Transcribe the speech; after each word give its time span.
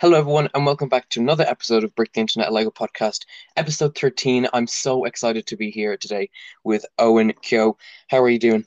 Hello, 0.00 0.16
everyone, 0.16 0.48
and 0.54 0.64
welcome 0.64 0.88
back 0.88 1.08
to 1.08 1.18
another 1.18 1.42
episode 1.42 1.82
of 1.82 1.92
Brick 1.96 2.12
the 2.12 2.20
Internet 2.20 2.52
Lego 2.52 2.70
Podcast, 2.70 3.24
episode 3.56 3.98
13. 3.98 4.46
I'm 4.52 4.68
so 4.68 5.06
excited 5.06 5.48
to 5.48 5.56
be 5.56 5.72
here 5.72 5.96
today 5.96 6.30
with 6.62 6.86
Owen 7.00 7.32
Kyo. 7.42 7.76
How 8.06 8.22
are 8.22 8.28
you 8.28 8.38
doing? 8.38 8.64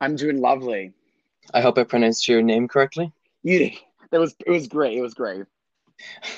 I'm 0.00 0.14
doing 0.14 0.40
lovely. 0.40 0.92
I 1.52 1.60
hope 1.60 1.78
I 1.78 1.82
pronounced 1.82 2.28
your 2.28 2.42
name 2.42 2.68
correctly. 2.68 3.12
You, 3.42 3.72
that 4.12 4.20
was 4.20 4.36
it 4.46 4.50
was 4.52 4.68
great. 4.68 4.96
It 4.96 5.00
was 5.00 5.14
great. 5.14 5.46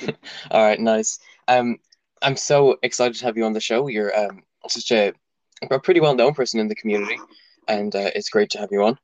All 0.51 0.65
right, 0.65 0.81
nice. 0.81 1.19
Um, 1.47 1.77
I'm 2.23 2.39
so 2.39 2.79
excited 2.83 3.19
to 3.19 3.27
have 3.27 3.37
you 3.37 3.45
on 3.45 3.53
the 3.53 3.61
show. 3.61 3.89
You're 3.89 4.19
um 4.19 4.43
such 4.69 4.91
a, 4.91 5.13
a 5.71 5.79
pretty 5.79 6.01
well 6.01 6.15
known 6.15 6.33
person 6.33 6.61
in 6.61 6.69
the 6.69 6.75
community, 6.75 7.19
and 7.69 7.95
uh, 7.95 8.11
it's 8.15 8.31
great 8.31 8.49
to 8.53 8.59
have 8.59 8.73
you 8.73 8.85
on. 8.85 8.99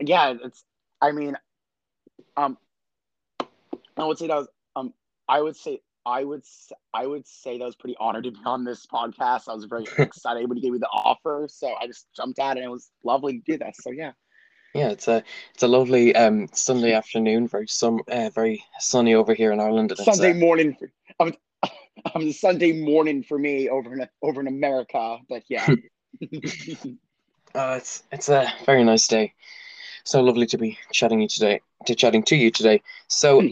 Yeah, 0.00 0.34
it's. 0.44 0.64
I 1.00 1.12
mean, 1.12 1.38
um, 2.36 2.58
I 3.96 4.04
would 4.04 4.18
say 4.18 4.26
that 4.26 4.36
was 4.36 4.48
um 4.74 4.92
I 5.28 5.40
would 5.40 5.56
say 5.56 5.80
I 6.04 6.24
would 6.24 6.42
I 6.94 7.06
would 7.06 7.26
say 7.26 7.58
that 7.58 7.64
was 7.64 7.76
pretty 7.76 7.96
honored 7.98 8.24
to 8.24 8.30
be 8.30 8.38
on 8.44 8.64
this 8.64 8.86
podcast. 8.86 9.48
I 9.48 9.54
was 9.54 9.64
very 9.64 9.84
excited 9.98 10.48
when 10.48 10.56
you 10.58 10.62
gave 10.62 10.72
me 10.72 10.78
the 10.78 10.88
offer, 10.88 11.48
so 11.50 11.74
I 11.74 11.86
just 11.86 12.06
jumped 12.16 12.38
at 12.38 12.56
it. 12.56 12.60
and 12.60 12.68
It 12.68 12.70
was 12.70 12.90
lovely 13.04 13.38
to 13.38 13.52
do 13.52 13.58
that. 13.58 13.76
So 13.76 13.90
yeah. 13.90 14.12
Yeah, 14.74 14.88
it's 14.90 15.08
a 15.08 15.22
it's 15.54 15.62
a 15.62 15.68
lovely 15.68 16.14
um 16.14 16.48
Sunday 16.52 16.92
afternoon, 16.92 17.48
very 17.48 17.66
sun 17.66 18.00
uh, 18.08 18.30
very 18.30 18.62
sunny 18.78 19.14
over 19.14 19.32
here 19.34 19.52
in 19.52 19.60
Ireland. 19.60 19.92
And 19.92 20.00
Sunday 20.00 20.32
uh, 20.32 20.34
morning, 20.34 20.76
for, 20.78 20.90
I'm, 21.18 21.34
I'm 22.14 22.32
Sunday 22.32 22.72
morning 22.84 23.22
for 23.22 23.38
me 23.38 23.70
over 23.70 23.94
in 23.94 24.06
over 24.22 24.40
in 24.40 24.48
America, 24.48 25.18
but 25.28 25.44
yeah. 25.48 25.66
uh, 27.54 27.74
it's 27.78 28.02
it's 28.12 28.28
a 28.28 28.52
very 28.66 28.84
nice 28.84 29.06
day 29.06 29.32
so 30.06 30.22
lovely 30.22 30.46
to 30.46 30.56
be 30.56 30.78
chatting 30.92 31.20
you 31.20 31.26
today, 31.28 31.60
to 31.86 31.94
chatting 31.94 32.22
to 32.24 32.36
you 32.36 32.50
today. 32.50 32.82
So, 33.08 33.42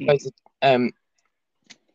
um, 0.62 0.90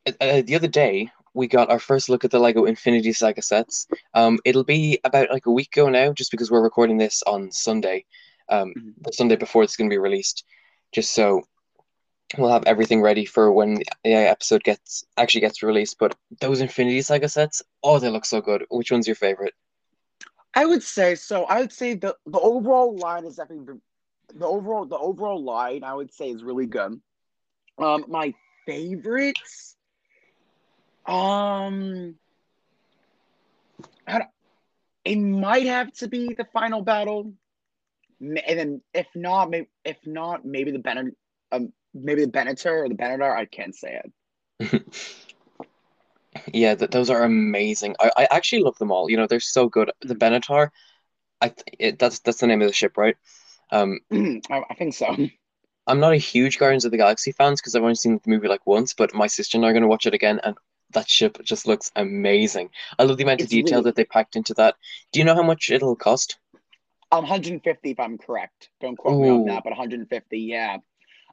uh, 0.08 0.42
the 0.42 0.56
other 0.56 0.68
day 0.68 1.12
we 1.34 1.48
got 1.48 1.70
our 1.70 1.80
first 1.80 2.10
look 2.10 2.26
at 2.26 2.32
the 2.32 2.40
Lego 2.40 2.66
Infinity 2.66 3.14
Saga 3.14 3.42
sets. 3.42 3.88
Um, 4.14 4.40
it'll 4.46 4.64
be 4.64 5.00
about 5.04 5.30
like 5.30 5.46
a 5.46 5.52
week 5.52 5.76
ago 5.76 5.90
now, 5.90 6.14
just 6.14 6.32
because 6.32 6.50
we're 6.50 6.62
recording 6.62 6.98
this 6.98 7.24
on 7.24 7.52
Sunday, 7.52 8.06
um, 8.50 8.74
mm-hmm. 8.78 8.90
the 9.02 9.14
Sunday 9.14 9.36
before 9.36 9.64
it's 9.64 9.76
going 9.76 9.90
to 9.90 9.94
be 9.94 10.00
released, 10.00 10.44
just 10.92 11.14
so 11.14 11.44
we'll 12.38 12.52
have 12.52 12.66
everything 12.66 13.02
ready 13.02 13.26
for 13.26 13.52
when 13.52 13.76
the 14.04 14.14
episode 14.14 14.64
gets 14.64 15.04
actually 15.18 15.42
gets 15.42 15.64
released. 15.64 15.98
But 16.00 16.16
those 16.42 16.62
Infinity 16.62 17.02
Saga 17.02 17.30
sets, 17.30 17.62
oh, 17.84 18.00
they 18.00 18.10
look 18.10 18.26
so 18.26 18.42
good. 18.42 18.66
Which 18.70 18.92
one's 18.92 19.08
your 19.08 19.16
favorite? 19.16 19.54
I 20.54 20.66
would 20.66 20.84
say 20.84 21.16
so. 21.16 21.46
I 21.46 21.60
would 21.62 21.72
say 21.72 21.94
the 21.94 22.16
the 22.26 22.40
overall 22.40 22.98
line 22.98 23.26
is 23.26 23.36
definitely 23.36 23.80
the 24.36 24.46
overall 24.46 24.86
the 24.86 24.98
overall 24.98 25.44
line 25.44 25.84
I 25.84 25.94
would 25.94 26.14
say 26.14 26.30
is 26.30 26.44
really 26.44 26.66
good. 26.66 27.00
Um, 27.78 28.06
my 28.08 28.34
favorites, 28.66 29.78
um, 31.06 32.16
it 35.06 35.16
might 35.16 35.66
have 35.66 35.92
to 35.94 36.08
be 36.08 36.34
the 36.34 36.46
final 36.54 36.82
battle, 36.82 37.34
and 38.20 38.42
then 38.46 38.82
if 38.94 39.08
not, 39.16 39.50
maybe 39.50 39.68
if 39.86 39.98
not, 40.06 40.46
maybe 40.46 40.72
the 40.72 40.80
Bennett, 40.80 41.16
um, 41.52 41.72
maybe 41.94 42.26
the 42.26 42.32
Benatar 42.32 42.86
or 42.86 42.90
the 42.90 42.96
Benatar. 42.96 43.36
I 43.36 43.46
can't 43.46 43.76
say 43.76 44.02
it. 44.60 44.84
yeah, 46.54 46.76
th- 46.76 46.92
those 46.92 47.10
are 47.10 47.24
amazing. 47.24 47.96
I, 48.00 48.12
I 48.18 48.28
actually 48.32 48.64
love 48.64 48.78
them 48.78 48.92
all. 48.92 49.10
You 49.10 49.18
know, 49.18 49.28
they're 49.28 49.40
so 49.40 49.70
good. 49.70 49.92
The 50.02 50.16
Benatar, 50.16 50.70
I 51.42 51.54
it, 51.80 52.00
that's 52.00 52.20
that's 52.20 52.40
the 52.40 52.48
name 52.48 52.62
of 52.62 52.68
the 52.68 52.74
ship, 52.74 52.98
right? 52.98 53.16
Um, 53.72 54.00
I, 54.50 54.64
I 54.70 54.74
think 54.76 54.94
so. 54.94 55.16
I'm 55.88 56.00
not 56.00 56.14
a 56.14 56.18
huge 56.18 56.60
Guardians 56.60 56.86
of 56.86 56.92
the 56.92 56.98
Galaxy 56.98 57.32
fans 57.32 57.60
because 57.60 57.76
I've 57.76 57.82
only 57.82 57.96
seen 57.96 58.20
the 58.24 58.30
movie 58.30 58.48
like 58.48 58.66
once, 58.68 58.94
but 58.94 59.14
my 59.14 59.26
sister 59.26 59.58
and 59.58 59.66
I 59.66 59.70
are 59.70 59.74
going 59.74 59.82
to 59.82 59.88
watch 59.88 60.06
it 60.06 60.14
again, 60.14 60.40
and 60.44 60.56
that 60.92 61.10
ship 61.10 61.40
just 61.44 61.68
looks 61.68 61.92
amazing. 61.96 62.70
I 62.98 63.04
love 63.04 63.18
the 63.18 63.24
amount 63.24 63.42
it's 63.42 63.48
of 63.48 63.52
detail 63.52 63.80
really... 63.80 63.86
that 63.86 63.96
they 63.96 64.06
packed 64.06 64.36
into 64.36 64.54
that. 64.56 64.76
Do 65.12 65.20
you 65.20 65.26
know 65.26 65.36
how 65.36 65.42
much 65.42 65.72
it'll 65.72 65.96
cost? 65.96 66.38
Um, 67.12 67.24
150 67.24 67.90
if 67.90 68.00
I'm 68.00 68.20
correct. 68.20 68.70
Don't 68.82 68.98
quote 68.98 69.16
Ooh. 69.16 69.22
me 69.22 69.30
on 69.30 69.46
that, 69.46 69.64
but 69.64 69.72
150, 69.72 70.40
yeah. 70.40 70.78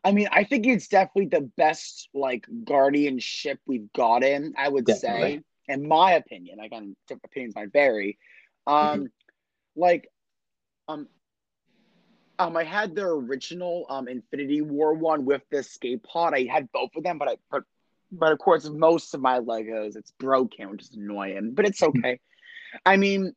I 0.04 0.12
mean, 0.12 0.28
I 0.30 0.44
think 0.44 0.66
it's 0.66 0.88
definitely 0.88 1.26
the 1.26 1.50
best 1.56 2.08
like 2.14 2.46
Guardian 2.64 3.18
ship 3.18 3.58
we've 3.66 3.92
gotten. 3.92 4.54
I 4.56 4.68
would 4.68 4.86
definitely. 4.86 5.38
say, 5.68 5.74
in 5.74 5.86
my 5.86 6.12
opinion. 6.12 6.60
Again, 6.60 6.96
opinions 7.10 7.54
might 7.56 7.72
vary. 7.72 8.18
Um, 8.66 8.76
mm-hmm. 8.76 9.04
like, 9.80 10.08
um, 10.88 11.08
um, 12.38 12.56
I 12.56 12.64
had 12.64 12.94
the 12.94 13.04
original 13.04 13.86
um 13.88 14.08
Infinity 14.08 14.62
War 14.62 14.94
one 14.94 15.24
with 15.24 15.42
the 15.50 15.58
escape 15.58 16.04
pod. 16.04 16.34
I 16.34 16.44
had 16.44 16.70
both 16.72 16.90
of 16.96 17.02
them, 17.02 17.18
but 17.18 17.28
I 17.28 17.36
but 17.50 17.62
but 18.12 18.32
of 18.32 18.38
course 18.38 18.68
most 18.68 19.14
of 19.14 19.20
my 19.20 19.40
Legos 19.40 19.96
it's 19.96 20.12
broken, 20.12 20.70
which 20.70 20.82
is 20.82 20.94
annoying. 20.94 21.52
But 21.54 21.66
it's 21.66 21.80
hmm. 21.80 21.86
okay. 21.86 22.20
I 22.84 22.96
mean, 22.96 23.32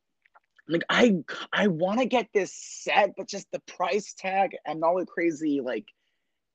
like 0.68 0.84
I 0.90 1.18
I 1.52 1.68
want 1.68 2.00
to 2.00 2.06
get 2.06 2.28
this 2.34 2.54
set, 2.54 3.12
but 3.18 3.28
just 3.28 3.48
the 3.52 3.62
price 3.62 4.14
tag. 4.14 4.56
I'm 4.68 4.80
not 4.80 4.94
really 4.94 5.06
crazy. 5.06 5.62
Like 5.62 5.86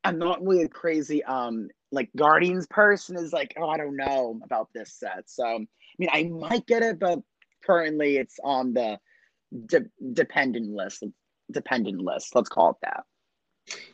I'm 0.03 0.19
not 0.19 0.45
really 0.45 0.65
a 0.65 0.69
crazy 0.69 1.25
um 1.25 1.69
like 1.91 2.11
Guardians 2.17 2.67
person. 2.67 3.17
Is 3.17 3.33
like 3.33 3.55
oh 3.59 3.69
I 3.69 3.79
don't 3.79 3.97
know 3.97 4.41
about 4.45 4.69
this 4.75 4.93
set. 4.93 5.25
So 5.27 5.47
I 5.47 5.59
mean 5.99 6.11
I 6.13 6.25
might 6.25 6.67
get 6.67 6.83
it, 6.83 6.99
but 6.99 7.21
currently 7.65 8.19
it's 8.19 8.39
on 8.45 8.75
the 8.75 8.99
de- 9.67 9.91
dependent 10.13 10.71
list 10.71 11.03
dependent 11.51 12.01
list. 12.01 12.35
Let's 12.35 12.49
call 12.49 12.71
it 12.71 12.77
that. 12.83 13.05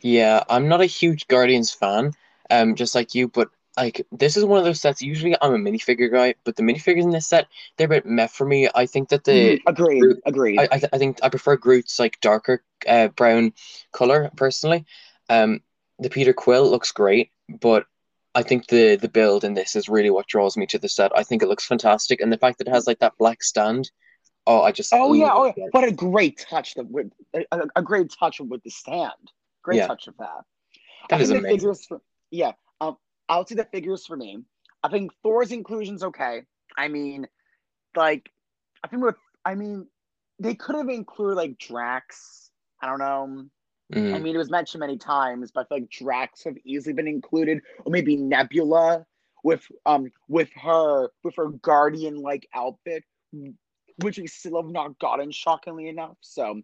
Yeah, 0.01 0.43
I'm 0.49 0.67
not 0.67 0.81
a 0.81 0.85
huge 0.85 1.27
Guardians 1.27 1.71
fan, 1.71 2.11
um, 2.49 2.75
just 2.75 2.95
like 2.95 3.15
you, 3.15 3.27
but 3.27 3.49
like 3.77 4.05
this 4.11 4.35
is 4.35 4.43
one 4.43 4.59
of 4.59 4.65
those 4.65 4.81
sets. 4.81 5.01
Usually, 5.01 5.35
I'm 5.41 5.53
a 5.53 5.57
minifigure 5.57 6.11
guy, 6.11 6.35
but 6.43 6.55
the 6.55 6.63
minifigures 6.63 7.03
in 7.03 7.11
this 7.11 7.27
set 7.27 7.47
they're 7.77 7.85
a 7.85 7.89
bit 7.89 8.05
meh 8.05 8.27
for 8.27 8.45
me. 8.45 8.69
I 8.73 8.85
think 8.85 9.09
that 9.09 9.23
the 9.23 9.59
mm, 9.59 9.61
agreed, 9.65 10.01
Groot, 10.01 10.21
agreed. 10.25 10.59
I 10.59 10.63
I, 10.63 10.79
th- 10.79 10.89
I, 10.93 10.97
think 10.97 11.19
I 11.23 11.29
prefer 11.29 11.55
Groot's 11.55 11.99
like 11.99 12.19
darker 12.19 12.63
uh, 12.87 13.07
brown 13.09 13.53
color 13.91 14.29
personally. 14.35 14.85
Um, 15.29 15.61
the 15.99 16.09
Peter 16.09 16.33
Quill 16.33 16.69
looks 16.69 16.91
great, 16.91 17.31
but 17.47 17.85
I 18.35 18.43
think 18.43 18.67
the 18.67 18.97
the 18.97 19.09
build 19.09 19.43
in 19.43 19.53
this 19.53 19.75
is 19.75 19.87
really 19.87 20.09
what 20.09 20.27
draws 20.27 20.57
me 20.57 20.65
to 20.67 20.79
the 20.79 20.89
set. 20.89 21.11
I 21.15 21.23
think 21.23 21.41
it 21.41 21.47
looks 21.47 21.65
fantastic, 21.65 22.19
and 22.19 22.31
the 22.31 22.37
fact 22.37 22.57
that 22.57 22.67
it 22.67 22.73
has 22.73 22.87
like 22.87 22.99
that 22.99 23.17
black 23.17 23.43
stand 23.43 23.89
Oh, 24.47 24.61
I 24.63 24.71
just. 24.71 24.91
Oh 24.93 25.13
yeah, 25.13 25.31
oh 25.31 25.53
yeah. 25.55 25.65
What 25.71 25.83
a 25.83 25.91
great 25.91 26.45
touch! 26.49 26.73
That 26.75 26.89
with 26.89 27.11
a, 27.33 27.45
a, 27.75 27.81
great 27.81 28.11
touch 28.19 28.39
with 28.39 28.63
the 28.63 28.69
stand. 28.69 29.11
Great 29.61 29.77
yeah. 29.77 29.87
touch 29.87 30.07
of 30.07 30.17
that. 30.17 30.43
That 31.09 31.19
I 31.19 31.23
is 31.23 31.29
amazing. 31.29 31.75
For, 31.87 32.01
yeah, 32.31 32.53
um, 32.79 32.97
I'll 33.29 33.45
see 33.45 33.55
the 33.55 33.65
figures 33.65 34.05
for 34.05 34.17
me. 34.17 34.39
I 34.83 34.89
think 34.89 35.11
Thor's 35.21 35.51
inclusion's 35.51 36.03
okay. 36.03 36.41
I 36.75 36.87
mean, 36.87 37.27
like, 37.95 38.31
I 38.83 38.87
think 38.87 39.03
with, 39.03 39.15
I 39.45 39.53
mean, 39.53 39.87
they 40.39 40.55
could 40.55 40.75
have 40.75 40.89
included 40.89 41.35
like 41.35 41.59
Drax. 41.59 42.49
I 42.81 42.87
don't 42.87 42.99
know. 42.99 43.45
Mm. 43.93 44.15
I 44.15 44.19
mean, 44.19 44.33
it 44.33 44.39
was 44.39 44.49
mentioned 44.49 44.79
many 44.79 44.97
times, 44.97 45.51
but 45.51 45.61
I 45.61 45.63
feel 45.65 45.77
like 45.81 45.89
Drax 45.91 46.43
have 46.45 46.55
easily 46.65 46.93
been 46.93 47.07
included, 47.07 47.61
or 47.85 47.91
maybe 47.91 48.15
Nebula 48.15 49.05
with 49.43 49.65
um 49.85 50.11
with 50.27 50.49
her 50.55 51.09
with 51.23 51.35
her 51.35 51.49
guardian 51.49 52.15
like 52.15 52.47
outfit 52.53 53.03
which 54.01 54.17
we 54.17 54.27
still 54.27 54.61
have 54.61 54.71
not 54.71 54.99
gotten, 54.99 55.31
shockingly 55.31 55.87
enough. 55.87 56.17
So 56.21 56.61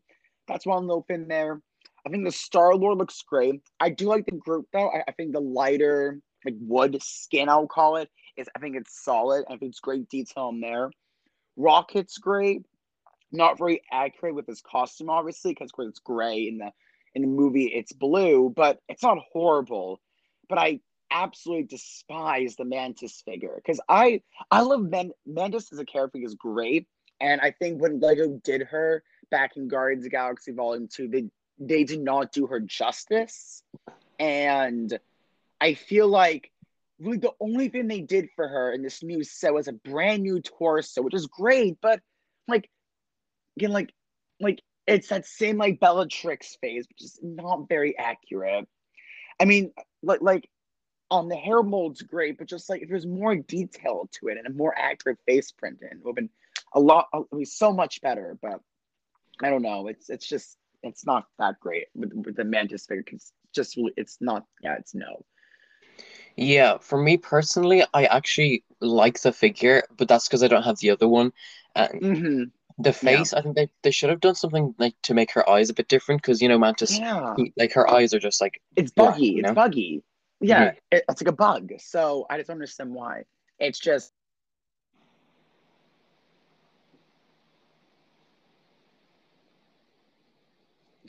that's 0.48 0.66
one 0.66 0.88
little 0.88 1.06
thing 1.08 1.28
there. 1.28 1.62
I 2.06 2.10
think 2.10 2.24
the 2.24 2.32
Star 2.32 2.76
Lord 2.76 2.98
looks 2.98 3.22
great. 3.22 3.62
I 3.80 3.90
do 3.90 4.06
like 4.06 4.26
the 4.26 4.32
Groot 4.32 4.68
though. 4.72 4.90
I, 4.90 5.04
I, 5.08 5.12
think 5.12 5.34
the 5.34 5.42
lighter 5.42 6.22
like 6.46 6.56
wood 6.60 7.02
skin, 7.02 7.50
I'll 7.50 7.68
call 7.68 7.98
it, 7.98 8.10
is 8.38 8.48
I 8.56 8.60
think 8.60 8.78
it's 8.78 9.04
solid. 9.04 9.44
I 9.48 9.58
think 9.58 9.72
it's 9.72 9.80
great 9.80 10.08
detail 10.10 10.50
in 10.50 10.62
there. 10.62 10.90
Rocket's 11.58 12.18
great. 12.18 12.66
Not 13.32 13.58
very 13.58 13.82
accurate 13.92 14.36
with 14.36 14.48
his 14.48 14.62
costume, 14.62 15.10
obviously, 15.10 15.52
because 15.52 15.70
of 15.70 15.74
course 15.74 15.90
it's 15.90 16.00
gray 16.00 16.48
in 16.48 16.60
the 16.60 16.72
in 17.14 17.24
the 17.24 17.28
movie. 17.28 17.66
It's 17.66 17.92
blue, 17.92 18.54
but 18.56 18.80
it's 18.88 19.04
not 19.04 19.18
horrible. 19.34 20.00
But 20.48 20.60
I 20.60 20.80
absolutely 21.12 21.66
despise 21.66 22.56
the 22.56 22.66
Mantis 22.66 23.22
figure 23.26 23.54
because 23.56 23.82
I 23.90 24.22
I 24.50 24.62
love 24.62 24.82
Man- 24.82 25.12
Mantis 25.26 25.74
as 25.74 25.80
a 25.80 25.86
character 25.86 26.20
is 26.22 26.36
great, 26.36 26.88
and 27.20 27.42
I 27.42 27.52
think 27.52 27.82
when 27.82 28.00
Lego 28.00 28.40
did 28.44 28.62
her 28.64 29.04
back 29.30 29.58
in 29.58 29.68
Guardians 29.68 30.06
of 30.06 30.12
Galaxy 30.12 30.52
Volume 30.52 30.88
2, 30.88 31.08
they 31.08 31.30
they 31.60 31.84
did 31.84 32.02
not 32.02 32.32
do 32.32 32.48
her 32.48 32.60
justice. 32.60 33.64
And 34.20 34.98
I 35.60 35.74
feel 35.74 36.08
like 36.08 36.52
really 37.00 37.18
the 37.18 37.34
only 37.40 37.70
thing 37.70 37.88
they 37.88 38.02
did 38.02 38.30
for 38.36 38.48
her 38.48 38.72
in 38.72 38.82
this 38.82 39.04
new 39.04 39.24
set 39.24 39.54
was 39.54 39.68
a 39.68 39.74
brand 39.74 40.24
new 40.24 40.42
torso, 40.42 41.02
which 41.02 41.14
is 41.14 41.28
great, 41.28 41.78
but 41.82 42.02
like 42.48 42.70
again, 43.58 43.72
like 43.72 43.94
like 44.40 44.62
it's 44.86 45.10
that 45.10 45.26
same 45.26 45.58
like 45.58 45.80
Bellatrix 45.80 46.58
phase, 46.62 46.88
which 46.88 47.04
is 47.04 47.20
not 47.22 47.68
very 47.68 47.98
accurate. 47.98 48.68
I 49.40 49.46
mean, 49.46 49.72
like 50.04 50.22
like 50.22 50.50
on 51.10 51.30
the 51.30 51.36
hair 51.36 51.64
mold's 51.64 52.02
great, 52.02 52.38
but 52.38 52.48
just 52.48 52.70
like 52.70 52.82
if 52.82 52.90
there's 52.90 53.06
more 53.06 53.36
detail 53.36 54.10
to 54.14 54.28
it 54.28 54.38
and 54.38 54.48
a 54.48 54.52
more 54.52 54.78
accurate 54.78 55.20
face 55.26 55.52
print, 55.52 55.80
it 55.82 55.98
would 56.04 56.10
have 56.10 56.16
been 56.16 56.30
a 56.74 56.80
lot. 56.80 57.08
I 57.14 57.22
mean, 57.34 57.46
so 57.46 57.74
much 57.74 58.02
better. 58.02 58.38
But 58.42 58.62
I 59.44 59.50
don't 59.50 59.62
know. 59.64 59.88
It's 59.88 60.10
it's 60.10 60.28
just 60.28 60.58
it's 60.84 61.06
not 61.06 61.26
that 61.40 61.60
great 61.60 61.88
with, 61.96 62.14
with 62.14 62.36
the 62.36 62.46
Mantis 62.46 62.86
figure 62.86 63.04
because 63.04 63.32
just 63.54 63.76
it's 63.98 64.18
not. 64.22 64.46
Yeah, 64.62 64.76
it's 64.80 64.96
no. 64.96 65.26
Yeah, 66.36 66.78
for 66.78 67.02
me 67.02 67.18
personally, 67.18 67.84
I 67.94 68.06
actually 68.06 68.64
like 68.80 69.22
the 69.22 69.34
figure, 69.34 69.84
but 69.98 70.08
that's 70.08 70.28
because 70.28 70.44
I 70.44 70.48
don't 70.48 70.64
have 70.64 70.78
the 70.80 70.92
other 70.92 71.08
one. 71.08 71.34
And 71.76 72.02
hmm 72.02 72.52
the 72.80 72.94
Yeah. 73.02 73.26
face, 73.26 73.34
I 73.34 73.42
think 73.42 73.56
they, 73.56 73.70
they 73.84 73.92
should 73.92 74.10
have 74.12 74.20
done 74.22 74.36
something 74.36 74.76
like 74.80 74.96
to 75.04 75.14
make 75.14 75.32
her 75.34 75.50
eyes 75.50 75.70
a 75.70 75.74
bit 75.76 75.88
different 75.88 76.22
because 76.22 76.42
you 76.42 76.50
know 76.50 76.60
Mantis, 76.60 77.02
Yeah. 77.02 77.38
like 77.58 77.74
her 77.74 77.90
eyes 77.90 78.14
are 78.14 78.20
just 78.20 78.42
like 78.42 78.62
It's 78.76 78.92
black, 78.96 79.24
buggy. 79.24 79.36
you 79.36 79.42
It's 79.42 79.52
know? 79.52 79.60
buggy. 79.60 80.04
Yeah, 80.40 80.72
it, 80.92 81.04
it's 81.10 81.22
like 81.22 81.30
a 81.30 81.32
bug. 81.36 81.72
So 81.80 82.26
I 82.30 82.38
just 82.38 82.48
don't 82.48 82.56
understand 82.56 82.94
why. 82.94 83.26
It's 83.60 83.80
just 83.80 84.14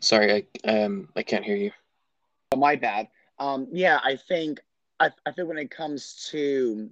Sorry, 0.00 0.46
I 0.64 0.68
um 0.68 1.08
I 1.16 1.22
can't 1.22 1.44
hear 1.44 1.56
you. 1.56 1.72
oh, 2.52 2.56
my 2.56 2.76
bad. 2.76 3.08
Um, 3.38 3.68
yeah, 3.70 4.00
I 4.02 4.16
think 4.16 4.60
I, 5.00 5.10
I 5.26 5.32
think 5.32 5.48
when 5.48 5.58
it 5.58 5.70
comes 5.70 6.28
to 6.30 6.90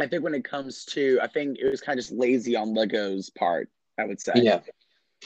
I 0.00 0.06
think 0.06 0.22
when 0.24 0.34
it 0.34 0.44
comes 0.44 0.84
to 0.86 1.18
I 1.22 1.26
think 1.28 1.58
it 1.58 1.68
was 1.70 1.80
kind 1.80 1.98
of 1.98 2.04
just 2.04 2.16
lazy 2.16 2.56
on 2.56 2.74
Lego's 2.74 3.30
part, 3.30 3.68
I 3.98 4.04
would 4.04 4.20
say. 4.20 4.32
Yeah. 4.36 4.60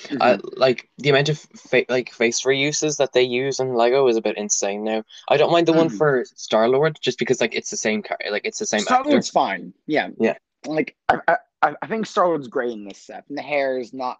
Mhm. 0.04 0.18
I 0.22 0.38
like 0.56 0.88
the 0.98 1.10
amount 1.10 1.28
of 1.30 1.38
fa 1.38 1.84
like 1.88 2.12
face 2.12 2.42
reuses 2.44 2.96
that 2.98 3.12
they 3.12 3.22
use 3.24 3.58
in 3.58 3.74
Lego 3.74 4.06
is 4.06 4.16
a 4.16 4.22
bit 4.22 4.36
insane 4.36 4.84
now. 4.84 5.02
I 5.28 5.36
don't 5.36 5.50
mind 5.50 5.66
the 5.66 5.72
one 5.72 5.88
Mhm. 5.90 5.98
for 5.98 6.24
Star-Lord 6.36 6.98
just 7.02 7.18
because 7.18 7.40
like 7.40 7.54
it's 7.54 7.70
the 7.70 7.76
same 7.76 8.02
car, 8.02 8.16
like 8.30 8.44
it's 8.44 8.58
the 8.60 8.66
same 8.66 8.80
Star. 8.80 9.02
Lord's 9.04 9.28
fine. 9.28 9.74
Yeah. 9.86 10.10
Yeah. 10.18 10.36
Like 10.64 10.94
I, 11.08 11.18
I, 11.26 11.36
I 11.62 11.74
I 11.82 11.86
think 11.88 12.06
Star 12.06 12.28
Lord's 12.28 12.48
great 12.48 12.70
in 12.72 12.84
this 12.84 12.98
set. 12.98 13.24
And 13.28 13.36
the 13.36 13.42
hair 13.42 13.78
is 13.78 13.92
not. 13.92 14.18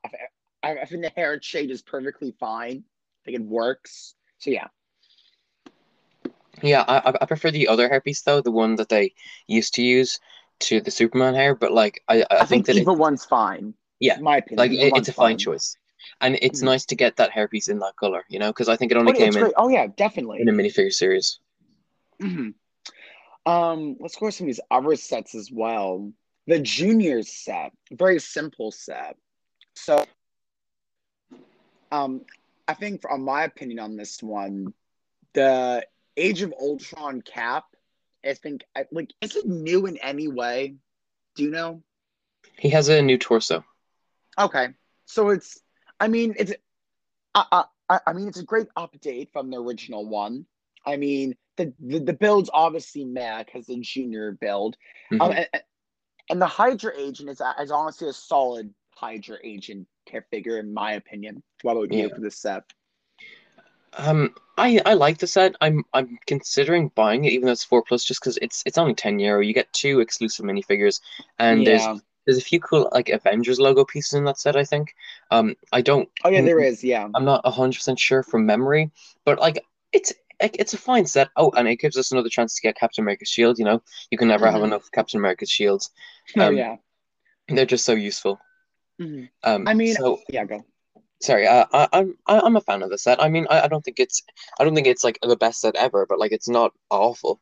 I, 0.62 0.78
I 0.78 0.84
think 0.84 1.02
the 1.02 1.12
hair 1.16 1.40
shade 1.42 1.70
is 1.70 1.82
perfectly 1.82 2.34
fine. 2.38 2.84
I 3.22 3.24
think 3.24 3.36
it 3.38 3.42
works. 3.42 4.14
So 4.38 4.50
yeah. 4.50 4.68
Yeah, 6.62 6.84
I 6.86 7.16
I- 7.20 7.26
prefer 7.26 7.50
the 7.50 7.68
other 7.68 7.88
hairpiece 7.88 8.22
though, 8.24 8.40
the 8.40 8.50
one 8.50 8.76
that 8.76 8.88
they 8.88 9.14
used 9.46 9.74
to 9.74 9.82
use 9.82 10.18
to 10.60 10.80
the 10.80 10.90
Superman 10.90 11.34
hair, 11.34 11.54
but 11.54 11.72
like 11.72 12.02
I 12.08 12.22
I, 12.22 12.26
I, 12.40 12.44
think 12.44 12.66
think, 12.66 12.66
that 12.66 12.90
it, 12.90 12.98
one's 12.98 13.24
fine. 13.24 13.74
Yeah, 13.98 14.16
In 14.18 14.24
my 14.24 14.38
opinion. 14.38 14.58
like 14.58 14.72
it, 14.72 14.96
it's 14.96 15.08
a 15.08 15.12
fine 15.12 15.32
fine. 15.32 15.38
choice. 15.38 15.76
And 16.20 16.38
it's 16.42 16.60
Mhm. 16.60 16.64
nice 16.64 16.84
to 16.86 16.96
get 16.96 17.16
that 17.16 17.30
hairpiece 17.30 17.68
in 17.68 17.78
that 17.80 17.96
color, 17.96 18.24
you 18.28 18.38
know, 18.38 18.50
because 18.50 18.68
I 18.68 18.76
think 18.76 18.90
it 18.92 18.96
Oh, 18.96 19.00
only 19.00 19.12
yeah, 19.12 19.18
came 19.18 19.36
in 19.36 19.42
great. 19.42 19.54
Oh 19.56 19.68
yeah, 19.68 19.86
definitely. 19.86 20.40
in 20.40 20.48
a 20.48 20.52
minifigure 20.52 20.92
series. 20.92 21.38
Mhm. 22.20 22.54
Um, 23.46 23.96
let's 24.00 24.16
go 24.16 24.28
some 24.30 24.44
of 24.44 24.48
these 24.48 24.60
other 24.70 24.96
sets 24.96 25.34
as 25.34 25.50
well. 25.50 26.12
The 26.46 26.58
juniors 26.58 27.28
set, 27.30 27.72
very 27.90 28.18
simple 28.20 28.70
set. 28.70 29.16
So, 29.74 30.04
um, 31.90 32.22
I 32.68 32.74
think, 32.74 33.02
on 33.10 33.22
my 33.22 33.44
opinion 33.44 33.78
on 33.78 33.96
this 33.96 34.22
one, 34.22 34.72
the 35.32 35.86
Age 36.16 36.42
of 36.42 36.52
Ultron 36.60 37.22
cap, 37.22 37.64
I 38.24 38.34
think, 38.34 38.64
like, 38.92 39.12
is 39.20 39.36
it 39.36 39.46
new 39.46 39.86
in 39.86 39.96
any 39.98 40.28
way? 40.28 40.76
Do 41.34 41.42
you 41.42 41.50
know? 41.50 41.82
He 42.58 42.68
has 42.70 42.88
a 42.88 43.00
new 43.00 43.18
torso. 43.18 43.64
Okay, 44.38 44.68
so 45.06 45.30
it's, 45.30 45.60
I 45.98 46.08
mean, 46.08 46.34
it's, 46.38 46.52
I, 47.34 47.64
I, 47.88 48.00
I 48.06 48.12
mean, 48.12 48.28
it's 48.28 48.38
a 48.38 48.44
great 48.44 48.68
update 48.76 49.32
from 49.32 49.50
the 49.50 49.60
original 49.60 50.06
one. 50.06 50.46
I 50.86 50.96
mean, 50.96 51.36
the 51.56 51.72
the, 51.80 51.98
the 51.98 52.12
build's 52.12 52.50
obviously 52.52 53.04
Mac 53.04 53.50
has 53.50 53.66
the 53.66 53.78
junior 53.80 54.32
build. 54.32 54.76
Mhm. 55.12 55.20
Um, 55.20 55.32
and, 55.32 55.48
and 56.30 56.40
the 56.40 56.46
Hydra 56.46 56.92
agent 56.96 57.28
is, 57.28 57.42
is 57.60 57.70
honestly 57.70 58.08
a 58.08 58.12
solid 58.12 58.72
Hydra 58.94 59.38
agent 59.42 59.86
care 60.06 60.26
figure, 60.30 60.58
in 60.58 60.72
my 60.72 60.92
opinion. 60.92 61.42
What 61.62 61.76
about 61.76 61.92
you 61.92 62.08
for 62.08 62.20
this 62.20 62.36
set? 62.36 62.64
Um, 63.94 64.34
I 64.56 64.80
I 64.86 64.94
like 64.94 65.18
the 65.18 65.26
set. 65.26 65.56
I'm 65.60 65.84
I'm 65.92 66.18
considering 66.26 66.92
buying 66.94 67.24
it, 67.24 67.32
even 67.32 67.46
though 67.46 67.52
it's 67.52 67.64
four 67.64 67.82
plus, 67.82 68.04
just 68.04 68.20
because 68.20 68.38
it's 68.40 68.62
it's 68.66 68.78
only 68.78 68.94
ten 68.94 69.18
euro. 69.18 69.40
You 69.40 69.52
get 69.52 69.72
two 69.72 70.00
exclusive 70.00 70.44
minifigures, 70.44 71.00
and 71.38 71.66
there's 71.66 71.82
yeah. 71.82 71.96
there's 72.24 72.38
a 72.38 72.42
few 72.42 72.60
cool 72.60 72.88
like 72.92 73.08
Avengers 73.08 73.58
logo 73.58 73.84
pieces 73.84 74.14
in 74.14 74.24
that 74.24 74.38
set. 74.38 74.56
I 74.56 74.64
think. 74.64 74.94
Um, 75.30 75.56
I 75.72 75.80
don't. 75.80 76.08
Oh 76.24 76.30
yeah, 76.30 76.42
there 76.42 76.60
is. 76.60 76.84
Yeah. 76.84 77.08
I'm 77.14 77.24
not 77.24 77.44
hundred 77.46 77.76
percent 77.76 77.98
sure 77.98 78.22
from 78.22 78.46
memory, 78.46 78.90
but 79.24 79.40
like 79.40 79.64
it's 79.92 80.12
it's 80.40 80.72
a 80.72 80.78
fine 80.78 81.06
set. 81.06 81.28
Oh, 81.36 81.50
and 81.56 81.68
it 81.68 81.76
gives 81.76 81.96
us 81.96 82.12
another 82.12 82.28
chance 82.28 82.54
to 82.54 82.62
get 82.62 82.76
Captain 82.76 83.02
America's 83.02 83.28
shield. 83.28 83.58
You 83.58 83.64
know, 83.64 83.82
you 84.10 84.18
can 84.18 84.28
never 84.28 84.50
have 84.50 84.60
Mhm. 84.60 84.66
enough 84.66 84.90
Captain 84.92 85.18
America's 85.18 85.50
shields. 85.50 85.90
Oh 86.36 86.48
Um, 86.48 86.56
yeah. 86.56 86.76
They're 87.48 87.66
just 87.66 87.84
so 87.84 87.94
useful. 87.94 88.40
Mhm. 89.00 89.28
Um, 89.42 89.66
I 89.66 89.74
mean, 89.74 89.94
so 89.94 90.20
yeah. 90.28 90.44
Go. 90.44 90.64
sorry, 91.22 91.46
uh, 91.46 91.64
I, 91.72 91.88
I'm 91.92 92.14
I'm 92.26 92.56
a 92.56 92.60
fan 92.60 92.82
of 92.82 92.90
the 92.90 92.98
set. 92.98 93.22
I 93.22 93.28
mean, 93.28 93.46
I, 93.48 93.62
I 93.62 93.68
don't 93.68 93.84
think 93.84 93.98
it's 93.98 94.22
I 94.58 94.64
don't 94.64 94.74
think 94.74 94.86
it's 94.86 95.02
like 95.02 95.18
the 95.22 95.36
best 95.36 95.60
set 95.60 95.74
ever, 95.76 96.06
but 96.06 96.18
like 96.18 96.32
it's 96.32 96.48
not 96.48 96.72
awful. 96.90 97.40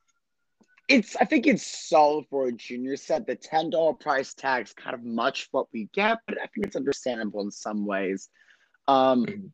It's. 0.89 1.17
I 1.17 1.25
think 1.25 1.47
it's 1.47 1.67
solid 1.89 2.27
for 2.31 2.47
a 2.47 2.53
junior 2.53 2.97
set. 2.97 3.27
The 3.27 3.35
ten 3.35 3.71
dollar 3.71 3.93
price 3.93 4.35
tag's 4.35 4.73
kind 4.73 4.95
of 4.95 5.03
much 5.05 5.49
what 5.51 5.67
we 5.73 5.89
get, 5.93 6.19
but 6.27 6.39
I 6.39 6.47
think 6.47 6.67
it's 6.67 6.77
understandable 6.77 7.41
in 7.43 7.51
some 7.51 7.85
ways. 7.85 8.31
Um, 8.87 9.27
Mhm. 9.27 9.51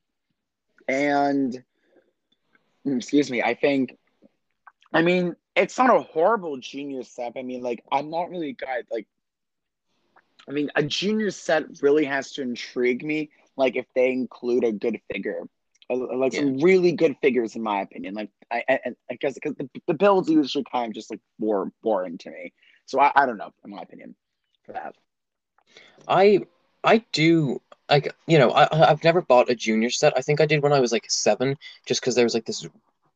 and 0.89 1.65
excuse 2.85 3.31
me, 3.31 3.43
I 3.43 3.55
think. 3.55 3.97
I 4.93 5.03
mean, 5.03 5.35
it's 5.57 5.77
not 5.77 5.91
a 5.91 6.00
horrible 6.03 6.57
junior 6.59 7.03
set. 7.03 7.33
I 7.37 7.43
mean, 7.43 7.62
like, 7.62 7.83
I'm 7.91 8.11
not 8.11 8.31
really 8.31 8.50
a 8.50 8.53
guy 8.53 8.83
like. 8.93 9.09
I 10.49 10.52
mean, 10.52 10.70
a 10.76 10.82
junior 10.82 11.31
set 11.31 11.64
really 11.82 12.05
has 12.05 12.32
to 12.32 12.43
intrigue 12.43 13.05
me. 13.05 13.31
Like, 13.56 13.76
if 13.76 13.87
they 13.94 14.12
include 14.12 14.64
a 14.64 14.73
good 14.73 15.00
figure, 15.12 15.43
Uh, 15.91 16.17
like 16.17 16.32
some 16.35 16.58
really 16.61 16.93
good 16.93 17.17
figures, 17.23 17.55
in 17.56 17.62
my 17.62 17.81
opinion. 17.82 18.14
Like, 18.14 18.31
I, 18.50 18.64
I, 18.69 18.79
I 19.11 19.14
guess 19.20 19.35
because 19.35 19.55
the, 19.56 19.69
the 19.87 19.94
builds 19.94 20.29
usually 20.31 20.64
kind 20.70 20.88
of 20.91 20.94
just 20.94 21.11
like 21.11 21.20
more 21.38 21.70
boring 21.82 22.19
to 22.19 22.31
me. 22.31 22.52
So 22.87 23.00
I, 23.00 23.12
I 23.14 23.26
don't 23.26 23.38
know, 23.38 23.52
in 23.64 23.70
my 23.70 23.82
opinion, 23.82 24.14
for 24.64 24.73
that. 24.73 24.94
I 26.08 26.41
I 26.85 27.05
do 27.12 27.61
like 27.88 28.14
you 28.26 28.38
know 28.38 28.50
I 28.50 28.64
I- 28.64 28.90
I've 28.90 29.05
never 29.05 29.23
bought 29.23 29.50
a 29.50 29.55
junior 29.55 29.90
set. 29.90 30.17
I 30.17 30.23
think 30.23 30.40
I 30.40 30.47
did 30.47 30.62
when 30.62 30.73
I 30.73 30.81
was 30.81 30.93
like 30.93 31.11
seven, 31.11 31.56
just 31.87 32.00
because 32.00 32.14
there 32.14 32.25
was 32.25 32.35
like 32.35 32.47
this 32.47 32.67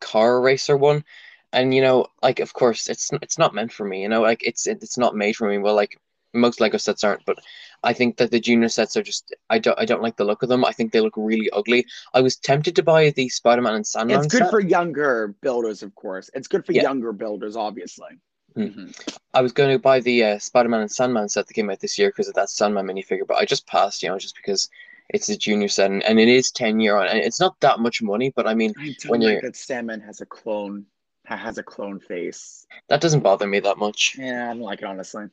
car 0.01 0.41
racer 0.41 0.77
one, 0.77 1.05
and 1.53 1.75
you 1.75 1.83
know 1.83 2.07
like 2.23 2.41
of 2.41 2.53
course 2.55 2.89
it's 2.89 3.11
it's 3.23 3.39
not 3.39 3.55
meant 3.55 3.73
for 3.73 3.85
me. 3.87 4.03
You 4.03 4.09
know 4.09 4.23
like 4.23 4.43
it's 4.45 4.67
it's 4.67 4.99
not 4.99 5.15
made 5.17 5.37
for 5.37 5.49
me. 5.49 5.59
Well 5.59 5.75
like 5.75 5.99
most 6.35 6.61
Lego 6.61 6.79
sets 6.79 7.05
aren't, 7.05 7.25
but 7.25 7.39
I 7.85 7.93
think 7.93 8.17
that 8.19 8.31
the 8.31 8.41
junior 8.41 8.69
sets 8.69 8.97
are 8.97 9.03
just 9.03 9.35
I 9.51 9.59
don't 9.59 9.79
I 9.79 9.85
don't 9.85 10.03
like 10.03 10.17
the 10.17 10.25
look 10.25 10.43
of 10.43 10.49
them. 10.49 10.65
I 10.65 10.73
think 10.73 10.93
they 10.93 11.01
look 11.01 11.15
really 11.17 11.49
ugly. 11.51 11.87
I 12.15 12.21
was 12.21 12.37
tempted 12.37 12.77
to 12.77 12.83
buy 12.83 13.11
the 13.11 13.29
Spider-Man 13.29 13.75
and 13.75 13.87
Sandman 13.87 14.19
It's 14.19 14.27
good 14.27 14.43
set. 14.43 14.51
for 14.51 14.61
younger 14.61 15.35
builders, 15.41 15.83
of 15.83 15.95
course. 15.95 16.31
It's 16.35 16.49
good 16.49 16.65
for 16.67 16.73
Yeah. 16.73 16.83
younger 16.83 17.13
builders, 17.13 17.57
obviously. 17.57 18.19
Hmm. 18.55 18.63
Mhm. 18.63 19.17
I 19.35 19.43
was 19.43 19.53
going 19.53 19.71
to 19.71 19.79
buy 19.79 20.01
the 20.01 20.25
uh, 20.25 20.39
Spider-Man 20.39 20.81
and 20.81 20.91
Sandman 20.91 21.29
set 21.29 21.47
that 21.47 21.55
came 21.55 21.71
out 21.71 21.81
this 21.81 21.99
year 21.99 22.09
because 22.11 22.29
of 22.29 22.35
that 22.35 22.51
Sandman 22.51 22.87
minifigure, 22.87 23.27
but 23.27 23.37
I 23.37 23.45
just 23.45 23.67
passed, 23.67 24.03
you 24.03 24.09
know, 24.09 24.19
just 24.19 24.35
because 24.37 24.69
it's 25.11 25.29
a 25.29 25.37
junior 25.37 25.69
set 25.69 25.91
and, 25.91 26.03
and 26.03 26.19
it 26.19 26.29
is 26.29 26.51
10 26.51 26.81
euro 26.81 27.03
and 27.03 27.19
it's 27.19 27.41
not 27.41 27.59
that 27.61 27.79
much 27.81 28.03
money, 28.03 28.31
but 28.35 28.47
I 28.47 28.55
mean, 28.55 28.75
I 28.79 28.95
When 29.07 29.21
like 29.21 29.29
you're- 29.31 29.41
that 29.43 29.57
Sandman 29.57 30.01
has 30.01 30.21
a 30.21 30.27
clone, 30.27 30.85
has 31.25 31.59
a 31.59 31.63
clone 31.63 32.01
face. 32.01 32.67
that 32.89 33.01
doesn't 33.01 33.21
bother 33.21 33.47
me 33.47 33.61
that 33.61 33.79
much. 33.79 34.17
Yeah, 34.19 34.51
I 34.51 34.55
don't 34.55 34.61
like 34.63 34.81
it 34.81 34.85
honestly. 34.87 35.27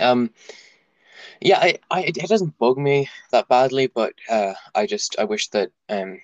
Um, 0.00 0.30
yeah, 1.40 1.58
I, 1.58 1.78
I 1.90 2.02
it 2.02 2.14
doesn't 2.28 2.58
bug 2.58 2.78
me 2.78 3.08
that 3.30 3.48
badly, 3.48 3.86
but 3.88 4.14
uh, 4.28 4.54
I 4.74 4.86
just 4.86 5.16
I 5.18 5.24
wish 5.24 5.48
that 5.50 5.70
um, 5.88 6.20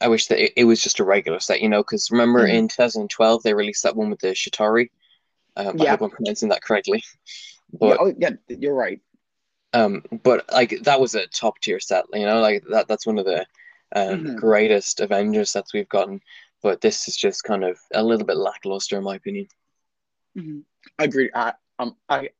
I 0.00 0.08
wish 0.08 0.26
that 0.26 0.38
it, 0.42 0.52
it 0.56 0.64
was 0.64 0.82
just 0.82 1.00
a 1.00 1.04
regular 1.04 1.40
set, 1.40 1.60
you 1.62 1.68
know, 1.68 1.82
because 1.82 2.10
remember 2.10 2.44
Mhm. 2.44 2.48
in 2.48 2.68
2012 2.68 3.42
they 3.42 3.54
released 3.54 3.82
that 3.84 3.96
one 3.96 4.10
with 4.10 4.20
the 4.20 4.28
Chitauri. 4.34 4.90
Um, 5.56 5.80
I 5.80 5.84
Yeah. 5.84 5.90
hope 5.90 6.02
I'm 6.02 6.10
pronouncing 6.10 6.48
that 6.50 6.62
correctly, 6.62 7.02
yeah, 7.80 7.96
but 7.96 7.98
oh, 8.00 8.14
yeah, 8.18 8.30
you're 8.48 8.74
right. 8.74 9.00
um, 9.74 10.02
but 10.22 10.44
like 10.52 10.82
that 10.82 11.00
was 11.00 11.14
a 11.14 11.26
top 11.28 11.58
tier 11.60 11.80
set, 11.80 12.04
you 12.12 12.26
know, 12.26 12.40
like 12.40 12.64
that 12.70 12.88
that's 12.88 13.06
one 13.06 13.18
of 13.18 13.24
the 13.24 13.46
um 13.94 14.24
Mhm. 14.24 14.36
greatest 14.36 15.00
Avengers 15.00 15.50
sets 15.50 15.72
we've 15.72 15.88
gotten. 15.88 16.20
But 16.62 16.80
this 16.80 17.08
is 17.08 17.16
just 17.16 17.44
kind 17.44 17.64
of 17.64 17.78
a 17.92 18.02
little 18.02 18.26
bit 18.26 18.36
lackluster, 18.36 18.96
in 18.98 19.04
my 19.04 19.16
opinion. 19.16 19.48
Mhm. 20.36 20.64
Agreed. 20.98 21.30
I 21.34 21.54
um 21.78 21.96
I. 22.08 22.30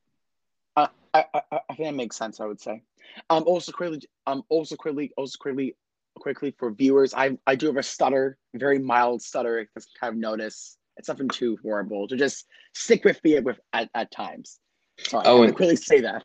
I, 0.76 0.88
I, 1.14 1.24
I 1.34 1.42
I 1.52 1.74
think 1.74 1.88
that 1.88 1.94
makes 1.94 2.16
sense. 2.16 2.40
I 2.40 2.46
would 2.46 2.60
say. 2.60 2.82
Um. 3.30 3.44
Also 3.46 3.72
quickly. 3.72 4.00
Um. 4.26 4.42
Also 4.48 4.76
quickly. 4.76 5.12
Also 5.16 5.36
quickly. 5.38 5.76
Quickly 6.18 6.54
for 6.58 6.70
viewers, 6.70 7.14
I 7.14 7.38
I 7.46 7.54
do 7.56 7.66
have 7.68 7.78
a 7.78 7.82
stutter, 7.82 8.36
very 8.54 8.78
mild 8.78 9.22
stutter. 9.22 9.60
If 9.60 9.68
you 9.76 9.82
kind 9.98 10.12
of 10.12 10.18
notice, 10.20 10.76
it's 10.98 11.08
nothing 11.08 11.30
too 11.30 11.58
horrible. 11.62 12.06
To 12.06 12.16
just 12.16 12.46
stick 12.74 13.02
with 13.06 13.18
me 13.24 13.40
with 13.40 13.58
at, 13.72 13.88
at 13.94 14.10
times. 14.10 14.60
Sorry, 14.98 15.24
Oh, 15.26 15.36
I 15.36 15.40
would 15.40 15.48
and- 15.48 15.56
quickly 15.56 15.76
say 15.76 16.00
that. 16.02 16.24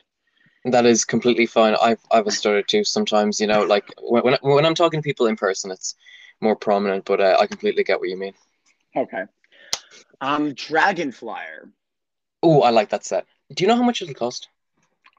That 0.66 0.84
is 0.84 1.06
completely 1.06 1.46
fine. 1.46 1.74
I've 1.80 2.00
I've 2.10 2.26
a 2.26 2.30
stutter 2.30 2.62
too 2.62 2.84
sometimes, 2.84 3.40
you 3.40 3.46
know, 3.46 3.62
like 3.62 3.86
when 4.02 4.22
when, 4.24 4.36
when 4.42 4.66
I'm 4.66 4.74
talking 4.74 5.00
to 5.00 5.04
people 5.04 5.26
in 5.26 5.36
person, 5.36 5.70
it's 5.70 5.94
more 6.42 6.54
prominent. 6.54 7.06
But 7.06 7.22
uh, 7.22 7.38
I 7.40 7.46
completely 7.46 7.82
get 7.82 7.98
what 7.98 8.10
you 8.10 8.18
mean. 8.18 8.34
Okay. 8.94 9.22
Um, 10.20 10.52
Dragonflyer. 10.52 11.70
Oh, 12.42 12.62
I 12.62 12.70
like 12.70 12.90
that 12.90 13.04
set. 13.04 13.26
Do 13.52 13.64
you 13.64 13.68
know 13.68 13.76
how 13.76 13.82
much 13.82 14.02
it'll 14.02 14.14
cost? 14.14 14.48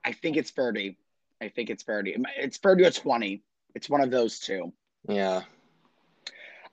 I 0.05 0.13
think 0.13 0.37
it's 0.37 0.51
30. 0.51 0.97
I 1.41 1.49
think 1.49 1.69
it's 1.69 1.83
30. 1.83 2.15
It's 2.37 2.57
30 2.57 2.85
or 2.85 2.91
20. 2.91 3.41
It's 3.75 3.89
one 3.89 4.01
of 4.01 4.11
those 4.11 4.39
two. 4.39 4.73
Yeah, 5.07 5.43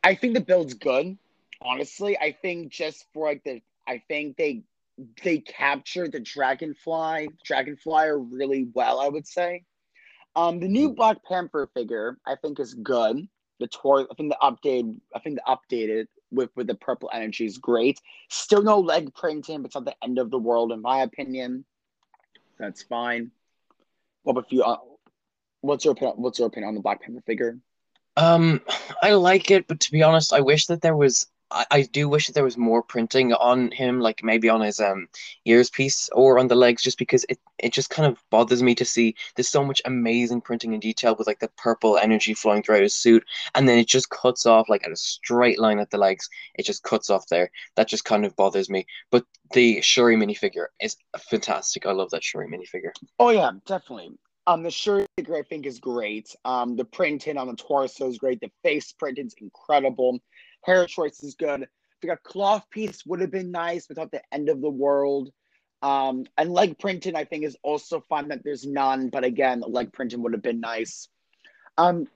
I 0.02 0.14
think 0.14 0.34
the 0.34 0.40
build's 0.40 0.74
good. 0.74 1.16
honestly, 1.62 2.18
I 2.18 2.32
think 2.32 2.70
just 2.70 3.06
for 3.12 3.28
like 3.28 3.44
the, 3.44 3.60
I 3.86 4.02
think 4.08 4.36
they 4.36 4.62
they 5.22 5.38
captured 5.38 6.12
the 6.12 6.20
dragonfly 6.20 7.28
dragonflyer 7.48 8.26
really 8.30 8.68
well. 8.74 9.00
I 9.00 9.08
would 9.08 9.26
say. 9.26 9.64
Um, 10.34 10.60
the 10.60 10.68
new 10.68 10.92
Black 10.92 11.24
Panther 11.24 11.68
figure 11.74 12.18
I 12.26 12.36
think 12.36 12.60
is 12.60 12.74
good. 12.74 13.26
The 13.58 13.68
tour, 13.68 14.06
I 14.10 14.14
think 14.14 14.32
the 14.32 14.38
update, 14.42 14.94
I 15.14 15.18
think 15.20 15.36
the 15.36 15.56
updated 15.56 16.06
with 16.37 16.50
with 16.55 16.69
the 16.69 16.75
purple 16.75 17.11
energy 17.12 17.45
is 17.45 17.59
great. 17.59 18.00
Still 18.28 18.62
no 18.62 18.78
leg 18.78 19.14
printing, 19.14 19.62
but 19.62 19.66
it's 19.66 19.75
not 19.75 19.85
the 19.85 19.97
end 20.05 20.19
of 20.19 20.31
the 20.31 20.38
world 20.38 20.73
in 20.73 20.81
my 20.81 21.02
opinion. 21.02 21.64
That's 22.59 22.83
fine. 22.83 23.33
What 24.23 24.33
about 24.33 24.52
you? 24.52 24.62
Uh, 24.62 24.78
what's 25.62 25.85
your 25.85 25.93
opinion? 25.93 26.16
What's 26.19 26.38
your 26.38 26.49
opinion 26.49 26.69
on 26.69 26.75
the 26.75 26.81
Black 26.81 27.02
Panther 27.02 27.23
figure? 27.26 27.59
Um, 28.16 28.62
I 29.02 29.12
like 29.12 29.50
it, 29.50 29.66
but 29.66 29.81
to 29.81 29.93
be 29.93 30.02
honest, 30.02 30.33
I 30.33 30.40
wish 30.40 30.66
that 30.66 30.81
there 30.81 30.97
was 30.97 31.26
I, 31.50 31.66
I 31.70 31.82
do 31.82 32.08
wish 32.08 32.26
that 32.26 32.32
there 32.32 32.44
was 32.44 32.56
more 32.56 32.82
printing 32.82 33.32
on 33.32 33.70
him, 33.70 34.00
like 34.00 34.22
maybe 34.22 34.48
on 34.48 34.60
his 34.60 34.80
um 34.80 35.08
ears 35.44 35.70
piece 35.70 36.08
or 36.12 36.38
on 36.38 36.48
the 36.48 36.54
legs, 36.54 36.82
just 36.82 36.98
because 36.98 37.24
it, 37.28 37.38
it 37.58 37.72
just 37.72 37.90
kind 37.90 38.06
of 38.10 38.22
bothers 38.30 38.62
me 38.62 38.74
to 38.74 38.84
see 38.84 39.14
there's 39.34 39.48
so 39.48 39.64
much 39.64 39.80
amazing 39.84 40.40
printing 40.40 40.72
and 40.72 40.82
detail 40.82 41.14
with 41.16 41.26
like 41.26 41.38
the 41.38 41.50
purple 41.56 41.98
energy 41.98 42.34
flowing 42.34 42.62
throughout 42.62 42.82
his 42.82 42.94
suit, 42.94 43.24
and 43.54 43.68
then 43.68 43.78
it 43.78 43.86
just 43.86 44.10
cuts 44.10 44.46
off 44.46 44.68
like 44.68 44.84
at 44.84 44.92
a 44.92 44.96
straight 44.96 45.58
line 45.58 45.78
at 45.78 45.90
the 45.90 45.98
legs. 45.98 46.28
It 46.54 46.66
just 46.66 46.82
cuts 46.82 47.10
off 47.10 47.26
there. 47.28 47.50
That 47.76 47.88
just 47.88 48.04
kind 48.04 48.24
of 48.24 48.36
bothers 48.36 48.68
me. 48.68 48.86
But 49.10 49.24
the 49.52 49.80
Shuri 49.80 50.16
minifigure 50.16 50.66
is 50.80 50.96
fantastic. 51.18 51.86
I 51.86 51.92
love 51.92 52.10
that 52.10 52.24
Shuri 52.24 52.48
minifigure. 52.48 52.92
Oh 53.18 53.30
yeah, 53.30 53.52
definitely. 53.66 54.18
Um, 54.48 54.62
the 54.62 54.70
Shuri 54.70 55.06
figure 55.16 55.36
I 55.36 55.42
think 55.42 55.66
is 55.66 55.80
great. 55.80 56.34
Um, 56.44 56.76
the 56.76 56.84
printing 56.84 57.36
on 57.36 57.48
the 57.48 57.56
torso 57.56 58.08
is 58.08 58.18
great. 58.18 58.40
The 58.40 58.50
face 58.62 58.92
printing 58.92 59.26
is 59.26 59.34
incredible 59.40 60.20
hair 60.66 60.87
choice 60.87 61.23
is 61.23 61.35
good. 61.35 61.68
You 62.02 62.08
got 62.08 62.23
cloth 62.23 62.68
piece 62.70 63.06
would 63.06 63.20
have 63.20 63.30
been 63.30 63.50
nice 63.50 63.88
without 63.88 64.11
the 64.11 64.23
end 64.32 64.49
of 64.49 64.61
the 64.61 64.70
world. 64.70 65.30
Um, 65.82 66.26
and 66.37 66.52
leg 66.52 66.78
printing, 66.78 67.16
I 67.16 67.25
think, 67.25 67.44
is 67.44 67.56
also 67.62 68.00
fun 68.00 68.28
that 68.28 68.44
there's 68.44 68.66
none. 68.66 69.08
But 69.08 69.25
again, 69.25 69.62
leg 69.66 69.92
printing 69.92 70.23
would 70.23 70.32
have 70.32 70.42
been 70.42 70.61
nice. 70.61 71.08
Um, 71.78 72.06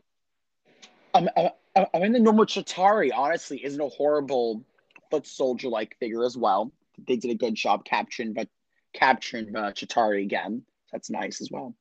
um, 1.14 1.28
I, 1.36 1.52
uh, 1.76 1.86
I 1.94 1.98
mean, 1.98 2.12
the 2.12 2.20
normal 2.20 2.46
Chitauri, 2.46 3.10
honestly, 3.14 3.64
isn't 3.64 3.80
a 3.80 3.88
horrible 3.88 4.64
foot 5.10 5.26
soldier 5.26 5.68
like 5.68 5.96
figure 5.98 6.24
as 6.24 6.36
well. 6.36 6.72
They 7.06 7.16
did 7.16 7.30
a 7.30 7.34
good 7.34 7.54
job 7.54 7.84
capturing, 7.84 8.32
but 8.32 8.48
capturing 8.92 9.54
uh, 9.56 9.70
Chitauri 9.70 10.22
again. 10.22 10.62
That's 10.92 11.10
nice 11.10 11.40
as 11.40 11.50
well. 11.50 11.74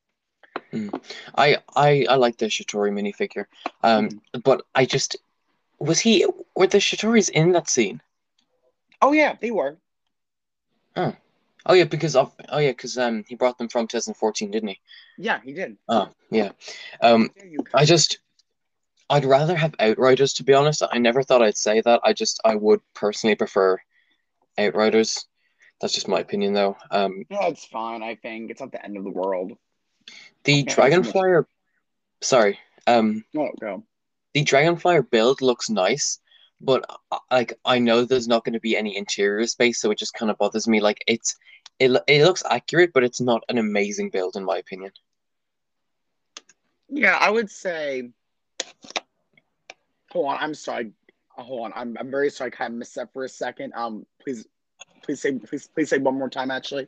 Mm. 0.72 1.02
I 1.36 1.58
I 1.76 2.06
I 2.10 2.16
like 2.16 2.38
the 2.38 2.46
Chitauri 2.46 2.92
minifigure, 2.92 3.46
um, 3.84 4.10
mm. 4.10 4.44
but 4.44 4.64
I 4.76 4.86
just 4.86 5.18
was 5.80 6.00
he 6.00 6.26
were 6.60 6.68
the 6.68 6.78
Chitauris 6.78 7.30
in 7.30 7.54
that 7.54 7.70
scene? 7.70 8.02
Oh 9.02 9.14
yeah, 9.14 9.38
they 9.40 9.50
were. 9.50 9.78
Oh, 10.98 11.16
oh 11.66 11.74
yeah, 11.74 11.86
because 11.86 12.18
of 12.18 12.34
oh 12.50 12.60
yeah, 12.60 12.72
because 12.72 12.98
um 12.98 13.24
he 13.28 13.36
brought 13.36 13.58
them 13.58 13.70
from 13.70 13.88
2014, 13.88 14.52
didn't 14.52 14.70
he? 14.70 14.80
Yeah, 15.18 15.40
he 15.42 15.54
did. 15.54 15.78
Oh 15.88 16.10
yeah, 16.30 16.52
um, 17.02 17.32
I 17.74 17.86
just 17.86 18.20
I'd 19.10 19.24
rather 19.24 19.56
have 19.56 19.74
Outriders 19.80 20.34
to 20.34 20.44
be 20.44 20.54
honest. 20.54 20.84
I 20.92 20.98
never 21.00 21.24
thought 21.24 21.42
I'd 21.42 21.58
say 21.58 21.80
that. 21.82 22.02
I 22.04 22.12
just 22.12 22.42
I 22.44 22.56
would 22.56 22.82
personally 22.94 23.36
prefer 23.36 23.80
Outriders. 24.58 25.26
That's 25.80 25.94
just 25.94 26.10
my 26.10 26.20
opinion 26.20 26.52
though. 26.52 26.76
Um, 26.92 27.24
yeah, 27.30 27.48
it's 27.48 27.66
fine. 27.66 28.04
I 28.04 28.16
think 28.16 28.52
it's 28.52 28.60
not 28.60 28.74
the 28.74 28.84
end 28.84 28.98
of 28.98 29.06
the 29.06 29.12
world. 29.12 29.54
The 30.44 30.66
Dragonflyer. 30.66 31.46
Sorry. 32.22 32.60
Um. 32.86 33.24
Oh, 33.38 33.50
go 33.62 33.86
the 34.34 34.44
Dragonflyer 34.44 35.10
build 35.10 35.42
looks 35.42 35.70
nice, 35.70 36.20
but 36.62 36.86
uh, 37.12 37.18
like 37.32 37.54
I 37.66 37.80
know 37.80 38.04
there's 38.04 38.28
not 38.28 38.44
going 38.44 38.54
to 38.54 38.60
be 38.60 38.78
any 38.78 38.98
interior 38.98 39.46
space, 39.48 39.80
so 39.80 39.92
it 39.92 39.98
just 39.98 40.14
kind 40.14 40.30
of 40.30 40.38
bothers 40.38 40.68
me. 40.68 40.82
Like 40.82 41.04
it's 41.08 41.36
it 41.80 41.92
it 42.08 42.24
looks 42.24 42.44
accurate, 42.50 42.92
but 42.94 43.04
it's 43.04 43.22
not 43.22 43.44
an 43.50 43.58
amazing 43.58 44.10
build 44.10 44.36
in 44.36 44.44
my 44.44 44.58
opinion. 44.58 44.92
Yeah, 46.90 47.18
I 47.20 47.30
would 47.30 47.50
say. 47.50 48.10
Hold 50.12 50.28
on, 50.28 50.38
I'm 50.40 50.54
sorry. 50.54 50.92
Hold 51.30 51.66
on, 51.66 51.74
I'm 51.76 51.98
I'm 52.00 52.12
very 52.12 52.30
sorry. 52.30 52.52
I 52.52 52.56
kind 52.56 52.74
of 52.74 52.80
missed 52.80 52.96
that 52.96 53.14
for 53.14 53.24
a 53.24 53.30
second. 53.30 53.74
Um, 53.76 54.06
please, 54.22 54.46
please 55.04 55.22
say 55.22 55.34
please 55.34 55.70
please 55.74 55.90
say 55.90 55.98
one 56.00 56.16
more 56.16 56.30
time. 56.30 56.52
Actually. 56.52 56.88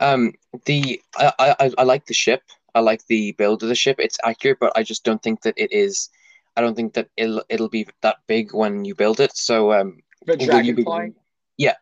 Um, 0.00 0.32
the 0.64 1.00
I 1.16 1.54
I 1.60 1.70
I 1.78 1.82
like 1.84 2.06
the 2.06 2.14
ship. 2.14 2.42
I 2.74 2.80
like 2.80 3.06
the 3.06 3.32
build 3.32 3.62
of 3.62 3.68
the 3.68 3.74
ship. 3.74 3.96
It's 3.98 4.18
accurate, 4.24 4.58
but 4.60 4.72
I 4.76 4.82
just 4.82 5.04
don't 5.04 5.22
think 5.22 5.42
that 5.42 5.54
it 5.56 5.72
is 5.72 6.10
I 6.56 6.62
don't 6.62 6.74
think 6.74 6.94
that 6.94 7.08
it'll 7.16 7.44
it'll 7.48 7.68
be 7.68 7.86
that 8.00 8.16
big 8.26 8.54
when 8.54 8.84
you 8.84 8.94
build 8.94 9.20
it. 9.20 9.36
So 9.36 9.72
um, 9.72 10.00
the 10.24 10.36
dragonfly. 10.36 11.10
Be, 11.10 11.14
yeah. 11.58 11.74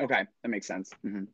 Okay, 0.00 0.24
that 0.42 0.48
makes 0.48 0.66
sense. 0.66 0.90
Mm-hmm. 1.04 1.24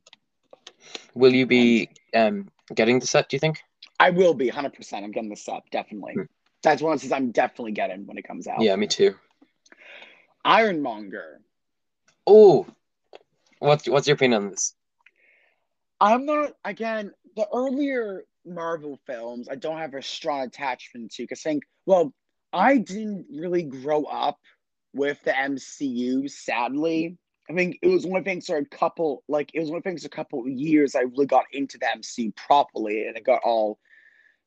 Will 1.15 1.35
you 1.35 1.47
be 1.47 1.91
um 2.15 2.49
getting 2.75 2.99
the 2.99 3.07
set? 3.07 3.29
Do 3.29 3.37
you 3.37 3.41
think? 3.41 3.63
I 4.01 4.11
will 4.11 4.35
be 4.35 4.47
100. 4.47 4.75
percent 4.75 5.05
I'm 5.05 5.13
getting 5.13 5.31
the 5.31 5.37
set 5.37 5.63
definitely. 5.71 6.15
Hmm. 6.15 6.23
That's 6.63 6.83
one 6.83 6.95
of 6.95 7.01
the 7.01 7.15
I'm 7.15 7.31
definitely 7.31 7.73
getting 7.73 8.07
when 8.07 8.19
it 8.19 8.27
comes 8.27 8.47
out. 8.47 8.61
Yeah, 8.61 8.77
me 8.77 8.87
too. 8.87 9.15
Ironmonger. 10.45 11.41
Oh, 12.27 12.67
what's 13.61 13.89
what's 13.89 14.07
your 14.09 14.15
opinion 14.15 14.45
on 14.45 14.51
this? 14.51 14.75
I'm 16.01 16.27
not 16.27 16.53
again 16.65 17.13
the 17.37 17.47
earlier 17.53 18.25
Marvel 18.45 18.99
films. 19.07 19.49
I 19.49 19.55
don't 19.55 19.79
have 19.79 19.95
a 19.95 20.03
strong 20.03 20.47
attachment 20.47 21.13
to 21.13 21.23
because 21.23 21.41
I 21.47 21.51
think 21.51 21.63
well 21.87 22.13
I 22.53 22.79
didn't 22.79 23.27
really 23.31 23.63
grow 23.63 24.05
up 24.05 24.39
with 24.95 25.23
the 25.25 25.33
MCU, 25.33 26.31
sadly. 26.31 27.17
I 27.51 27.55
think 27.55 27.79
it 27.83 27.89
was 27.89 28.07
one 28.07 28.19
of 28.19 28.25
the 28.25 28.31
things 28.31 28.47
for 28.47 28.57
a 28.57 28.65
couple, 28.65 29.25
like 29.29 29.51
it 29.55 29.61
was 29.61 29.71
one 29.71 29.79
of 29.79 29.85
the 29.85 29.91
things 29.91 30.05
a 30.05 30.11
couple 30.11 30.49
years 30.49 30.95
I 30.95 31.01
really 31.01 31.27
got 31.27 31.45
into 31.53 31.79
the 31.79 31.87
MCU 31.87 32.35
properly, 32.37 33.07
and 33.07 33.17
I 33.17 33.21
got 33.21 33.43
all 33.45 33.79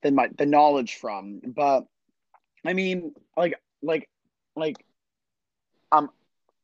the 0.02 0.12
my 0.12 0.30
the 0.38 0.46
knowledge 0.46 0.96
from. 0.96 1.42
But 1.46 1.86
I 2.66 2.74
mean, 2.74 3.14
like, 3.36 3.60
like, 3.82 4.10
like, 4.56 4.78
um, 5.92 6.10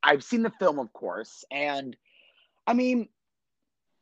I've 0.02 0.24
seen 0.24 0.42
the 0.42 0.52
film, 0.52 0.80
of 0.80 0.92
course, 0.94 1.44
and 1.52 1.96
I 2.66 2.74
mean, 2.74 3.10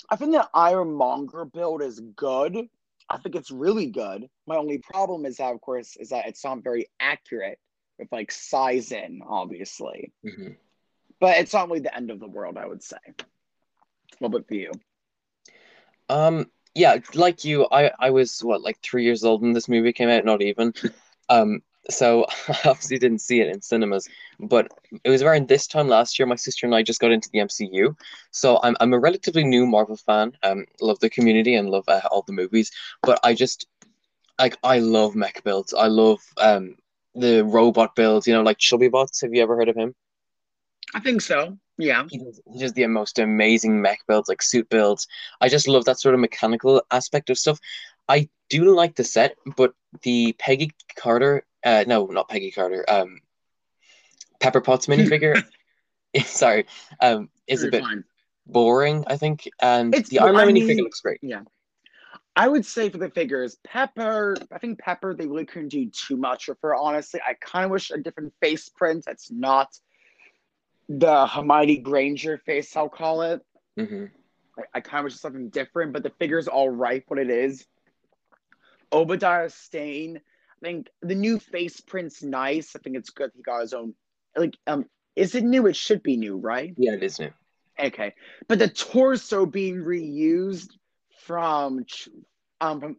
I 0.09 0.15
think 0.15 0.31
the 0.31 0.47
Ironmonger 0.53 1.45
build 1.45 1.81
is 1.81 1.99
good. 1.99 2.69
I 3.09 3.17
think 3.17 3.35
it's 3.35 3.51
really 3.51 3.87
good. 3.87 4.27
My 4.45 4.57
only 4.57 4.77
problem 4.77 5.25
is 5.25 5.37
that, 5.37 5.53
of 5.53 5.61
course, 5.61 5.97
is 5.97 6.09
that 6.09 6.27
it's 6.27 6.43
not 6.43 6.63
very 6.63 6.87
accurate 6.99 7.59
with 7.97 8.07
like 8.11 8.31
size 8.31 8.91
in, 8.91 9.21
obviously. 9.27 10.13
Mm-hmm. 10.25 10.53
But 11.19 11.37
it's 11.37 11.53
not 11.53 11.67
really 11.67 11.81
the 11.81 11.95
end 11.95 12.11
of 12.11 12.19
the 12.19 12.27
world, 12.27 12.57
I 12.57 12.67
would 12.67 12.83
say. 12.83 12.97
What 14.19 14.27
about 14.27 14.47
for 14.47 14.53
you? 14.53 14.71
Um, 16.07 16.49
yeah, 16.75 16.97
like 17.13 17.43
you, 17.45 17.67
I 17.71 17.91
I 17.99 18.11
was 18.11 18.43
what 18.43 18.61
like 18.61 18.79
three 18.81 19.03
years 19.03 19.23
old 19.23 19.41
when 19.41 19.53
this 19.53 19.67
movie 19.67 19.93
came 19.93 20.09
out, 20.09 20.25
not 20.25 20.41
even. 20.41 20.73
um, 21.29 21.61
so 21.89 22.25
I 22.47 22.59
obviously 22.65 22.99
didn't 22.99 23.21
see 23.21 23.41
it 23.41 23.49
in 23.49 23.61
cinemas, 23.61 24.07
but 24.39 24.71
it 25.03 25.09
was 25.09 25.21
around 25.21 25.47
this 25.47 25.67
time 25.67 25.87
last 25.87 26.17
year. 26.17 26.25
My 26.25 26.35
sister 26.35 26.65
and 26.65 26.75
I 26.75 26.83
just 26.83 26.99
got 26.99 27.11
into 27.11 27.29
the 27.31 27.39
MCU, 27.39 27.95
so 28.31 28.59
I'm 28.63 28.75
I'm 28.79 28.93
a 28.93 28.99
relatively 28.99 29.43
new 29.43 29.65
Marvel 29.65 29.97
fan. 29.97 30.33
Um, 30.43 30.65
love 30.81 30.99
the 30.99 31.09
community 31.09 31.55
and 31.55 31.69
love 31.69 31.85
uh, 31.87 32.01
all 32.11 32.23
the 32.23 32.33
movies, 32.33 32.71
but 33.03 33.19
I 33.23 33.33
just 33.33 33.67
like 34.39 34.57
I 34.63 34.79
love 34.79 35.15
mech 35.15 35.43
builds. 35.43 35.73
I 35.73 35.87
love 35.87 36.19
um 36.37 36.75
the 37.15 37.43
robot 37.43 37.95
builds. 37.95 38.27
You 38.27 38.33
know, 38.33 38.43
like 38.43 38.57
Chubby 38.57 38.89
Bots. 38.89 39.21
Have 39.21 39.33
you 39.33 39.41
ever 39.41 39.55
heard 39.55 39.69
of 39.69 39.75
him? 39.75 39.95
I 40.93 40.99
think 40.99 41.21
so. 41.21 41.57
Yeah. 41.77 42.05
He 42.09 42.17
does, 42.17 42.41
he 42.51 42.59
does 42.59 42.73
the 42.73 42.85
most 42.87 43.19
amazing 43.19 43.81
mech 43.81 43.99
builds, 44.07 44.27
like 44.27 44.41
suit 44.41 44.69
builds. 44.69 45.07
I 45.39 45.47
just 45.47 45.67
love 45.67 45.85
that 45.85 45.99
sort 45.99 46.15
of 46.15 46.19
mechanical 46.19 46.81
aspect 46.91 47.29
of 47.29 47.37
stuff. 47.37 47.59
I 48.07 48.27
do 48.49 48.75
like 48.75 48.95
the 48.95 49.03
set, 49.03 49.35
but 49.55 49.73
the 50.01 50.35
Peggy 50.39 50.71
Carter 50.95 51.45
uh, 51.63 51.83
no, 51.87 52.05
not 52.05 52.29
Peggy 52.29 52.51
Carter. 52.51 52.85
Um, 52.87 53.21
Pepper 54.39 54.61
Potts 54.61 54.87
minifigure. 54.87 55.43
sorry, 56.25 56.65
um, 57.01 57.29
is 57.47 57.61
You're 57.61 57.69
a 57.69 57.71
bit 57.71 57.83
fine. 57.83 58.03
boring. 58.47 59.03
I 59.07 59.17
think, 59.17 59.47
and 59.61 59.93
it's, 59.93 60.09
the 60.09 60.19
Iron 60.19 60.35
Man 60.35 60.47
minifigure 60.47 60.81
looks 60.81 61.01
great. 61.01 61.19
Yeah, 61.21 61.41
I 62.35 62.47
would 62.47 62.65
say 62.65 62.89
for 62.89 62.97
the 62.97 63.09
figures, 63.09 63.57
Pepper. 63.63 64.35
I 64.51 64.57
think 64.57 64.79
Pepper 64.79 65.13
they 65.13 65.27
really 65.27 65.45
couldn't 65.45 65.69
do 65.69 65.89
too 65.89 66.17
much 66.17 66.45
for 66.45 66.57
her. 66.63 66.75
Honestly, 66.75 67.19
I 67.27 67.33
kind 67.35 67.65
of 67.65 67.71
wish 67.71 67.91
a 67.91 67.97
different 67.97 68.33
face 68.41 68.69
print. 68.69 69.03
That's 69.05 69.29
not 69.29 69.77
the 70.87 71.27
Hermione 71.27 71.77
Granger 71.77 72.37
face. 72.39 72.75
I'll 72.75 72.89
call 72.89 73.21
it. 73.21 73.41
Mm-hmm. 73.77 74.05
I, 74.57 74.63
I 74.75 74.79
kind 74.81 74.99
of 74.99 75.03
wish 75.05 75.19
something 75.19 75.49
different, 75.49 75.93
but 75.93 76.01
the 76.01 76.11
figure's 76.17 76.47
all 76.47 76.69
right. 76.69 77.03
What 77.07 77.19
it 77.19 77.29
is. 77.29 77.65
Obadiah 78.91 79.51
Stane 79.51 80.19
I 80.61 80.65
think 80.65 80.87
the 81.01 81.15
new 81.15 81.39
face 81.39 81.79
print's 81.79 82.21
nice. 82.21 82.75
I 82.75 82.79
think 82.79 82.95
it's 82.97 83.11
good. 83.11 83.31
He 83.35 83.41
got 83.41 83.61
his 83.61 83.73
own. 83.73 83.93
Like, 84.35 84.57
um, 84.67 84.85
is 85.15 85.35
it 85.35 85.43
new? 85.43 85.67
It 85.67 85.75
should 85.75 86.03
be 86.03 86.17
new, 86.17 86.37
right? 86.37 86.73
Yeah, 86.77 86.93
it 86.93 87.03
is 87.03 87.19
new. 87.19 87.31
Okay, 87.79 88.13
but 88.49 88.59
the 88.59 88.67
torso 88.67 89.45
being 89.45 89.77
reused 89.77 90.71
from, 91.25 91.85
um, 92.59 92.79
from, 92.81 92.97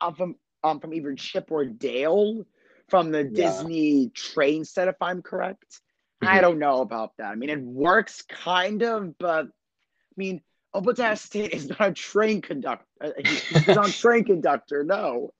um, 0.00 0.14
from, 0.14 0.36
um, 0.62 0.80
from 0.80 0.94
either 0.94 1.14
Chip 1.14 1.50
or 1.50 1.66
Dale 1.66 2.46
from 2.88 3.10
the 3.10 3.24
yeah. 3.24 3.30
Disney 3.34 4.08
train 4.14 4.64
set, 4.64 4.88
if 4.88 4.96
I'm 5.00 5.20
correct. 5.20 5.80
I 6.22 6.38
Mhm. 6.38 6.40
don't 6.40 6.58
know 6.58 6.80
about 6.80 7.16
that. 7.18 7.32
I 7.32 7.34
mean, 7.34 7.50
it 7.50 7.60
works 7.60 8.22
kind 8.22 8.82
of, 8.82 9.18
but 9.18 9.46
I 9.46 10.16
mean, 10.16 10.42
Obadiah 10.74 11.16
Stane 11.16 11.50
is 11.50 11.68
not 11.68 11.80
a 11.82 11.92
train 11.92 12.40
conductor. 12.40 12.86
He's 13.18 13.66
not 13.68 13.90
a 13.90 13.92
train 14.00 14.24
conductor, 14.24 14.84
no. 14.84 15.34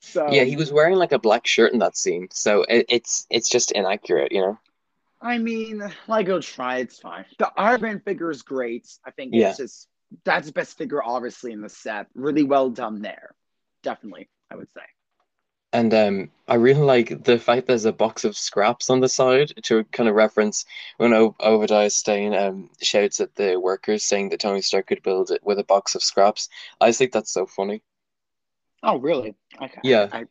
So 0.00 0.26
Yeah, 0.32 0.44
he 0.44 0.56
was 0.56 0.72
wearing 0.72 0.96
like 0.96 1.12
a 1.12 1.18
black 1.18 1.46
shirt 1.46 1.72
in 1.72 1.78
that 1.80 1.96
scene, 1.96 2.28
so 2.30 2.62
it, 2.64 2.86
it's 2.88 3.26
it's 3.30 3.48
just 3.48 3.72
inaccurate, 3.72 4.32
you 4.32 4.40
know. 4.40 4.58
I 5.20 5.38
mean, 5.38 5.82
like 6.06 6.26
go 6.26 6.40
try, 6.40 6.78
it's 6.78 6.98
fine. 6.98 7.24
The 7.38 7.50
Iron 7.56 7.80
Man 7.80 8.00
figure 8.00 8.30
is 8.30 8.42
great. 8.42 8.86
I 9.04 9.10
think 9.10 9.34
Yeah. 9.34 9.48
it's 9.48 9.56
just 9.56 9.88
that's 10.24 10.46
the 10.46 10.52
best 10.52 10.78
figure, 10.78 11.02
obviously, 11.02 11.52
in 11.52 11.60
the 11.60 11.68
set. 11.68 12.06
Really 12.14 12.44
well 12.44 12.70
done 12.70 13.02
there. 13.02 13.34
Definitely, 13.82 14.28
I 14.50 14.56
would 14.56 14.70
say. 14.72 14.82
And 15.72 15.92
um, 15.94 16.30
I 16.46 16.54
really 16.56 16.80
like 16.82 17.24
the 17.24 17.38
fact 17.38 17.66
there's 17.66 17.84
a 17.86 17.92
box 17.92 18.24
of 18.24 18.36
scraps 18.36 18.90
on 18.90 19.00
the 19.00 19.08
side 19.08 19.52
to 19.64 19.84
kind 19.84 20.08
of 20.08 20.14
reference 20.14 20.64
when 20.98 21.12
o 21.14 21.34
Obadiah 21.40 21.90
Stane 21.90 22.34
um, 22.34 22.70
shouts 22.82 23.20
at 23.20 23.34
the 23.34 23.56
workers 23.58 24.04
saying 24.04 24.28
that 24.30 24.40
Tony 24.40 24.60
Stark 24.62 24.86
could 24.86 25.02
build 25.02 25.30
it 25.30 25.42
with 25.44 25.58
a 25.58 25.64
box 25.64 25.94
of 25.94 26.02
scraps. 26.02 26.48
I 26.80 26.88
just 26.88 26.98
think 26.98 27.12
that's 27.12 27.30
so 27.32 27.46
funny. 27.46 27.82
Oh, 28.82 28.98
really? 28.98 29.34
Okay. 29.60 29.80
Yeah. 29.82 30.08
I, 30.12 30.24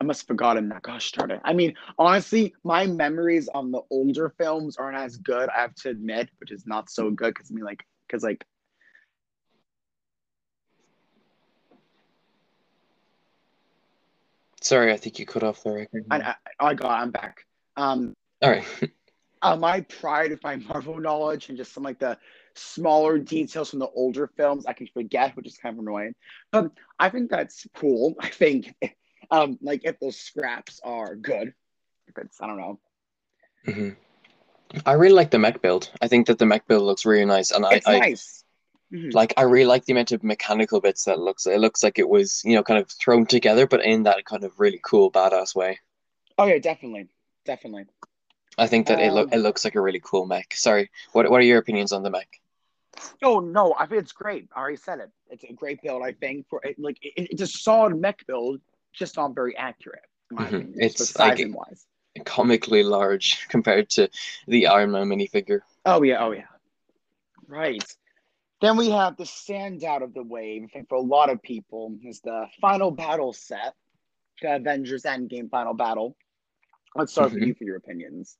I 0.00 0.04
must 0.04 0.22
have 0.22 0.26
forgotten 0.26 0.68
that. 0.70 0.82
Gosh 0.82 1.12
darn 1.12 1.30
it. 1.30 1.40
I 1.44 1.52
mean, 1.52 1.74
honestly, 1.98 2.54
my 2.64 2.86
memories 2.86 3.48
on 3.48 3.70
the 3.70 3.82
older 3.90 4.30
films 4.38 4.76
aren't 4.76 4.96
as 4.96 5.16
good, 5.16 5.48
I 5.50 5.60
have 5.60 5.74
to 5.76 5.90
admit, 5.90 6.28
which 6.38 6.50
is 6.50 6.66
not 6.66 6.90
so 6.90 7.10
good 7.10 7.34
because 7.34 7.50
I 7.50 7.54
mean, 7.54 7.64
like, 7.64 7.84
because 8.06 8.22
like, 8.22 8.44
Sorry, 14.60 14.92
I 14.92 14.96
think 14.96 15.18
you 15.18 15.26
cut 15.26 15.44
off 15.44 15.62
the 15.62 15.72
record. 15.72 16.04
I, 16.10 16.18
I, 16.18 16.34
I 16.60 16.74
got, 16.74 17.00
I'm 17.00 17.10
back. 17.10 17.46
Um, 17.76 18.14
All 18.42 18.50
right. 18.50 18.66
uh, 19.42 19.56
my 19.56 19.82
pride 19.82 20.32
of 20.32 20.42
my 20.42 20.56
Marvel 20.56 20.98
knowledge 20.98 21.48
and 21.48 21.56
just 21.56 21.72
some 21.72 21.84
like 21.84 21.98
the 21.98 22.18
smaller 22.58 23.18
details 23.18 23.70
from 23.70 23.80
the 23.80 23.88
older 23.88 24.28
films 24.36 24.66
I 24.66 24.72
can 24.74 24.88
forget, 24.88 25.36
which 25.36 25.46
is 25.46 25.58
kind 25.58 25.74
of 25.74 25.80
annoying. 25.80 26.14
But 26.52 26.72
I 26.98 27.10
think 27.10 27.30
that's 27.30 27.66
cool. 27.76 28.14
I 28.20 28.28
think, 28.30 28.74
um, 29.30 29.58
like 29.62 29.82
if 29.84 29.98
those 30.00 30.16
scraps 30.18 30.80
are 30.84 31.16
good, 31.16 31.54
if 32.08 32.18
it's 32.18 32.40
I 32.40 32.46
don't 32.46 32.58
know, 32.58 32.80
hmm 33.64 33.90
I 34.86 34.92
really 34.94 35.14
like 35.14 35.30
the 35.30 35.38
mech 35.38 35.62
build. 35.62 35.90
I 36.02 36.08
think 36.08 36.26
that 36.26 36.38
the 36.38 36.46
mech 36.46 36.66
build 36.66 36.82
looks 36.84 37.06
really 37.06 37.24
nice, 37.24 37.50
and 37.52 37.64
I, 37.64 37.76
it's 37.76 37.86
I 37.86 38.00
nice. 38.00 38.44
Mhm. 38.92 39.12
like 39.12 39.34
I 39.36 39.42
really 39.42 39.66
like 39.66 39.84
the 39.84 39.92
amount 39.92 40.12
of 40.12 40.22
mechanical 40.24 40.80
bits 40.80 41.04
that 41.04 41.14
it 41.14 41.20
looks. 41.20 41.46
It 41.46 41.60
looks 41.60 41.82
like 41.82 41.98
it 41.98 42.08
was, 42.08 42.42
you 42.44 42.54
know, 42.54 42.62
kind 42.62 42.80
of 42.80 42.90
thrown 42.90 43.26
together, 43.26 43.66
but 43.66 43.84
in 43.84 44.04
that 44.04 44.24
kind 44.24 44.44
of 44.44 44.58
really 44.60 44.80
cool, 44.82 45.10
badass 45.10 45.54
way. 45.54 45.80
Oh 46.38 46.46
yeah, 46.46 46.58
definitely, 46.58 47.08
definitely. 47.44 47.86
I 48.58 48.66
think 48.66 48.86
that 48.88 49.00
it 49.00 49.12
look 49.12 49.32
Um, 49.32 49.32
it 49.32 49.38
looks 49.38 49.64
like 49.64 49.74
a 49.74 49.80
really 49.80 50.00
cool 50.04 50.26
mech. 50.26 50.54
Sorry, 50.54 50.90
what 51.12 51.30
what 51.30 51.40
are 51.40 51.44
your 51.44 51.58
opinions 51.58 51.92
on 51.92 52.02
the 52.02 52.10
mech? 52.10 52.40
Oh 53.22 53.40
no, 53.40 53.74
I 53.78 53.86
think 53.86 54.02
it's 54.02 54.12
great. 54.12 54.48
I 54.54 54.60
already 54.60 54.76
said 54.76 55.00
it. 55.00 55.10
It's 55.30 55.44
a 55.44 55.52
great 55.52 55.80
build. 55.82 56.02
I 56.02 56.12
think 56.12 56.46
for 56.48 56.60
it, 56.64 56.78
like 56.78 56.98
it, 57.02 57.28
it's 57.30 57.42
a 57.42 57.46
solid 57.46 57.96
mech 58.00 58.26
build, 58.26 58.60
just 58.92 59.16
not 59.16 59.34
very 59.34 59.56
accurate. 59.56 60.02
Mhm. 60.32 60.46
opinion, 60.46 60.74
It's 60.76 61.18
like- 61.18 61.38
wise. 61.48 61.86
Comically 62.24 62.82
large 62.82 63.46
compared 63.48 63.88
to 63.90 64.08
the 64.48 64.66
Iron 64.66 64.90
Man 64.90 65.06
minifigure. 65.08 65.60
Oh 65.86 66.02
yeah, 66.02 66.24
oh 66.24 66.32
yeah. 66.32 66.46
Right. 67.46 67.84
Then 68.60 68.76
we 68.76 68.90
have 68.90 69.16
the 69.16 69.24
standout 69.24 70.02
of 70.02 70.14
the 70.14 70.22
wave. 70.24 70.64
I 70.64 70.66
think 70.66 70.88
for 70.88 70.96
a 70.96 71.00
lot 71.00 71.30
of 71.30 71.40
people 71.42 71.96
is 72.04 72.20
the 72.20 72.46
final 72.60 72.90
battle 72.90 73.32
set, 73.32 73.74
the 74.42 74.56
Avengers 74.56 75.04
Endgame 75.04 75.48
final 75.48 75.74
battle. 75.74 76.16
Let's 76.96 77.12
start 77.12 77.32
with 77.32 77.42
Mhm. 77.42 77.46
you 77.48 77.54
for 77.54 77.64
your 77.64 77.76
opinions. 77.76 78.36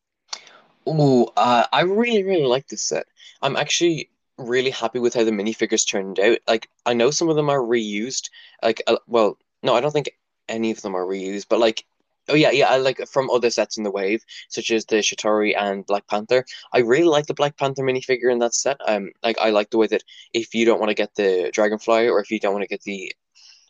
Oh, 0.87 1.31
uh, 1.37 1.67
I 1.73 1.83
really, 1.83 2.25
really 2.25 2.47
like 2.47 2.67
this 2.67 2.83
set. 2.83 3.07
I'm 3.43 3.55
actually 3.57 4.11
really 4.39 4.71
happy 4.71 4.99
with 4.99 5.15
how 5.15 5.25
the 5.25 5.31
minifigures 5.31 5.87
turned 5.87 6.19
out. 6.21 6.39
Like, 6.47 6.69
I 6.87 6.95
know 6.95 7.11
some 7.11 7.29
of 7.29 7.37
them 7.37 7.51
are 7.51 7.61
reused. 7.61 8.31
Like, 8.63 8.83
uh, 8.87 8.97
well, 9.07 9.37
no, 9.63 9.75
I 9.75 9.81
don't 9.81 9.91
think 9.91 10.11
any 10.49 10.71
of 10.71 10.81
them 10.81 10.95
are 10.95 11.05
reused, 11.05 11.47
but 11.49 11.59
like, 11.59 11.85
oh 12.29 12.35
yeah, 12.35 12.51
yeah, 12.51 12.69
I 12.69 12.77
like 12.77 13.07
from 13.09 13.31
other 13.31 13.51
sets 13.51 13.77
in 13.79 13.85
the 13.85 13.91
wave, 13.91 14.23
such 14.49 14.71
as 14.71 14.85
the 14.85 14.97
Chitauri 14.97 15.57
and 15.57 15.85
Black 15.87 16.07
Panther. 16.07 16.45
I 16.73 16.79
really 16.81 17.05
like 17.09 17.27
the 17.27 17.35
Black 17.35 17.57
Panther 17.57 17.83
minifigure 17.83 18.31
in 18.31 18.39
that 18.41 18.55
set. 18.55 18.77
Um, 18.87 19.11
like, 19.23 19.39
I 19.39 19.51
like 19.51 19.71
the 19.71 19.79
way 19.79 19.87
that 19.89 20.05
if 20.33 20.55
you 20.55 20.65
don't 20.65 20.79
want 20.79 20.91
to 20.91 20.95
get 20.95 21.15
the 21.15 21.51
Dragonfly 21.53 22.09
or 22.09 22.21
if 22.21 22.31
you 22.31 22.39
don't 22.39 22.53
want 22.53 22.63
to 22.63 22.69
get 22.69 22.83
the 22.83 23.13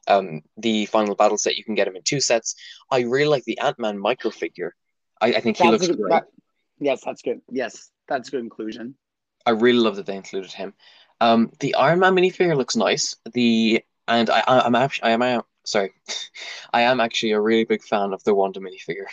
um 0.07 0.41
the 0.57 0.87
final 0.87 1.15
battle 1.15 1.39
set, 1.39 1.57
you 1.57 1.65
can 1.65 1.75
get 1.75 1.85
them 1.85 1.97
in 1.97 2.03
two 2.03 2.21
sets. 2.21 2.55
I 2.91 3.01
really 3.01 3.29
like 3.29 3.45
the 3.45 3.59
Ant-Man 3.59 3.99
micro 3.99 4.31
figure. 4.31 4.75
I, 5.21 5.35
I 5.35 5.41
think 5.41 5.57
he 5.57 5.69
looks 5.69 5.87
good- 5.87 5.99
great. 5.99 6.11
that- 6.11 6.29
yes, 6.81 7.03
that's 7.05 7.23
good. 7.23 7.41
Yes, 7.51 7.91
that's 8.09 8.31
good 8.31 8.41
inclusion. 8.41 8.95
I 9.47 9.51
really 9.51 9.79
love 9.79 9.97
that 9.97 10.07
they 10.07 10.17
included 10.17 10.53
him. 10.53 10.75
Um, 11.21 11.51
the 11.61 11.75
Iron 11.75 12.01
Man 12.01 12.15
minifigure 12.15 12.57
looks 12.57 12.77
nice. 12.77 13.17
The 13.33 13.85
and 14.07 14.31
I, 14.31 14.43
I 14.47 14.61
I'm 14.61 14.75
actually 14.75 15.09
I 15.09 15.11
am 15.13 15.23
uh, 15.23 15.43
sorry, 15.65 15.93
I 16.73 16.83
am 16.83 17.01
actually 17.01 17.33
a 17.33 17.41
really 17.41 17.65
big 17.65 17.83
fan 17.83 18.13
of 18.13 18.23
the 18.25 18.35
Wanda 18.35 18.61
minifigure. 18.61 19.07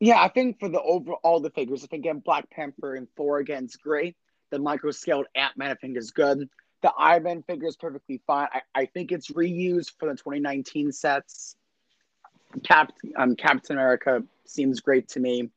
Yeah, 0.00 0.20
I 0.20 0.28
think 0.28 0.60
for 0.60 0.68
the 0.68 0.80
overall 0.80 1.40
the 1.40 1.50
figures, 1.50 1.84
I 1.84 1.88
think 1.88 2.04
again 2.04 2.20
Black 2.20 2.48
Panther 2.50 2.94
and 2.94 3.08
Thor 3.16 3.38
again 3.38 3.64
is 3.64 3.76
great. 3.76 4.16
The 4.50 4.58
micro 4.58 4.90
scaled 4.90 5.26
Ant 5.34 5.56
Man 5.56 5.70
I 5.70 5.74
think 5.74 5.96
is 5.96 6.10
good. 6.10 6.48
The 6.80 6.92
Iron 6.98 7.24
Man 7.24 7.42
figure 7.42 7.66
is 7.66 7.76
perfectly 7.76 8.20
fine. 8.26 8.48
I, 8.52 8.62
I 8.74 8.86
think 8.86 9.12
it's 9.12 9.30
reused 9.32 9.92
for 9.98 10.08
the 10.08 10.14
2019 10.14 10.92
sets. 10.92 11.56
Cap 12.64 12.92
um 13.16 13.36
Captain 13.36 13.76
America 13.76 14.22
seems 14.46 14.80
great 14.80 15.08
to 15.08 15.20
me. 15.20 15.50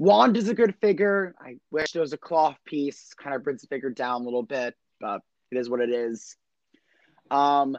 Wanda's 0.00 0.48
a 0.48 0.54
good 0.54 0.74
figure. 0.76 1.34
I 1.38 1.56
wish 1.70 1.92
there 1.92 2.00
was 2.00 2.14
a 2.14 2.18
cloth 2.18 2.56
piece, 2.64 3.12
kind 3.12 3.36
of 3.36 3.44
brings 3.44 3.60
the 3.60 3.66
figure 3.66 3.90
down 3.90 4.22
a 4.22 4.24
little 4.24 4.42
bit, 4.42 4.74
but 4.98 5.20
it 5.50 5.58
is 5.58 5.68
what 5.68 5.80
it 5.80 5.90
is. 5.90 6.38
Um, 7.30 7.76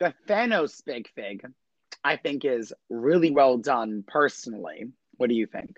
the 0.00 0.14
Thanos 0.26 0.82
big 0.82 1.10
fig, 1.14 1.46
I 2.02 2.16
think, 2.16 2.46
is 2.46 2.72
really 2.88 3.32
well 3.32 3.58
done 3.58 4.02
personally. 4.06 4.92
What 5.18 5.28
do 5.28 5.34
you 5.34 5.46
think? 5.46 5.76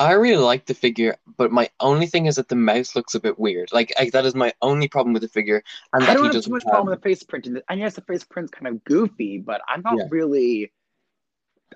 I 0.00 0.12
really 0.12 0.42
like 0.42 0.64
the 0.64 0.72
figure, 0.72 1.16
but 1.36 1.52
my 1.52 1.68
only 1.78 2.06
thing 2.06 2.24
is 2.24 2.36
that 2.36 2.48
the 2.48 2.56
mouse 2.56 2.96
looks 2.96 3.14
a 3.14 3.20
bit 3.20 3.38
weird. 3.38 3.74
Like, 3.74 3.92
I, 3.98 4.08
that 4.08 4.24
is 4.24 4.34
my 4.34 4.54
only 4.62 4.88
problem 4.88 5.12
with 5.12 5.20
the 5.20 5.28
figure, 5.28 5.62
and 5.92 6.02
I 6.02 6.06
that 6.06 6.14
don't 6.14 6.34
have 6.34 6.44
too 6.44 6.50
much 6.50 6.64
problem 6.64 6.88
with 6.88 7.02
the 7.02 7.08
face 7.10 7.22
print. 7.22 7.46
I 7.68 7.76
guess 7.76 7.94
the 7.94 8.00
face 8.00 8.24
print's 8.24 8.50
kind 8.50 8.68
of 8.68 8.82
goofy, 8.84 9.36
but 9.36 9.60
I'm 9.68 9.82
not 9.82 9.98
Yeah. 9.98 10.04
really. 10.08 10.72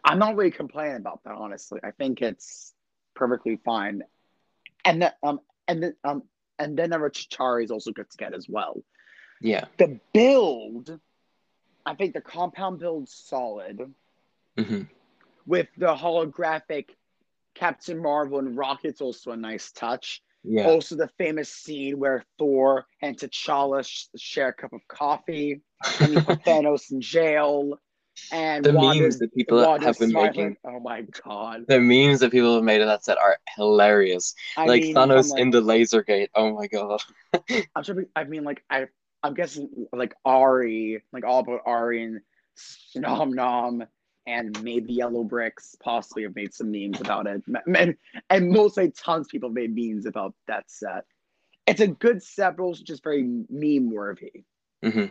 I'm 0.03 0.19
not 0.19 0.37
really 0.37 0.51
complaining 0.51 0.97
about 0.97 1.23
that, 1.25 1.35
honestly. 1.35 1.81
I 1.85 1.91
think 1.91 2.23
it's 2.23 2.73
perfectly 3.17 3.59
fine. 3.65 4.03
And 4.85 5.03
then, 5.03 5.13
um, 5.23 5.41
and 5.67 5.83
then, 5.83 5.97
um, 6.05 6.23
and 6.59 6.79
then 6.79 6.91
Chitauri 6.91 7.65
is 7.65 7.71
also 7.71 7.91
good 7.91 8.09
to 8.11 8.17
get 8.17 8.35
as 8.35 8.49
well. 8.49 8.83
Yeah. 9.41 9.65
The 9.79 9.99
build, 10.13 10.99
I 11.85 11.95
think 11.95 12.15
the 12.15 12.21
compound 12.21 12.79
build's 12.79 13.13
solid 13.13 13.93
hmm 14.57 14.83
with 15.47 15.69
the 15.77 15.95
holographic 15.95 16.87
Captain 17.55 17.99
Marvel 18.03 18.39
and 18.41 18.57
Rocket's 18.57 19.01
also 19.01 19.31
a 19.31 19.37
nice 19.37 19.73
touch. 19.73 20.23
Yeah. 20.43 20.67
Also, 20.67 20.97
the 20.97 21.09
famous 21.19 21.49
scene 21.49 21.99
where 21.99 22.25
Thor 22.39 22.87
and 23.03 23.17
T'Challa 23.17 23.85
sh- 23.87 24.07
share 24.17 24.49
a 24.49 24.53
cup 24.53 24.73
of 24.73 24.81
coffee, 24.89 25.61
and 26.01 26.13
you 26.13 26.21
put 26.21 26.43
Thanos 26.45 26.91
in 26.93 27.01
jail, 27.01 27.81
and 28.33 28.65
The 28.65 28.73
memes 28.73 29.19
that 29.19 29.35
people 29.35 29.59
have 29.59 29.99
been 29.99 30.11
smiling. 30.11 30.29
making. 30.37 30.57
Oh 30.65 30.81
my 30.81 31.03
god! 31.25 31.65
The 31.69 31.81
memes 31.81 32.21
that 32.21 32.31
people 32.33 32.55
have 32.55 32.65
made 32.65 32.81
of 32.81 32.89
that 32.89 33.05
set 33.05 33.19
are 33.19 33.39
hilarious. 33.57 34.35
I 34.57 34.67
like 34.67 34.83
mean, 34.83 34.95
Thanos 34.95 35.31
from, 35.31 35.39
in 35.39 35.51
the 35.51 35.61
laser 35.61 36.03
gate. 36.03 36.31
Oh 36.35 36.53
my 36.55 36.67
god. 36.67 37.01
I'm 37.75 37.83
sure. 37.83 38.05
I 38.15 38.25
mean, 38.25 38.45
like 38.45 38.63
I, 38.71 38.87
I'm 39.23 39.35
guessing 39.35 39.69
like 39.93 40.15
Ari, 40.25 41.03
like 41.13 41.25
all 41.25 41.41
about 41.41 41.61
Ari 41.67 42.03
and 42.05 42.21
Nom 42.95 43.33
Nom, 43.33 43.85
and 44.27 44.63
maybe 44.63 44.95
Yellow 44.95 45.25
Bricks 45.25 45.77
possibly 45.83 46.23
have 46.25 46.35
made 46.35 46.55
some 46.55 46.71
memes 46.71 47.01
about 47.01 47.27
it, 47.27 47.43
and 47.77 47.97
and 48.31 48.51
mostly 48.51 48.91
tons 48.91 49.27
of 49.27 49.31
people 49.31 49.51
made 49.51 49.75
memes 49.75 50.07
about 50.07 50.35
that 50.49 50.65
set. 50.71 51.05
It's 51.67 51.81
a 51.81 51.89
good 51.89 52.23
set, 52.23 52.57
but 52.57 52.63
also 52.63 52.85
just 52.85 53.03
very 53.03 53.23
meme 53.49 53.91
worthy. 53.91 54.45
hmm 54.83 55.07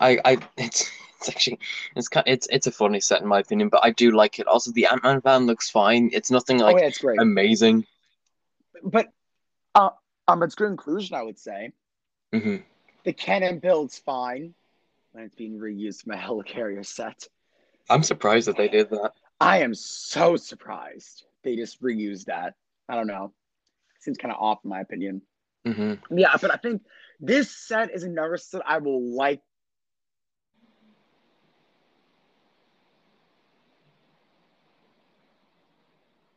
I, 0.00 0.18
I, 0.24 0.38
it's, 0.56 0.90
it's 1.20 1.28
actually, 1.28 1.58
it's 1.96 2.08
kind, 2.08 2.26
it's, 2.26 2.46
it's 2.50 2.66
a 2.66 2.72
funny 2.72 3.00
set 3.00 3.22
in 3.22 3.28
my 3.28 3.40
opinion, 3.40 3.68
but 3.68 3.84
I 3.84 3.90
do 3.90 4.10
like 4.12 4.38
it. 4.38 4.46
Also, 4.46 4.72
the 4.72 4.86
Ant 4.86 5.02
Man 5.02 5.20
van 5.20 5.46
looks 5.46 5.70
fine. 5.70 6.10
It's 6.12 6.30
nothing 6.30 6.60
oh 6.60 6.66
like 6.66 6.78
yeah, 6.78 6.86
it's 6.86 6.98
great. 6.98 7.20
amazing. 7.20 7.86
but 8.82 9.08
uh, 9.74 9.90
um, 10.26 10.42
it's 10.42 10.54
good 10.54 10.70
inclusion, 10.70 11.16
I 11.16 11.22
would 11.22 11.38
say. 11.38 11.72
hmm 12.32 12.56
The 13.04 13.12
cannon 13.12 13.58
build's 13.58 13.98
fine 13.98 14.54
when 15.12 15.24
it's 15.24 15.34
being 15.34 15.58
reused 15.58 16.02
from 16.02 16.12
a 16.12 16.16
helicarrier 16.16 16.84
set. 16.84 17.26
I'm 17.90 18.02
surprised 18.02 18.48
that 18.48 18.56
they 18.56 18.68
did 18.68 18.90
that. 18.90 19.12
I 19.40 19.62
am 19.62 19.74
so 19.74 20.36
surprised 20.36 21.24
they 21.42 21.56
just 21.56 21.82
reused 21.82 22.26
that. 22.26 22.54
I 22.88 22.94
don't 22.94 23.06
know. 23.06 23.32
Seems 24.00 24.18
kind 24.18 24.32
of 24.32 24.40
off 24.40 24.60
in 24.64 24.70
my 24.70 24.80
opinion. 24.80 25.22
hmm 25.64 25.94
Yeah, 26.10 26.36
but 26.40 26.52
I 26.52 26.56
think 26.56 26.82
this 27.20 27.50
set 27.50 27.90
is 27.92 28.02
another 28.02 28.36
set 28.36 28.62
I 28.66 28.78
will 28.78 29.02
like. 29.16 29.40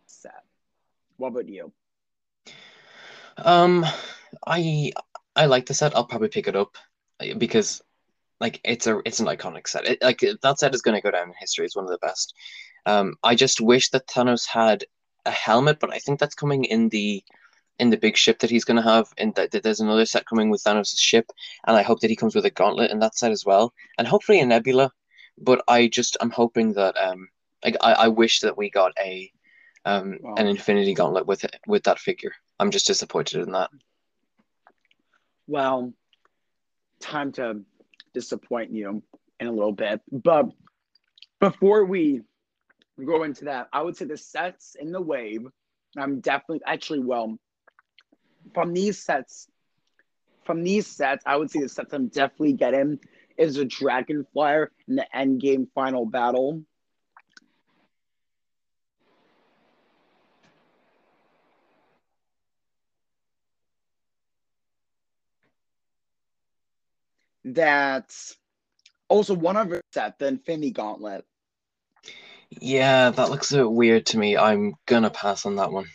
Set. 0.05 0.43
What 1.21 1.33
about 1.33 1.49
you? 1.49 1.71
Um, 3.37 3.85
I 4.47 4.91
I 5.35 5.45
like 5.45 5.67
the 5.67 5.75
set. 5.75 5.95
I'll 5.95 6.07
probably 6.07 6.29
pick 6.29 6.47
it 6.47 6.55
up 6.55 6.75
uh, 7.19 7.35
because 7.37 7.83
like 8.39 8.59
it's 8.63 8.87
a 8.87 9.01
it's 9.05 9.19
an 9.19 9.27
iconic 9.27 9.67
set. 9.67 9.85
It, 9.85 10.01
like 10.01 10.25
that 10.41 10.57
set 10.57 10.73
is 10.73 10.81
going 10.81 10.97
to 10.97 11.01
go 11.01 11.11
down 11.11 11.27
in 11.27 11.35
history 11.39 11.65
It's 11.65 11.75
one 11.75 11.85
of 11.85 11.91
the 11.91 11.99
best. 11.99 12.33
Um, 12.87 13.17
I 13.21 13.35
just 13.35 13.61
wish 13.61 13.91
that 13.91 14.07
Thanos 14.07 14.47
had 14.47 14.83
a 15.27 15.29
helmet, 15.29 15.79
but 15.79 15.93
I 15.93 15.99
think 15.99 16.19
that's 16.19 16.33
coming 16.33 16.63
in 16.63 16.89
the 16.89 17.23
in 17.77 17.91
the 17.91 17.97
big 17.97 18.17
ship 18.17 18.39
that 18.39 18.49
he's 18.49 18.65
going 18.65 18.77
to 18.77 18.89
have. 18.89 19.13
And 19.19 19.35
that, 19.35 19.51
there's 19.51 19.79
another 19.79 20.07
set 20.07 20.25
coming 20.25 20.49
with 20.49 20.63
Thanos' 20.63 20.97
ship, 20.97 21.27
and 21.67 21.77
I 21.77 21.83
hope 21.83 21.99
that 21.99 22.09
he 22.09 22.15
comes 22.15 22.33
with 22.33 22.45
a 22.45 22.49
gauntlet 22.49 22.89
in 22.89 22.97
that 23.01 23.15
set 23.15 23.31
as 23.31 23.45
well, 23.45 23.73
and 23.99 24.07
hopefully 24.07 24.39
a 24.39 24.45
nebula. 24.47 24.91
But 25.37 25.63
I 25.67 25.87
just 25.87 26.17
I'm 26.19 26.31
hoping 26.31 26.73
that 26.73 26.97
um 26.97 27.29
like 27.63 27.77
I, 27.81 27.93
I 27.93 28.07
wish 28.07 28.39
that 28.39 28.57
we 28.57 28.71
got 28.71 28.91
a 28.99 29.31
um 29.85 30.17
Wow. 30.21 30.35
an 30.37 30.47
Infinity 30.47 30.93
Gauntlet 30.93 31.25
with 31.25 31.43
it 31.43 31.55
with 31.67 31.83
that 31.83 31.99
figure. 31.99 32.33
I'm 32.59 32.71
just 32.71 32.87
disappointed 32.87 33.41
in 33.41 33.51
that. 33.53 33.69
Well, 35.47 35.93
time 36.99 37.31
to 37.33 37.61
disappoint 38.13 38.71
you 38.71 39.01
in 39.39 39.47
a 39.47 39.51
little 39.51 39.73
bit. 39.73 40.01
But 40.11 40.45
before 41.39 41.85
we 41.85 42.21
go 43.03 43.23
into 43.23 43.45
that, 43.45 43.67
I 43.73 43.81
would 43.81 43.97
say 43.97 44.05
the 44.05 44.17
sets 44.17 44.75
in 44.79 44.91
the 44.91 45.01
wave, 45.01 45.47
I'm 45.97 46.19
definitely 46.19 46.61
actually 46.65 46.99
well 46.99 47.37
from 48.53 48.73
these 48.73 49.03
sets 49.03 49.47
from 50.43 50.63
these 50.63 50.87
sets, 50.87 51.23
I 51.25 51.35
would 51.35 51.51
say 51.51 51.61
the 51.61 51.69
sets 51.69 51.93
I'm 51.93 52.07
definitely 52.07 52.53
getting 52.53 52.99
is 53.37 53.57
a 53.57 53.65
Dragon 53.65 54.25
Flyer 54.33 54.71
in 54.87 54.95
the 54.95 55.15
end 55.15 55.39
game 55.39 55.67
final 55.75 56.05
battle. 56.05 56.63
That's 67.43 68.35
also 69.09 69.33
one 69.33 69.57
other 69.57 69.81
set, 69.93 70.19
the 70.19 70.27
Infinity 70.27 70.71
Gauntlet. 70.71 71.25
Yeah, 72.49 73.11
that 73.11 73.29
looks 73.29 73.51
a 73.51 73.57
bit 73.57 73.71
weird 73.71 74.05
to 74.07 74.17
me. 74.17 74.37
I'm 74.37 74.73
gonna 74.85 75.09
pass 75.09 75.45
on 75.45 75.55
that 75.55 75.71
one. 75.71 75.87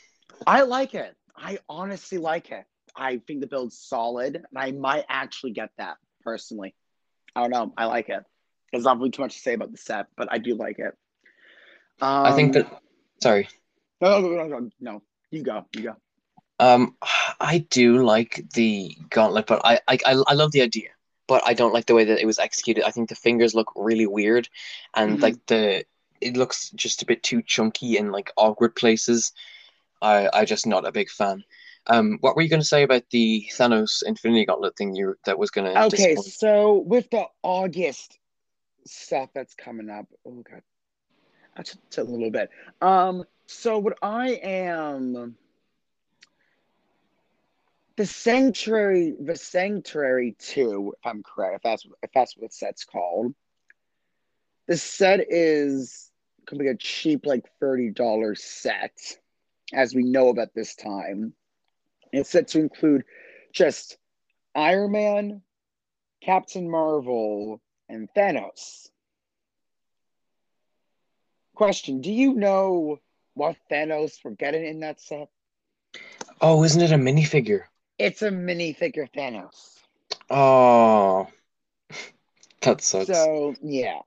I 0.47 0.63
like 0.63 0.95
it. 0.95 1.15
I 1.37 1.59
honestly 1.69 2.19
like 2.19 2.51
it. 2.51 2.65
I 2.95 3.19
think 3.27 3.41
the 3.41 3.47
build's 3.47 3.79
solid, 3.79 4.37
and 4.37 4.47
I 4.57 4.73
might 4.73 5.05
actually 5.09 5.53
get 5.53 5.71
that 5.77 5.99
personally. 6.23 6.75
I 7.35 7.43
don't 7.43 7.51
know. 7.51 7.75
I 7.77 7.85
like 7.85 8.09
it. 8.09 8.25
There's 8.73 8.85
not 8.85 8.99
really 8.99 9.11
too 9.11 9.23
much 9.23 9.35
to 9.35 9.41
say 9.41 9.55
about 9.55 9.71
the 9.71 9.79
set, 9.79 10.07
but 10.17 10.29
I 10.33 10.39
do 10.39 10.55
like 10.55 10.79
it. 10.79 10.95
Um, 12.01 12.27
I 12.27 12.33
think 12.33 12.55
that. 12.55 12.83
Sorry. 13.23 13.49
No, 14.01 14.21
no, 14.21 14.29
no, 14.29 14.47
no, 14.47 14.71
no. 14.81 15.03
You 15.31 15.43
go. 15.43 15.67
You 15.75 15.83
go. 15.83 15.97
Um, 16.59 16.97
I 17.41 17.67
do 17.71 18.03
like 18.03 18.45
the 18.55 18.97
gauntlet, 19.11 19.47
but 19.47 19.61
I, 19.65 19.81
I 19.87 19.99
I 20.07 20.23
I 20.27 20.35
love 20.35 20.53
the 20.53 20.63
idea, 20.63 20.89
but 21.27 21.43
I 21.47 21.55
don't 21.55 21.75
like 21.75 21.87
the 21.87 21.95
way 21.95 22.05
that 22.05 22.21
it 22.21 22.27
was 22.27 22.39
executed. 22.39 22.85
I 22.87 22.91
think 22.91 23.09
the 23.09 23.15
fingers 23.17 23.55
look 23.55 23.73
really 23.77 24.07
weird, 24.07 24.49
and 24.95 25.21
Mhm. 25.21 25.23
like 25.23 25.45
the 25.47 25.85
it 26.21 26.37
looks 26.37 26.71
just 26.71 27.03
a 27.03 27.07
bit 27.07 27.23
too 27.23 27.43
chunky 27.43 27.99
in 27.99 28.11
like 28.13 28.33
awkward 28.37 28.75
places. 28.77 29.33
I 30.03 30.29
I 30.33 30.45
just 30.47 30.67
not 30.67 30.87
a 30.87 30.93
big 30.93 31.11
fan. 31.11 31.45
Um, 31.89 32.19
what 32.21 32.37
were 32.37 32.43
you 32.43 32.49
going 32.51 32.61
to 32.63 32.67
say 32.67 32.83
about 32.83 33.05
the 33.11 33.47
Thanos 33.53 34.03
Infinity 34.05 34.47
Gauntlet 34.47 34.77
thing? 34.77 34.95
You 34.95 35.17
that 35.27 35.39
was 35.39 35.51
going 35.51 35.67
to 35.67 35.85
Okay, 35.85 35.89
disappoint? 35.89 36.35
so 36.39 36.79
with 36.79 37.11
the 37.11 37.27
August 37.43 38.19
stuff 38.87 39.31
that's 39.35 39.55
coming 39.55 39.91
up, 39.91 40.07
oh 40.27 40.43
god, 40.51 40.63
that's 41.57 41.77
a 41.99 42.05
little 42.05 42.31
bit. 42.31 42.51
Um, 42.83 43.25
so 43.47 43.79
what 43.79 43.99
I 44.03 44.31
am, 44.43 45.37
the 47.97 48.07
Sanctuary, 48.07 49.15
the 49.19 49.37
Sanctuary 49.37 50.37
Two, 50.39 50.95
if 50.99 51.07
I'm 51.07 51.23
correct, 51.23 51.57
if 51.57 51.63
that's 51.63 51.87
if 52.03 52.11
that's 52.13 52.37
what 52.37 52.53
set's 52.53 52.85
called. 52.85 53.35
The 54.69 54.77
set 54.77 55.21
is 55.31 56.11
gonna 56.47 56.63
be 56.63 56.69
a 56.69 56.77
cheap, 56.77 57.25
like 57.25 57.45
thirty 57.59 57.91
dollars 57.91 58.43
set, 58.43 58.99
as 59.73 59.95
we 59.95 60.03
know 60.03 60.29
about 60.29 60.55
this 60.55 60.75
time. 60.75 61.33
It's 62.13 62.31
set 62.31 62.49
to 62.49 62.61
include 62.61 63.05
just 63.53 63.97
Iron 64.55 64.93
Man, 64.93 65.43
Captain 66.23 66.71
Marvel, 66.71 67.61
and 67.89 68.09
Thanos. 68.15 68.89
Question 71.55 72.03
Do 72.03 72.13
you 72.13 72.35
know 72.35 72.99
what 73.33 73.57
Thanos 73.71 74.19
we're 74.23 74.33
getting 74.33 74.67
in 74.67 74.81
that 74.81 75.01
set? 75.01 75.29
Oh, 76.43 76.63
isn't 76.65 76.83
it 76.83 76.93
a 76.93 76.97
minifigure? 76.97 77.65
It's 77.99 78.23
a 78.23 78.31
minifigure 78.31 79.11
Thanos. 79.11 79.79
Oh, 80.29 81.29
that 82.63 82.81
sucks. 82.81 83.07
So, 83.07 83.55
yeah. 83.63 84.01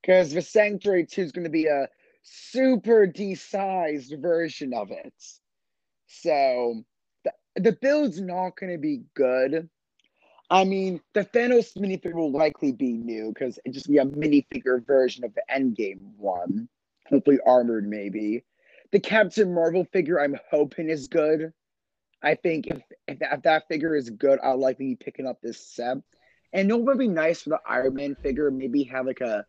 Because 0.00 0.32
the 0.32 0.42
Sanctuary 0.42 1.04
2 1.04 1.22
is 1.22 1.32
going 1.32 1.44
to 1.44 1.50
be 1.50 1.66
a 1.66 1.88
super 2.22 3.06
de-sized 3.06 4.14
version 4.20 4.72
of 4.72 4.90
it. 4.90 5.12
So, 6.06 6.82
the, 7.24 7.32
the 7.56 7.72
build's 7.72 8.20
not 8.20 8.56
going 8.56 8.72
to 8.72 8.78
be 8.78 9.02
good. 9.14 9.68
I 10.50 10.64
mean, 10.64 11.00
the 11.12 11.24
Thanos 11.26 11.76
minifigure 11.76 12.14
will 12.14 12.32
likely 12.32 12.72
be 12.72 12.92
new 12.94 13.32
because 13.34 13.58
it 13.64 13.72
just 13.72 13.88
be 13.88 13.98
a 13.98 14.06
minifigure 14.06 14.84
version 14.86 15.24
of 15.24 15.34
the 15.34 15.42
Endgame 15.54 16.00
one. 16.16 16.68
Hopefully 17.08 17.38
armored, 17.44 17.86
maybe. 17.86 18.44
The 18.92 19.00
Captain 19.00 19.52
Marvel 19.52 19.84
figure, 19.92 20.18
I'm 20.18 20.38
hoping 20.50 20.88
is 20.88 21.08
good. 21.08 21.52
I 22.22 22.34
think 22.34 22.66
if, 22.66 22.82
if, 23.06 23.18
that, 23.20 23.32
if 23.34 23.42
that 23.42 23.68
figure 23.68 23.94
is 23.94 24.10
good, 24.10 24.38
I'll 24.42 24.58
likely 24.58 24.86
be 24.86 24.96
picking 24.96 25.26
up 25.26 25.40
this 25.40 25.64
set. 25.64 25.98
And 26.52 26.70
it 26.70 26.80
would 26.80 26.98
be 26.98 27.08
nice 27.08 27.42
for 27.42 27.50
the 27.50 27.60
Iron 27.66 27.94
Man 27.94 28.16
figure, 28.16 28.50
maybe 28.50 28.84
have 28.84 29.06
like 29.06 29.20
a 29.20 29.44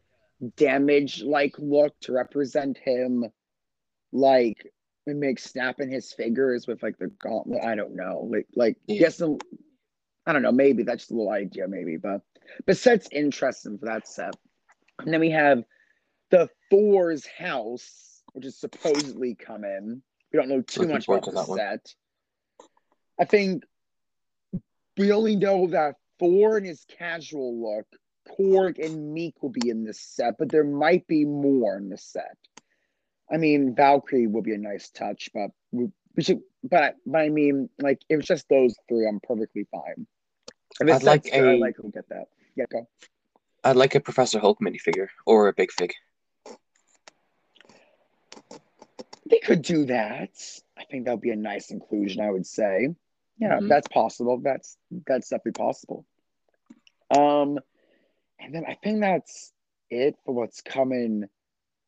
damage 0.57 1.23
like 1.23 1.55
look 1.57 1.97
to 2.01 2.11
represent 2.13 2.77
him, 2.77 3.25
like 4.11 4.71
and 5.07 5.19
make 5.19 5.39
snapping 5.39 5.89
his 5.89 6.13
fingers 6.13 6.67
with 6.67 6.83
like 6.83 6.97
the 6.97 7.07
gauntlet. 7.07 7.63
I 7.63 7.75
don't 7.75 7.95
know, 7.95 8.27
like 8.29 8.47
like 8.55 8.77
Yeah. 8.87 9.01
yes, 9.01 9.17
some- 9.17 9.39
I 10.25 10.33
don't 10.33 10.41
know. 10.43 10.51
Maybe 10.51 10.83
that's 10.83 11.03
just 11.03 11.11
a 11.11 11.15
little 11.15 11.31
idea, 11.31 11.67
maybe, 11.67 11.97
but 11.97 12.21
but 12.65 12.77
set's 12.77 13.07
interesting 13.11 13.77
for 13.77 13.85
that 13.85 14.07
set. 14.07 14.35
And 14.99 15.13
then 15.13 15.21
we 15.21 15.31
have 15.31 15.63
the 16.29 16.49
Thor's 16.69 17.25
house, 17.25 18.21
which 18.33 18.45
is 18.45 18.59
supposedly 18.59 19.35
coming. 19.35 20.01
We 20.31 20.37
don't 20.37 20.49
know 20.49 20.61
too 20.61 20.81
Looking 20.81 20.95
much 20.95 21.07
about 21.07 21.23
to 21.23 21.31
the 21.31 21.37
that 21.37 21.47
one. 21.47 21.79
I 23.19 23.25
think 23.25 23.63
we 24.97 25.11
only 25.11 25.35
know 25.35 25.67
that 25.67 25.95
Thor 26.19 26.57
in 26.57 26.63
his 26.65 26.85
casual 26.97 27.59
look, 27.61 27.85
Korg 28.27 28.83
and 28.83 29.15
Miek 29.15 29.33
will 29.41 29.49
be 29.49 29.69
in 29.69 29.83
this 29.83 29.99
set, 29.99 30.35
but 30.37 30.49
there 30.49 30.63
might 30.63 31.07
be 31.07 31.25
more 31.25 31.77
in 31.77 31.89
this 31.89 32.03
set. 32.03 32.37
I 33.31 33.37
mean, 33.37 33.75
Valkyrie 33.75 34.27
will 34.27 34.41
be 34.41 34.53
a 34.53 34.57
nice 34.57 34.89
touch, 34.89 35.29
but 35.33 35.51
we, 35.71 35.87
we 36.15 36.23
should. 36.23 36.41
But, 36.63 36.95
but 37.05 37.19
I 37.19 37.29
mean, 37.29 37.69
like, 37.79 38.01
if 38.09 38.19
it's 38.19 38.27
just 38.27 38.49
those 38.49 38.75
three, 38.87 39.07
I'm 39.07 39.19
perfectly 39.21 39.67
fine. 39.71 40.07
It's 40.81 40.91
I'd 40.91 41.03
like 41.03 41.23
good, 41.23 41.33
I 41.33 41.53
a- 41.53 41.57
like 41.57 41.75
we'll 41.79 41.91
get 41.91 42.09
that. 42.09 42.25
Yeah, 42.55 42.65
go. 42.69 42.87
I'd 43.63 43.75
like 43.75 43.95
a 43.95 43.99
Professor 43.99 44.39
Hulk 44.39 44.59
minifigure 44.61 45.07
or 45.25 45.47
a 45.47 45.53
big 45.53 45.71
fig. 45.71 45.93
They 49.29 49.39
could 49.39 49.61
do 49.61 49.85
that. 49.85 50.31
I 50.77 50.85
think 50.85 51.05
that 51.05 51.11
would 51.11 51.21
be 51.21 51.31
a 51.31 51.35
nice 51.35 51.69
inclusion. 51.71 52.21
I 52.21 52.31
would 52.31 52.45
say, 52.47 52.89
yeah, 53.39 53.59
Mhm. 53.59 53.69
that's 53.69 53.87
possible. 53.87 54.37
That's 54.39 54.77
that's 55.07 55.29
definitely 55.29 55.53
possible. 55.53 56.05
Um, 57.09 57.59
and 58.39 58.53
then 58.53 58.65
I 58.67 58.75
think 58.75 58.99
that's 59.01 59.53
it 59.89 60.15
for 60.25 60.33
what's 60.35 60.61
coming 60.61 61.25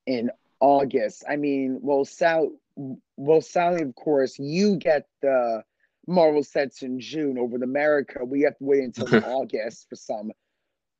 in 0.06 0.32
August. 0.60 1.24
I 1.28 1.36
mean, 1.36 1.80
well, 1.82 2.06
Sal, 2.06 2.52
well, 3.18 3.42
Sally, 3.42 3.82
of 3.84 3.94
course, 3.96 4.40
you 4.40 4.78
get 4.78 5.08
the 5.22 5.64
Marvel 6.08 6.44
sets 6.44 6.82
in 6.82 7.00
June 7.00 7.38
over 7.38 7.56
in 7.56 7.64
America. 7.64 8.26
We 8.26 8.42
have 8.42 8.58
to 8.58 8.64
wait 8.64 8.84
until 8.84 9.08
August 9.26 9.88
for 9.90 9.96
some 9.96 10.32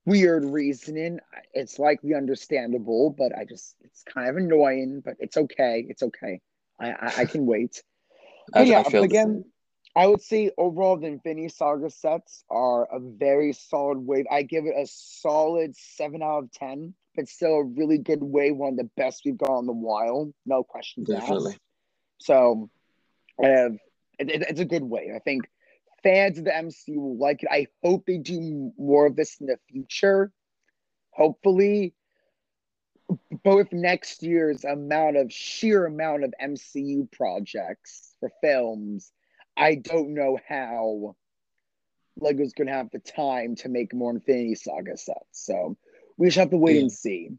weird 0.06 0.46
reasoning. 0.46 1.20
It's 1.54 1.80
likely 1.80 2.14
understandable, 2.14 3.10
but 3.10 3.36
I 3.36 3.46
just 3.46 3.76
it's 3.82 4.04
kind 4.04 4.30
of 4.30 4.38
annoying. 4.38 5.02
But 5.04 5.16
it's 5.20 5.38
okay. 5.38 5.86
It's 5.88 6.04
okay. 6.04 6.42
I 6.80 6.92
I, 6.92 7.14
I 7.20 7.26
can 7.26 7.46
wait. 7.46 7.82
I, 8.54 8.64
yeah, 8.64 8.84
I 8.86 8.90
the 8.90 9.02
again, 9.02 9.46
I 9.96 10.08
would 10.08 10.22
say 10.22 10.52
overall 10.58 10.98
the 10.98 11.08
Infinity 11.08 11.50
Saga 11.50 11.90
sets 11.90 12.44
are 12.50 12.86
a 12.86 13.00
very 13.00 13.52
solid 13.54 14.00
wave. 14.00 14.26
I 14.32 14.44
give 14.44 14.66
it 14.66 14.76
a 14.78 14.88
solid 14.88 15.76
seven 15.76 16.22
out 16.24 16.44
of 16.44 16.52
ten. 16.52 16.94
It's 17.16 17.34
still 17.34 17.56
a 17.56 17.64
really 17.64 17.98
good 17.98 18.24
wave, 18.24 18.56
one 18.56 18.70
of 18.74 18.78
the 18.78 18.90
best 18.96 19.24
we've 19.26 19.38
got 19.38 19.60
in 19.60 19.66
the 19.66 19.74
while, 19.74 20.34
no 20.46 20.64
questions 20.64 21.10
Definitely. 21.10 21.52
asked. 21.54 21.62
So, 22.20 22.70
I 23.44 23.48
have 23.48 23.74
it, 24.20 24.30
it- 24.30 24.46
it's 24.50 24.60
a 24.62 24.66
good 24.66 24.84
wave. 24.84 25.12
I 25.14 25.20
think 25.20 25.50
fans 26.04 26.38
of 26.38 26.46
the 26.46 26.56
MCU 26.56 26.96
will 26.98 27.18
like 27.18 27.44
it. 27.44 27.50
I 27.52 27.68
hope 27.84 28.06
they 28.06 28.18
do 28.18 28.72
more 28.78 29.08
of 29.08 29.16
this 29.18 29.38
in 29.42 29.48
the 29.48 29.58
future. 29.70 30.32
Hopefully, 31.12 31.94
but 33.44 33.56
with 33.58 33.74
next 33.74 34.24
year's 34.24 34.64
amount 34.64 35.18
of 35.18 35.34
sheer 35.34 35.86
amount 35.86 36.24
of 36.24 36.34
MCU 36.42 37.12
projects, 37.12 38.16
for 38.22 38.32
films, 38.42 39.12
I 39.58 39.76
don't 39.76 40.14
know 40.14 40.40
how 40.48 41.16
Lego's 42.18 42.54
going 42.54 42.68
to 42.68 42.74
have 42.74 42.90
the 42.92 43.00
time 43.00 43.56
to 43.58 43.70
make 43.70 43.94
more 43.94 44.12
Infinity 44.12 44.56
Saga 44.56 44.98
sets. 44.98 45.20
So 45.32 45.78
we 46.18 46.28
just 46.28 46.38
have 46.38 46.52
to 46.52 46.58
wait 46.58 46.76
Yeah. 46.76 46.82
and 46.82 46.92
see. 46.92 47.30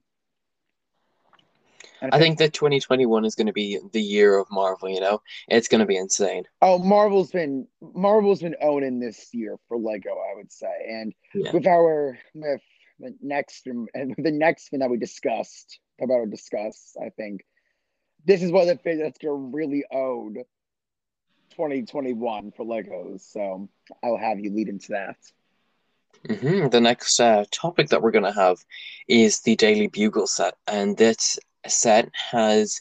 And 2.01 2.13
I 2.13 2.19
think 2.19 2.39
that 2.39 2.53
2021 2.53 3.25
is 3.25 3.37
going 3.37 3.47
to 3.47 3.53
be 3.53 3.79
the 3.93 4.03
year 4.03 4.37
of 4.37 4.51
Marvel. 4.51 4.89
You 4.89 5.01
know, 5.01 5.23
it's 5.49 5.69
going 5.69 5.81
to 5.81 5.87
be 5.87 5.97
insane. 5.97 6.45
Oh, 6.61 6.79
Marvel's 6.79 7.31
been 7.31 7.69
Marvel's 7.81 8.43
been 8.43 8.57
owning 8.61 8.99
this 8.99 9.33
year 9.33 9.57
for 9.69 9.79
Lego, 9.79 10.11
I 10.11 10.35
would 10.35 10.51
say, 10.51 10.73
and 10.89 11.15
Yeah. 11.35 11.53
with 11.53 11.67
our 11.67 12.19
with 12.35 12.61
the 12.99 13.15
next 13.21 13.67
and 13.67 13.89
the 14.19 14.33
next 14.33 14.73
one 14.73 14.81
that 14.81 14.91
we 14.91 14.97
discussed 14.97 15.79
about 16.01 16.25
to 16.25 16.31
discuss, 16.31 16.97
I 17.01 17.11
think 17.11 17.45
this 18.25 18.43
is 18.43 18.51
what 18.51 18.65
the 18.67 18.77
thing 18.77 18.99
that's 18.99 19.19
gonna 19.19 19.35
really 19.35 19.85
own 19.93 20.43
2021 21.55 22.53
for 22.53 22.65
Legos. 22.67 23.21
So 23.21 23.69
I'll 24.03 24.17
have 24.19 24.41
you 24.41 24.51
lead 24.53 24.69
into 24.69 24.93
that. 24.93 25.17
hmm 26.29 26.69
The 26.69 26.81
next 26.81 27.21
uh, 27.21 27.45
topic 27.51 27.89
that 27.89 28.03
we're 28.03 28.11
going 28.11 28.25
to 28.33 28.41
have 28.41 28.59
is 29.09 29.41
the 29.41 29.57
Daily 29.57 29.87
Bugle 29.89 30.27
set, 30.27 30.55
and 30.67 30.97
this 30.97 31.39
set 31.67 32.11
has 32.33 32.81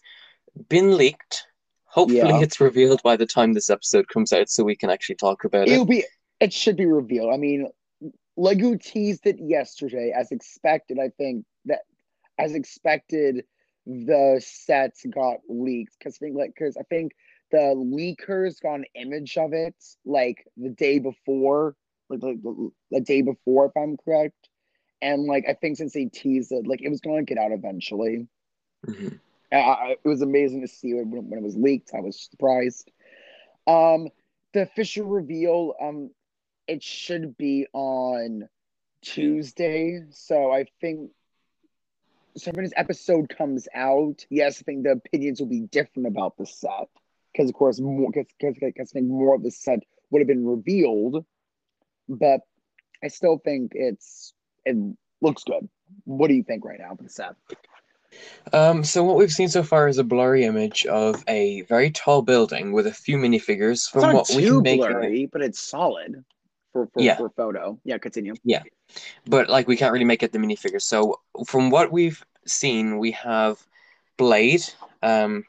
been 0.70 0.98
leaked. 0.98 1.48
Hopefully, 1.86 2.20
Yeah. 2.20 2.42
it's 2.42 2.60
revealed 2.60 3.02
by 3.04 3.16
the 3.18 3.26
time 3.26 3.54
this 3.54 3.70
episode 3.70 4.08
comes 4.08 4.32
out, 4.34 4.50
so 4.50 4.64
we 4.64 4.76
can 4.76 4.90
actually 4.90 5.16
talk 5.16 5.44
about 5.44 5.68
it. 5.68 5.72
It'll 5.74 5.86
be 5.86 6.06
it 6.40 6.54
should 6.54 6.78
be 6.78 6.86
revealed. 6.86 7.34
I 7.34 7.38
mean, 7.38 7.68
Lego 8.38 8.76
teased 8.76 9.26
it 9.28 9.38
yesterday 9.40 10.14
as 10.16 10.32
expected. 10.32 11.00
I 11.00 11.10
think 11.10 11.46
that 11.66 11.82
as 12.40 12.54
expected, 12.56 13.46
the 13.86 14.42
sets 14.44 15.06
got 15.06 15.38
leaked 15.50 15.98
because 15.98 16.16
I 16.18 16.20
think 16.26 16.38
like 16.38 16.54
because 16.56 16.78
I 16.78 16.84
think 16.84 17.14
the 17.52 17.76
leakers 17.76 18.62
got 18.62 18.76
an 18.76 18.86
image 18.96 19.38
of 19.38 19.54
it 19.54 19.76
like 20.06 20.48
the 20.58 20.70
day 20.70 21.00
before, 21.00 21.76
like 22.10 22.20
the, 22.22 22.40
the, 22.42 22.70
the 22.92 23.02
day 23.02 23.22
before, 23.22 23.66
if 23.68 23.72
I'm 23.78 23.98
correct. 23.98 24.50
And 25.02 25.26
like 25.26 25.46
I 25.48 25.54
think 25.54 25.78
since 25.78 25.94
they 25.94 26.06
teased 26.06 26.52
it, 26.52 26.68
like 26.68 26.82
it 26.82 26.90
was 26.90 27.02
going 27.02 27.26
to 27.26 27.34
get 27.36 27.42
out 27.44 27.52
eventually. 27.52 28.28
Mhm. 28.88 29.20
I, 29.52 29.58
I- 29.58 29.92
it 30.04 30.08
was 30.08 30.22
amazing 30.22 30.62
to 30.62 30.68
see 30.68 30.94
when, 30.94 31.10
when 31.30 31.40
it 31.40 31.44
was 31.44 31.58
leaked. 31.58 31.92
I 31.96 32.02
was 32.02 32.20
surprised. 32.30 32.92
Um, 33.68 34.10
the 34.54 34.62
official 34.64 35.06
reveal, 35.08 35.76
um, 35.82 36.12
it 36.68 36.84
should 36.84 37.38
be 37.38 37.68
on 37.74 38.50
Tuesday. 39.02 40.02
So 40.12 40.52
I 40.52 40.66
think 40.82 41.12
so 42.38 42.52
when 42.52 42.64
this 42.64 42.74
episode 42.76 43.30
comes 43.30 43.68
out, 43.74 44.26
yes, 44.30 44.62
I 44.62 44.64
think 44.64 44.84
the 44.84 44.92
opinions 44.92 45.40
will 45.40 45.48
be 45.50 45.62
different 45.62 46.08
about 46.08 46.38
the 46.38 46.46
set 46.46 46.90
because, 47.32 47.50
of 47.50 47.56
course, 47.56 47.80
more 47.80 48.12
because 48.12 48.58
I 48.64 48.84
think 48.86 49.08
more 49.08 49.36
of 49.36 49.44
the 49.44 49.52
set 49.52 49.80
would 50.10 50.20
have 50.20 50.28
been 50.28 50.46
revealed. 50.46 51.26
But 52.10 52.42
I 53.04 53.08
still 53.08 53.38
think 53.44 53.72
it's 53.76 54.34
it 54.66 54.76
looks 55.22 55.44
good. 55.44 55.68
What 56.06 56.28
do 56.28 56.34
you 56.34 56.44
think 56.44 56.66
right 56.66 56.80
now 56.80 56.96
for 56.96 57.04
the 57.04 57.10
set? 57.10 57.36
Um, 58.52 58.84
so 58.84 59.04
what 59.04 59.16
we've 59.16 59.32
seen 59.32 59.48
so 59.48 59.64
far 59.64 59.88
is 59.88 59.98
a 59.98 60.04
blurry 60.04 60.44
image 60.44 60.86
of 60.86 61.24
a 61.28 61.62
very 61.62 61.92
tall 61.92 62.22
building 62.22 62.74
with 62.74 62.88
a 62.88 62.94
few 62.94 63.18
minifigures. 63.18 63.72
It's 63.74 63.90
From 63.90 64.02
not 64.02 64.14
what 64.14 64.30
we 64.36 64.44
can 64.44 64.62
make, 64.62 64.82
of 64.82 64.90
it. 64.90 64.94
blurry, 64.94 65.26
but 65.32 65.42
it's 65.42 65.60
solid 65.60 66.24
for 66.74 66.88
for, 66.88 67.02
Yeah. 67.02 67.16
for 67.18 67.30
photo. 67.30 67.80
Yeah, 67.86 67.98
continue. 67.98 68.34
Yeah, 68.44 68.64
but 69.26 69.50
like 69.50 69.68
we 69.68 69.78
can't 69.78 69.94
really 69.94 70.06
make 70.06 70.24
it 70.24 70.34
the 70.34 70.40
minifigures. 70.40 70.82
So 70.82 71.22
from 71.48 71.70
what 71.70 71.92
we've 71.92 72.22
seen, 72.46 72.98
we 72.98 73.12
have 73.12 73.66
Blade, 74.18 74.64
um, 75.02 75.46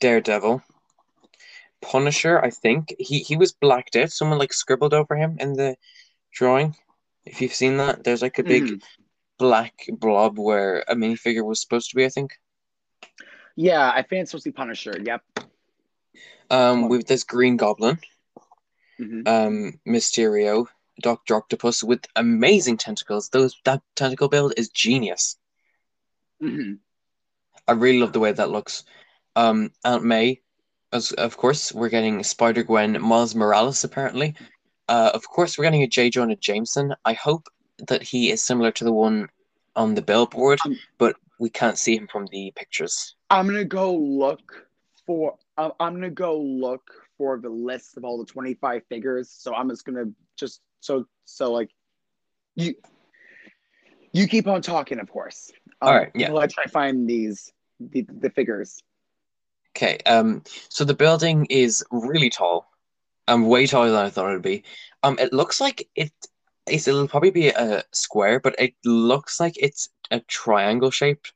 Daredevil, 0.00 0.62
Punisher. 1.80 2.42
I 2.42 2.50
think 2.50 2.94
he 2.98 3.20
he 3.20 3.36
was 3.36 3.52
blacked 3.52 3.96
out. 3.96 4.10
Someone 4.10 4.38
like 4.38 4.52
scribbled 4.52 4.94
over 4.94 5.16
him 5.16 5.36
in 5.40 5.54
the 5.54 5.76
drawing. 6.32 6.74
If 7.24 7.40
you've 7.40 7.54
seen 7.54 7.76
that, 7.78 8.04
there's 8.04 8.22
like 8.22 8.38
a 8.38 8.44
big 8.44 8.64
Mhm. 8.64 8.82
black 9.38 9.86
blob 9.88 10.38
where 10.38 10.84
a 10.88 10.94
minifigure 10.94 11.44
was 11.44 11.60
supposed 11.60 11.90
to 11.90 11.96
be. 11.96 12.04
I 12.04 12.08
think. 12.08 12.38
Yeah, 13.56 13.90
I 13.90 14.02
think 14.02 14.22
it's 14.22 14.30
supposed 14.30 14.44
to 14.44 14.50
be 14.50 14.56
Punisher. 14.56 15.00
Yep. 15.00 15.22
Um, 16.50 16.88
with 16.88 17.06
this 17.06 17.24
Green 17.24 17.56
Goblin, 17.56 17.98
Mhm. 18.98 19.26
um, 19.26 19.80
Mysterio, 19.86 20.66
Doctor 21.00 21.36
Octopus 21.36 21.82
with 21.82 22.06
amazing 22.16 22.76
tentacles. 22.76 23.28
Those 23.28 23.56
that 23.64 23.82
tentacle 23.94 24.28
build 24.28 24.54
is 24.56 24.68
genius. 24.68 25.38
Mhm. 26.42 26.80
I 27.66 27.72
really 27.72 27.98
love 28.00 28.12
the 28.12 28.20
way 28.20 28.32
that 28.32 28.50
looks. 28.50 28.84
Um, 29.36 29.72
Aunt 29.84 30.04
May, 30.04 30.40
as 30.92 31.12
of 31.12 31.36
course, 31.36 31.72
we're 31.72 31.88
getting 31.88 32.22
Spider 32.22 32.62
Gwen, 32.62 33.00
Miles 33.00 33.34
Morales 33.34 33.82
apparently. 33.84 34.34
Uh, 34.88 35.10
of 35.14 35.26
course, 35.28 35.58
we're 35.58 35.64
getting 35.64 35.82
a 35.82 35.88
J. 35.88 36.10
Jonah 36.10 36.36
Jameson. 36.36 36.94
I 37.04 37.14
hope 37.14 37.48
that 37.88 38.02
he 38.02 38.30
is 38.30 38.42
similar 38.42 38.70
to 38.72 38.84
the 38.84 38.92
one 38.92 39.28
on 39.76 39.94
the 39.94 40.02
billboard, 40.02 40.60
Um, 40.64 40.78
but 40.98 41.16
we 41.38 41.50
can't 41.50 41.78
see 41.78 41.96
him 41.96 42.06
from 42.06 42.26
the 42.30 42.52
pictures. 42.54 43.16
I'm 43.30 43.46
gonna 43.46 43.64
go 43.64 43.94
look 43.94 44.68
for. 45.06 45.36
Uh, 45.58 45.70
I'm 45.80 45.94
gonna 45.94 46.10
go 46.10 46.38
look 46.40 46.90
for 47.18 47.38
the 47.38 47.48
list 47.48 47.96
of 47.96 48.04
all 48.04 48.18
the 48.18 48.24
25 48.24 48.82
figures. 48.88 49.30
So 49.30 49.54
I'm 49.54 49.68
just 49.68 49.84
gonna 49.84 50.06
just 50.36 50.60
so 50.80 51.06
so 51.24 51.52
like 51.52 51.70
you. 52.54 52.74
You 54.12 54.28
keep 54.28 54.46
on 54.46 54.62
talking, 54.62 55.00
of 55.00 55.10
course. 55.10 55.50
Um, 55.82 55.88
All 55.88 55.94
right, 55.96 56.12
yeah. 56.14 56.30
Let's 56.30 56.54
try 56.54 56.66
find 56.66 57.08
these 57.08 57.52
the, 57.80 58.06
the 58.08 58.30
figures. 58.30 58.80
Okay, 59.76 59.98
um, 60.06 60.42
so 60.68 60.84
the 60.84 60.94
building 60.94 61.46
is 61.50 61.84
really 61.90 62.30
tall, 62.30 62.70
um, 63.26 63.46
way 63.48 63.66
taller 63.66 63.90
than 63.90 64.06
I 64.06 64.10
thought 64.10 64.30
it 64.30 64.34
would 64.34 64.42
be. 64.42 64.62
Um, 65.02 65.18
it 65.18 65.32
looks 65.32 65.60
like 65.60 65.88
it. 65.96 66.12
It's, 66.66 66.88
it'll 66.88 67.08
probably 67.08 67.30
be 67.30 67.48
a 67.48 67.82
square, 67.92 68.40
but 68.40 68.54
it 68.58 68.74
looks 68.84 69.38
like 69.40 69.54
it's 69.58 69.90
a 70.10 70.20
triangle 70.20 70.90
shaped. 70.90 71.32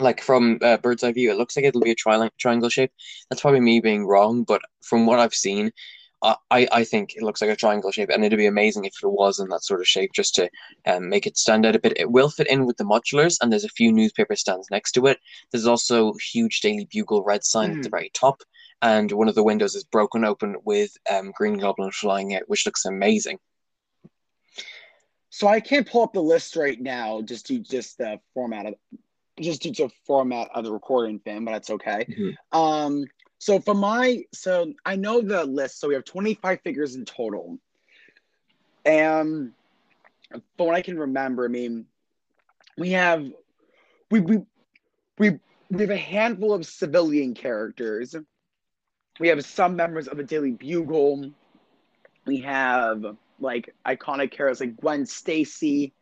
Like 0.00 0.20
from 0.20 0.58
uh, 0.60 0.76
bird's 0.78 1.04
eye 1.04 1.12
view, 1.12 1.30
it 1.30 1.38
looks 1.38 1.56
like 1.56 1.64
it'll 1.64 1.80
be 1.80 1.92
a 1.92 1.94
tri- 1.94 2.28
triangle 2.36 2.68
shape. 2.68 2.92
That's 3.30 3.40
probably 3.40 3.60
me 3.60 3.80
being 3.80 4.04
wrong, 4.06 4.42
but 4.42 4.60
from 4.82 5.06
what 5.06 5.20
I've 5.20 5.32
seen, 5.32 5.70
I 6.22 6.68
I 6.72 6.84
think 6.84 7.14
it 7.14 7.22
looks 7.22 7.40
like 7.40 7.50
a 7.50 7.56
triangle 7.56 7.90
shape, 7.90 8.08
and 8.10 8.24
it'd 8.24 8.38
be 8.38 8.46
amazing 8.46 8.84
if 8.84 8.94
it 9.02 9.08
was 9.08 9.38
in 9.38 9.48
that 9.48 9.64
sort 9.64 9.80
of 9.80 9.86
shape, 9.86 10.12
just 10.12 10.34
to 10.36 10.48
um, 10.86 11.08
make 11.08 11.26
it 11.26 11.36
stand 11.36 11.66
out 11.66 11.76
a 11.76 11.78
bit. 11.78 11.98
It 11.98 12.10
will 12.10 12.30
fit 12.30 12.48
in 12.48 12.66
with 12.66 12.76
the 12.78 12.84
modulars, 12.84 13.36
and 13.40 13.52
there's 13.52 13.64
a 13.64 13.68
few 13.68 13.92
newspaper 13.92 14.34
stands 14.34 14.68
next 14.70 14.92
to 14.92 15.06
it. 15.06 15.18
There's 15.50 15.66
also 15.66 16.14
huge 16.32 16.60
Daily 16.60 16.88
Bugle 16.90 17.22
red 17.22 17.44
sign 17.44 17.70
at 17.70 17.82
the 17.82 17.88
Mm. 17.88 17.92
very 17.92 18.10
top, 18.14 18.42
and 18.82 19.12
one 19.12 19.28
of 19.28 19.34
the 19.34 19.44
windows 19.44 19.74
is 19.74 19.84
broken 19.84 20.24
open 20.24 20.56
with 20.64 20.96
um, 21.10 21.32
Green 21.36 21.58
Goblin 21.58 21.92
flying 21.92 22.34
out, 22.34 22.48
which 22.48 22.66
looks 22.66 22.84
amazing. 22.86 23.38
So 25.30 25.48
I 25.48 25.60
can't 25.60 25.86
pull 25.86 26.02
up 26.02 26.14
the 26.14 26.22
list 26.22 26.56
right 26.56 26.80
now, 26.80 27.20
just 27.20 27.46
due 27.46 27.58
just 27.58 27.98
the 27.98 28.20
format 28.32 28.66
of 28.66 28.74
just 29.38 29.60
due 29.60 29.72
to 29.74 29.90
format 30.06 30.48
of 30.54 30.64
the 30.64 30.72
recording 30.72 31.18
thing, 31.18 31.44
but 31.44 31.52
that's 31.52 31.68
okay. 31.68 32.06
Mhm. 32.08 32.36
Um, 32.52 33.04
so 33.38 33.60
for 33.60 33.74
my 33.74 34.24
so 34.32 34.72
I 34.84 34.96
know 34.96 35.20
the 35.20 35.44
list. 35.44 35.80
So 35.80 35.88
we 35.88 35.94
have 35.94 36.04
25 36.04 36.60
figures 36.62 36.94
in 36.94 37.04
total. 37.04 37.58
And 38.84 39.52
from 40.30 40.66
what 40.66 40.74
I 40.74 40.82
can 40.82 40.98
remember, 40.98 41.44
I 41.44 41.48
mean, 41.48 41.86
we 42.78 42.90
have 42.90 43.26
we 44.10 44.20
we 44.20 44.38
we 45.18 45.38
we 45.70 45.80
have 45.80 45.90
a 45.90 45.96
handful 45.96 46.52
of 46.52 46.66
civilian 46.66 47.34
characters. 47.34 48.14
We 49.18 49.28
have 49.28 49.44
some 49.44 49.76
members 49.76 50.08
of 50.08 50.16
the 50.18 50.24
Daily 50.24 50.52
Bugle. 50.52 51.30
We 52.26 52.38
have 52.40 53.04
like 53.40 53.74
iconic 53.86 54.30
characters 54.30 54.60
like 54.60 54.76
Gwen 54.76 55.06
Stacy, 55.06 55.92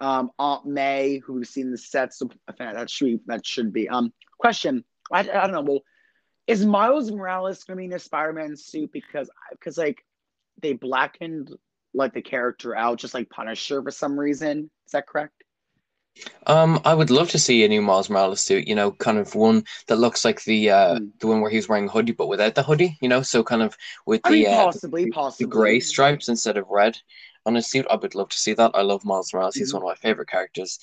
um, 0.00 0.30
Aunt 0.38 0.66
May, 0.66 1.18
who 1.18 1.34
we've 1.34 1.46
seen 1.46 1.70
the 1.70 1.78
sets. 1.78 2.18
Think 2.18 2.34
that 2.58 2.90
should 2.90 3.06
be, 3.06 3.20
that 3.26 3.46
should 3.46 3.72
be. 3.72 3.88
Um, 3.88 4.12
question. 4.38 4.84
I, 5.12 5.20
I 5.20 5.24
don't 5.24 5.52
know. 5.52 5.60
Well, 5.62 5.80
is 6.46 6.64
Miles 6.66 7.10
Morales 7.10 7.64
going 7.64 7.76
to 7.76 7.80
be 7.80 7.84
in 7.86 7.92
a 7.92 7.98
Spider-Man 7.98 8.56
suit 8.56 8.92
because 8.92 9.30
because 9.50 9.78
like 9.78 10.04
they 10.60 10.72
blackened 10.74 11.50
like 11.94 12.12
the 12.14 12.22
character 12.22 12.76
out 12.76 12.98
just 12.98 13.14
like 13.14 13.30
Punisher 13.30 13.82
for 13.82 13.90
some 13.90 14.18
reason? 14.18 14.70
Is 14.86 14.92
that 14.92 15.06
correct? 15.06 15.32
Um, 16.46 16.80
I 16.84 16.94
would 16.94 17.10
love 17.10 17.30
to 17.30 17.38
see 17.40 17.64
a 17.64 17.68
new 17.68 17.82
Miles 17.82 18.08
Morales 18.08 18.40
suit. 18.40 18.68
You 18.68 18.74
know, 18.76 18.92
kind 18.92 19.18
of 19.18 19.34
one 19.34 19.64
that 19.88 19.96
looks 19.98 20.24
like 20.24 20.44
the 20.44 20.70
uh, 20.70 20.94
Mm. 20.98 21.10
the 21.18 21.26
one 21.26 21.40
where 21.40 21.50
he's 21.50 21.68
wearing 21.68 21.86
a 21.88 21.90
hoodie, 21.90 22.12
but 22.12 22.28
without 22.28 22.54
the 22.54 22.62
hoodie. 22.62 22.96
You 23.00 23.08
know, 23.08 23.22
so 23.22 23.42
kind 23.42 23.62
of 23.62 23.76
with 24.06 24.20
I 24.24 24.30
the 24.30 24.36
mean, 24.36 24.46
uh, 24.46 24.64
possibly, 24.64 25.04
the 25.06 25.10
possibly. 25.10 25.50
gray 25.50 25.80
stripes 25.80 26.28
instead 26.28 26.56
of 26.56 26.68
red 26.68 26.96
on 27.46 27.56
his 27.56 27.68
suit. 27.68 27.86
I 27.90 27.96
would 27.96 28.14
love 28.14 28.28
to 28.28 28.38
see 28.38 28.54
that. 28.54 28.70
I 28.74 28.82
love 28.82 29.04
Miles 29.04 29.32
Morales. 29.34 29.56
He's 29.56 29.70
Mhm. 29.72 29.74
one 29.74 29.82
of 29.82 29.86
my 29.88 29.94
favorite 29.96 30.28
characters. 30.28 30.78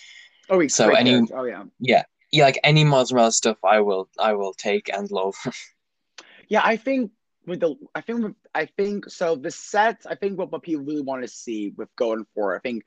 Oh, 0.50 0.60
he's 0.60 0.76
So 0.76 0.90
any- 0.90 1.12
character. 1.12 1.38
Oh 1.38 1.44
yeah. 1.46 1.64
Yeah, 1.80 2.04
yeah, 2.32 2.46
like 2.46 2.60
any 2.64 2.84
Morales 2.84 3.38
stuff, 3.38 3.58
I 3.64 3.82
will, 3.82 4.10
I 4.20 4.34
will 4.34 4.54
take 4.54 4.90
and 4.94 5.10
love. 5.12 5.36
Yeah, 6.48 6.62
I 6.66 6.76
think 6.76 7.12
with 7.46 7.62
the 7.62 7.76
I 7.96 8.02
think 8.02 8.36
I 8.54 8.66
think 8.66 9.10
so 9.10 9.36
the 9.36 9.52
sets 9.52 10.06
I 10.06 10.16
think 10.16 10.38
what, 10.38 10.52
what 10.52 10.64
people 10.64 10.84
really 10.84 11.02
want 11.02 11.22
to 11.22 11.28
see 11.30 11.74
with 11.78 11.88
going 11.96 12.26
for 12.36 12.56
I 12.56 12.60
think 12.60 12.84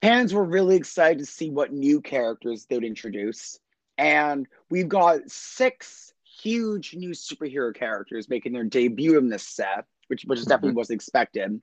fans 0.00 0.32
were 0.32 0.44
really 0.44 0.76
excited 0.76 1.18
to 1.18 1.26
see 1.26 1.50
what 1.50 1.72
new 1.72 2.00
characters 2.00 2.66
they 2.66 2.76
would 2.76 2.84
introduce 2.84 3.58
and 3.98 4.46
we've 4.70 4.88
got 4.88 5.28
six 5.28 6.12
huge 6.40 6.94
new 6.94 7.10
superhero 7.10 7.74
characters 7.74 8.28
making 8.28 8.52
their 8.52 8.62
debut 8.64 9.18
in 9.18 9.28
this 9.28 9.46
set, 9.46 9.84
which 10.06 10.24
which 10.24 10.44
definitely 10.44 10.72
Mhm. 10.72 10.76
wasn't 10.76 10.94
expected. 10.94 11.60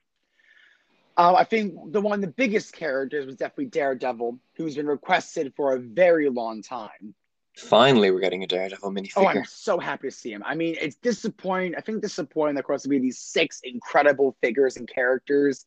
Uh, 1.18 1.34
I 1.36 1.44
think 1.46 1.94
the 1.94 2.02
one 2.02 2.16
of 2.16 2.22
the 2.22 2.28
biggest 2.28 2.74
characters 2.74 3.26
was 3.26 3.36
definitely 3.36 3.68
Daredevil, 3.68 4.38
who's 4.56 4.76
been 4.76 4.88
requested 4.88 5.54
for 5.56 5.74
a 5.74 5.80
very 5.80 6.30
long 6.30 6.62
time. 6.62 7.16
Finally, 7.58 8.12
we're 8.12 8.20
getting 8.20 8.44
a 8.44 8.48
Daredevil 8.48 8.92
minifigure. 8.92 9.14
Oh, 9.16 9.28
I'm 9.28 9.46
so 9.46 9.80
happy 9.80 10.10
to 10.10 10.12
see 10.16 10.34
him. 10.34 10.44
I 10.46 10.56
mean, 10.56 10.76
it's 10.82 10.98
disappointing. 10.98 11.76
I 11.76 11.80
think 11.80 12.02
disappointing 12.02 12.56
that, 12.56 12.62
of 12.62 12.66
course, 12.66 12.84
to 12.84 12.90
be 12.90 13.00
these 13.00 13.18
six 13.18 13.62
incredible 13.64 14.36
figures 14.42 14.76
and 14.76 14.90
characters 14.90 15.66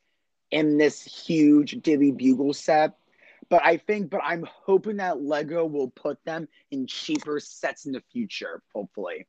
in 0.50 0.76
this 0.76 1.02
huge 1.02 1.80
Daily 1.80 2.10
Bugle 2.12 2.52
set. 2.52 2.98
But 3.48 3.64
I 3.64 3.78
think, 3.78 4.10
but 4.10 4.20
I'm 4.22 4.46
hoping 4.46 4.98
that 4.98 5.22
Lego 5.22 5.64
will 5.64 5.88
put 5.88 6.22
them 6.26 6.46
in 6.70 6.86
cheaper 6.86 7.40
sets 7.40 7.86
in 7.86 7.92
the 7.92 8.02
future. 8.12 8.62
Hopefully, 8.74 9.26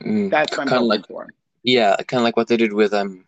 Mm, 0.00 0.30
that's 0.30 0.56
what 0.56 0.62
I'm 0.62 0.68
hoping 0.68 0.86
like- 0.88 1.06
for. 1.08 1.26
yeah, 1.64 1.96
kind 1.96 2.20
of 2.20 2.24
like 2.24 2.36
what 2.36 2.46
they 2.46 2.56
did 2.56 2.72
with 2.72 2.94
um 2.94 3.24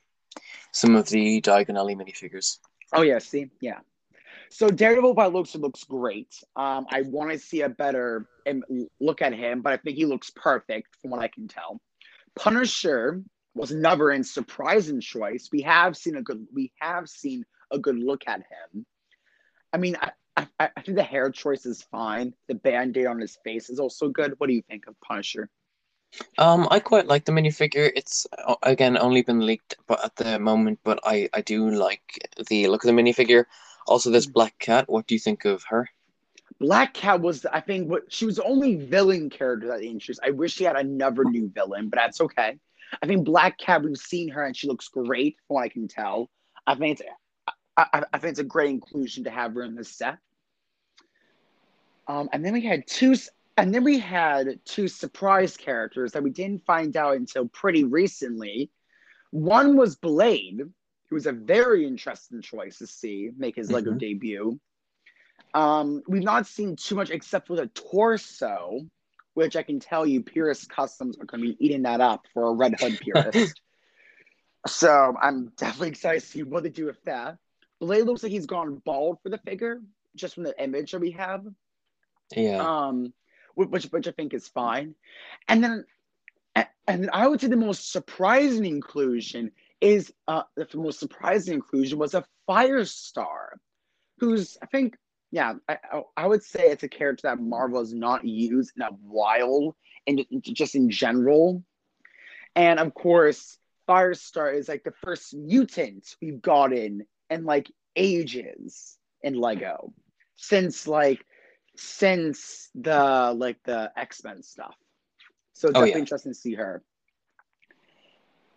some 0.73 0.97
of 0.97 1.09
the 1.09 1.41
Diagon 1.41 1.77
Alley 1.77 1.95
minifigures. 1.95 2.59
Oh 2.93 3.03
yeah, 3.03 3.19
see, 3.19 3.51
yeah. 3.61 3.79
So 4.51 4.69
Daredevil 4.69 5.15
by 5.15 5.27
looks 5.27 5.55
looks 5.55 5.85
great. 5.85 6.35
Um, 6.57 6.87
I 6.91 7.03
want 7.03 7.31
to 7.31 7.39
see 7.39 7.63
a 7.63 7.69
better 7.69 8.27
um, 8.47 8.63
look 9.01 9.23
at 9.23 9.33
him, 9.33 9.63
but 9.63 9.73
I 9.73 9.77
think 9.79 9.97
he 9.97 10.05
looks 10.05 10.31
perfect 10.31 10.97
from 11.01 11.11
what 11.11 11.21
I 11.21 11.29
can 11.29 11.49
tell. 11.49 11.81
Punisher 12.37 13.23
was 13.55 13.71
another 13.71 14.11
and 14.11 14.27
surprising 14.27 15.01
choice. 15.01 15.49
We 15.53 15.63
have 15.63 15.97
seen 15.97 16.17
a 16.17 16.23
good 16.23 16.47
we 16.53 16.73
have 16.81 17.09
seen 17.09 17.45
a 17.71 17.79
good 17.79 17.99
look 17.99 18.25
at 18.27 18.41
him. 18.41 18.87
I 19.73 19.79
mean, 19.79 19.97
I, 20.01 20.13
I, 20.37 20.47
I 20.77 20.83
think 20.83 20.97
the 20.97 21.03
hair 21.03 21.31
choice 21.31 21.65
is 21.65 21.83
fine. 21.91 22.35
The 22.49 22.55
band-aid 22.55 23.07
on 23.07 23.21
his 23.21 23.39
face 23.45 23.71
is 23.71 23.79
also 23.79 24.09
good. 24.09 24.35
What 24.39 24.49
do 24.49 24.53
you 24.53 24.63
think 24.69 24.87
of 24.87 25.01
Punisher? 25.01 25.49
Um, 26.39 26.69
I 26.71 26.79
quite 26.81 27.07
like 27.07 27.25
the 27.25 27.33
minifigure. 27.33 27.91
It's 27.95 28.27
uh, 28.47 28.55
again 28.63 28.99
only 28.99 29.23
been 29.23 29.45
leaked, 29.47 29.77
but 29.87 30.05
at 30.05 30.17
the 30.17 30.39
moment, 30.39 30.79
but 30.85 31.01
I 31.05 31.29
I 31.33 31.41
do 31.41 31.71
like 31.71 32.29
the 32.49 32.69
look 32.69 32.85
of 32.85 32.95
the 32.95 33.03
minifigure. 33.03 33.47
Also, 33.87 34.11
this 34.11 34.27
Mm. 34.27 34.33
Black 34.33 34.59
Cat. 34.59 34.89
What 34.89 35.07
do 35.07 35.15
you 35.15 35.19
think 35.19 35.45
of 35.45 35.65
her? 35.65 35.89
Black 36.61 36.95
Cat 36.95 37.21
was, 37.21 37.45
I 37.47 37.61
think, 37.61 37.91
what 37.91 38.13
she 38.13 38.27
was 38.27 38.37
the 38.37 38.45
only 38.45 38.77
villain 38.77 39.31
character 39.31 39.69
that 39.69 39.81
they 39.81 39.89
introduced. 39.89 40.21
I 40.25 40.31
wish 40.31 40.55
she 40.55 40.65
had 40.65 40.77
another 40.77 41.25
new 41.25 41.49
villain, 41.49 41.89
but 41.89 41.97
that's 41.97 42.21
okay. 42.21 42.59
I 43.03 43.07
think 43.07 43.25
Black 43.25 43.59
Cat, 43.59 43.83
we've 43.83 43.97
seen 43.97 44.29
her 44.29 44.45
and 44.45 44.57
she 44.57 44.69
looks 44.69 44.89
great 44.89 45.37
from 45.49 45.55
what 45.55 45.63
I 45.63 45.69
can 45.69 45.89
tell. 45.89 46.31
I 46.67 46.75
think 46.75 47.01
it's, 47.01 47.11
I, 47.77 48.05
I 48.13 48.19
think 48.19 48.33
it's 48.33 48.39
a 48.39 48.45
great 48.45 48.71
inclusion 48.71 49.25
to 49.25 49.31
have 49.31 49.55
her 49.55 49.63
in 49.63 49.75
this 49.75 49.89
set. 49.89 50.19
Um, 52.07 52.29
and 52.33 52.45
then 52.45 52.53
we 52.53 52.61
had 52.61 52.87
two, 52.87 53.17
and 53.63 53.73
then 53.73 53.85
we 53.85 53.97
had 53.97 54.59
two 54.65 54.89
surprise 54.89 55.57
characters 55.57 56.11
that 56.11 56.23
we 56.25 56.31
didn't 56.31 56.67
find 56.67 56.97
out 56.97 57.15
until 57.15 57.47
pretty 57.47 57.85
recently. 57.85 58.73
One 59.31 59.77
was 59.77 59.95
Blade, 59.95 60.59
who 61.09 61.15
was 61.15 61.27
a 61.27 61.33
very 61.33 61.87
interesting 61.87 62.43
choice 62.43 62.79
to 62.79 62.89
see 62.89 63.31
make 63.37 63.55
his 63.55 63.71
Lego 63.71 63.93
Mhm. 63.93 63.99
debut. 64.01 64.61
Um, 65.55 66.03
we've 66.09 66.25
not 66.25 66.49
seen 66.49 66.75
too 66.75 66.97
much 66.97 67.11
except 67.11 67.47
for 67.47 67.55
the 67.55 67.69
torso, 67.69 68.81
which 69.35 69.55
I 69.55 69.63
can 69.63 69.79
tell 69.79 70.05
you, 70.05 70.25
Purist 70.25 70.69
Customs 70.69 71.17
are 71.19 71.25
going 71.25 71.43
to 71.43 71.53
be 71.53 71.65
eating 71.65 71.83
that 71.83 72.01
up 72.01 72.27
for 72.35 72.49
a 72.49 72.53
Red 72.53 72.75
Hood 72.81 72.99
Purist. 73.01 73.61
so 74.67 75.15
I'm 75.23 75.53
definitely 75.57 75.91
excited 75.91 76.21
to 76.23 76.27
see 76.27 76.43
what 76.43 76.65
they 76.65 76.69
do 76.69 76.87
with 76.87 77.01
that. 77.05 77.39
Blade 77.79 78.07
looks 78.07 78.25
like 78.25 78.33
he's 78.33 78.47
gone 78.47 78.83
bald 78.85 79.19
for 79.23 79.29
the 79.29 79.39
figure, 79.39 79.81
just 80.17 80.35
from 80.35 80.43
the 80.43 80.61
image 80.61 80.91
that 80.91 81.01
we 81.01 81.13
have 81.13 81.47
Yeah. 82.35 82.89
um, 82.89 83.15
which 83.55 83.85
which 83.87 84.09
I 84.09 84.13
think 84.13 84.35
is 84.35 84.49
fine. 84.49 84.95
And 85.49 85.63
then, 85.63 85.85
and 86.87 87.11
I 87.13 87.27
would 87.29 87.41
say 87.41 87.49
the 87.49 87.57
most 87.57 87.93
surprising 87.93 88.65
inclusion 88.65 89.53
is 89.81 90.13
uh, 90.29 90.43
the 90.57 90.67
most 90.75 91.01
surprising 91.01 91.55
inclusion 91.55 91.99
was 91.99 92.15
a 92.15 92.25
Firestar, 92.49 93.59
who's 94.19 94.57
I 94.63 94.67
think 94.67 94.97
yeah 95.31 95.55
I 95.69 95.79
I- 95.93 96.03
I 96.17 96.27
would 96.27 96.43
say 96.43 96.63
it's 96.65 96.83
a 96.83 96.89
character 96.89 97.29
that 97.29 97.41
Marvel 97.41 97.81
has 97.81 97.93
not 97.93 98.25
used 98.25 98.73
in 98.77 98.83
a 98.83 98.91
while, 98.91 99.77
and 100.07 100.25
just 100.43 100.75
in 100.75 100.91
general. 100.91 101.65
And 102.55 102.79
of 102.79 102.95
course, 102.95 103.59
Firestar 103.89 104.55
is 104.55 104.69
like 104.69 104.85
the 104.85 104.93
first 104.93 105.35
mutant 105.35 106.17
we've 106.21 106.43
gotten 106.43 107.07
in 107.31 107.45
like 107.45 107.71
ages 107.97 108.99
in 109.23 109.35
Lego 109.35 109.93
since 110.37 110.87
like 110.87 111.25
since 111.83 112.71
the 112.75 113.33
like 113.37 113.63
the 113.65 113.93
X-Men 113.97 114.43
stuff. 114.43 114.75
So 115.55 115.69
it's 115.69 115.77
Oh, 115.77 115.81
definitely 115.81 115.91
yeah. 115.91 115.99
interesting 115.99 116.33
to 116.33 116.39
see 116.39 116.55
her. 116.55 116.83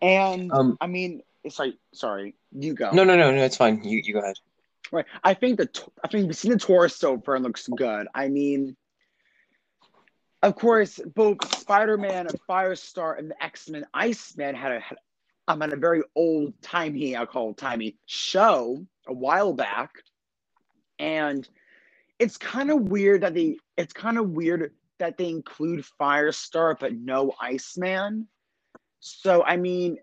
And 0.01 0.51
Um. 0.51 0.77
I 0.79 0.87
mean, 0.87 1.21
it's 1.43 1.59
like 1.59 1.75
sorry, 1.93 2.35
you 2.51 2.73
go. 2.73 2.91
No, 2.91 3.03
no, 3.03 3.15
no, 3.15 3.31
no. 3.31 3.43
It's 3.43 3.57
fine. 3.57 3.83
You 3.83 4.01
you 4.03 4.13
go 4.13 4.19
ahead. 4.19 4.37
Right. 4.91 5.05
I 5.23 5.33
think 5.33 5.57
the 5.57 5.69
I 6.03 6.07
think 6.07 6.27
we've 6.27 6.37
seen 6.37 6.51
the 6.51 6.57
torso 6.59 7.19
for 7.19 7.35
it 7.35 7.41
looks 7.41 7.67
good. 7.67 8.07
I 8.13 8.27
mean, 8.27 8.75
of 10.43 10.55
course, 10.55 10.99
both 11.15 11.37
Spider-Man 11.59 12.27
and 12.27 12.39
Firestar 12.47 13.17
and 13.17 13.31
the 13.31 13.43
X-Men 13.43 13.85
Iceman 13.93 14.53
had 14.55 14.73
a 14.73 14.79
had, 14.79 14.97
um, 15.47 15.61
had 15.61 15.73
a 15.73 15.77
very 15.77 16.03
old 16.15 16.53
timey, 16.61 17.15
I'll 17.15 17.25
call 17.25 17.51
it 17.51 17.57
timey 17.57 17.97
show 18.05 18.85
a 19.07 19.13
while 19.13 19.53
back, 19.53 19.91
and 20.99 21.47
it's 22.19 22.37
kind 22.37 22.71
of 22.71 22.81
weird 22.83 23.21
that 23.21 23.33
they 23.33 23.57
it's 23.77 23.93
kind 23.93 24.17
of 24.17 24.29
weird 24.29 24.73
that 24.99 25.17
they 25.17 25.29
include 25.29 25.85
Firestar 25.99 26.77
but 26.79 26.93
no 26.93 27.33
Iceman. 27.39 28.27
So 28.99 29.43
I 29.43 29.57
mean, 29.57 29.97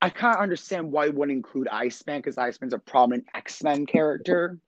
I 0.00 0.10
kind 0.10 0.36
of 0.36 0.42
understand 0.42 0.92
why 0.92 1.06
you 1.06 1.12
wouldn't 1.12 1.36
include 1.36 1.68
Iceman 1.68 2.18
because 2.18 2.38
Iceman's 2.38 2.74
a 2.74 2.78
prominent 2.78 3.26
X 3.34 3.62
Men 3.62 3.86
character. 3.86 4.58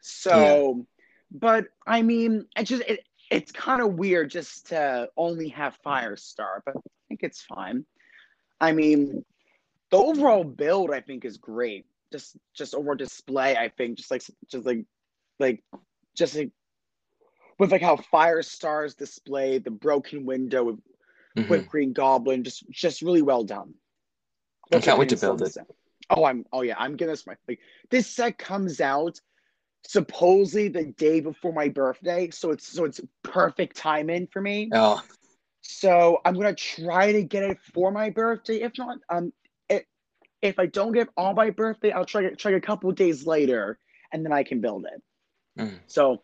So, 0.00 0.86
but 1.30 1.66
I 1.86 2.02
mean, 2.02 2.46
it's 2.56 2.70
just 2.70 2.82
it, 2.82 3.00
it's 3.30 3.52
kind 3.52 3.82
of 3.82 3.94
weird 3.94 4.30
just 4.30 4.68
to 4.68 5.08
only 5.16 5.48
have 5.48 5.78
Firestar, 5.84 6.60
but 6.64 6.76
I 6.76 6.80
think 7.08 7.22
it's 7.22 7.42
fine. 7.42 7.84
I 8.60 8.72
mean, 8.72 9.24
the 9.90 9.98
overall 9.98 10.44
build 10.44 10.90
I 10.90 11.00
think 11.00 11.24
is 11.24 11.36
great. 11.36 11.86
Just 12.12 12.36
just 12.54 12.74
overall 12.74 12.94
display, 12.94 13.56
I 13.56 13.68
think 13.68 13.96
just 13.96 14.10
like 14.10 14.22
just 14.50 14.66
like 14.66 14.84
like 15.38 15.62
just 16.14 16.36
like 16.36 16.50
with 17.58 17.72
like 17.72 17.82
how 17.82 17.96
Firestar's 17.96 18.94
display 18.94 19.58
the 19.58 19.70
broken 19.70 20.24
window 20.26 20.64
with 20.64 20.80
Mhm. 21.36 21.48
with 21.48 21.68
Green 21.68 21.92
Goblin, 21.92 22.44
just 22.44 22.68
just 22.70 23.02
really 23.02 23.22
well 23.22 23.44
done. 23.44 23.74
I 24.72 24.80
can't 24.80 24.98
wait 24.98 25.10
to 25.10 25.16
build 25.16 25.42
it 25.42 25.52
set? 25.52 25.66
Oh, 26.10 26.24
I'm 26.24 26.44
oh 26.52 26.62
yeah, 26.62 26.76
I'm 26.78 26.96
gonna 26.96 27.16
like 27.48 27.60
this 27.90 28.06
set 28.06 28.38
comes 28.38 28.80
out 28.80 29.20
supposedly 29.84 30.68
the 30.68 30.86
day 30.86 31.20
before 31.20 31.52
my 31.52 31.68
birthday, 31.68 32.30
so 32.30 32.50
it's 32.50 32.66
so 32.66 32.84
it's 32.84 33.00
perfect 33.22 33.76
timing 33.76 34.26
for 34.28 34.40
me. 34.40 34.70
Oh, 34.72 35.02
So 35.62 36.20
I'm 36.24 36.34
gonna 36.34 36.54
try 36.54 37.12
to 37.12 37.22
get 37.22 37.42
it 37.42 37.58
for 37.74 37.90
my 37.90 38.10
birthday. 38.10 38.62
If 38.62 38.72
not, 38.78 38.98
um, 39.10 39.32
it, 39.68 39.86
if 40.42 40.58
I 40.58 40.66
don't 40.66 40.92
get 40.92 41.08
it 41.08 41.12
on 41.16 41.34
my 41.34 41.50
birthday, 41.50 41.92
I'll 41.92 42.04
try 42.06 42.28
try 42.30 42.52
a 42.52 42.60
couple 42.60 42.90
days 42.92 43.26
later, 43.26 43.78
and 44.12 44.24
then 44.24 44.32
I 44.32 44.42
can 44.42 44.60
build 44.60 44.86
it. 44.86 45.02
Mhm. 45.58 45.80
So, 45.86 46.22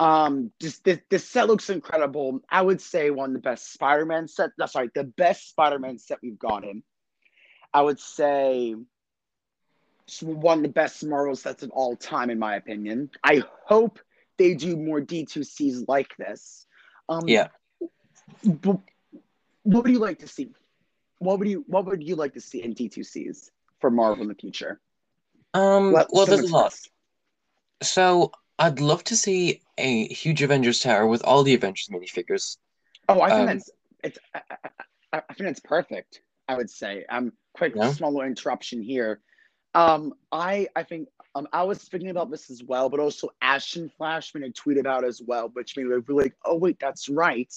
um, 0.00 0.52
this, 0.60 0.78
this 0.80 0.98
this 1.08 1.28
set 1.28 1.46
looks 1.46 1.70
incredible. 1.70 2.40
I 2.50 2.60
would 2.62 2.80
say 2.80 3.10
one 3.10 3.30
of 3.30 3.34
the 3.34 3.40
best 3.40 3.72
Spider-Man 3.72 4.28
set. 4.28 4.50
That's 4.58 4.72
sorry, 4.72 4.90
the 4.94 5.04
best 5.04 5.48
Spider-Man 5.50 5.98
set 5.98 6.18
we've 6.22 6.38
gotten. 6.38 6.82
I 7.72 7.82
would 7.82 8.00
say 8.00 8.74
one 10.20 10.58
of 10.58 10.62
the 10.62 10.68
best 10.68 11.02
Marvel 11.04 11.34
sets 11.34 11.62
of 11.62 11.70
all 11.70 11.96
time, 11.96 12.28
in 12.30 12.38
my 12.38 12.56
opinion. 12.56 13.10
I 13.22 13.42
hope 13.66 13.98
they 14.36 14.54
do 14.54 14.76
more 14.76 15.00
D2Cs 15.00 15.84
like 15.88 16.14
this. 16.18 16.66
Um, 17.08 17.26
Yeah. 17.28 17.48
but 18.44 18.80
what 19.62 19.84
would 19.84 19.92
you 19.92 19.98
like 20.00 20.18
to 20.18 20.28
see? 20.28 20.52
What 21.18 21.38
would 21.38 21.48
you 21.48 21.64
What 21.68 21.86
would 21.86 22.02
you 22.02 22.16
like 22.16 22.34
to 22.34 22.40
see 22.40 22.62
in 22.62 22.74
D2Cs 22.74 23.50
for 23.80 23.90
Marvel 23.90 24.22
in 24.22 24.28
the 24.28 24.34
future? 24.34 24.80
um. 25.54 25.92
Let- 25.92 26.12
Well, 26.12 26.26
there's 26.26 26.42
a 26.50 26.52
lot. 26.52 26.74
So 27.84 28.32
I'd 28.58 28.80
love 28.80 29.04
to 29.04 29.16
see 29.16 29.60
a 29.78 30.06
huge 30.08 30.42
Avengers 30.42 30.80
tower 30.80 31.06
with 31.06 31.22
all 31.24 31.42
the 31.42 31.54
Avengers 31.54 31.88
minifigures. 31.88 32.58
Oh, 33.08 33.20
I 33.20 33.30
think 33.30 33.40
Um, 33.40 33.46
that's 33.46 33.70
it's. 34.02 34.18
I, 34.34 34.40
I, 35.12 35.22
I, 35.28 35.34
think 35.34 35.48
that's 35.48 35.60
perfect. 35.60 36.20
I 36.48 36.56
would 36.56 36.70
say. 36.70 37.04
Um, 37.08 37.32
quick 37.54 37.74
Yeah. 37.74 37.90
small 37.92 38.12
little 38.12 38.26
interruption 38.26 38.82
here. 38.82 39.20
Um, 39.74 40.14
I 40.30 40.68
I 40.76 40.84
think 40.84 41.08
um 41.34 41.48
I 41.52 41.64
was 41.64 41.78
thinking 41.82 42.10
about 42.10 42.30
this 42.30 42.50
as 42.50 42.62
well, 42.62 42.88
but 42.88 43.00
also 43.00 43.30
Ashton 43.42 43.90
Flash 43.96 44.34
made 44.34 44.44
a 44.44 44.50
tweet 44.50 44.78
about 44.78 45.04
as 45.04 45.20
well, 45.20 45.48
which 45.52 45.76
made 45.76 45.86
me 45.86 45.96
really 46.06 46.24
like, 46.24 46.36
oh 46.44 46.56
wait, 46.56 46.78
that's 46.78 47.08
right. 47.08 47.52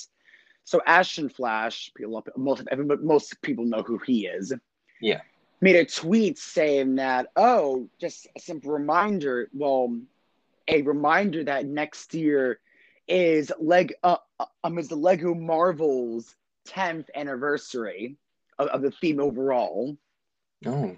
So 0.64 0.82
Ashton 0.86 1.30
Flash, 1.30 1.92
people 1.96 2.24
most 2.36 2.64
most 3.02 3.42
people 3.42 3.66
know 3.66 3.84
who 3.84 4.00
he 4.00 4.26
is. 4.28 4.54
Yeah. 5.00 5.22
Made 5.62 5.76
a 5.76 5.86
tweet 5.86 6.38
saying 6.38 6.96
that 6.96 7.28
oh, 7.36 7.88
just 8.00 8.28
a 8.36 8.40
simple 8.40 8.72
reminder. 8.72 9.50
Well, 9.54 9.96
a 10.68 10.82
reminder 10.82 11.44
that 11.44 11.66
next 11.66 12.14
year 12.14 12.60
is 13.08 13.52
leg 13.60 13.94
uh, 14.04 14.18
um 14.64 14.78
is 14.78 14.90
the 14.90 14.96
Lego 14.96 15.34
Marvels 15.34 16.36
10th 16.68 17.08
anniversary 17.16 18.18
of, 18.60 18.68
of 18.68 18.82
the 18.82 18.92
theme 18.92 19.20
overall. 19.20 19.98
Oh. 20.66 20.96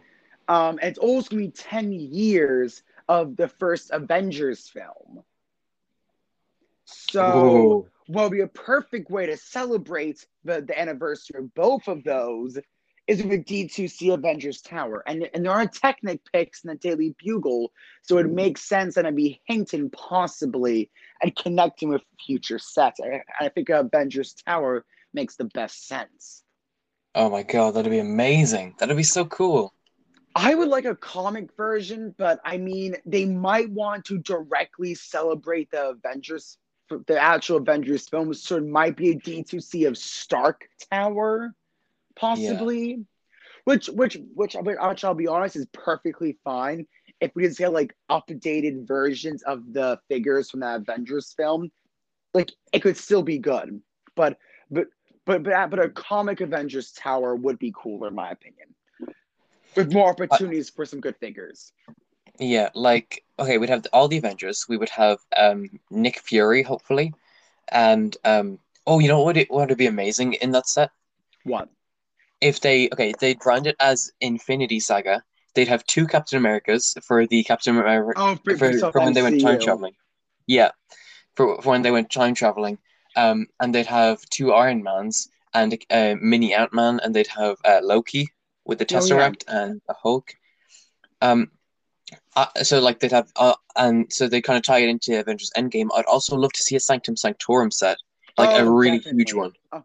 Um, 0.47 0.79
and 0.79 0.83
it's 0.83 0.99
also 0.99 1.29
gonna 1.29 1.43
be 1.43 1.51
10 1.51 1.91
years 1.91 2.81
of 3.07 3.35
the 3.35 3.47
first 3.47 3.91
Avengers 3.91 4.67
film. 4.67 5.23
So 6.85 7.25
Ooh. 7.25 7.87
what 8.07 8.23
would 8.23 8.31
be 8.31 8.41
a 8.41 8.47
perfect 8.47 9.11
way 9.11 9.27
to 9.27 9.37
celebrate 9.37 10.25
the, 10.43 10.61
the 10.61 10.79
anniversary 10.79 11.39
of 11.39 11.53
both 11.53 11.87
of 11.87 12.03
those 12.03 12.57
is 13.09 13.23
with 13.23 13.43
D2C 13.43 14.13
Avengers 14.13 14.61
Tower. 14.61 15.03
And, 15.07 15.27
and 15.33 15.43
there 15.43 15.51
are 15.51 15.65
Technic 15.65 16.21
picks 16.31 16.63
in 16.63 16.69
the 16.69 16.75
Daily 16.75 17.15
Bugle, 17.17 17.71
so 18.03 18.19
it 18.19 18.29
makes 18.29 18.61
sense 18.61 18.97
and 18.97 19.07
I'd 19.07 19.15
be 19.15 19.41
hinting 19.45 19.89
possibly 19.89 20.91
and 21.23 21.35
connecting 21.35 21.89
with 21.89 22.03
future 22.23 22.59
sets. 22.59 22.99
I, 22.99 23.23
I 23.43 23.49
think 23.49 23.69
Avengers 23.69 24.35
Tower 24.45 24.85
makes 25.11 25.35
the 25.37 25.45
best 25.45 25.87
sense. 25.87 26.43
Oh 27.15 27.31
my 27.31 27.41
god, 27.41 27.73
that'd 27.73 27.89
be 27.91 27.97
amazing. 27.97 28.75
That'd 28.77 28.95
be 28.95 29.01
so 29.01 29.25
cool. 29.25 29.73
I 30.35 30.53
would 30.53 30.67
like 30.69 30.85
a 30.85 30.95
comic 30.95 31.49
version, 31.57 32.13
but 32.15 32.39
I 32.45 32.57
mean, 32.57 32.95
they 33.07 33.25
might 33.25 33.71
want 33.71 34.05
to 34.05 34.19
directly 34.19 34.93
celebrate 34.93 35.71
the 35.71 35.89
Avengers, 35.89 36.59
the 37.07 37.19
actual 37.19 37.57
Avengers 37.57 38.07
film. 38.07 38.35
So 38.35 38.57
it 38.57 38.67
might 38.67 38.95
be 38.95 39.09
a 39.09 39.15
D2C 39.15 39.87
of 39.87 39.97
Stark 39.97 40.69
Tower, 40.91 41.55
possibly. 42.19 43.05
Which, 43.65 43.87
which, 43.87 44.17
which, 44.33 44.55
which, 44.61 45.03
I'll 45.03 45.13
be 45.13 45.27
honest, 45.27 45.55
is 45.55 45.67
perfectly 45.73 46.37
fine 46.43 46.87
if 47.19 47.31
we 47.35 47.43
just 47.43 47.59
get 47.59 47.73
like 47.73 47.93
updated 48.09 48.87
versions 48.87 49.43
of 49.43 49.73
the 49.73 49.99
figures 50.07 50.49
from 50.49 50.61
the 50.61 50.75
Avengers 50.75 51.33
film. 51.35 51.69
Like 52.33 52.51
it 52.73 52.79
could 52.79 52.97
still 52.97 53.23
be 53.23 53.37
good, 53.37 53.81
but 54.15 54.37
but 54.71 54.87
but 55.25 55.43
but 55.43 55.69
but 55.69 55.79
a 55.79 55.89
comic 55.89 56.41
Avengers 56.41 56.91
Tower 56.91 57.35
would 57.35 57.59
be 57.59 57.73
cooler, 57.75 58.07
in 58.07 58.15
my 58.15 58.31
opinion 58.31 58.75
with 59.75 59.93
more 59.93 60.09
opportunities 60.09 60.69
uh, 60.69 60.73
for 60.75 60.85
some 60.85 60.99
good 60.99 61.15
figures. 61.17 61.71
Yeah, 62.39 62.69
like 62.73 63.23
okay, 63.37 63.57
we'd 63.57 63.69
have 63.69 63.85
all 63.91 64.07
the 64.07 64.17
Avengers. 64.17 64.65
We 64.69 64.77
would 64.77 64.89
have 64.89 65.19
um 65.35 65.69
Nick 65.89 66.19
Fury, 66.19 66.63
hopefully, 66.63 67.13
and 67.69 68.15
um 68.25 68.59
oh, 68.87 68.99
you 68.99 69.07
know 69.07 69.21
what? 69.21 69.37
It 69.37 69.51
would 69.51 69.75
be 69.77 69.87
amazing 69.87 70.33
in 70.33 70.51
that 70.51 70.67
set. 70.67 70.91
What? 71.43 71.69
If 72.41 72.61
they 72.61 72.89
okay, 72.89 73.13
they'd 73.19 73.39
brand 73.39 73.67
it 73.67 73.75
as 73.79 74.11
Infinity 74.21 74.79
Saga. 74.79 75.23
They'd 75.55 75.67
have 75.67 75.83
two 75.85 76.07
Captain 76.07 76.37
Americas 76.37 76.95
for 77.03 77.25
the 77.25 77.43
Captain 77.43 77.75
America 77.75 78.13
oh, 78.15 78.37
for, 78.45 78.57
for, 78.57 78.91
for 78.91 79.01
when 79.01 79.13
they 79.13 79.21
went 79.21 79.41
time 79.41 79.59
traveling. 79.59 79.93
Yeah, 80.45 80.71
for, 81.35 81.61
for 81.61 81.71
when 81.71 81.81
they 81.81 81.91
went 81.91 82.11
time 82.11 82.35
traveling. 82.35 82.77
Um, 83.15 83.47
and 83.59 83.73
they'd 83.73 83.87
have 83.87 84.21
two 84.29 84.53
Iron 84.53 84.83
Mans 84.83 85.29
and 85.53 85.73
a 85.89 86.11
uh, 86.11 86.15
mini 86.21 86.53
Ant 86.53 86.73
Man, 86.73 86.99
and 87.03 87.13
they'd 87.13 87.27
have 87.27 87.57
uh, 87.65 87.79
Loki 87.81 88.29
with 88.65 88.77
the 88.77 88.85
Tesseract 88.85 89.43
oh, 89.47 89.53
yeah. 89.53 89.63
and 89.63 89.81
the 89.87 89.95
Hulk. 89.95 90.33
Um, 91.21 91.51
uh, 92.35 92.47
so 92.63 92.79
like 92.79 92.99
they'd 92.99 93.11
have, 93.11 93.31
uh, 93.35 93.55
and 93.75 94.11
so 94.11 94.27
they 94.27 94.41
kind 94.41 94.57
of 94.57 94.63
tie 94.63 94.79
it 94.79 94.89
into 94.89 95.19
Avengers 95.19 95.51
Endgame. 95.57 95.89
I'd 95.93 96.05
also 96.05 96.35
love 96.35 96.53
to 96.53 96.63
see 96.63 96.75
a 96.75 96.79
Sanctum 96.79 97.15
Sanctorum 97.15 97.71
set, 97.71 97.97
like 98.37 98.49
oh, 98.51 98.67
a 98.67 98.71
really 98.71 98.97
definitely. 98.97 99.21
huge 99.21 99.33
one. 99.33 99.53
Oh, 99.71 99.83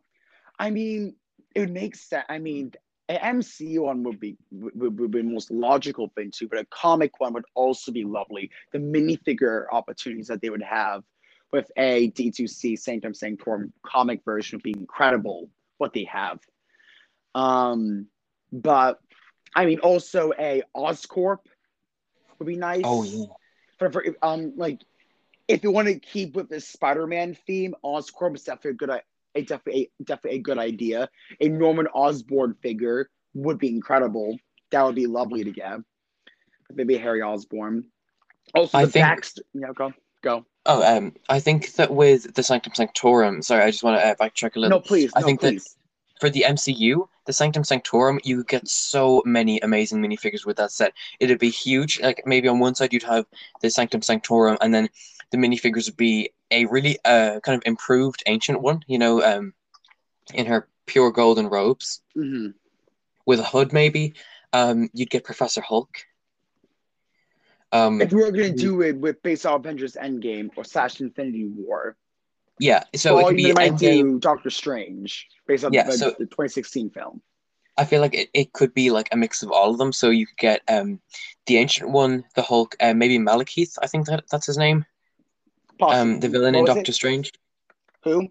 I 0.58 0.70
mean, 0.70 1.16
it 1.54 1.60
would 1.60 1.72
make 1.72 1.96
sense. 1.96 2.24
I 2.28 2.38
mean, 2.38 2.72
an 3.08 3.40
MCU 3.40 3.80
one 3.80 4.02
would 4.04 4.18
be 4.18 4.36
would, 4.50 4.98
would 4.98 5.10
be 5.10 5.22
the 5.22 5.28
most 5.28 5.50
logical 5.50 6.10
thing 6.16 6.30
too, 6.30 6.48
but 6.48 6.58
a 6.58 6.64
comic 6.66 7.20
one 7.20 7.34
would 7.34 7.44
also 7.54 7.92
be 7.92 8.04
lovely. 8.04 8.50
The 8.72 8.78
minifigure 8.78 9.66
opportunities 9.70 10.28
that 10.28 10.40
they 10.40 10.50
would 10.50 10.62
have 10.62 11.02
with 11.52 11.70
a 11.76 12.10
D2C 12.10 12.78
Sanctum 12.78 13.14
Sanctorum 13.14 13.72
comic 13.84 14.24
version 14.24 14.56
would 14.56 14.62
be 14.62 14.74
incredible. 14.76 15.50
What 15.78 15.92
they 15.92 16.04
have. 16.04 16.38
Um, 17.34 18.06
but 18.52 19.00
I 19.54 19.66
mean, 19.66 19.80
also 19.80 20.32
a 20.38 20.62
Oscorp 20.74 21.38
would 22.38 22.46
be 22.46 22.56
nice. 22.56 22.82
Oh 22.84 23.02
yeah. 23.02 23.26
For, 23.78 23.90
for 23.90 24.04
um, 24.22 24.54
like 24.56 24.80
if 25.48 25.62
you 25.62 25.70
want 25.70 25.88
to 25.88 25.98
keep 25.98 26.34
with 26.36 26.48
the 26.48 26.60
Spider-Man 26.60 27.36
theme, 27.46 27.74
Oscorp 27.84 28.36
is 28.36 28.44
definitely 28.44 28.70
a 28.70 28.74
good, 28.74 29.00
a 29.34 29.42
definitely, 29.42 29.90
a, 30.00 30.04
definitely 30.04 30.38
a 30.38 30.42
good 30.42 30.58
idea. 30.58 31.08
A 31.40 31.48
Norman 31.48 31.86
Osborn 31.88 32.54
figure 32.62 33.10
would 33.34 33.58
be 33.58 33.68
incredible. 33.68 34.36
That 34.70 34.84
would 34.84 34.94
be 34.94 35.06
lovely 35.06 35.44
to 35.44 35.50
get. 35.50 35.78
Maybe 36.72 36.96
Harry 36.96 37.22
Osborn. 37.22 37.84
Also, 38.54 38.78
the 38.78 38.84
I 38.84 38.86
think, 38.86 39.04
Baxter. 39.04 39.42
Yeah, 39.52 39.72
go 39.74 39.92
go. 40.24 40.44
Oh, 40.66 40.82
um, 40.82 41.12
I 41.28 41.38
think 41.38 41.74
that 41.74 41.92
with 41.92 42.34
the 42.34 42.42
Sanctum 42.42 42.74
Sanctorum. 42.74 43.42
Sorry, 43.42 43.62
I 43.62 43.70
just 43.70 43.84
want 43.84 44.00
to 44.00 44.06
uh, 44.06 44.14
backtrack 44.14 44.56
a 44.56 44.60
little. 44.60 44.78
No, 44.78 44.80
please. 44.80 45.12
I 45.14 45.20
no, 45.20 45.26
think 45.26 45.40
please. 45.40 45.62
that 45.62 46.20
for 46.20 46.30
the 46.30 46.44
MCU, 46.48 47.06
the 47.26 47.32
Sanctum 47.32 47.62
Sanctorum, 47.62 48.18
you 48.24 48.42
get 48.44 48.66
so 48.66 49.22
many 49.24 49.60
amazing 49.60 50.02
minifigures 50.02 50.46
with 50.46 50.56
that 50.56 50.72
set. 50.72 50.94
It'd 51.20 51.38
be 51.38 51.50
huge. 51.50 52.00
Like 52.00 52.22
maybe 52.26 52.48
on 52.48 52.58
one 52.58 52.74
side 52.74 52.92
you'd 52.92 53.02
have 53.04 53.26
the 53.60 53.70
Sanctum 53.70 54.02
Sanctorum, 54.02 54.58
and 54.60 54.74
then 54.74 54.88
the 55.30 55.36
minifigures 55.36 55.86
would 55.86 55.96
be 55.96 56.30
a 56.50 56.66
really 56.66 56.98
uh 57.04 57.40
kind 57.40 57.56
of 57.56 57.62
improved 57.66 58.22
ancient 58.26 58.60
one. 58.60 58.82
You 58.86 58.98
know, 58.98 59.22
um, 59.22 59.54
in 60.32 60.46
her 60.46 60.68
pure 60.86 61.10
golden 61.10 61.48
robes 61.48 62.02
mm-hmm. 62.16 62.50
with 63.26 63.40
a 63.40 63.44
hood, 63.44 63.72
maybe. 63.72 64.14
Um, 64.52 64.88
you'd 64.92 65.10
get 65.10 65.24
Professor 65.24 65.60
Hulk. 65.60 65.90
Um, 67.72 68.00
if 68.00 68.12
we 68.12 68.22
were 68.22 68.30
gonna 68.30 68.52
do 68.52 68.82
it 68.82 68.96
with 68.96 69.20
based 69.22 69.44
on 69.46 69.58
Avengers 69.58 69.96
Endgame 70.00 70.50
or 70.56 70.64
slash 70.64 71.00
Infinity 71.00 71.46
War, 71.46 71.96
yeah, 72.60 72.84
so 72.94 73.18
it 73.18 73.26
could 73.26 73.36
be 73.36 73.52
might 73.52 73.76
do 73.76 74.20
Doctor 74.20 74.50
Strange 74.50 75.26
based 75.48 75.64
on 75.64 75.72
yeah, 75.72 75.84
the, 75.84 75.92
so, 75.92 76.10
the 76.10 76.26
2016 76.26 76.90
film. 76.90 77.20
I 77.76 77.84
feel 77.84 78.00
like 78.00 78.14
it, 78.14 78.28
it 78.32 78.52
could 78.52 78.72
be 78.74 78.92
like 78.92 79.08
a 79.10 79.16
mix 79.16 79.42
of 79.42 79.50
all 79.50 79.72
of 79.72 79.78
them. 79.78 79.92
So 79.92 80.10
you 80.10 80.26
could 80.26 80.36
get 80.36 80.62
um 80.68 81.00
the 81.46 81.56
ancient 81.56 81.90
one, 81.90 82.24
the 82.36 82.42
Hulk, 82.42 82.76
uh, 82.80 82.94
maybe 82.94 83.18
Malekith. 83.18 83.76
I 83.82 83.88
think 83.88 84.06
that 84.06 84.24
that's 84.30 84.46
his 84.46 84.58
name. 84.58 84.86
Um, 85.80 86.20
the 86.20 86.28
villain 86.28 86.54
in 86.54 86.64
Doctor 86.64 86.90
it? 86.90 86.94
Strange. 86.94 87.32
Who? 88.04 88.28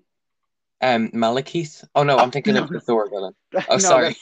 Um, 0.81 1.09
Malekith. 1.11 1.85
Oh 1.95 2.03
no, 2.03 2.17
I'm 2.17 2.31
thinking 2.31 2.55
no. 2.55 2.63
of 2.63 2.69
the 2.69 2.79
Thor 2.79 3.09
villain. 3.09 3.33
Oh, 3.53 3.63
no, 3.69 3.77
sorry. 3.77 4.15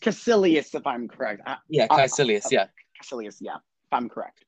Kaecilius, 0.00 0.74
if 0.74 0.86
I'm 0.86 1.08
correct. 1.08 1.42
yeah, 1.68 1.86
Kaecilius. 1.88 2.46
Uh, 2.46 2.48
yeah. 2.52 2.66
Kaecilius. 3.02 3.36
Yeah, 3.40 3.56
if 3.56 3.92
I'm 3.92 4.08
correct 4.08 4.44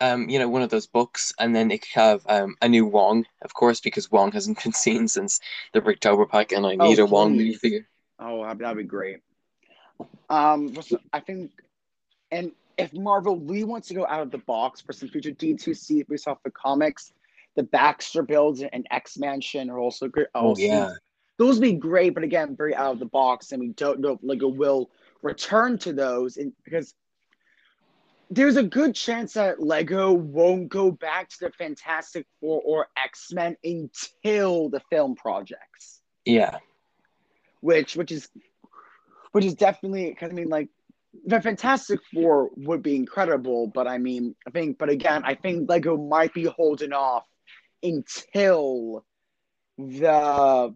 um, 0.00 0.28
you 0.28 0.38
know, 0.38 0.48
one 0.48 0.62
of 0.62 0.70
those 0.70 0.86
books, 0.86 1.32
and 1.38 1.54
then 1.54 1.70
it 1.70 1.82
could 1.82 2.00
have 2.00 2.22
um, 2.28 2.56
a 2.60 2.68
new 2.68 2.86
Wong, 2.86 3.26
of 3.42 3.54
course, 3.54 3.80
because 3.80 4.10
Wong 4.10 4.32
hasn't 4.32 4.62
been 4.62 4.72
seen 4.72 5.08
since 5.08 5.40
the 5.72 5.80
Bricktober 5.80 6.28
pack, 6.28 6.52
and 6.52 6.66
I 6.66 6.74
need 6.74 7.00
oh, 7.00 7.04
a 7.04 7.06
Wong 7.06 7.36
minifigure. 7.36 7.84
Oh, 8.18 8.44
that'd 8.54 8.76
be 8.76 8.84
great. 8.84 9.20
Um, 10.28 10.74
I 11.12 11.20
think, 11.20 11.52
and 12.30 12.52
if 12.76 12.92
Marvel 12.92 13.36
really 13.38 13.64
wants 13.64 13.88
to 13.88 13.94
go 13.94 14.06
out 14.06 14.20
of 14.20 14.30
the 14.30 14.38
box 14.38 14.80
for 14.80 14.92
some 14.92 15.08
future 15.08 15.30
D2C 15.30 16.06
based 16.08 16.26
off 16.26 16.42
the 16.42 16.50
comics, 16.50 17.12
the 17.56 17.62
Baxter 17.62 18.22
builds 18.22 18.62
and 18.62 18.86
X 18.90 19.18
Mansion 19.18 19.70
are 19.70 19.78
also 19.78 20.08
great. 20.08 20.28
Oh, 20.34 20.50
oh 20.50 20.54
yeah. 20.56 20.90
Those 21.38 21.56
would 21.56 21.62
be 21.62 21.72
great, 21.72 22.14
but 22.14 22.22
again, 22.22 22.54
very 22.56 22.74
out 22.74 22.92
of 22.92 22.98
the 23.00 23.06
box, 23.06 23.50
and 23.50 23.60
we 23.60 23.68
don't 23.68 24.00
know 24.00 24.12
if 24.12 24.20
Lego 24.22 24.48
will 24.48 24.90
return 25.22 25.78
to 25.78 25.92
those 25.92 26.36
and 26.36 26.52
because 26.64 26.94
there's 28.30 28.56
a 28.56 28.62
good 28.62 28.94
chance 28.94 29.34
that 29.34 29.60
Lego 29.60 30.12
won't 30.12 30.68
go 30.68 30.90
back 30.90 31.28
to 31.30 31.36
the 31.40 31.50
Fantastic 31.52 32.26
Four 32.40 32.62
or 32.64 32.88
X 32.96 33.32
Men 33.32 33.56
until 33.64 34.68
the 34.68 34.80
film 34.90 35.14
projects. 35.14 36.00
Yeah, 36.24 36.58
which 37.60 37.96
which 37.96 38.12
is 38.12 38.28
which 39.32 39.44
is 39.44 39.54
definitely 39.54 40.10
because 40.10 40.30
I 40.30 40.34
mean 40.34 40.48
like 40.48 40.68
the 41.26 41.40
Fantastic 41.40 42.00
Four 42.12 42.50
would 42.56 42.82
be 42.82 42.96
incredible, 42.96 43.66
but 43.66 43.86
I 43.86 43.98
mean 43.98 44.34
I 44.46 44.50
think 44.50 44.78
but 44.78 44.88
again 44.88 45.22
I 45.24 45.34
think 45.34 45.68
Lego 45.68 45.96
might 45.96 46.34
be 46.34 46.44
holding 46.44 46.92
off 46.92 47.24
until 47.84 49.04
the 49.78 50.74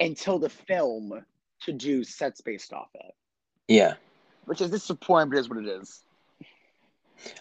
until 0.00 0.38
the 0.38 0.48
film 0.48 1.24
to 1.62 1.72
do 1.72 2.04
sets 2.04 2.40
based 2.40 2.72
off 2.72 2.88
it. 2.94 3.14
Yeah, 3.68 3.94
which 4.44 4.60
is 4.60 4.70
disappointing, 4.70 5.30
but 5.30 5.36
it 5.36 5.40
is 5.40 5.48
what 5.48 5.58
it 5.58 5.66
is. 5.66 6.02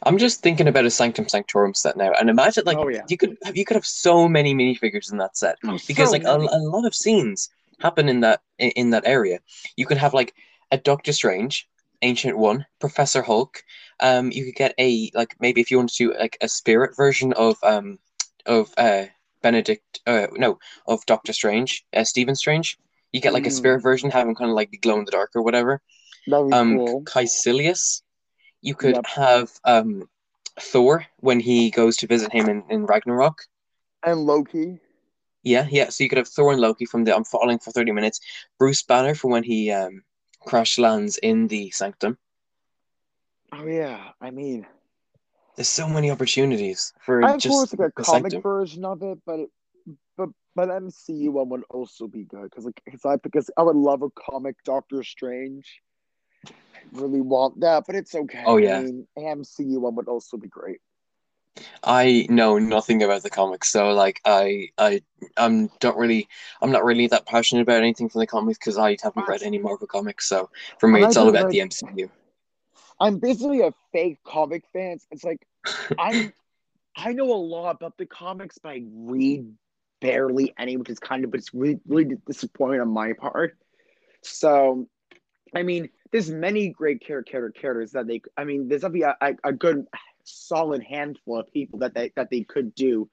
I'm 0.03 0.17
just 0.17 0.41
thinking 0.41 0.67
about 0.67 0.85
a 0.85 0.89
Sanctum 0.89 1.27
Sanctorum 1.27 1.73
set 1.73 1.97
now, 1.97 2.11
and 2.19 2.29
imagine 2.29 2.63
like 2.65 2.77
oh, 2.77 2.87
yeah. 2.87 3.03
you 3.09 3.17
could 3.17 3.37
have 3.43 3.55
you 3.55 3.65
could 3.65 3.75
have 3.75 3.85
so 3.85 4.27
many 4.27 4.53
minifigures 4.55 5.11
in 5.11 5.17
that 5.17 5.37
set 5.37 5.57
oh, 5.65 5.77
because 5.87 6.09
so 6.09 6.13
like 6.13 6.23
a, 6.23 6.35
a, 6.35 6.59
lot 6.59 6.85
of 6.85 6.95
scenes 6.95 7.49
happen 7.79 8.09
in 8.09 8.21
that 8.21 8.41
in, 8.57 8.89
that 8.91 9.03
area. 9.05 9.39
You 9.75 9.85
could 9.85 9.97
have 9.97 10.13
like 10.13 10.33
a 10.71 10.77
Doctor 10.77 11.13
Strange, 11.13 11.69
Ancient 12.01 12.37
One, 12.37 12.65
Professor 12.79 13.21
Hulk. 13.21 13.63
Um, 13.99 14.31
you 14.31 14.45
could 14.45 14.55
get 14.55 14.73
a 14.79 15.11
like 15.13 15.35
maybe 15.39 15.61
if 15.61 15.69
you 15.69 15.77
want 15.77 15.91
to 15.91 16.07
do 16.07 16.17
like 16.17 16.37
a 16.41 16.47
spirit 16.47 16.95
version 16.95 17.33
of 17.33 17.57
um 17.63 17.99
of 18.47 18.73
uh 18.77 19.05
Benedict 19.43 19.99
uh 20.07 20.27
no 20.33 20.59
of 20.87 21.05
Doctor 21.05 21.33
Strange, 21.33 21.85
uh, 21.95 22.03
Stephen 22.03 22.35
Strange. 22.35 22.77
You 23.11 23.21
get 23.21 23.33
like 23.33 23.43
mm. 23.43 23.47
a 23.47 23.51
spirit 23.51 23.79
mm. 23.79 23.83
version, 23.83 24.11
having 24.11 24.35
kind 24.35 24.49
of 24.49 24.55
like 24.55 24.71
the 24.71 24.77
glow 24.77 24.99
in 24.99 25.05
the 25.05 25.11
dark 25.11 25.31
or 25.35 25.41
whatever. 25.41 25.81
Be 26.25 26.33
um, 26.33 26.77
cool. 26.77 27.03
Kaecilius 27.03 28.01
you 28.61 28.75
could 28.75 28.95
yep. 28.95 29.05
have 29.07 29.51
um, 29.63 30.09
Thor 30.59 31.05
when 31.19 31.39
he 31.39 31.69
goes 31.69 31.97
to 31.97 32.07
visit 32.07 32.33
him 32.33 32.49
in, 32.49 32.63
in 32.69 32.85
Ragnarok. 32.85 33.43
And 34.03 34.21
Loki. 34.21 34.79
Yeah, 35.43 35.67
yeah. 35.69 35.89
So 35.89 36.03
you 36.03 36.09
could 36.09 36.17
have 36.17 36.27
Thor 36.27 36.51
and 36.51 36.61
Loki 36.61 36.85
from 36.85 37.03
the 37.03 37.15
I'm 37.15 37.23
falling 37.23 37.59
for 37.59 37.71
30 37.71 37.91
minutes. 37.91 38.19
Bruce 38.59 38.83
Banner 38.83 39.15
for 39.15 39.29
when 39.29 39.43
he 39.43 39.71
um 39.71 40.03
crash 40.41 40.77
lands 40.77 41.17
in 41.17 41.47
the 41.47 41.71
sanctum. 41.71 42.17
Oh 43.53 43.65
yeah, 43.65 44.09
I 44.19 44.31
mean, 44.31 44.65
There's 45.57 45.67
so 45.69 45.87
many 45.89 46.11
opportunities 46.11 46.93
for 47.01 47.23
I 47.23 47.35
just 47.37 47.49
course 47.49 47.73
like 47.73 47.89
a 47.91 47.93
the 47.97 48.03
comic 48.03 48.31
sanctum. 48.31 48.41
version 48.43 48.85
of 48.85 49.01
it, 49.01 49.17
but 49.25 49.39
it, 49.39 49.49
but 50.15 50.29
but 50.55 50.69
MCU 50.69 51.31
one 51.31 51.49
would 51.49 51.63
also 51.71 52.07
be 52.07 52.23
good 52.23 52.43
because 52.43 52.65
like 52.65 52.79
because 52.85 53.03
I 53.05 53.15
because 53.17 53.49
I 53.57 53.63
would 53.63 53.75
love 53.75 54.03
a 54.03 54.09
comic 54.11 54.55
Doctor 54.63 55.03
Strange. 55.03 55.81
Really 56.93 57.21
want 57.21 57.59
that, 57.61 57.83
but 57.87 57.95
it's 57.95 58.15
okay. 58.15 58.43
Oh, 58.45 58.57
yeah. 58.57 58.77
I 58.79 58.83
mean, 58.83 59.07
MCU 59.17 59.79
one 59.79 59.95
would 59.95 60.07
also 60.07 60.37
be 60.37 60.47
great. 60.47 60.79
I 61.83 62.27
know 62.29 62.59
nothing 62.59 63.01
about 63.01 63.23
the 63.23 63.29
comics, 63.31 63.69
so 63.69 63.91
like 63.93 64.21
I 64.25 64.69
I 64.77 65.01
I'm 65.37 65.69
don't 65.79 65.97
really 65.97 66.27
I'm 66.61 66.71
not 66.71 66.85
really 66.85 67.07
that 67.07 67.25
passionate 67.25 67.61
about 67.63 67.81
anything 67.81 68.09
from 68.09 68.19
the 68.19 68.27
comics 68.27 68.59
because 68.59 68.77
I 68.77 68.95
haven't 69.01 69.27
read 69.27 69.41
any 69.41 69.57
Marvel 69.57 69.87
comics. 69.87 70.29
So 70.29 70.49
for 70.79 70.87
me, 70.87 71.01
And 71.01 71.09
it's 71.09 71.17
all 71.17 71.29
about 71.29 71.45
read- 71.45 71.51
the 71.53 71.61
MCU. 71.61 72.09
I'm 72.99 73.19
basically 73.19 73.61
a 73.61 73.73
fake 73.91 74.19
comic 74.23 74.63
fan. 74.73 74.99
It's 75.11 75.23
like 75.23 75.45
I'm 75.97 76.33
I 76.97 77.13
know 77.13 77.31
a 77.31 77.35
lot 77.35 77.75
about 77.75 77.97
the 77.97 78.05
comics, 78.05 78.57
but 78.57 78.69
I 78.69 78.83
read 78.91 79.45
barely 80.01 80.53
any, 80.57 80.77
which 80.77 80.89
is 80.89 80.99
kind 80.99 81.23
of 81.23 81.31
but 81.31 81.39
it's 81.39 81.53
really 81.53 81.79
really 81.87 82.15
disappointing 82.25 82.81
on 82.81 82.89
my 82.89 83.13
part. 83.13 83.57
So, 84.21 84.87
I 85.55 85.63
mean, 85.63 85.89
there's 86.11 86.29
many 86.29 86.69
great 86.69 87.01
character 87.05 87.51
characters 87.51 87.91
that 87.91 88.07
they. 88.07 88.21
I 88.35 88.43
mean, 88.43 88.67
there's 88.67 88.81
definitely 88.81 89.03
a, 89.03 89.15
a, 89.21 89.49
a 89.49 89.53
good 89.53 89.85
solid 90.23 90.83
handful 90.83 91.39
of 91.39 91.51
people 91.53 91.79
that 91.79 91.93
they 91.93 92.11
that 92.15 92.29
they 92.29 92.41
could 92.41 92.73
do 92.75 93.09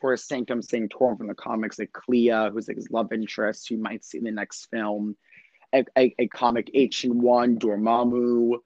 for 0.00 0.12
a 0.12 0.18
Sanctum 0.18 0.62
Sanctorum 0.62 0.88
torn 0.88 1.16
from 1.16 1.26
the 1.28 1.34
comics, 1.34 1.78
like 1.78 1.92
Clea, 1.92 2.50
who's 2.52 2.68
like 2.68 2.76
his 2.76 2.90
love 2.90 3.12
interest, 3.12 3.68
who 3.68 3.78
might 3.78 4.04
see 4.04 4.18
in 4.18 4.24
the 4.24 4.30
next 4.30 4.66
film. 4.66 5.16
A, 5.74 5.84
a, 5.98 6.14
a 6.18 6.28
comic 6.28 6.70
H 6.74 7.04
and 7.04 7.20
one 7.20 7.58
Dormammu, 7.58 8.58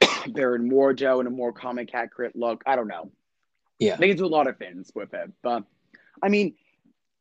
Baron 0.28 0.70
Mordo 0.70 1.20
in 1.20 1.26
a 1.26 1.30
more 1.30 1.52
comic 1.52 1.94
accurate 1.94 2.36
look. 2.36 2.62
I 2.66 2.76
don't 2.76 2.88
know. 2.88 3.10
Yeah. 3.78 3.96
They 3.96 4.08
can 4.08 4.16
do 4.16 4.26
a 4.26 4.28
lot 4.28 4.46
of 4.46 4.58
things 4.58 4.90
with 4.94 5.14
it. 5.14 5.30
But 5.42 5.64
I 6.22 6.28
mean, 6.28 6.54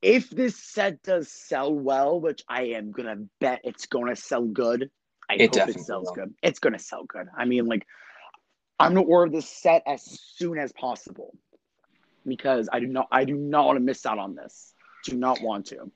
if 0.01 0.29
this 0.29 0.55
set 0.55 1.03
does 1.03 1.29
sell 1.29 1.73
well, 1.73 2.19
which 2.19 2.43
I 2.47 2.63
am 2.63 2.91
gonna 2.91 3.25
bet 3.39 3.61
it's 3.63 3.85
gonna 3.87 4.15
sell 4.15 4.45
good. 4.45 4.89
I 5.29 5.35
It 5.35 5.55
hope 5.55 5.69
it 5.69 5.79
sells 5.79 6.07
will. 6.07 6.13
good. 6.13 6.33
It's 6.43 6.59
gonna 6.59 6.79
sell 6.79 7.03
good. 7.05 7.27
I 7.35 7.45
mean, 7.45 7.65
like, 7.65 7.85
I'm 8.79 8.93
gonna 8.93 9.05
order 9.07 9.31
this 9.31 9.49
set 9.49 9.83
as 9.87 10.03
soon 10.35 10.59
as 10.59 10.71
possible 10.73 11.35
because 12.25 12.69
I 12.71 12.79
do 12.79 12.87
not 12.87 13.07
I 13.11 13.25
do 13.25 13.35
not 13.35 13.65
want 13.65 13.77
to 13.77 13.83
miss 13.83 14.05
out 14.05 14.19
on 14.19 14.35
this. 14.35 14.73
Do 15.05 15.17
not 15.17 15.41
want 15.41 15.67
to. 15.67 15.91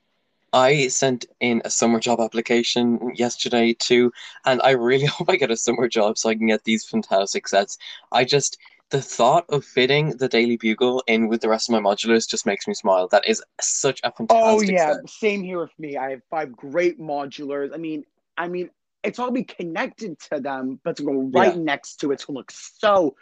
I 0.52 0.88
sent 0.88 1.26
in 1.40 1.62
a 1.64 1.70
summer 1.70 2.00
job 2.00 2.20
application 2.20 3.12
yesterday 3.14 3.74
too, 3.74 4.12
and 4.44 4.60
I 4.62 4.70
really 4.70 5.06
hope 5.06 5.30
I 5.30 5.36
get 5.36 5.50
a 5.50 5.56
summer 5.56 5.88
job 5.88 6.18
so 6.18 6.28
I 6.28 6.34
can 6.34 6.46
get 6.46 6.64
these 6.64 6.84
fantastic 6.84 7.48
sets. 7.48 7.78
I 8.12 8.24
just 8.24 8.58
the 8.90 9.00
thought 9.02 9.44
of 9.50 9.64
fitting 9.64 10.16
the 10.16 10.28
Daily 10.28 10.56
Bugle 10.56 11.02
in 11.06 11.28
with 11.28 11.40
the 11.42 11.48
rest 11.48 11.68
of 11.68 11.72
my 11.72 11.80
modulars 11.80 12.28
just 12.28 12.46
makes 12.46 12.66
me 12.66 12.74
smile. 12.74 13.08
That 13.08 13.26
is 13.28 13.42
such 13.60 14.00
a 14.02 14.08
oh, 14.08 14.12
fantastic 14.16 14.56
Oh 14.58 14.60
yeah, 14.60 14.94
set. 14.94 15.04
same 15.06 15.42
here 15.42 15.60
with 15.60 15.78
me. 15.78 15.96
I 15.96 16.10
have 16.10 16.22
five 16.30 16.52
great 16.56 17.00
modulars. 17.00 17.74
I 17.74 17.78
mean, 17.78 18.04
I 18.36 18.48
mean, 18.48 18.70
it's 19.02 19.18
all 19.18 19.30
be 19.30 19.44
connected 19.44 20.18
to 20.30 20.40
them, 20.40 20.80
but 20.84 20.96
to 20.96 21.04
go 21.04 21.12
right 21.32 21.54
next 21.54 21.96
to 22.00 22.12
it 22.12 22.20
to 22.20 22.32
look 22.32 22.50
so. 22.50 23.16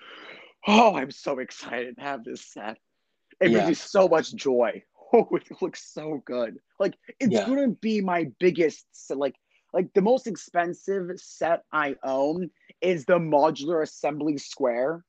Oh, 0.67 0.97
I'm 0.97 1.11
so 1.11 1.39
excited 1.39 1.97
to 1.97 2.03
have 2.03 2.25
this 2.25 2.45
set. 2.45 2.79
It 3.41 3.51
Yeah. 3.51 3.53
brings 3.53 3.69
me 3.69 3.75
so 3.75 4.09
much 4.09 4.35
joy. 4.35 4.83
Oh, 5.13 5.27
it 5.33 5.63
looks 5.63 5.85
so 5.93 6.23
good. 6.25 6.59
Like 6.79 6.95
it's 7.21 7.33
Yeah. 7.33 7.47
gonna 7.47 7.69
be 7.69 8.01
my 8.01 8.31
biggest. 8.39 8.87
So 8.93 9.17
like, 9.17 9.37
like 9.73 9.93
the 9.95 10.03
most 10.03 10.27
expensive 10.27 11.11
set 11.17 11.65
I 11.73 11.97
own 12.03 12.51
is 12.81 13.05
the 13.05 13.19
modular 13.19 13.83
assembly 13.83 14.39
square. 14.39 15.05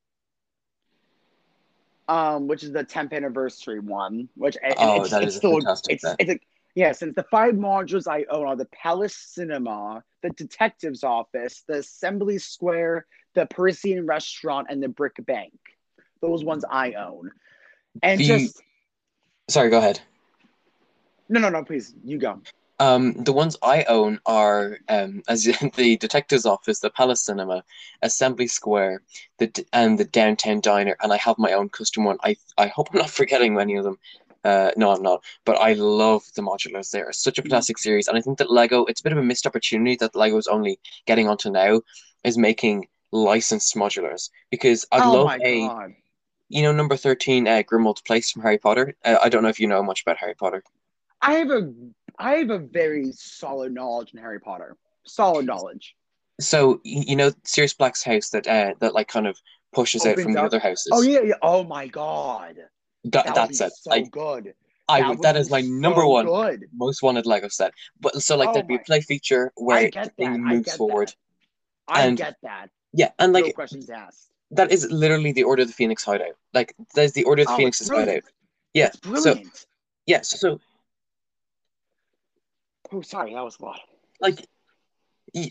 Um, 2.07 2.47
which 2.47 2.63
is 2.63 2.71
the 2.71 2.83
10th 2.83 3.13
anniversary 3.13 3.79
one, 3.79 4.29
which 4.35 4.57
Oh, 4.77 5.01
it's, 5.01 5.11
that 5.11 5.21
it's 5.21 5.33
is 5.33 5.37
still 5.37 5.51
fantastic 5.53 5.93
it's 5.93 6.01
set. 6.03 6.15
it's 6.17 6.31
a 6.31 6.39
yeah, 6.75 6.91
since 6.91 7.13
the 7.15 7.23
five 7.29 7.53
modules 7.55 8.07
I 8.07 8.25
own 8.31 8.47
are 8.47 8.55
the 8.55 8.65
Palace 8.65 9.15
Cinema, 9.15 10.03
the 10.23 10.29
Detective's 10.31 11.03
Office, 11.03 11.63
the 11.67 11.79
Assembly 11.79 12.37
Square, 12.39 13.05
the 13.35 13.45
Parisian 13.47 14.05
Restaurant, 14.07 14.67
and 14.69 14.81
the 14.81 14.87
Brick 14.87 15.23
Bank. 15.25 15.53
Those 16.21 16.43
ones 16.43 16.63
I 16.69 16.93
own. 16.93 17.31
And 18.01 18.19
The- 18.19 18.25
just 18.25 18.61
Sorry, 19.49 19.69
go 19.69 19.79
ahead. 19.79 19.99
no, 21.27 21.39
no, 21.39 21.49
no, 21.49 21.63
please, 21.63 21.95
you 22.03 22.17
go. 22.19 22.39
Um, 22.79 23.13
the 23.23 23.33
ones 23.33 23.57
I 23.61 23.83
own 23.83 24.19
are 24.25 24.77
um, 24.87 25.21
as 25.27 25.43
the 25.43 25.97
Detective's 25.97 26.45
Office, 26.45 26.79
the 26.79 26.89
Palace 26.91 27.21
Cinema, 27.21 27.63
Assembly 28.01 28.47
Square, 28.47 29.01
the 29.39 29.65
and 29.73 29.97
the 29.99 30.05
Downtown 30.05 30.61
Diner, 30.61 30.95
and 31.01 31.11
I 31.11 31.17
have 31.17 31.37
my 31.37 31.53
own 31.53 31.69
custom 31.69 32.05
one. 32.05 32.17
I 32.23 32.37
I 32.57 32.67
hope 32.67 32.89
I'm 32.91 32.99
not 32.99 33.09
forgetting 33.21 33.59
any 33.59 33.75
of 33.75 33.83
them. 33.83 33.97
Uh, 34.45 34.71
no, 34.77 34.91
I'm 34.91 35.01
not. 35.01 35.21
But 35.43 35.57
I 35.57 35.73
love 35.73 36.23
the 36.35 36.41
modulars. 36.41 36.91
They 36.91 37.01
are 37.01 37.11
such 37.11 37.37
a 37.37 37.41
fantastic 37.41 37.77
series, 37.77 38.07
and 38.07 38.17
I 38.17 38.21
think 38.21 38.37
that 38.37 38.51
Lego. 38.51 38.85
It's 38.85 39.01
a 39.01 39.03
bit 39.03 39.11
of 39.11 39.17
a 39.17 39.23
missed 39.23 39.45
opportunity 39.47 39.95
that 39.97 40.15
Lego 40.15 40.37
is 40.37 40.47
only 40.47 40.79
getting 41.05 41.27
onto 41.27 41.49
now, 41.49 41.81
is 42.23 42.37
making 42.37 42.87
licensed 43.11 43.75
modulars 43.75 44.29
because 44.51 44.85
I'd 44.91 45.03
oh 45.03 45.11
love 45.11 45.25
my 45.25 45.39
a 45.43 45.67
god. 45.67 45.93
You 46.49 46.61
know 46.61 46.71
number 46.71 46.97
thirteen 46.97 47.47
uh, 47.47 47.63
Grimmauld 47.63 48.03
Place 48.05 48.31
from 48.31 48.41
Harry 48.41 48.57
Potter. 48.57 48.95
Uh, 49.05 49.17
I 49.21 49.29
don't 49.29 49.43
know 49.43 49.49
if 49.49 49.59
you 49.59 49.67
know 49.67 49.81
much 49.83 50.01
about 50.01 50.17
Harry 50.17 50.35
Potter. 50.35 50.63
I 51.21 51.33
have 51.33 51.49
a 51.49 51.71
I 52.17 52.31
have 52.33 52.49
a 52.49 52.59
very 52.59 53.11
solid 53.13 53.73
knowledge 53.73 54.13
in 54.13 54.19
Harry 54.19 54.39
Potter. 54.39 54.75
Solid 55.05 55.45
knowledge. 55.45 55.95
So 56.39 56.81
you 56.83 57.15
know 57.15 57.31
Sirius 57.43 57.73
Black's 57.73 58.03
house 58.03 58.29
that 58.29 58.47
uh, 58.47 58.73
that 58.79 58.93
like 58.93 59.07
kind 59.07 59.27
of 59.27 59.37
pushes 59.73 60.05
out 60.05 60.13
Opens 60.13 60.23
from 60.23 60.33
the 60.33 60.41
other 60.41 60.59
houses. 60.59 60.89
Oh 60.91 61.01
yeah, 61.01 61.21
yeah. 61.21 61.35
Oh 61.41 61.63
my 61.63 61.87
god. 61.87 62.57
that, 63.05 63.25
That 63.25 63.35
that's 63.35 63.61
it. 63.61 63.73
so 63.73 63.91
I, 63.91 64.01
good. 64.01 64.53
I 64.87 65.01
That 65.01 65.09
would, 65.09 65.21
that 65.21 65.35
be 65.43 65.49
my 65.49 65.61
so 65.61 65.67
number 65.67 66.05
one 66.07 66.25
Good. 66.25 66.65
most 66.73 67.03
wanted 67.03 67.25
Lego 67.25 67.47
set. 67.49 67.73
But 68.01 68.21
so 68.21 68.35
like 68.35 68.49
Oh 68.49 68.53
there'd 68.53 68.67
be 68.67 68.75
a 68.75 68.79
play 68.79 69.01
feature 69.01 69.51
where 69.55 69.89
the 69.91 70.11
thing 70.17 70.43
moves 70.43 70.75
forward. 70.75 71.13
I 71.87 72.05
And, 72.07 72.17
get 72.17 72.37
that. 72.43 72.69
Yeah, 72.93 73.11
and 73.19 73.33
no 73.33 73.39
like 73.39 73.53
questions 73.53 73.89
asked. 73.89 74.31
That 74.51 74.71
is 74.71 74.89
literally 74.91 75.31
the 75.31 75.43
Order 75.43 75.63
of 75.63 75.67
the 75.67 75.73
Phoenix 75.73 76.03
hideout. 76.03 76.35
Like 76.53 76.75
there's 76.95 77.13
the 77.13 77.23
Order 77.23 77.43
of 77.43 77.47
the 77.47 77.53
Oh, 77.53 77.57
Phoenix's 77.57 77.89
hideout. 77.89 78.23
Yeah. 78.73 78.89
So 79.15 79.39
yeah, 80.05 80.21
so 80.21 80.59
oh, 82.91 83.01
sorry, 83.01 83.33
that 83.33 83.43
was 83.43 83.57
a 83.59 83.65
lot. 83.65 83.79
like 84.19 84.47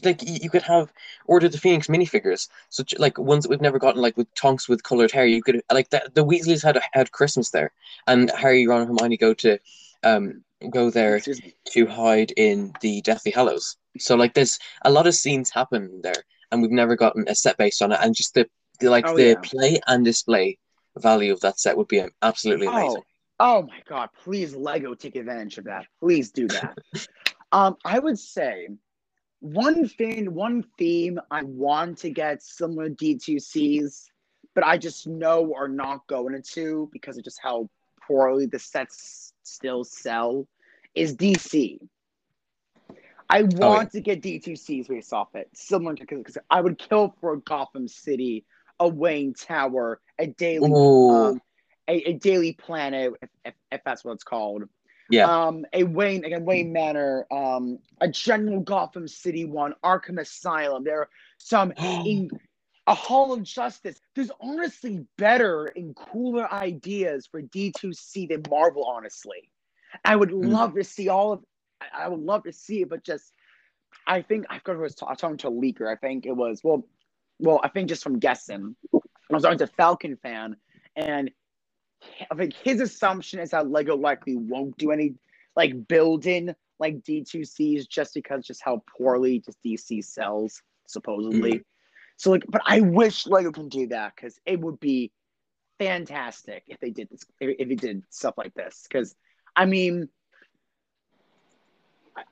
like 0.03 0.22
you 0.26 0.51
could 0.51 0.62
have 0.62 0.92
Order 1.26 1.46
of 1.46 1.53
the 1.53 1.59
Phoenix 1.59 1.86
minifigures, 1.86 2.49
such 2.68 2.94
like 2.99 3.18
ones 3.18 3.44
that 3.44 3.51
we've 3.51 3.61
never 3.61 3.78
gotten, 3.78 4.03
like 4.03 4.16
with 4.16 4.32
Tonks 4.34 4.68
with 4.68 4.82
colored 4.82 5.12
hair. 5.12 5.26
You 5.26 5.42
could 5.42 5.62
like 5.72 5.90
that. 5.90 6.14
The 6.14 6.24
Weasleys 6.24 6.62
had 6.62 6.80
had 6.92 7.12
Christmas 7.12 7.51
there, 7.51 7.72
and 8.07 8.30
Harry, 8.36 8.66
Ron, 8.66 8.80
and 8.82 8.88
Hermione 8.88 9.16
go 9.16 9.34
to 9.34 9.59
um 10.03 10.42
go 10.70 10.90
there 10.90 11.20
to 11.20 11.86
hide 11.86 12.32
in 12.36 12.72
the 12.80 13.01
Deathly 13.03 13.30
Hallows. 13.30 13.76
So 13.99 14.16
like 14.16 14.34
there's 14.34 14.59
a 14.84 14.90
lot 14.90 15.07
of 15.07 15.14
scenes 15.14 15.51
happen 15.51 16.01
there, 16.03 16.24
and 16.51 16.61
we've 16.61 16.70
never 16.72 16.96
gotten 16.96 17.28
a 17.28 17.34
set 17.34 17.57
based 17.57 17.80
on 17.82 17.92
it. 17.92 18.01
And 18.03 18.14
just 18.14 18.34
the, 18.34 18.49
the 18.80 18.90
like 18.90 19.06
Oh, 19.06 19.16
the 19.16 19.30
yeah. 19.30 19.40
play 19.40 19.80
and 19.86 20.04
display 20.04 20.58
value 20.96 21.32
of 21.32 21.40
that 21.40 21.58
set 21.58 21.76
would 21.76 21.88
be 21.88 22.04
absolutely 22.22 22.66
amazing. 22.66 23.02
Oh, 23.38 23.58
oh 23.58 23.62
my 23.62 23.82
god! 23.88 24.10
Please, 24.24 24.54
Lego, 24.54 24.94
take 24.94 25.16
advantage 25.16 25.58
of 25.58 25.64
that. 25.64 25.86
Please 26.00 26.30
do 26.30 26.48
that. 26.48 26.76
um, 27.52 27.76
I 27.84 27.98
would 27.98 28.18
say 28.18 28.68
one 29.40 29.88
thing, 29.88 30.34
one 30.34 30.64
theme 30.78 31.20
I 31.30 31.42
want 31.42 31.98
to 31.98 32.10
get 32.10 32.42
similar 32.42 32.90
D2Cs, 32.90 34.06
but 34.54 34.64
I 34.64 34.78
just 34.78 35.06
know 35.06 35.54
are 35.54 35.68
not 35.68 36.06
going 36.08 36.42
to 36.42 36.88
because 36.92 37.18
of 37.18 37.24
just 37.24 37.38
how 37.40 37.68
poorly 38.06 38.46
the 38.46 38.58
sets 38.58 39.32
still 39.42 39.84
sell 39.84 40.46
is 40.94 41.14
DC. 41.14 41.78
I 43.30 43.42
want 43.42 43.92
to 43.92 44.00
get 44.00 44.22
D2Cs 44.22 44.88
based 44.88 45.12
off 45.12 45.34
it, 45.34 45.48
similar 45.54 45.94
to 45.94 46.06
because 46.06 46.38
I 46.50 46.60
would 46.60 46.78
kill 46.78 47.14
for 47.20 47.34
a 47.34 47.40
Gotham 47.40 47.86
City, 47.86 48.44
a 48.80 48.88
Wayne 48.88 49.34
Tower, 49.34 50.00
a 50.18 50.26
daily 50.26 50.70
um, 50.72 51.40
a, 51.88 52.10
a 52.10 52.12
daily 52.14 52.52
planet, 52.52 53.14
if, 53.22 53.30
if, 53.44 53.54
if 53.72 53.80
that's 53.84 54.04
what 54.04 54.12
it's 54.12 54.24
called. 54.24 54.64
Yeah. 55.10 55.46
Um, 55.46 55.64
a 55.72 55.84
Wayne 55.84 56.24
again, 56.24 56.44
Wayne 56.44 56.72
Manor, 56.72 57.26
um, 57.32 57.78
a 58.00 58.08
general 58.08 58.60
Gotham 58.60 59.08
City 59.08 59.44
one, 59.46 59.74
Arkham 59.82 60.20
Asylum. 60.20 60.84
There 60.84 61.00
are 61.00 61.08
some 61.38 61.72
in 61.78 62.30
a 62.86 62.94
Hall 62.94 63.32
of 63.32 63.42
Justice. 63.42 64.00
There's 64.14 64.30
honestly 64.40 65.06
better 65.16 65.66
and 65.76 65.94
cooler 65.96 66.52
ideas 66.52 67.26
for 67.26 67.42
D2C 67.42 68.28
than 68.28 68.42
Marvel, 68.50 68.84
honestly. 68.84 69.50
I 70.04 70.16
would 70.16 70.30
Mm. 70.30 70.52
love 70.52 70.74
to 70.74 70.84
see 70.84 71.08
all 71.08 71.32
of 71.32 71.44
I, 71.92 72.08
would 72.08 72.20
love 72.20 72.42
to 72.44 72.52
see 72.52 72.82
it, 72.82 72.88
but 72.90 73.04
just 73.04 73.32
I 74.06 74.22
think 74.22 74.46
I've 74.50 74.64
got 74.64 74.76
I 74.76 74.80
was 74.80 74.94
ta- 74.94 75.14
talking 75.14 75.36
to 75.38 75.48
a 75.48 75.50
leaker. 75.50 75.90
I 75.90 75.96
think 75.96 76.26
it 76.26 76.32
was 76.32 76.62
well 76.64 76.86
well, 77.39 77.61
I 77.62 77.68
think 77.68 77.89
just 77.89 78.03
from 78.03 78.18
guessing. 78.18 78.76
I 78.95 78.99
was 79.30 79.43
talking 79.43 79.59
to 79.59 79.66
Falcon 79.66 80.16
fan 80.16 80.57
and 80.97 81.30
I 82.30 82.34
think 82.34 82.55
his 82.55 82.80
assumption 82.80 83.41
is 83.41 83.51
that 83.51 83.70
Lego 83.70 83.97
likely 83.97 84.36
won't 84.36 84.76
do 84.78 84.91
any 84.91 85.14
like 85.57 85.89
building 85.89 86.55
like 86.78 87.03
D2Cs 87.03 87.89
just 87.89 88.14
because 88.14 88.47
just 88.47 88.62
how 88.62 88.82
poorly 88.97 89.41
just 89.41 89.59
DC 89.64 90.05
sells 90.05 90.62
supposedly. 90.86 91.53
Mm-hmm. 91.53 91.62
So 92.16 92.30
like, 92.30 92.45
but 92.49 92.62
I 92.64 92.80
wish 92.80 93.26
Lego 93.26 93.53
can 93.53 93.68
do 93.68 93.89
that 93.89 94.14
because 94.14 94.41
it 94.47 94.61
would 94.61 94.80
be 94.80 95.12
fantastic 95.78 96.64
if 96.66 96.80
they 96.80 96.91
did 96.91 97.09
this 97.11 97.24
if 97.41 97.70
it 97.70 97.80
did 97.80 98.03
stuff 98.11 98.34
like 98.36 98.53
this 98.55 98.84
because 98.89 99.14
I 99.55 99.64
mean 99.64 100.09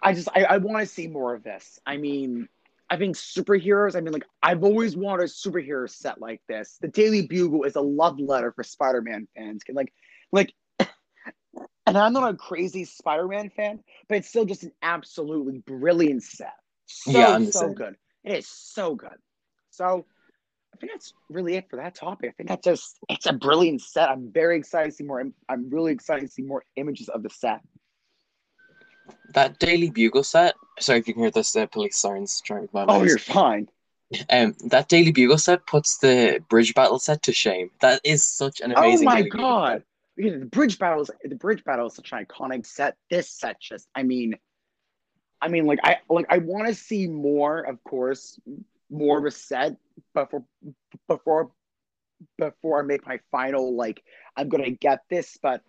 I 0.02 0.14
just 0.14 0.28
I, 0.34 0.44
I 0.44 0.56
want 0.58 0.80
to 0.80 0.86
see 0.86 1.06
more 1.06 1.34
of 1.34 1.42
this. 1.42 1.78
I 1.86 1.96
mean, 1.96 2.48
I 2.88 2.96
think 2.96 3.16
superheroes, 3.16 3.96
I 3.96 4.00
mean 4.00 4.12
like 4.12 4.26
I've 4.42 4.64
always 4.64 4.96
wanted 4.96 5.24
a 5.24 5.26
superhero 5.26 5.88
set 5.88 6.20
like 6.20 6.40
this. 6.48 6.78
The 6.80 6.88
Daily 6.88 7.26
Bugle 7.26 7.64
is 7.64 7.76
a 7.76 7.80
love 7.80 8.18
letter 8.20 8.52
for 8.52 8.62
Spider-Man 8.62 9.26
fans. 9.36 9.62
Like 9.72 9.92
like 10.32 10.52
and 10.78 11.98
I'm 11.98 12.12
not 12.12 12.32
a 12.32 12.36
crazy 12.36 12.84
Spider-Man 12.84 13.50
fan, 13.50 13.80
but 14.08 14.18
it's 14.18 14.28
still 14.28 14.44
just 14.44 14.62
an 14.62 14.72
absolutely 14.82 15.58
brilliant 15.66 16.22
set. 16.22 16.54
So 16.86 17.10
Yeah, 17.10 17.38
so 17.50 17.70
good. 17.70 17.96
It 18.24 18.38
is 18.38 18.48
so 18.48 18.94
good. 18.94 19.18
So 19.70 20.06
I 20.74 20.78
think 20.78 20.92
that's 20.92 21.14
really 21.28 21.54
it 21.54 21.70
for 21.70 21.76
that 21.76 21.94
topic. 21.94 22.30
I 22.30 22.32
think 22.36 22.48
that's 22.48 22.64
just 22.64 22.98
it's 23.08 23.26
a 23.26 23.32
brilliant 23.32 23.80
set. 23.80 24.10
I'm 24.10 24.30
very 24.30 24.58
excited 24.58 24.90
to 24.90 24.96
see 24.96 25.04
more. 25.04 25.24
I'm 25.48 25.70
really 25.70 25.92
excited 25.92 26.26
to 26.26 26.32
see 26.32 26.42
more 26.42 26.64
images 26.76 27.08
of 27.08 27.22
the 27.22 27.30
set. 27.30 27.60
That 29.34 29.58
Daily 29.58 29.90
Bugle 29.90 30.22
set. 30.24 30.54
Sorry 30.78 30.98
if 30.98 31.08
you 31.08 31.14
can 31.14 31.22
hear 31.22 31.30
this 31.30 31.54
uh, 31.56 31.66
police 31.66 31.96
sirens 31.96 32.40
trying 32.44 32.68
my 32.72 32.84
Oh, 32.88 32.98
noise. 33.00 33.08
you're 33.08 33.18
fine. 33.18 33.68
Um, 34.30 34.54
that 34.66 34.88
Daily 34.88 35.10
Bugle 35.12 35.38
set 35.38 35.66
puts 35.66 35.98
the 35.98 36.42
Bridge 36.48 36.74
Battle 36.74 36.98
set 36.98 37.22
to 37.24 37.32
shame. 37.32 37.70
That 37.80 38.00
is 38.04 38.24
such 38.24 38.60
an 38.60 38.72
amazing. 38.72 39.08
Oh 39.08 39.10
my 39.10 39.16
Daily 39.22 39.30
god. 39.30 39.82
Yeah, 40.16 40.38
the 40.38 40.46
bridge 40.46 40.78
battles 40.78 41.10
the 41.22 41.34
bridge 41.34 41.62
battle 41.64 41.88
is 41.88 41.94
such 41.94 42.12
an 42.12 42.24
iconic 42.24 42.64
set. 42.64 42.96
This 43.10 43.30
set 43.30 43.60
just 43.60 43.86
I 43.94 44.02
mean 44.02 44.38
I 45.42 45.48
mean 45.48 45.66
like 45.66 45.80
I 45.84 45.98
like 46.08 46.24
I 46.30 46.38
want 46.38 46.68
to 46.68 46.74
see 46.74 47.06
more, 47.06 47.60
of 47.60 47.82
course, 47.84 48.38
more 48.88 49.18
of 49.18 49.24
a 49.26 49.30
set 49.30 49.76
before 50.14 50.44
before 51.06 51.50
before 52.38 52.80
I 52.80 52.82
make 52.82 53.06
my 53.06 53.20
final 53.30 53.76
like 53.76 54.02
I'm 54.36 54.48
gonna 54.48 54.70
get 54.70 55.00
this, 55.10 55.36
but 55.42 55.60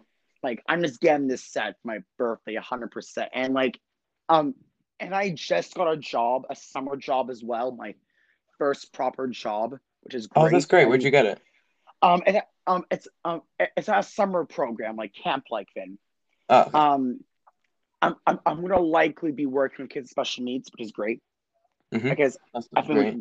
like 0.44 0.64
I'm 0.68 0.82
just 0.82 1.00
getting 1.00 1.28
this 1.28 1.44
set 1.44 1.76
for 1.82 1.88
my 1.88 2.00
birthday 2.18 2.56
hundred 2.56 2.92
percent. 2.92 3.30
And 3.34 3.54
like 3.54 3.80
um 4.30 4.56
and 5.00 5.14
I 5.14 5.30
just 5.30 5.76
got 5.76 5.92
a 5.92 5.98
job, 5.98 6.44
a 6.50 6.56
summer 6.56 6.96
job 6.96 7.30
as 7.30 7.44
well, 7.44 7.72
my 7.72 7.94
first 8.58 8.94
proper 8.94 9.28
job, 9.28 9.78
which 10.02 10.16
is 10.16 10.28
great. 10.28 10.44
Oh, 10.44 10.50
that's 10.50 10.66
great. 10.66 10.86
Where'd 10.88 11.04
you 11.04 11.12
get 11.12 11.26
it? 11.26 11.40
um, 12.02 12.22
and 12.26 12.42
um, 12.66 12.86
it's 12.92 13.08
um, 13.24 13.42
it's 13.60 13.88
a 13.90 14.04
summer 14.04 14.46
program 14.46 14.96
like 14.96 15.14
camp 15.14 15.46
like 15.52 15.68
thing. 15.74 15.98
Oh, 16.50 16.70
Um, 16.74 17.20
I'm 18.02 18.16
I'm 18.26 18.40
I'm 18.46 18.62
gonna 18.62 18.80
likely 18.80 19.32
be 19.32 19.46
working 19.46 19.84
with 19.84 19.92
kids 19.92 20.06
with 20.06 20.12
special 20.12 20.44
needs, 20.44 20.70
which 20.72 20.82
is 20.86 20.92
great 20.92 21.22
Mhm. 21.94 22.10
because 22.10 22.38
that's 22.54 22.68
I 22.76 22.82
like, 22.82 23.16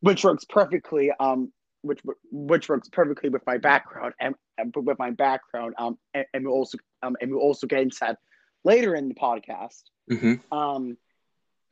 which 0.00 0.24
works 0.24 0.44
perfectly. 0.44 1.10
Um, 1.18 1.52
which 1.86 2.00
which 2.30 2.68
works 2.68 2.88
perfectly 2.88 3.28
with 3.28 3.42
my 3.46 3.58
background 3.58 4.14
and, 4.20 4.34
and 4.58 4.74
with 4.76 4.98
my 4.98 5.10
background. 5.10 5.74
Um, 5.78 5.98
and, 6.14 6.26
and 6.34 6.44
we 6.44 6.50
also 6.50 6.78
um 7.02 7.16
and 7.20 7.30
we 7.30 7.36
also 7.36 7.66
get 7.66 7.80
into 7.80 7.98
that 8.00 8.18
later 8.64 8.94
in 8.94 9.08
the 9.08 9.14
podcast. 9.14 9.82
hmm 10.08 10.34
Um, 10.50 10.96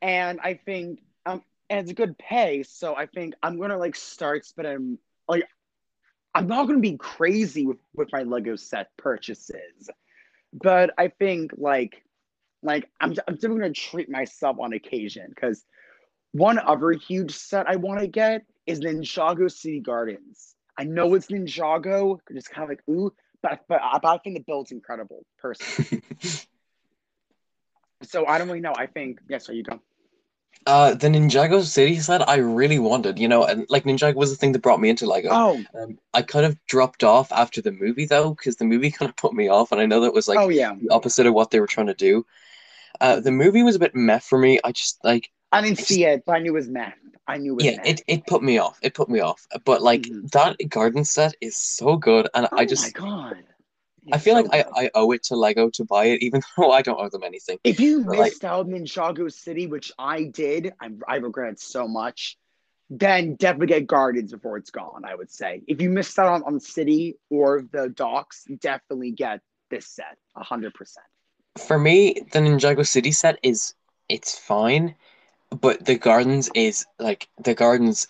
and 0.01 0.39
I 0.41 0.55
think 0.55 1.01
um, 1.25 1.43
and 1.69 1.79
it's 1.81 1.91
a 1.91 1.95
good 1.95 2.17
pay, 2.17 2.63
so 2.63 2.95
I 2.95 3.05
think 3.05 3.33
I'm 3.41 3.59
gonna 3.59 3.77
like 3.77 3.95
start 3.95 4.45
spending 4.45 4.97
like 5.27 5.47
I'm 6.33 6.47
not 6.47 6.67
gonna 6.67 6.79
be 6.79 6.97
crazy 6.97 7.65
with 7.65 7.77
with 7.93 8.11
my 8.11 8.23
Lego 8.23 8.55
set 8.55 8.95
purchases, 8.97 9.89
but 10.53 10.91
I 10.97 11.07
think 11.07 11.51
like 11.57 12.03
like 12.61 12.89
I'm 12.99 13.13
I'm 13.27 13.37
still 13.37 13.51
gonna 13.51 13.71
treat 13.71 14.09
myself 14.09 14.57
on 14.59 14.73
occasion 14.73 15.27
because 15.29 15.65
one 16.33 16.59
other 16.59 16.91
huge 16.91 17.31
set 17.31 17.67
I 17.69 17.77
want 17.77 18.01
to 18.01 18.07
get 18.07 18.45
is 18.65 18.79
Ninjago 18.79 19.51
City 19.51 19.79
Gardens. 19.79 20.55
I 20.77 20.83
know 20.83 21.13
it's 21.13 21.27
Ninjago, 21.27 22.19
it's 22.29 22.47
kind 22.47 22.63
of 22.63 22.69
like 22.69 22.83
ooh, 22.89 23.13
but 23.41 23.61
but, 23.67 23.81
but 24.01 24.07
I 24.07 24.17
think 24.17 24.37
the 24.37 24.43
build's 24.43 24.71
incredible, 24.71 25.25
personally. 25.37 26.01
so 28.03 28.25
I 28.25 28.37
don't 28.37 28.47
really 28.47 28.61
know. 28.61 28.73
I 28.75 28.87
think 28.87 29.19
yes, 29.29 29.47
there 29.47 29.55
you 29.55 29.63
go. 29.63 29.79
Uh, 30.67 30.95
the 30.95 31.07
Ninjago 31.07 31.63
City 31.63 31.99
set 31.99 32.27
I 32.27 32.37
really 32.37 32.79
wanted, 32.79 33.19
you 33.19 33.27
know, 33.27 33.43
and 33.43 33.67
like 33.69 33.83
Ninjago 33.83 34.15
was 34.15 34.31
the 34.31 34.35
thing 34.35 34.51
that 34.53 34.63
brought 34.63 34.79
me 34.81 34.89
into 34.89 35.05
Lego. 35.05 35.29
Oh, 35.31 35.63
Um, 35.79 35.99
I 36.13 36.23
kind 36.23 36.45
of 36.45 36.57
dropped 36.65 37.03
off 37.03 37.31
after 37.31 37.61
the 37.61 37.71
movie 37.71 38.05
though, 38.05 38.33
because 38.33 38.55
the 38.55 38.65
movie 38.65 38.89
kind 38.97 39.09
of 39.09 39.15
put 39.15 39.33
me 39.33 39.47
off, 39.47 39.71
and 39.71 39.79
I 39.79 39.85
know 39.85 40.01
that 40.01 40.13
was 40.13 40.27
like 40.27 40.39
oh 40.39 40.49
yeah. 40.49 40.73
the 40.73 40.89
opposite 40.93 41.27
of 41.27 41.33
what 41.33 41.51
they 41.51 41.59
were 41.59 41.67
trying 41.67 41.87
to 41.87 41.93
do. 41.93 42.25
Uh, 42.99 43.19
the 43.19 43.31
movie 43.31 43.61
was 43.61 43.75
a 43.75 43.79
bit 43.79 43.93
meh 43.93 44.19
for 44.19 44.39
me. 44.39 44.59
I 44.63 44.71
just 44.71 45.03
like, 45.03 45.29
I 45.51 45.61
didn't 45.61 45.79
see 45.79 46.03
it, 46.05 46.23
but 46.25 46.33
I 46.33 46.39
knew 46.39 46.51
it 46.51 46.59
was 46.59 46.67
meh. 46.69 46.91
I 47.27 47.37
knew 47.37 47.53
it 47.53 47.55
was 47.55 47.65
yeah, 47.65 47.81
it, 47.83 48.01
it 48.07 48.27
put 48.27 48.43
me 48.43 48.57
off. 48.57 48.77
It 48.81 48.93
put 48.93 49.09
me 49.09 49.19
off. 49.19 49.47
But 49.63 49.81
like 49.81 50.03
Mhm. 50.03 50.29
that 50.31 50.57
garden 50.69 51.05
set 51.05 51.35
is 51.41 51.55
so 51.55 51.95
good, 51.97 52.27
and 52.33 52.47
oh 52.51 52.57
I 52.57 52.65
just 52.65 52.83
my 52.83 52.91
god. 53.07 53.43
I 54.11 54.19
feel 54.19 54.35
so 54.35 54.41
like 54.43 54.53
I, 54.53 54.63
good. 54.63 54.73
I 54.75 54.91
owe 54.93 55.11
it 55.11 55.23
to 55.23 55.35
Lego 55.35 55.69
to 55.71 55.83
buy 55.83 56.05
it, 56.05 56.21
even 56.21 56.41
though 56.57 56.71
I 56.71 56.81
don't 56.81 56.99
owe 56.99 57.09
them 57.09 57.23
anything. 57.23 57.57
If 57.63 57.79
you 57.79 58.03
But, 58.03 58.17
like- 58.17 58.31
missed 58.31 58.45
out 58.45 58.65
on 58.65 58.71
Ninjago 58.71 59.31
City, 59.31 59.65
which 59.67 59.91
I 59.97 60.25
did, 60.25 60.73
I, 60.79 60.89
I 61.07 61.15
regret 61.17 61.53
it 61.53 61.59
so 61.59 61.87
much. 61.87 62.37
Then 62.91 63.33
definitely 63.35 63.67
get 63.67 63.87
Gardens 63.87 64.31
before 64.31 64.57
it's 64.57 64.69
gone. 64.69 65.05
I 65.05 65.15
would 65.15 65.31
say 65.31 65.63
if 65.67 65.81
you 65.81 65.89
missed 65.89 66.19
out 66.19 66.27
on, 66.27 66.43
on 66.43 66.59
City 66.59 67.17
or 67.31 67.63
the 67.71 67.89
Docks, 67.89 68.45
definitely 68.59 69.09
get 69.11 69.41
this 69.71 69.87
set 69.87 70.17
hundred 70.35 70.75
percent. 70.75 71.05
For 71.57 71.79
me, 71.79 72.21
the 72.31 72.39
Ninjago 72.39 72.85
City 72.85 73.11
set 73.11 73.39
is 73.41 73.73
it's 74.07 74.37
fine, 74.37 74.93
but 75.61 75.85
the 75.85 75.97
gardens 75.97 76.49
is 76.55 76.85
like 76.99 77.27
the 77.43 77.55
gardens. 77.55 78.07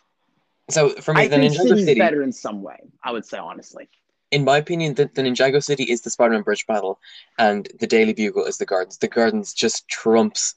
So 0.70 0.90
for 0.90 1.14
me, 1.14 1.26
I 1.26 1.28
the 1.28 1.38
Ninjago 1.38 1.78
City, 1.80 2.00
better 2.00 2.24
in 2.24 2.32
some 2.32 2.62
way. 2.64 2.78
I 3.04 3.12
would 3.12 3.26
say 3.26 3.38
honestly. 3.38 3.90
in 4.32 4.44
my 4.46 4.58
opinion, 4.58 4.96
the, 4.96 5.10
the 5.14 5.22
Ninjago 5.24 5.64
City 5.64 5.84
is 5.84 6.02
the 6.02 6.10
Spider-Man 6.12 6.44
Bridge 6.44 6.66
battle, 6.68 7.00
and 7.38 7.68
the 7.80 7.88
Daily 7.88 8.14
Bugle 8.14 8.46
is 8.46 8.58
the 8.58 8.66
gardens. 8.66 8.98
The 8.98 9.08
gardens 9.08 9.54
just 9.54 9.88
trumps, 9.88 10.56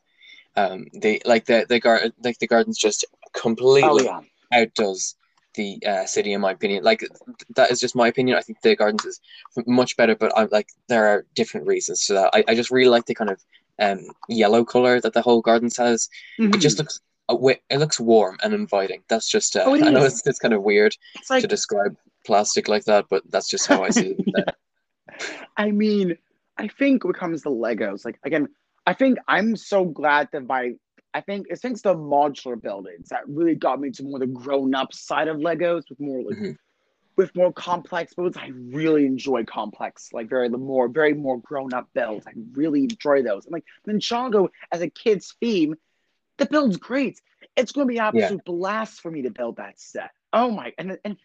um, 0.56 0.86
the 0.92 1.22
like 1.24 1.46
the 1.46 1.66
the 1.68 1.80
gar 1.80 2.00
like 2.24 2.38
the 2.38 2.46
gardens 2.46 2.78
just 2.78 3.04
completely 3.34 3.90
Oh 3.90 4.00
yeah. 4.00 4.20
outdoes 4.52 5.14
the 5.54 5.78
uh, 5.86 6.06
city 6.06 6.32
in 6.32 6.40
my 6.40 6.52
opinion. 6.52 6.84
Like 6.84 7.04
that 7.56 7.70
is 7.70 7.80
just 7.80 7.96
my 7.96 8.08
opinion. 8.08 8.36
I 8.36 8.42
think 8.42 8.60
the 8.62 8.76
gardens 8.76 9.04
is 9.04 9.20
much 9.66 9.96
better, 9.96 10.16
but 10.16 10.36
I 10.36 10.44
like 10.50 10.68
there 10.88 11.06
are 11.06 11.26
different 11.34 11.66
reasons 11.66 12.06
to 12.06 12.14
that. 12.14 12.30
I, 12.34 12.44
I 12.48 12.54
just 12.54 12.70
really 12.70 12.90
like 12.90 13.06
the 13.06 13.14
kind 13.14 13.30
of 13.30 13.44
um 13.78 14.00
yellow 14.28 14.64
color 14.64 15.00
that 15.00 15.12
the 15.12 15.22
whole 15.22 15.40
gardens 15.40 15.76
has. 15.76 16.08
It 16.38 16.52
Mhm. 16.52 16.60
just 16.60 16.78
looks 16.78 17.00
uh, 17.28 17.36
it 17.68 17.78
looks 17.78 18.00
warm 18.00 18.38
and 18.42 18.54
inviting. 18.54 19.02
That's 19.08 19.28
just 19.30 19.54
uh, 19.56 19.64
Oh, 19.66 19.74
I 19.74 19.90
know 19.90 20.04
it's, 20.04 20.26
it's 20.26 20.38
kind 20.38 20.54
of 20.54 20.62
weird 20.62 20.96
like 21.28 21.42
to 21.42 21.46
describe 21.46 21.94
plastic 22.24 22.68
like 22.68 22.84
that, 22.84 23.06
but 23.10 23.22
that's 23.30 23.48
just 23.48 23.66
how 23.66 23.82
I 23.84 23.90
see 23.90 24.16
it. 24.18 24.54
I 25.56 25.70
mean, 25.70 26.16
I 26.56 26.68
think 26.68 27.04
when 27.04 27.14
it 27.14 27.18
comes 27.18 27.42
to 27.42 27.50
Legos, 27.50 28.04
like 28.04 28.18
again, 28.24 28.48
I 28.86 28.94
think 28.94 29.18
I'm 29.28 29.56
so 29.56 29.84
glad 29.84 30.28
that 30.32 30.46
by 30.46 30.72
I 31.14 31.20
think 31.20 31.46
it's 31.50 31.62
thanks 31.62 31.82
to 31.82 31.94
modular 31.94 32.60
buildings 32.60 33.08
that 33.08 33.28
really 33.28 33.54
got 33.54 33.80
me 33.80 33.90
to 33.90 34.02
more 34.02 34.18
the 34.18 34.26
grown 34.26 34.74
up 34.74 34.92
side 34.92 35.28
of 35.28 35.38
Legos 35.38 35.82
with 35.88 36.00
more 36.00 36.22
like 36.22 36.36
Mhm. 36.38 36.56
With 37.18 37.34
more 37.36 37.52
complex 37.52 38.14
builds. 38.14 38.36
I 38.36 38.52
really 38.54 39.04
enjoy 39.04 39.44
complex, 39.44 40.10
like 40.12 40.28
very 40.30 40.48
the 40.48 40.56
more 40.56 40.88
very 40.88 41.14
more 41.14 41.40
grown 41.40 41.74
up 41.74 41.88
builds. 41.92 42.26
I 42.28 42.32
really 42.52 42.84
enjoy 42.84 43.22
those. 43.22 43.44
And 43.44 43.52
like 43.52 43.64
Ninjago 43.88 44.48
as 44.72 44.80
a 44.82 44.88
kid's 44.88 45.34
theme, 45.40 45.74
the 46.38 46.46
build's 46.46 46.76
great. 46.76 47.20
It's 47.56 47.72
gonna 47.72 47.86
be 47.86 47.98
an 47.98 48.12
Yeah. 48.14 48.22
absolute 48.22 48.44
blast 48.44 49.00
for 49.00 49.10
me 49.10 49.22
to 49.22 49.30
build 49.30 49.56
that 49.56 49.80
set. 49.80 50.12
Oh 50.32 50.52
my 50.52 50.72
and 50.78 50.96
and 51.04 51.16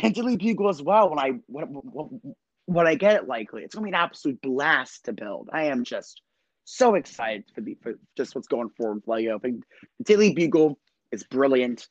and 0.00 0.14
Daily 0.14 0.36
Bugle 0.36 0.68
as 0.68 0.82
well 0.82 1.08
when 1.08 1.18
I 1.18 1.40
when, 1.46 1.64
when, 1.68 2.36
when 2.66 2.86
I 2.86 2.94
get 2.94 3.16
it 3.16 3.26
likely. 3.26 3.64
It's 3.64 3.74
gonna 3.74 3.86
be 3.86 3.90
an 3.90 3.94
absolute 3.94 4.42
blast 4.42 5.06
to 5.06 5.14
build. 5.14 5.48
I 5.50 5.64
am 5.64 5.84
just 5.84 6.20
so 6.64 6.96
excited 6.96 7.44
for 7.54 7.62
the 7.62 7.78
for 7.80 7.94
just 8.14 8.34
what's 8.34 8.48
going 8.48 8.68
forward 8.76 8.96
with 8.96 9.08
Lego. 9.08 9.36
I 9.36 9.38
think 9.38 9.64
Daily 10.02 10.34
Bugle 10.34 10.78
is 11.10 11.24
brilliant. 11.24 11.88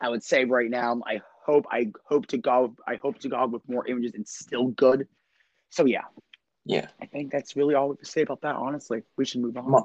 I 0.00 0.08
would 0.08 0.22
say 0.22 0.44
right 0.44 0.70
now, 0.70 1.02
I 1.04 1.20
hope 1.44 1.66
I 1.70 1.90
hope 2.04 2.26
to 2.28 2.38
go 2.38 2.74
I 2.86 2.96
hope 2.96 3.18
to 3.20 3.28
go 3.28 3.46
with 3.46 3.68
more 3.68 3.86
images. 3.86 4.12
It's 4.14 4.38
still 4.38 4.68
good. 4.68 5.06
So 5.70 5.84
yeah, 5.84 6.02
Yeah. 6.64 6.88
I 7.00 7.06
think 7.06 7.30
that's 7.32 7.56
really 7.56 7.74
all 7.74 7.90
we 7.90 7.96
can 7.96 8.04
say 8.04 8.22
about 8.22 8.40
that. 8.42 8.56
Honestly, 8.56 9.02
we 9.16 9.24
should 9.24 9.40
move 9.40 9.56
on. 9.56 9.70
Ma- 9.70 9.84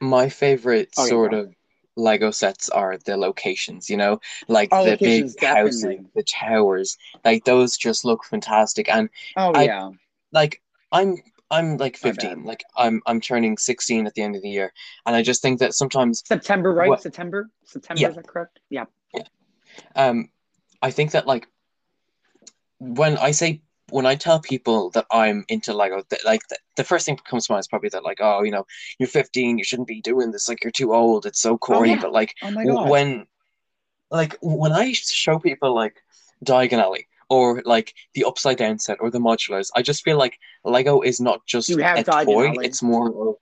My 0.00 0.28
favorite 0.28 0.90
Oh, 0.96 1.06
sort 1.06 1.32
go. 1.32 1.40
of 1.40 1.54
Lego 1.96 2.30
sets 2.32 2.68
are 2.70 2.98
the 2.98 3.16
locations, 3.16 3.88
you 3.88 3.96
know, 3.96 4.20
like 4.48 4.68
Oh, 4.72 4.84
the 4.84 4.96
big 4.96 5.24
houses, 5.40 5.82
definitely. 5.82 6.06
the 6.14 6.22
towers, 6.24 6.96
like 7.24 7.44
those 7.44 7.76
just 7.76 8.04
look 8.04 8.24
fantastic. 8.24 8.88
And 8.88 9.08
oh 9.36 9.52
I- 9.54 9.64
yeah, 9.64 9.90
like 10.32 10.60
I'm 10.90 11.16
I'm 11.50 11.76
like 11.76 11.96
15, 11.96 12.42
like 12.44 12.64
I'm 12.76 13.00
I'm 13.06 13.20
turning 13.20 13.56
16 13.58 14.06
at 14.06 14.14
the 14.14 14.22
end 14.22 14.34
of 14.34 14.42
the 14.42 14.48
year, 14.50 14.72
and 15.06 15.14
I 15.14 15.22
just 15.22 15.40
think 15.42 15.60
that 15.60 15.74
sometimes 15.74 16.22
September, 16.26 16.72
right? 16.72 16.88
What- 16.88 17.02
September, 17.02 17.50
September. 17.64 18.00
Yeah. 18.00 18.08
Is 18.08 18.16
that 18.16 18.26
correct? 18.26 18.58
Yeah. 18.70 18.86
Yeah. 19.14 19.22
um 19.94 20.30
I 20.84 20.90
think 20.90 21.12
that 21.12 21.26
like 21.26 21.48
when 22.78 23.16
I 23.16 23.30
say 23.30 23.62
when 23.88 24.04
I 24.04 24.16
tell 24.16 24.38
people 24.38 24.90
that 24.90 25.06
I'm 25.10 25.46
into 25.48 25.72
Lego, 25.72 26.02
that 26.10 26.24
like 26.26 26.46
the, 26.48 26.58
the 26.76 26.84
first 26.84 27.06
thing 27.06 27.16
that 27.16 27.24
comes 27.24 27.46
to 27.46 27.52
mind 27.52 27.60
is 27.60 27.68
probably 27.68 27.88
that 27.90 28.04
like, 28.04 28.18
oh, 28.20 28.42
you 28.42 28.50
know, 28.50 28.66
you're 28.98 29.08
15, 29.08 29.56
you 29.56 29.64
shouldn't 29.64 29.88
be 29.88 30.02
doing 30.02 30.30
this. 30.30 30.46
Like 30.46 30.62
you're 30.62 30.70
too 30.70 30.92
old. 30.92 31.24
It's 31.24 31.40
so 31.40 31.54
oh, 31.54 31.58
corny. 31.58 31.90
yeah. 31.92 32.00
But 32.02 32.12
like 32.12 32.34
Oh 32.42 32.50
my 32.50 32.64
w- 32.64 32.74
god. 32.78 32.90
when, 32.90 33.26
like 34.10 34.36
when 34.42 34.72
I 34.72 34.92
show 34.92 35.38
people 35.38 35.74
like 35.74 35.96
Diagon 36.44 36.82
Alley 36.82 37.08
or 37.30 37.62
like 37.64 37.94
the 38.12 38.24
Upside 38.24 38.58
Down 38.58 38.78
set 38.78 38.98
or 39.00 39.10
the 39.10 39.20
modulars, 39.20 39.70
I 39.74 39.80
just 39.80 40.04
feel 40.04 40.18
like 40.18 40.38
Lego 40.64 41.00
is 41.00 41.18
not 41.18 41.46
just 41.46 41.68
hmm? 41.68 41.76
Do 41.76 41.80
you 41.80 41.84
have 41.86 41.98
a 41.98 42.04
Diagon 42.04 42.24
toy. 42.26 42.48
Alley? 42.48 42.66
It's 42.66 42.82
more. 42.82 43.08
of- 43.28 43.36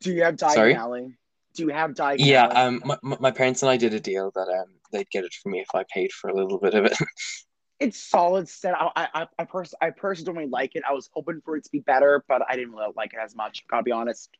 Do 0.00 0.12
you 0.14 0.22
have 0.22 0.36
Diagon 0.36 0.54
Sorry? 0.54 0.74
Alley? 0.74 1.14
Do 1.54 1.62
you 1.62 1.68
have 1.68 1.92
Diagon 1.92 2.16
Yeah. 2.18 2.46
Um. 2.46 2.82
My, 2.84 3.16
my 3.20 3.30
parents 3.30 3.62
and 3.62 3.70
I 3.70 3.76
did 3.76 3.94
a 3.94 4.00
deal 4.00 4.32
that 4.34 4.48
um 4.48 4.74
they'd 4.92 5.08
get 5.10 5.24
it 5.24 5.34
for 5.42 5.48
me 5.48 5.60
if 5.60 5.68
I 5.74 5.84
paid 5.92 6.12
for 6.12 6.28
a 6.28 6.34
little 6.34 6.58
bit 6.58 6.74
of 6.74 6.84
it. 6.84 6.96
it's 7.80 8.00
solid 8.00 8.48
set. 8.48 8.74
I 8.76 8.90
I 9.14 9.26
I, 9.38 9.44
pers- 9.44 9.74
I 9.80 9.90
personally 9.90 10.46
like 10.46 10.74
it. 10.74 10.82
I 10.88 10.92
was 10.92 11.08
hoping 11.12 11.40
for 11.44 11.56
it 11.56 11.64
to 11.64 11.70
be 11.70 11.80
better, 11.80 12.24
but 12.28 12.42
I 12.48 12.56
didn't 12.56 12.72
really 12.72 12.92
like 12.96 13.12
it 13.12 13.20
as 13.22 13.36
much. 13.36 13.64
Gotta 13.70 13.84
be 13.84 13.92
honest. 13.92 14.30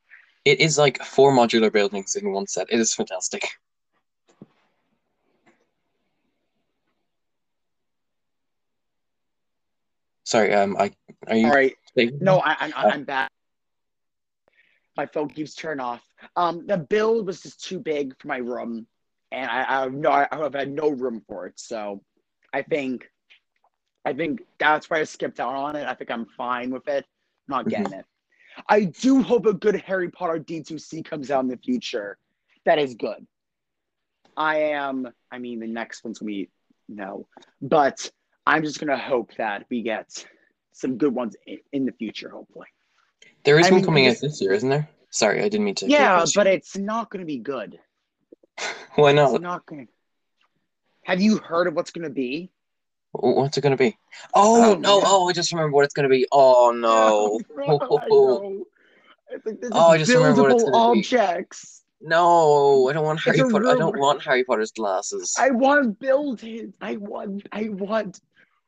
It 0.44 0.60
is 0.60 0.76
like 0.76 1.02
four 1.02 1.32
modular 1.32 1.72
buildings 1.72 2.16
in 2.16 2.32
one 2.32 2.46
set. 2.46 2.66
It 2.70 2.80
is 2.80 2.92
fantastic. 2.92 3.48
Sorry, 10.24 10.52
um, 10.54 10.76
I 10.78 10.92
are 11.28 11.36
you 11.36 11.46
All 11.46 11.52
right. 11.52 11.76
No, 11.96 12.40
I, 12.40 12.56
I, 12.58 12.72
Oh. 12.76 12.88
I'm 12.88 13.04
back. 13.04 13.30
My 14.96 15.06
phone 15.06 15.28
keeps 15.28 15.54
turning 15.54 15.80
off. 15.80 16.02
Um, 16.36 16.66
the 16.66 16.78
build 16.78 17.26
was 17.26 17.42
just 17.42 17.64
too 17.64 17.80
big 17.80 18.18
for 18.18 18.28
my 18.28 18.38
room, 18.38 18.86
and 19.32 19.50
I, 19.50 19.60
I 19.60 19.82
have 19.82 19.92
no, 19.92 20.10
I 20.10 20.28
have 20.30 20.54
had 20.54 20.70
no 20.70 20.90
room 20.90 21.22
for 21.26 21.46
it. 21.46 21.58
So, 21.58 22.02
I 22.52 22.62
think, 22.62 23.10
I 24.04 24.12
think 24.12 24.42
that's 24.58 24.88
why 24.88 25.00
I 25.00 25.04
skipped 25.04 25.40
out 25.40 25.54
on 25.54 25.76
it. 25.76 25.86
I 25.86 25.94
think 25.94 26.10
I'm 26.10 26.26
fine 26.36 26.70
with 26.70 26.86
it. 26.88 27.04
Not 27.48 27.68
getting 27.68 27.92
it. 27.92 28.04
I 28.68 28.84
do 28.84 29.22
hope 29.22 29.46
a 29.46 29.52
good 29.52 29.76
Harry 29.80 30.08
Potter 30.10 30.38
D2C 30.38 31.04
comes 31.04 31.30
out 31.30 31.42
in 31.42 31.48
the 31.48 31.56
future. 31.56 32.18
That 32.64 32.78
is 32.78 32.94
good. 32.94 33.26
I 34.36 34.56
am. 34.58 35.08
I 35.30 35.38
mean, 35.38 35.60
the 35.60 35.66
next 35.66 36.04
one's 36.04 36.18
be 36.18 36.48
no, 36.88 37.26
but 37.60 38.10
I'm 38.46 38.62
just 38.62 38.78
gonna 38.80 38.98
hope 38.98 39.32
that 39.36 39.66
we 39.70 39.82
get 39.82 40.24
some 40.72 40.96
good 40.98 41.14
ones 41.14 41.36
in, 41.46 41.58
in 41.72 41.86
the 41.86 41.92
future. 41.92 42.30
Hopefully. 42.30 42.66
There 43.44 43.58
is 43.58 43.66
I 43.66 43.70
one 43.70 43.76
mean, 43.76 43.84
coming 43.84 44.06
out 44.08 44.16
this 44.20 44.40
year, 44.40 44.52
isn't 44.52 44.68
there? 44.68 44.88
Sorry, 45.10 45.40
I 45.40 45.48
didn't 45.48 45.64
mean 45.64 45.74
to. 45.76 45.86
Yeah, 45.88 46.24
but 46.34 46.46
it's 46.46 46.76
not 46.76 47.10
going 47.10 47.20
to 47.20 47.26
be 47.26 47.38
good. 47.38 47.78
why 48.96 49.10
It's 49.10 49.16
not? 49.16 49.40
not 49.42 49.66
going. 49.66 49.88
Have 51.04 51.20
you 51.20 51.36
heard 51.38 51.66
of 51.66 51.74
what's 51.74 51.90
going 51.90 52.04
to 52.04 52.10
be? 52.10 52.50
What's 53.16 53.56
it 53.56 53.60
gonna 53.60 53.76
be? 53.76 53.96
Oh 54.34 54.72
Oh, 54.72 54.74
no! 54.74 54.98
yeah. 54.98 55.04
Oh, 55.06 55.28
I 55.28 55.32
just 55.32 55.52
remember 55.52 55.70
what 55.72 55.84
it's 55.84 55.94
gonna 55.94 56.08
be. 56.08 56.26
Oh 56.32 56.72
no! 56.74 57.38
Oh, 57.56 57.98
I 58.02 58.08
know. 58.08 58.64
I 59.32 59.38
think 59.38 59.60
this 59.60 59.70
Oh, 59.72 59.90
I 59.90 59.94
is 59.94 60.08
just 60.08 60.16
remember 60.18 60.42
what 60.42 60.50
it's 60.50 60.64
buildable 60.64 60.72
gonna 60.72 60.94
be. 60.94 60.98
objects. 60.98 61.84
No, 62.00 62.88
I 62.88 62.92
don't 62.92 63.04
want 63.04 63.20
Harry 63.20 63.38
Potter. 63.38 63.68
I 63.68 63.74
don't 63.76 63.96
want 64.00 64.20
Harry 64.24 64.42
Potter's 64.42 64.72
glasses. 64.72 65.32
I 65.38 65.50
want 65.50 66.00
build 66.00 66.42
it. 66.42 66.74
I 66.80 66.96
want. 66.96 67.46
I 67.52 67.68
want. 67.68 68.20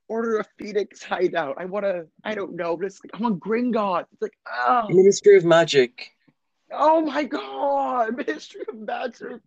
Order 0.08 0.38
of 0.38 0.46
Phoenix 0.58 1.02
hideout. 1.02 1.56
I 1.58 1.64
want 1.64 1.84
to. 1.84 2.06
I 2.24 2.34
don't 2.34 2.54
know, 2.54 2.76
but 2.76 2.86
it's 2.86 3.00
like 3.04 3.10
I 3.14 3.22
want 3.22 3.40
Gringotts. 3.40 4.06
It's 4.12 4.22
like 4.22 4.36
oh, 4.48 4.86
Ministry 4.88 5.36
of 5.36 5.44
Magic. 5.44 6.12
oh 6.70 7.00
my 7.00 7.24
god, 7.24 8.16
Ministry 8.26 8.60
of 8.68 8.76
Magic. 8.76 9.40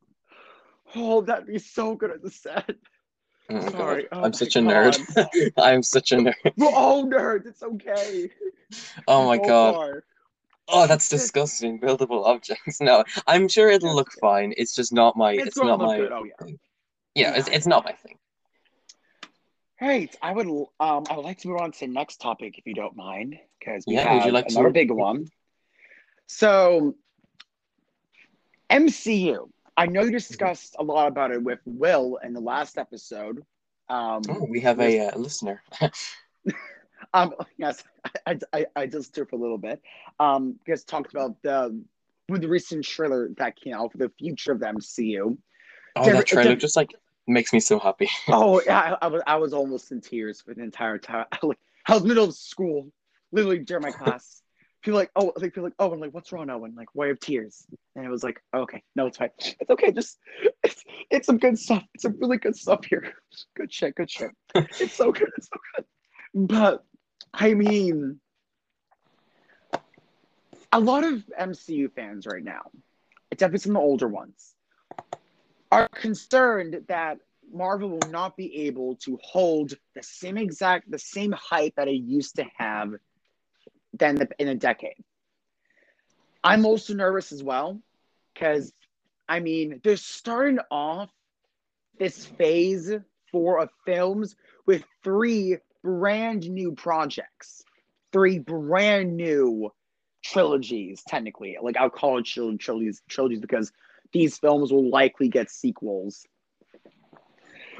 Oh, 0.96 1.22
that'd 1.22 1.48
be 1.48 1.60
so 1.60 1.96
good 1.96 2.12
at 2.12 2.22
the 2.22 2.32
set. 2.32 2.76
Oh 3.52 3.70
Sorry. 3.72 4.08
Oh 4.12 4.24
I'm 4.24 4.34
such 4.34 4.56
a 4.58 4.62
God. 4.62 4.94
nerd. 4.94 5.52
I'm 5.58 5.82
such 5.82 6.12
a 6.12 6.18
nerd. 6.18 6.34
We're 6.58 6.70
all 6.72 7.06
nerds. 7.06 7.48
It's 7.48 7.64
okay. 7.64 8.30
Oh 9.08 9.26
my 9.28 9.38
god. 9.38 10.02
Oh, 10.68 10.86
that's 10.86 11.10
disgusting. 11.10 11.80
Buildable 11.80 12.26
objects. 12.26 12.80
No, 12.80 13.04
I'm 13.26 13.48
sure 13.48 13.70
it'll 13.70 13.96
look 13.96 14.12
fine. 14.22 14.54
It's 14.58 14.76
just 14.76 14.94
not 14.94 15.18
my. 15.18 15.32
It's 15.34 15.48
It's, 15.48 15.58
not 15.58 15.80
my. 15.80 15.98
good. 15.98 16.12
Oh, 16.12 16.24
yeah. 16.26 16.46
thing. 16.46 16.60
Yeah, 17.16 17.34
it's 17.36 17.48
Yeah. 17.48 17.56
it's 17.56 17.66
not 17.66 17.86
my 17.86 17.94
thing. 17.94 18.18
Right. 19.82 20.14
I 20.22 20.34
would 20.34 20.48
um 20.48 21.04
I 21.10 21.16
would 21.16 21.26
like 21.26 21.40
to 21.40 21.48
move 21.48 21.62
on 21.62 21.72
to 21.72 21.80
the 21.80 21.88
next 21.88 22.18
topic 22.22 22.58
if 22.58 22.66
you 22.66 22.74
don't 22.74 22.96
mind, 22.96 23.38
because 23.60 23.86
we 23.88 23.96
Yeah, 23.96 24.04
would 24.14 24.18
have 24.20 24.28
you 24.28 24.34
like 24.34 24.48
to- 24.48 24.54
another 24.56 24.72
big 24.72 24.92
one. 24.92 25.28
So 26.28 26.96
MCU. 28.70 29.50
I 29.78 29.86
know 29.86 30.02
you 30.04 30.12
discussed 30.12 30.76
a 30.78 30.84
lot 30.84 31.08
about 31.08 31.32
it 31.32 31.42
with 31.42 31.60
Will 31.66 32.18
in 32.24 32.34
the 32.34 32.42
last 32.42 32.78
episode. 32.78 33.44
Um, 33.88 34.22
Oh, 34.30 34.46
we 34.50 34.60
have 34.60 34.80
a 34.82 35.08
uh, 35.08 35.18
listener. 35.18 35.64
um 37.14 37.34
yes, 37.58 37.82
I, 38.28 38.38
I, 38.54 38.66
I 38.76 38.86
just 38.86 39.16
took 39.16 39.32
a 39.32 39.36
little 39.36 39.58
bit. 39.58 39.82
Um, 40.20 40.60
because 40.64 40.84
talked 40.84 41.14
about 41.14 41.42
the 41.42 41.82
with 42.28 42.42
the 42.42 42.50
recent 42.50 42.84
trailer 42.86 43.30
that 43.38 43.56
came 43.56 43.74
out 43.74 43.92
for 43.94 43.98
the 43.98 44.12
future 44.20 44.52
of 44.52 44.60
the 44.60 44.68
MCU. 44.68 45.38
Oh, 45.96 46.12
that 46.12 46.28
trailer 46.28 46.56
just 46.56 46.76
like 46.76 46.92
makes 47.30 47.54
me 47.54 47.60
so 47.60 47.80
happy. 47.80 48.10
Oh, 48.28 48.62
yeah, 48.66 48.96
I, 49.02 49.06
I 49.06 49.08
was 49.08 49.22
I 49.28 49.36
was 49.36 49.54
almost 49.54 49.92
in 49.92 50.02
tears 50.02 50.42
for 50.42 50.54
the 50.54 50.62
entire 50.62 50.98
time. 50.98 51.26
I, 51.32 51.40
like, 51.44 51.60
I 51.88 51.94
was 51.94 52.04
middle 52.04 52.26
of 52.26 52.36
school, 52.36 52.92
literally 53.32 53.60
during 53.60 53.84
my 53.84 53.92
class. 53.92 54.42
People 54.82 54.98
like, 54.98 55.12
oh, 55.16 55.34
like 55.36 55.44
people 55.54 55.64
like, 55.64 55.74
oh, 55.80 55.92
I'm 55.92 56.00
like, 56.00 56.14
what's 56.14 56.32
wrong, 56.32 56.50
Owen? 56.50 56.74
Like, 56.76 56.88
why 56.94 57.08
have 57.08 57.20
tears? 57.20 57.66
And 57.96 58.06
it 58.06 58.10
was 58.10 58.24
like, 58.24 58.42
okay, 58.56 58.82
no, 58.96 59.08
it's 59.08 59.18
fine. 59.18 59.30
It's 59.38 59.70
okay. 59.70 59.92
Just 59.92 60.18
it's 60.64 60.84
it's 61.10 61.26
some 61.26 61.38
good 61.38 61.60
stuff. 61.60 61.84
It's 61.94 62.04
some 62.04 62.18
really 62.20 62.38
good 62.38 62.56
stuff 62.56 62.86
here. 62.86 63.14
Good 63.56 63.74
shit. 63.74 63.96
Good 63.96 64.10
shit. 64.10 64.32
It's 64.56 64.94
so 64.94 65.12
good. 65.12 65.30
It's 65.38 65.50
so 65.50 65.60
good. 65.76 65.86
But 66.34 66.86
I 67.34 67.54
mean, 67.54 68.20
a 70.72 70.80
lot 70.80 71.04
of 71.04 71.24
MCU 71.40 71.92
fans 71.92 72.26
right 72.26 72.44
now, 72.44 72.72
it's 73.32 73.40
definitely 73.40 73.60
some 73.60 73.76
of 73.76 73.82
the 73.82 73.86
older 73.86 74.08
ones, 74.08 74.56
are 75.72 75.88
concerned 75.90 76.82
that 76.88 77.20
Marvel 77.52 77.90
will 77.90 78.10
not 78.10 78.38
be 78.38 78.68
able 78.68 78.96
to 78.96 79.20
hold 79.24 79.74
the 79.96 80.04
same 80.04 80.38
exact, 80.38 80.90
the 80.90 81.00
same 81.00 81.32
hype 81.32 81.76
that 81.76 81.88
it 81.88 82.02
used 82.02 82.36
to 82.36 82.46
have 82.58 82.94
than 83.94 84.16
the, 84.16 84.30
in 84.38 84.48
a 84.48 84.56
decade. 84.56 85.04
I'm 86.44 86.66
also 86.66 86.94
nervous 86.94 87.32
as 87.32 87.44
well 87.44 87.82
because, 88.34 88.72
I 89.28 89.40
mean, 89.40 89.82
they're 89.84 89.98
starting 89.98 90.60
off 90.72 91.10
this 91.98 92.26
phase 92.26 92.94
four 93.32 93.60
of 93.60 93.70
films 93.86 94.36
with 94.66 94.84
three 95.04 95.58
brand 95.84 96.50
new 96.50 96.74
projects, 96.74 97.64
three 98.12 98.40
brand 98.40 99.18
new 99.18 99.72
trilogies, 100.24 101.04
technically. 101.08 101.58
Like, 101.62 101.78
I'll 101.78 101.90
call 101.90 102.20
it 102.20 102.26
trilogies, 102.26 103.02
trilogies 103.10 103.40
because 103.40 103.72
these 104.12 104.38
films 104.38 104.72
will 104.72 104.90
likely 104.90 105.28
get 105.30 105.50
sequels, 105.50 106.26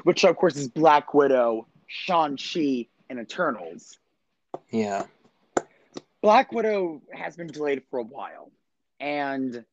which 0.04 0.24
of 0.24 0.36
course 0.36 0.56
is 0.56 0.68
Black 0.68 1.12
Widow, 1.14 1.66
Shang-Chi, 1.86 2.86
and 3.08 3.18
Eternals. 3.18 3.98
Yeah. 4.70 5.06
Black 6.22 6.52
Widow 6.52 7.02
has 7.12 7.36
been 7.36 7.48
delayed 7.48 7.82
for 7.90 7.98
a 7.98 8.04
while, 8.04 8.50
and 9.00 9.64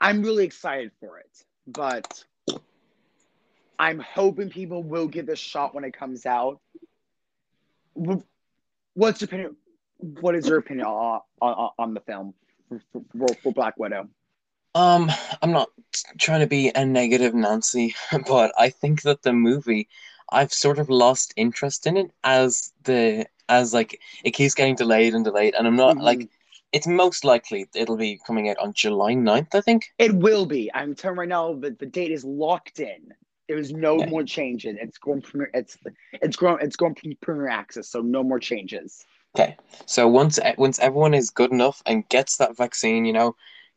I'm 0.00 0.22
really 0.22 0.44
excited 0.44 0.90
for 1.00 1.18
it, 1.18 1.44
but 1.66 2.24
I'm 3.78 3.98
hoping 3.98 4.50
people 4.50 4.82
will 4.82 5.06
give 5.06 5.26
this 5.26 5.38
a 5.38 5.42
shot 5.42 5.74
when 5.74 5.84
it 5.84 5.92
comes 5.92 6.26
out. 6.26 6.60
What's 7.94 9.20
your 9.20 9.26
opinion? 9.26 9.56
What 9.98 10.34
is 10.34 10.46
your 10.46 10.58
opinion 10.58 10.86
on, 10.86 11.20
on, 11.40 11.70
on 11.78 11.94
the 11.94 12.00
film 12.00 12.34
for, 12.68 13.02
for, 13.16 13.28
for 13.42 13.52
Black 13.52 13.78
Widow? 13.78 14.08
Um, 14.76 15.10
I'm 15.42 15.52
not 15.52 15.70
trying 16.18 16.40
to 16.40 16.46
be 16.46 16.70
a 16.74 16.84
negative 16.84 17.34
Nancy, 17.34 17.94
but 18.28 18.52
I 18.58 18.68
think 18.70 19.02
that 19.02 19.22
the 19.22 19.32
movie, 19.32 19.88
I've 20.30 20.52
sort 20.52 20.78
of 20.78 20.90
lost 20.90 21.32
interest 21.36 21.86
in 21.86 21.96
it 21.96 22.10
as 22.24 22.72
the 22.84 23.26
as 23.48 23.72
like 23.72 24.00
it 24.24 24.32
keeps 24.32 24.54
getting 24.54 24.74
delayed 24.74 25.14
and 25.14 25.24
delayed, 25.24 25.54
and 25.54 25.66
I'm 25.66 25.76
not 25.76 25.96
Mhm. 25.96 26.02
like 26.02 26.28
it's 26.72 26.86
most 26.86 27.24
likely 27.24 27.66
it'll 27.74 27.96
be 27.96 28.20
coming 28.26 28.50
out 28.50 28.58
on 28.58 28.72
July 28.74 29.14
9th, 29.14 29.54
I 29.54 29.62
think. 29.62 29.92
It 29.98 30.14
will 30.14 30.46
be. 30.46 30.70
I'm 30.74 30.94
telling 30.94 31.16
you 31.16 31.20
right 31.20 31.28
now, 31.28 31.54
that 31.54 31.78
the 31.78 31.86
date 31.86 32.10
is 32.12 32.24
locked 32.24 32.80
in. 32.80 33.14
There's 33.48 33.72
no 33.72 34.02
Okay. 34.02 34.10
more 34.10 34.24
changes. 34.24 34.76
It's 34.80 34.98
going 34.98 35.22
premier. 35.22 35.50
It's 35.54 35.78
it's 36.12 36.36
going. 36.36 36.58
It's 36.60 36.76
going 36.76 36.96
pre- 36.96 37.14
premier 37.14 37.48
access. 37.48 37.88
So 37.88 38.02
no 38.02 38.22
more 38.24 38.40
changes. 38.40 39.06
Okay, 39.34 39.56
so 39.86 40.08
once 40.08 40.38
once 40.58 40.78
everyone 40.80 41.14
is 41.14 41.30
good 41.30 41.52
enough 41.52 41.82
and 41.86 42.08
gets 42.08 42.38
that 42.38 42.56
vaccine, 42.56 43.04
you 43.04 43.12
know, 43.12 43.36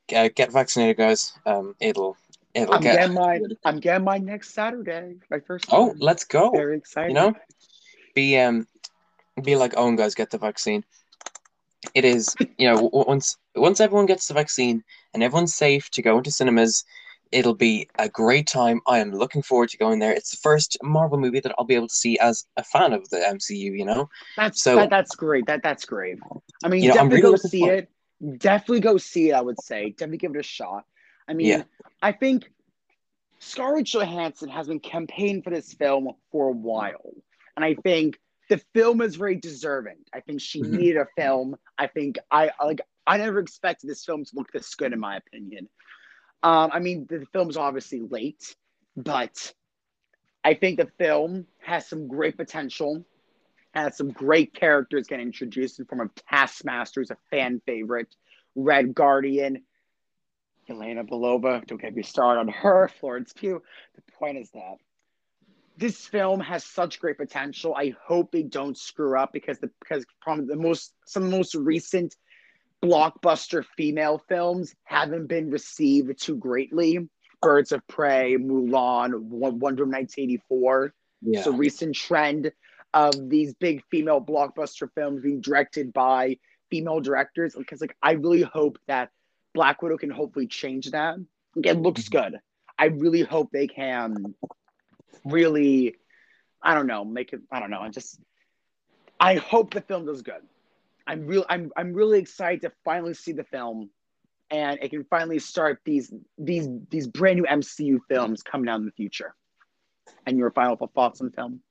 get, 0.09 0.35
get 0.35 0.51
vaccinated, 0.51 0.97
guys. 0.97 1.33
Um, 1.45 1.75
it'll 1.79 2.17
it'll 2.53 2.75
I'm 2.75 2.81
get. 2.81 2.97
getting 2.97 3.15
mine. 3.15 3.45
I'm 3.63 3.79
getting 3.79 4.03
mine 4.03 4.25
next 4.25 4.53
Saturday. 4.53 5.15
My 5.31 5.39
first. 5.39 5.65
Oh, 5.71 5.87
one. 5.87 5.97
let's 5.99 6.25
go. 6.25 6.51
very 6.51 6.77
excited. 6.77 7.09
You 7.09 7.13
know, 7.15 7.33
be 8.15 8.37
um, 8.37 8.67
be 9.41 9.55
like, 9.55 9.73
oh, 9.77 9.95
guys, 9.95 10.15
get 10.15 10.29
the 10.31 10.37
vaccine. 10.37 10.83
It 11.95 12.03
is, 12.03 12.35
you 12.57 12.67
know, 12.69 12.89
once 12.91 13.37
once 13.55 13.79
everyone 13.79 14.05
gets 14.05 14.27
the 14.27 14.33
vaccine 14.33 14.83
and 15.13 15.23
everyone's 15.23 15.55
safe 15.55 15.89
to 15.91 16.01
go 16.01 16.17
into 16.17 16.31
cinemas, 16.31 16.83
It'll 17.31 17.53
be 17.53 17.87
a 17.99 18.09
great 18.09 18.47
time. 18.47 18.81
I 18.87 18.97
am 18.97 19.11
looking 19.11 19.43
forward 19.43 19.69
to 19.69 19.77
going 19.77 19.99
there. 19.99 20.11
It's 20.11 20.31
the 20.31 20.37
first 20.37 20.77
Marvel 20.81 21.19
movie 21.19 21.39
that 21.41 21.53
I'll 21.59 21.63
be 21.65 21.75
able 21.75 21.87
to 21.87 21.93
see 21.93 22.17
as 22.17 22.47
a 22.57 22.63
fan 22.63 22.91
of 22.91 23.07
the 23.11 23.17
MCU. 23.17 23.77
You 23.77 23.85
know, 23.85 24.09
That's 24.35 24.63
So- 24.63 24.75
that, 24.77 24.89
that's 24.89 25.15
great. 25.15 25.45
That 25.45 25.61
that's 25.61 25.85
great. 25.85 26.17
I 26.63 26.69
mean, 26.69 26.81
You 26.81 26.89
know, 26.89 26.95
I'm 26.95 27.07
definitely 27.07 27.21
really 27.21 27.37
go 27.37 27.47
see 27.49 27.59
forward- 27.59 27.77
it. 27.83 27.89
Definitely 28.37 28.81
go 28.81 28.97
see 28.97 29.29
it. 29.29 29.33
I 29.33 29.41
would 29.41 29.61
say 29.61 29.91
definitely 29.91 30.17
give 30.17 30.35
it 30.35 30.39
a 30.39 30.43
shot. 30.43 30.85
I 31.27 31.33
mean, 31.33 31.47
Yeah. 31.47 31.63
I 32.01 32.11
think 32.11 32.51
Scarlett 33.39 33.85
Johansson 33.85 34.49
has 34.49 34.67
been 34.67 34.79
campaigning 34.79 35.41
for 35.41 35.51
this 35.51 35.73
film 35.73 36.09
for 36.31 36.49
a 36.49 36.51
while, 36.51 37.13
and 37.55 37.63
I 37.63 37.75
think 37.75 38.19
the 38.49 38.57
film 38.73 39.01
is 39.01 39.15
very 39.15 39.35
deserving. 39.35 40.03
I 40.11 40.19
think 40.19 40.41
she 40.41 40.61
Mhm. 40.61 40.71
needed 40.71 40.97
a 40.97 41.07
film. 41.15 41.57
I 41.77 41.87
think 41.87 42.17
I 42.31 42.51
like. 42.61 42.81
I 43.07 43.17
never 43.17 43.39
expected 43.39 43.89
this 43.89 44.05
film 44.05 44.25
to 44.25 44.35
look 44.35 44.51
this 44.51 44.75
good, 44.75 44.91
in 44.93 44.99
my 44.99 45.15
opinion. 45.17 45.69
Um, 46.43 46.69
I 46.73 46.79
mean, 46.79 47.05
the 47.07 47.25
film 47.27 47.49
is 47.49 47.57
obviously 47.57 48.01
late, 48.01 48.55
but 48.95 49.53
I 50.43 50.53
think 50.53 50.77
the 50.79 50.91
film 50.97 51.47
has 51.59 51.87
some 51.87 52.07
great 52.07 52.37
potential, 52.37 53.05
has 53.73 53.97
some 53.97 54.11
great 54.11 54.53
characters 54.53 55.07
getting 55.07 55.27
introduced 55.27 55.79
in 55.79 55.85
form 55.85 56.01
of 56.01 56.11
Taskmaster, 56.29 57.01
who's 57.01 57.11
a 57.11 57.17
fan 57.29 57.61
favorite, 57.65 58.15
Red 58.55 58.95
Guardian, 58.95 59.63
Yelena 60.69 61.07
Belova. 61.07 61.65
Don't 61.65 61.81
get 61.81 61.95
me 61.95 62.03
started 62.03 62.39
on 62.39 62.47
her, 62.47 62.87
Florence 62.99 63.33
Pugh. 63.33 63.61
The 63.95 64.11
point 64.13 64.37
is 64.37 64.49
that 64.51 64.77
this 65.77 66.05
film 66.05 66.41
has 66.41 66.63
such 66.63 66.99
great 66.99 67.17
potential. 67.17 67.73
I 67.73 67.93
hope 68.05 68.31
they 68.31 68.43
don't 68.43 68.77
screw 68.77 69.17
up 69.17 69.31
because 69.31 69.59
the 69.59 69.69
because 69.79 70.05
probably 70.21 70.45
the 70.45 70.57
most 70.57 70.93
some 71.05 71.23
of 71.23 71.31
the 71.31 71.37
most 71.37 71.55
recent 71.55 72.15
blockbuster 72.83 73.63
female 73.77 74.21
films 74.27 74.75
haven't 74.83 75.27
been 75.27 75.49
received 75.49 76.21
too 76.21 76.35
greatly. 76.35 77.07
Birds 77.41 77.71
of 77.71 77.85
Prey, 77.87 78.35
Mulan, 78.35 79.17
Wonder 79.21 79.85
Woman 79.85 79.91
1984. 79.91 80.93
yeah, 81.21 81.39
It's 81.39 81.47
a 81.47 81.51
recent 81.51 81.95
trend 81.95 82.51
of 82.93 83.29
these 83.29 83.53
big 83.53 83.83
female 83.91 84.21
blockbuster 84.21 84.89
films 84.95 85.21
being 85.21 85.41
directed 85.41 85.93
by 85.93 86.37
female 86.69 86.99
directors. 86.99 87.55
Because 87.55 87.81
like 87.81 87.95
I 88.01 88.13
really 88.13 88.41
hope 88.41 88.77
that 88.87 89.11
Black 89.53 89.81
Widow 89.81 89.97
can 89.97 90.09
hopefully 90.09 90.47
change 90.47 90.91
that. 90.91 91.17
Like, 91.55 91.65
it 91.65 91.79
looks 91.79 92.03
mm-hmm. 92.03 92.31
good. 92.31 92.39
I 92.77 92.85
really 92.85 93.23
hope 93.23 93.49
they 93.51 93.67
can 93.67 94.33
really, 95.25 95.95
I 96.61 96.73
don't 96.73 96.87
know, 96.87 97.03
make 97.03 97.33
it. 97.33 97.41
I 97.51 97.59
don't 97.59 97.69
know. 97.69 97.81
I 97.81 97.89
just, 97.89 98.19
I 99.19 99.35
hope 99.35 99.73
the 99.73 99.81
film 99.81 100.05
does 100.05 100.21
good. 100.21 100.41
I'm 101.05 101.25
real. 101.25 101.45
I'm 101.49 101.71
I'm 101.75 101.93
really 101.93 102.19
excited 102.19 102.61
to 102.61 102.71
finally 102.85 103.15
see 103.15 103.31
the 103.31 103.43
film, 103.43 103.89
and 104.49 104.79
it 104.81 104.89
can 104.89 105.03
finally 105.05 105.39
start 105.39 105.81
these 105.83 106.13
these 106.37 106.69
these 106.89 107.07
brand 107.07 107.37
new 107.39 107.45
MCU 107.45 107.99
films 108.07 108.43
coming 108.43 108.69
out 108.69 108.79
in 108.79 108.85
the 108.85 108.91
future. 108.91 109.35
And 110.25 110.37
your 110.37 110.51
final 110.51 110.75
thoughts 110.75 111.21
on 111.21 111.27
the 111.27 111.33
film? 111.33 111.61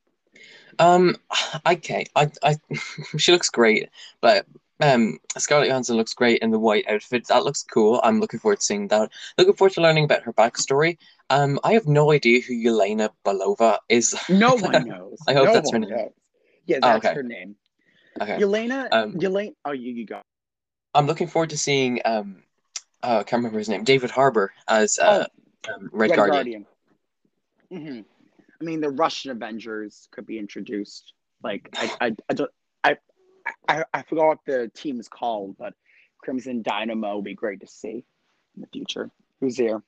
Um, 0.79 1.17
okay, 1.67 2.05
I, 2.17 2.31
I, 2.43 2.57
she 3.19 3.33
looks 3.33 3.51
great, 3.51 3.89
but 4.21 4.47
um, 4.81 5.19
Scarlett 5.37 5.69
Johansson 5.69 5.97
looks 5.97 6.15
great 6.15 6.41
in 6.41 6.51
the 6.51 6.59
white 6.59 6.85
outfit. 6.89 7.27
That 7.29 7.45
looks 7.45 7.63
cool. 7.63 8.01
I'm 8.05 8.21
looking 8.21 8.39
forward 8.41 8.61
to 8.61 8.65
seeing 8.65 8.89
that. 8.89 9.11
Looking 9.37 9.55
forward 9.55 9.73
to 9.75 9.81
learning 9.81 10.05
about 10.05 10.23
her 10.23 10.33
backstory. 10.33 10.99
Um, 11.31 11.59
I 11.65 11.73
have 11.73 11.87
no 11.87 12.13
idea 12.13 12.41
who 12.41 12.55
Yelena 12.55 13.11
Belova 13.25 13.79
is. 13.89 14.15
No 14.29 14.55
one 14.57 14.89
knows. 14.89 15.19
I 15.27 15.35
hope 15.35 15.47
no 15.47 15.53
that's 15.55 15.71
her 15.71 15.79
name. 15.79 15.91
knows. 15.91 16.11
Yeah, 16.67 16.79
Oh, 16.83 16.89
that's 16.93 17.07
okay. 17.07 17.15
her 17.15 17.23
name. 17.23 17.57
Okay, 18.21 18.39
Yelena. 18.39 18.89
Um, 18.93 19.13
Yelena. 19.15 19.55
Oh, 19.65 19.73
you, 19.73 19.93
you 19.93 20.07
go. 20.07 20.21
I'm 20.95 21.07
looking 21.07 21.27
forward 21.27 21.51
to 21.51 21.59
seeing 21.59 22.01
um, 22.05 22.43
oh, 23.03 23.19
I 23.19 23.23
can't 23.23 23.41
remember 23.41 23.59
his 23.59 23.69
name, 23.69 23.85
David 23.85 24.11
Harbour 24.11 24.53
as 24.67 24.99
uh, 24.99 25.27
um, 25.73 25.91
Red, 25.93 26.15
Guardian. 26.15 26.67
hmm 27.71 28.01
I 28.61 28.65
mean, 28.65 28.81
the 28.81 28.91
Russian 28.91 29.31
Avengers 29.31 30.09
could 30.11 30.27
be 30.27 30.39
introduced. 30.39 31.13
Like, 31.43 31.69
I, 31.75 31.91
I, 32.01 32.17
I 32.29 32.35
don't, 32.35 32.51
I, 32.83 32.97
I, 33.69 33.85
I 33.95 34.03
forgot 34.03 34.27
what 34.27 34.39
the 34.47 34.71
team 34.75 34.99
is 34.99 35.09
called, 35.09 35.57
but 35.59 35.75
Crimson 36.19 36.63
Dynamo 36.63 37.17
would 37.17 37.25
be 37.25 37.35
great 37.35 37.61
to 37.61 37.67
see 37.67 38.05
in 38.57 38.61
the 38.61 38.67
future. 38.67 39.11
Who's 39.41 39.57
here? 39.57 39.83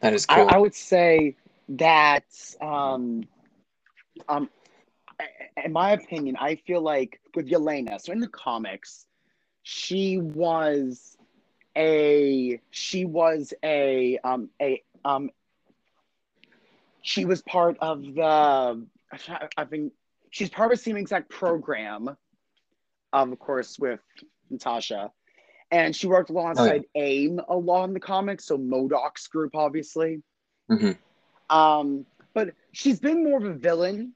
That 0.00 0.12
is 0.12 0.26
I, 0.28 0.36
cool. 0.36 0.48
I 0.50 0.58
would 0.58 0.74
say 0.74 1.36
that, 1.70 2.24
um, 2.60 3.22
um, 4.28 4.50
in 5.64 5.72
my 5.72 5.92
opinion, 5.92 6.36
I 6.38 6.56
feel 6.56 6.80
like 6.80 7.20
with 7.34 7.48
Yelena, 7.48 8.00
so 8.00 8.12
in 8.12 8.20
the 8.20 8.28
comics, 8.28 9.06
she 9.62 10.18
was 10.18 11.16
a 11.76 12.60
she 12.70 13.04
was 13.04 13.52
a 13.62 14.18
um 14.24 14.48
a 14.60 14.82
um 15.04 15.30
she 17.06 17.24
was 17.24 17.40
part 17.42 17.76
of 17.80 18.02
the 18.02 18.86
I 19.56 19.64
think 19.64 19.92
she's 20.30 20.50
part 20.50 20.72
of 20.72 20.78
the 20.78 20.82
same 20.82 20.96
exact 20.96 21.30
program, 21.30 22.16
of 23.12 23.38
course, 23.38 23.78
with 23.78 24.00
Natasha. 24.50 25.12
And 25.70 25.94
she 25.94 26.08
worked 26.08 26.30
alongside 26.30 26.82
AIM 26.96 27.40
along 27.48 27.94
the 27.94 28.00
comics, 28.00 28.46
so 28.46 28.58
MODOK's 28.58 29.28
group, 29.28 29.54
obviously. 29.54 30.24
Mhm. 30.68 30.98
Um, 31.48 32.06
but 32.34 32.54
she's 32.72 32.98
been 32.98 33.22
more 33.22 33.38
of 33.38 33.44
a 33.44 33.54
villain 33.54 34.12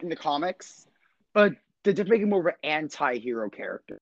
in 0.00 0.08
the 0.08 0.16
comics, 0.16 0.86
but 1.34 1.52
they're 1.82 1.92
just 1.92 2.08
making 2.08 2.30
more 2.30 2.40
of 2.40 2.46
an 2.46 2.54
anti-hero 2.62 3.50
character. 3.50 4.00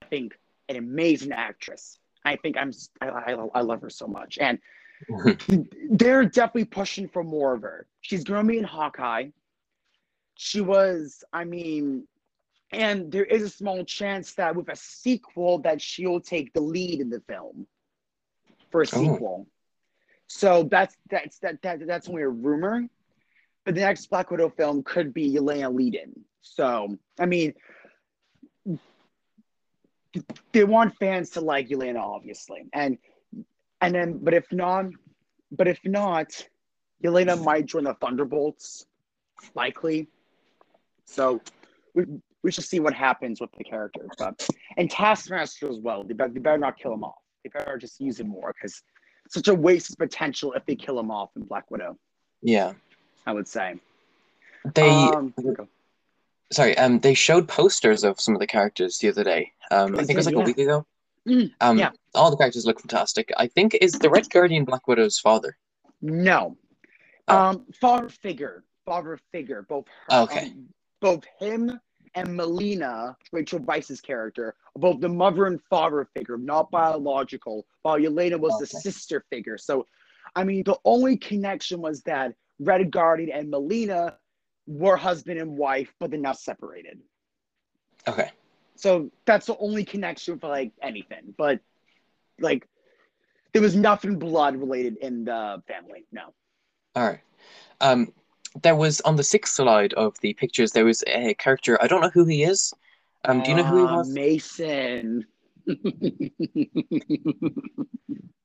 I 0.00 0.06
think 0.06 0.38
an 0.70 0.76
amazing 0.76 1.32
actress. 1.32 1.98
I 2.24 2.36
think 2.36 2.56
I'm 2.56 2.72
I, 3.00 3.08
I, 3.08 3.32
I 3.54 3.60
love 3.62 3.80
her 3.82 3.90
so 3.90 4.06
much, 4.06 4.38
and 4.38 4.58
they're 5.90 6.24
definitely 6.24 6.64
pushing 6.66 7.08
for 7.08 7.24
more 7.24 7.54
of 7.54 7.62
her. 7.62 7.86
She's 8.00 8.24
gonna 8.24 8.46
be 8.48 8.58
in 8.58 8.64
Hawkeye. 8.64 9.28
She 10.34 10.60
was, 10.60 11.22
I 11.32 11.44
mean, 11.44 12.06
and 12.72 13.12
there 13.12 13.24
is 13.24 13.42
a 13.42 13.48
small 13.50 13.84
chance 13.84 14.32
that 14.34 14.56
with 14.56 14.68
a 14.68 14.76
sequel 14.76 15.58
that 15.60 15.80
she'll 15.80 16.20
take 16.20 16.52
the 16.52 16.60
lead 16.60 17.00
in 17.00 17.10
the 17.10 17.20
film 17.28 17.66
for 18.70 18.82
a 18.82 18.86
Oh. 18.92 19.00
sequel. 19.00 19.46
So 20.26 20.62
that's 20.64 20.96
that's 21.10 21.38
that, 21.40 21.60
that 21.62 21.86
that's 21.86 22.08
only 22.08 22.22
a 22.22 22.28
rumor. 22.28 22.88
But 23.64 23.74
the 23.74 23.82
next 23.82 24.06
Black 24.06 24.30
Widow 24.30 24.48
film 24.50 24.82
could 24.82 25.12
be 25.12 25.32
Yelena 25.34 25.72
Leiden. 25.72 26.24
So 26.40 26.96
I 27.20 27.26
mean 27.26 27.54
they 30.52 30.64
want 30.64 30.96
fans 30.96 31.30
to 31.30 31.40
like 31.40 31.68
Yelena, 31.68 32.00
obviously. 32.00 32.64
And 32.72 32.98
and 33.80 33.94
then 33.94 34.18
but 34.22 34.34
if 34.34 34.50
not 34.52 34.86
but 35.50 35.68
if 35.68 35.80
not, 35.84 36.46
Yelena 37.04 37.42
might 37.42 37.66
join 37.66 37.84
the 37.84 37.94
Thunderbolts, 37.94 38.86
likely. 39.54 40.08
So 41.04 41.40
we, 41.94 42.04
we 42.42 42.50
should 42.50 42.64
see 42.64 42.80
what 42.80 42.94
happens 42.94 43.40
with 43.40 43.50
the 43.58 43.64
character. 43.64 44.06
But 44.18 44.48
and 44.76 44.90
Taskmaster 44.90 45.68
as 45.68 45.78
well. 45.78 46.04
They 46.04 46.14
better, 46.14 46.32
they 46.32 46.40
better 46.40 46.58
not 46.58 46.78
kill 46.78 46.94
him 46.94 47.04
off. 47.04 47.20
They 47.44 47.50
better 47.50 47.76
just 47.76 48.00
use 48.00 48.20
him 48.20 48.28
more 48.28 48.54
because 48.54 48.82
such 49.28 49.48
a 49.48 49.54
waste 49.54 49.90
of 49.90 49.98
potential 49.98 50.52
if 50.54 50.64
they 50.66 50.74
kill 50.74 50.98
him 50.98 51.10
off 51.10 51.30
in 51.36 51.42
Black 51.42 51.70
Widow. 51.70 51.98
yeah, 52.40 52.72
I 53.26 53.32
would 53.32 53.48
say. 53.48 53.76
they 54.74 54.88
um, 54.88 55.34
sorry, 56.52 56.76
um, 56.78 57.00
they 57.00 57.14
showed 57.14 57.48
posters 57.48 58.04
of 58.04 58.20
some 58.20 58.34
of 58.34 58.40
the 58.40 58.46
characters 58.46 58.98
the 58.98 59.08
other 59.08 59.24
day. 59.24 59.52
Um, 59.70 59.94
I 59.94 59.98
think 60.04 60.10
it 60.10 60.16
was 60.16 60.26
like 60.26 60.34
a 60.34 60.38
yeah. 60.38 60.44
week 60.44 60.58
ago. 60.58 60.86
Mm, 61.28 61.52
Um, 61.60 61.78
yeah. 61.78 61.90
all 62.14 62.30
the 62.30 62.36
characters 62.36 62.66
look 62.66 62.80
fantastic. 62.80 63.30
I 63.36 63.46
think 63.46 63.74
is 63.80 63.92
the 63.92 64.10
Red 64.10 64.28
Guardian 64.30 64.64
Black 64.64 64.86
Widow's 64.88 65.18
father. 65.18 65.56
no. 66.00 66.56
Oh. 67.28 67.36
Um, 67.38 67.66
father 67.80 68.08
figure, 68.08 68.64
father 68.84 69.16
figure, 69.30 69.62
both 69.68 69.86
her, 70.10 70.22
Okay. 70.22 70.46
um, 70.46 70.68
both 71.00 71.24
him 71.38 71.80
and 72.16 72.36
Melina, 72.36 73.16
Rachel 73.30 73.60
Weisz's 73.60 74.00
character, 74.00 74.56
both 74.76 75.00
the 75.00 75.08
mother 75.08 75.46
and 75.46 75.62
father 75.70 76.08
figure, 76.16 76.36
not 76.36 76.68
biological. 76.72 77.64
While 77.82 77.98
Yelena 77.98 78.38
was 78.40 78.58
the 78.58 78.66
sister 78.66 79.24
figure. 79.30 79.56
So, 79.56 79.86
I 80.34 80.42
mean, 80.42 80.64
the 80.64 80.76
only 80.84 81.16
connection 81.16 81.80
was 81.80 82.02
that 82.02 82.34
Red 82.58 82.90
Guardian 82.90 83.30
and 83.30 83.48
Melina 83.48 84.16
were 84.66 84.96
husband 84.96 85.40
and 85.40 85.56
wife, 85.56 85.92
but 85.98 86.10
they're 86.10 86.20
now 86.20 86.32
separated. 86.32 86.98
Okay. 88.06 88.30
So 88.76 89.10
that's 89.26 89.46
the 89.46 89.56
only 89.58 89.84
connection 89.84 90.38
for 90.38 90.48
like 90.48 90.72
anything. 90.82 91.34
But 91.36 91.60
like 92.40 92.66
there 93.52 93.62
was 93.62 93.76
nothing 93.76 94.18
blood 94.18 94.56
related 94.56 94.96
in 94.98 95.24
the 95.24 95.62
family. 95.68 96.04
No. 96.10 96.32
All 96.96 97.06
right. 97.06 97.20
Um, 97.80 98.12
there 98.62 98.76
was 98.76 99.00
on 99.02 99.16
the 99.16 99.22
sixth 99.22 99.54
slide 99.54 99.92
of 99.94 100.18
the 100.20 100.34
pictures. 100.34 100.72
There 100.72 100.84
was 100.84 101.02
a 101.06 101.34
character. 101.34 101.80
I 101.82 101.86
don't 101.86 102.00
know 102.00 102.10
who 102.10 102.24
he 102.24 102.42
is. 102.44 102.72
Um, 103.24 103.42
do 103.42 103.50
you 103.50 103.56
know 103.56 103.62
who 103.64 103.78
he 103.78 103.84
Uh, 103.84 103.96
was? 103.98 104.12
Mason. 104.12 105.26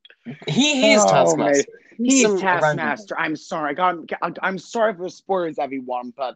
He, 0.48 0.82
he 0.82 0.94
is 0.94 1.02
Oh, 1.04 1.10
Taskmaster. 1.10 1.66
He's 1.98 2.22
some 2.24 2.36
random- 2.36 2.60
Taskmaster. 2.78 3.20
I'm 3.20 3.36
sorry. 3.36 3.72
I 3.72 3.74
got, 3.74 4.38
I'm 4.42 4.58
sorry 4.60 4.94
for 4.96 5.10
spoilers, 5.10 5.58
everyone, 5.60 6.14
but 6.16 6.36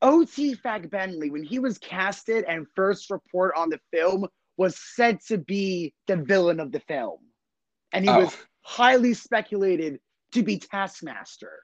OT 0.00 0.54
Fagbenle, 0.56 1.30
when 1.30 1.42
he 1.44 1.58
was 1.58 1.78
casted 1.78 2.44
and 2.44 2.66
first 2.74 3.10
report 3.10 3.54
on 3.56 3.70
the 3.70 3.78
film, 3.92 4.26
was 4.56 4.76
said 4.94 5.20
to 5.28 5.38
be 5.38 5.94
the 6.06 6.16
villain 6.16 6.60
of 6.60 6.72
the 6.72 6.80
film, 6.80 7.18
and 7.92 8.04
he 8.04 8.10
Oh. 8.10 8.20
was 8.24 8.36
highly 8.62 9.14
speculated 9.14 10.00
to 10.32 10.42
be 10.42 10.58
Taskmaster. 10.58 11.60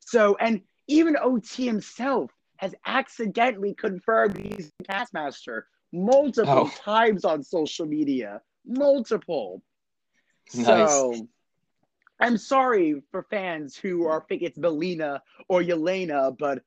So, 0.00 0.36
and 0.40 0.60
even 0.88 1.16
OT 1.20 1.64
himself 1.66 2.30
has 2.58 2.74
accidentally 2.86 3.74
confirmed 3.74 4.36
he's 4.38 4.70
Taskmaster 4.84 5.66
multiple 5.92 6.70
Oh. 6.70 6.72
times 6.76 7.24
on 7.24 7.42
social 7.42 7.86
media. 7.86 8.40
Multiple. 8.66 9.62
Nice. 10.54 10.90
So, 10.90 11.28
I'm 12.20 12.38
sorry 12.38 13.02
for 13.10 13.24
fans 13.24 13.76
who 13.76 14.06
are 14.06 14.24
think 14.28 14.42
it's 14.42 14.56
Melina 14.56 15.22
or 15.48 15.60
Yelena, 15.60 16.36
but 16.36 16.62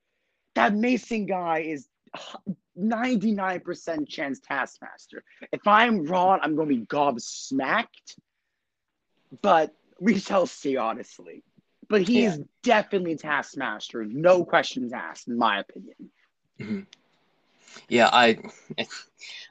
that 0.56 0.74
Mason 0.76 1.26
guy 1.26 1.60
is 1.60 1.88
99% 2.78 4.08
chance 4.08 4.40
Taskmaster. 4.40 5.24
If 5.52 5.66
I'm 5.68 6.06
wrong, 6.06 6.40
I'm 6.42 6.56
going 6.56 6.70
to 6.70 6.76
be 6.76 6.86
gobsmacked, 6.86 8.18
but 9.42 9.74
we 10.00 10.20
shall 10.20 10.46
see, 10.46 10.78
honestly. 10.78 11.44
But 11.88 12.04
he 12.04 12.22
Yeah. 12.22 12.30
is 12.30 12.42
definitely 12.62 13.16
Taskmaster, 13.16 14.06
no 14.06 14.46
questions 14.46 14.94
asked, 14.94 15.28
in 15.28 15.38
my 15.38 15.60
opinion. 15.60 16.12
Mm-hmm. 16.60 16.82
Yeah, 17.90 18.10
I 18.12 18.38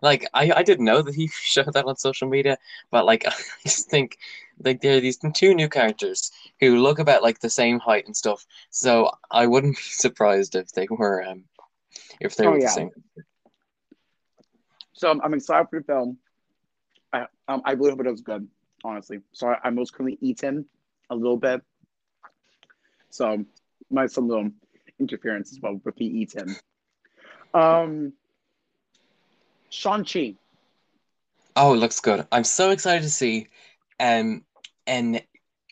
like 0.02 0.26
I, 0.34 0.52
I 0.56 0.62
didn't 0.62 0.84
know 0.84 1.02
that 1.02 1.14
he 1.14 1.28
showed 1.32 1.72
that 1.72 1.84
on 1.86 1.96
social 1.96 2.28
media, 2.28 2.58
but 2.90 3.04
like 3.04 3.26
I 3.26 3.32
just 3.64 3.90
think 3.90 4.18
like 4.64 4.80
there 4.80 4.96
are 4.96 5.00
these 5.00 5.18
two 5.34 5.54
new 5.54 5.68
characters 5.68 6.30
who 6.60 6.78
look 6.78 6.98
about 6.98 7.22
like 7.22 7.40
the 7.40 7.50
same 7.50 7.78
height 7.78 8.06
and 8.06 8.16
stuff. 8.16 8.46
So 8.70 9.10
I 9.30 9.46
wouldn't 9.46 9.76
be 9.76 9.82
surprised 9.82 10.54
if 10.54 10.72
they 10.72 10.86
were 10.90 11.22
um 11.22 11.44
if 12.20 12.36
they 12.36 12.46
Oh, 12.46 12.52
were 12.52 12.58
yeah. 12.58 12.64
the 12.64 12.68
same. 12.68 12.90
So 14.92 15.10
I'm, 15.10 15.20
I'm 15.22 15.34
excited 15.34 15.68
for 15.70 15.78
the 15.80 15.84
film. 15.84 16.18
I 17.12 17.26
um, 17.48 17.62
I 17.64 17.72
really 17.72 17.90
hope 17.90 18.00
it 18.00 18.04
does 18.04 18.20
good, 18.20 18.46
honestly. 18.84 19.20
So 19.32 19.48
I, 19.48 19.58
I 19.64 19.70
most 19.70 19.94
currently 19.94 20.18
eat 20.20 20.40
him 20.42 20.66
a 21.10 21.14
little 21.16 21.36
bit. 21.36 21.62
So 23.10 23.44
might 23.90 24.10
some 24.10 24.28
little 24.28 24.50
interference 24.98 25.52
as 25.52 25.60
well 25.60 25.80
with 25.84 25.96
the 25.96 26.04
eat 26.06 26.34
him. 26.34 26.48
Um, 27.55 28.12
Shang-Chi. 29.70 30.34
Oh, 31.57 31.74
it 31.74 31.78
looks 31.78 32.01
good. 32.01 32.26
I'm 32.30 32.44
so 32.44 32.70
excited 32.70 33.03
to 33.03 33.11
see 33.11 33.49
um 34.01 34.44
an 34.86 35.20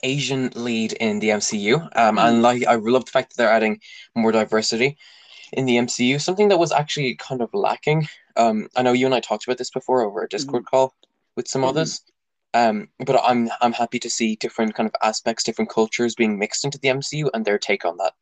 Asian 0.03 0.51
lead 0.55 0.93
in 0.95 1.21
the 1.21 1.31
MCU. 1.31 1.77
Um, 1.97 2.19
and 2.19 2.43
like 2.43 2.67
I 2.67 2.75
love 2.75 3.05
the 3.07 3.11
fact 3.11 3.31
that 3.31 3.37
they're 3.43 3.53
adding 3.53 3.81
more 4.15 4.33
diversity 4.33 4.99
in 5.53 5.65
the 5.65 5.77
MCU. 5.77 6.21
Something 6.21 6.49
that 6.49 6.59
was 6.59 6.73
actually 6.73 7.15
kind 7.17 7.41
of 7.41 7.51
lacking. 7.55 8.09
Um, 8.37 8.69
I 8.77 8.83
know 8.83 8.93
you 8.93 9.07
and 9.07 9.15
I 9.15 9.21
talked 9.21 9.47
about 9.47 9.59
this 9.59 9.71
before 9.71 10.03
over 10.03 10.23
a 10.23 10.29
Discord 10.29 10.67
call 10.67 10.95
with 11.37 11.49
some 11.49 11.63
Mhm. 11.63 11.69
others. 11.69 12.03
Um, 12.53 12.89
but 12.99 13.21
I'm 13.23 13.51
I'm 13.61 13.73
happy 13.73 13.99
to 14.01 14.11
see 14.11 14.37
different 14.37 14.75
kind 14.75 14.89
of 14.89 14.95
aspects, 15.03 15.45
different 15.45 15.71
cultures 15.71 16.15
being 16.15 16.39
mixed 16.39 16.65
into 16.65 16.79
the 16.79 16.89
MCU 16.89 17.31
and 17.33 17.45
their 17.45 17.59
take 17.59 17.85
on 17.85 17.97
that. 17.99 18.15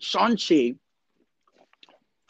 Shang-Chi. 0.00 0.76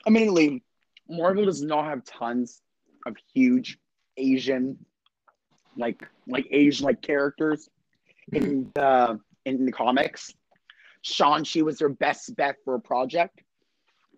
Admittedly, 0.09 0.63
Marvel 1.07 1.45
does 1.45 1.61
not 1.61 1.85
have 1.85 2.03
tons 2.03 2.63
of 3.05 3.15
huge 3.35 3.79
Asian, 4.17 4.79
like 5.77 6.03
like 6.27 6.47
Asian 6.51 6.87
like 6.87 7.03
characters 7.03 7.69
in 8.33 8.71
the 8.75 9.21
in 9.45 9.67
the 9.67 9.73
comics. 9.73 10.33
Shang-Chi 11.03 11.61
was 11.61 11.77
their 11.77 11.91
best 11.91 12.35
bet 12.37 12.57
for 12.65 12.75
a 12.75 12.81
project, 12.81 13.43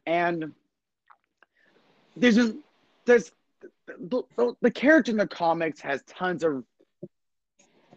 and 0.07 0.53
there's 2.17 2.39
a 2.39 2.55
there's 3.05 3.33
the, 3.89 4.23
the, 4.37 4.55
the 4.63 4.71
character 4.71 5.11
in 5.11 5.17
the 5.17 5.27
comics 5.27 5.81
has 5.81 6.05
tons 6.05 6.45
of 6.45 6.63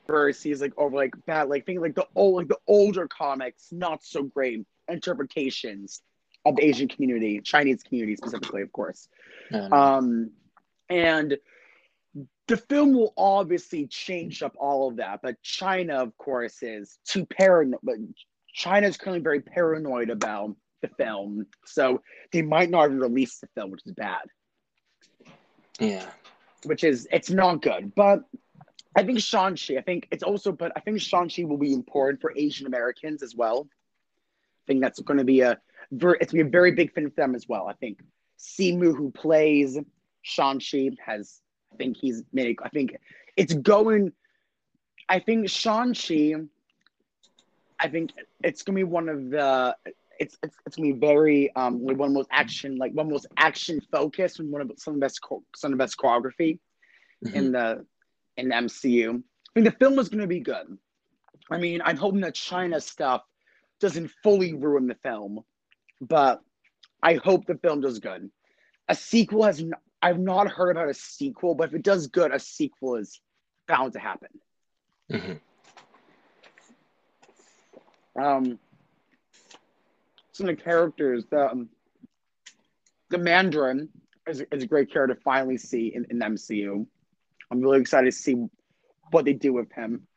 verses 0.08 0.62
like 0.62 0.74
over 0.78 0.96
like 0.96 1.14
bad 1.28 1.48
like 1.48 1.64
think 1.68 1.80
like 1.80 1.94
the 1.94 2.08
old 2.16 2.38
like 2.38 2.48
the 2.48 2.58
older 2.68 3.08
comics 3.08 3.68
not 3.72 4.04
so 4.04 4.24
great 4.24 4.66
interpretations 4.89 6.02
of 6.46 6.56
the 6.56 6.64
Asian 6.66 6.88
community, 6.88 7.41
Chinese 7.41 7.84
community 7.84 8.16
specifically, 8.16 8.62
of 8.62 8.72
course. 8.72 9.08
Um, 9.54 9.74
Um, 9.74 10.32
and 10.89 11.38
the 12.48 12.58
film 12.58 12.94
will 12.94 13.14
obviously 13.18 13.88
change 13.88 14.44
up 14.44 14.56
all 14.60 14.89
of 14.89 14.98
that, 14.98 15.22
but 15.24 15.41
China, 15.41 15.96
of 15.96 16.18
course, 16.18 16.62
is 16.62 17.00
too 17.06 17.26
paranoid. 17.26 17.80
But 17.84 17.96
China 18.54 18.88
is 18.88 18.98
currently 18.98 19.22
very 19.22 19.39
paranoid 19.39 20.10
about 20.10 20.56
the 20.82 20.89
film, 20.89 21.46
so 21.66 22.02
they 22.32 22.41
might 22.41 22.70
not 22.70 22.86
even 22.86 23.00
release 23.00 23.39
the 23.39 23.48
film, 23.56 23.72
which 23.72 23.86
is 23.86 23.94
bad. 23.94 24.24
yeah. 25.80 26.06
Which 26.66 26.84
is 26.84 27.08
it's 27.12 27.30
not 27.30 27.62
good. 27.62 27.94
But 27.96 28.24
I 28.96 29.04
think 29.04 29.20
Shang-Chi, 29.20 29.78
I 29.78 29.82
think 29.82 30.08
it's 30.12 30.24
also, 30.24 30.52
but 30.52 30.72
I 30.76 30.80
think 30.82 31.02
Shang-Chi 31.02 31.44
will 31.46 31.58
be 31.58 31.74
important 31.74 32.22
for 32.22 32.32
Asian 32.36 32.68
Americans 32.68 33.24
as 33.24 33.36
well. 33.36 33.68
I 33.70 34.64
think 34.68 34.82
that's 34.82 35.02
going 35.02 35.18
to 35.18 35.26
be 35.26 35.41
a 35.41 35.60
it's 36.02 36.32
to 36.32 36.36
be 36.36 36.41
a 36.41 36.46
very 36.46 36.72
big 36.72 36.94
fin 36.94 37.10
for 37.10 37.16
them 37.16 37.36
as 37.36 37.48
well. 37.48 37.68
I 37.68 37.74
think 37.74 38.00
Simu, 38.39 38.96
who 38.96 39.12
plays 39.12 39.78
Shang-Chi, 40.24 40.91
has 41.06 41.41
I 41.72 41.76
think 41.78 41.98
he's 41.98 42.24
made. 42.34 42.58
I 42.64 42.70
think 42.70 42.96
it's 43.38 43.54
going. 43.54 44.12
I 45.10 45.20
think 45.20 45.50
Shang-Chi. 45.50 46.34
I 47.80 47.88
think 47.88 48.12
it's 48.44 48.62
going 48.64 48.76
to 48.76 48.80
be 48.80 48.84
one 48.84 49.10
of 49.10 49.30
the. 49.30 49.76
It's, 50.20 50.38
it's, 50.44 50.56
it's 50.66 50.76
gonna 50.76 50.94
be 50.94 51.00
very 51.00 51.54
um 51.56 51.82
one 51.82 51.94
of 51.94 51.98
the 51.98 52.08
most 52.10 52.30
action 52.32 52.78
like 52.78 52.94
one 52.94 53.08
of 53.08 53.10
the 53.10 53.14
most 53.14 53.26
action 53.38 53.82
focused 53.91 54.39
and 54.39 54.52
one 54.52 54.62
of 54.62 54.72
some 54.78 54.94
of 54.94 55.00
the 55.00 55.04
best 55.04 55.20
some 55.56 55.74
of 55.74 55.78
the 55.78 55.84
best 55.84 55.98
choreography 55.98 56.60
Mhm. 57.26 57.34
in 57.34 57.52
the 57.52 57.86
in 58.38 58.50
the 58.50 58.56
MCU. 58.56 59.10
I 59.10 59.60
mean, 59.60 59.64
the 59.66 59.72
film 59.72 59.98
is 60.00 60.10
going 60.10 60.22
to 60.22 60.28
be 60.28 60.39
good. 60.39 60.78
I 61.52 61.58
mean, 61.58 61.82
I'm 61.84 61.98
hoping 61.98 62.22
that 62.22 62.36
China 62.36 62.80
stuff 62.80 63.24
doesn't 63.80 64.10
fully 64.24 64.54
ruin 64.54 64.88
the 64.88 64.96
film, 64.96 65.44
but 66.08 66.41
I 67.01 67.16
hope 67.16 67.45
the 67.45 67.56
film 67.56 67.82
does 67.82 67.99
good. 67.99 68.30
A 68.89 68.95
sequel 68.95 69.43
has 69.43 69.60
n- 69.60 69.74
I've 70.01 70.20
not 70.20 70.49
heard 70.49 70.72
about 70.72 70.89
a 70.89 70.93
sequel, 70.93 71.56
but 71.56 71.70
if 71.70 71.76
it 71.76 71.84
does 71.84 72.08
good, 72.08 72.34
a 72.34 72.39
sequel 72.39 72.95
is 72.97 73.20
bound 73.68 73.93
to 73.93 73.99
happen. 73.99 74.30
Mhm. 75.10 75.39
Um, 78.16 78.60
some 80.34 80.49
of 80.49 80.58
the 80.58 80.62
characters, 80.62 81.26
the 81.30 81.49
um, 81.51 81.70
the 83.10 83.18
Mandarin 83.18 83.89
is, 84.28 84.43
is 84.51 84.64
a 84.64 84.68
great 84.68 84.91
character 84.91 85.16
to 85.16 85.22
finally 85.22 85.58
see 85.58 85.93
in, 85.95 86.06
in 86.10 86.20
MCU. 86.20 86.86
I'm 87.51 87.62
really 87.62 87.80
excited 87.80 88.12
to 88.12 88.18
see 88.18 88.36
what 89.12 89.26
they 89.26 89.34
do 89.34 89.54
with 89.54 89.72
him. 89.72 90.08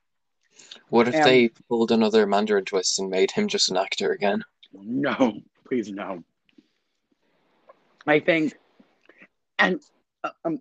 What 0.88 1.08
if 1.08 1.14
Um, 1.16 1.22
they 1.24 1.48
pulled 1.68 1.92
another 1.92 2.26
Mandarin 2.26 2.64
twist 2.64 2.98
and 2.98 3.10
made 3.10 3.30
him 3.30 3.48
just 3.48 3.70
an 3.70 3.76
actor 3.76 4.12
again? 4.12 4.42
No, 4.72 5.40
please 5.66 5.90
no. 5.90 6.22
I 8.06 8.20
think, 8.20 8.54
and 9.58 9.80
uh, 10.22 10.30
um, 10.44 10.58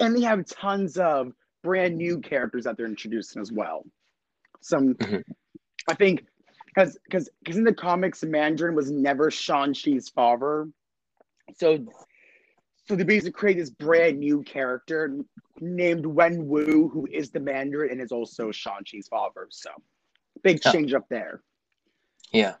and 0.00 0.16
they 0.16 0.22
have 0.22 0.46
tons 0.46 0.96
of 0.96 1.32
brand 1.62 1.96
new 1.96 2.20
characters 2.20 2.64
that 2.64 2.76
they're 2.76 2.86
introducing 2.86 3.40
as 3.42 3.50
well. 3.50 3.84
Some, 4.60 4.94
Mhm. 4.94 5.22
I 5.88 5.94
think, 5.94 6.24
because 6.66 6.98
because 7.04 7.28
because 7.40 7.56
in 7.56 7.64
the 7.64 7.74
comics, 7.74 8.22
Mandarin 8.22 8.74
was 8.74 8.90
never 8.90 9.30
Shang 9.30 9.72
Chi's 9.72 10.08
father, 10.08 10.68
so 11.56 11.84
so 12.86 12.94
they 12.96 13.04
basically 13.04 13.32
create 13.32 13.56
this 13.56 13.70
brand 13.70 14.18
new 14.18 14.42
character 14.42 15.16
named 15.60 16.04
Wen 16.06 16.46
Wu, 16.46 16.88
who 16.88 17.08
is 17.10 17.30
the 17.30 17.40
Mandarin 17.40 17.90
and 17.90 18.00
is 18.00 18.12
also 18.12 18.50
Shang 18.52 18.84
Chi's 18.84 19.08
father. 19.08 19.46
So 19.50 19.70
big 20.42 20.60
Yeah. 20.64 20.72
change 20.72 20.94
up 20.94 21.08
there. 21.08 21.42
Yeah. 22.30 22.56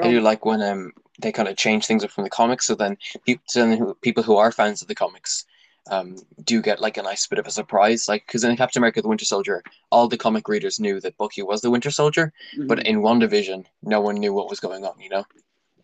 I 0.00 0.10
do 0.10 0.20
like 0.20 0.44
when 0.44 0.62
um 0.62 0.92
they 1.20 1.32
kind 1.32 1.48
of 1.48 1.56
change 1.56 1.86
things 1.86 2.04
up 2.04 2.10
from 2.10 2.24
the 2.24 2.30
comics, 2.30 2.66
so 2.66 2.74
then 2.74 2.96
people, 3.26 3.42
so 3.46 3.66
then 3.66 3.78
who, 3.78 3.94
people 3.94 4.22
who 4.22 4.36
are 4.36 4.50
fans 4.52 4.82
of 4.82 4.88
the 4.88 4.94
comics 4.94 5.44
um 5.90 6.16
do 6.44 6.62
get 6.62 6.80
like 6.80 6.96
a 6.96 7.02
nice 7.02 7.26
bit 7.26 7.38
of 7.38 7.46
a 7.46 7.50
surprise, 7.50 8.08
like 8.08 8.26
because 8.26 8.44
in 8.44 8.56
Captain 8.56 8.80
America: 8.80 9.02
The 9.02 9.08
Winter 9.08 9.24
Soldier, 9.24 9.62
all 9.90 10.08
the 10.08 10.16
comic 10.16 10.48
readers 10.48 10.80
knew 10.80 11.00
that 11.00 11.16
Bucky 11.16 11.42
was 11.42 11.60
the 11.60 11.70
Winter 11.70 11.90
Soldier, 11.90 12.32
but 12.56 12.78
Mhm. 12.78 12.84
in 12.84 13.02
WandaVision, 13.02 13.66
no 13.82 14.00
one 14.00 14.16
knew 14.16 14.32
what 14.32 14.48
was 14.48 14.60
going 14.60 14.84
on. 14.84 14.98
You 15.00 15.10
know? 15.10 15.24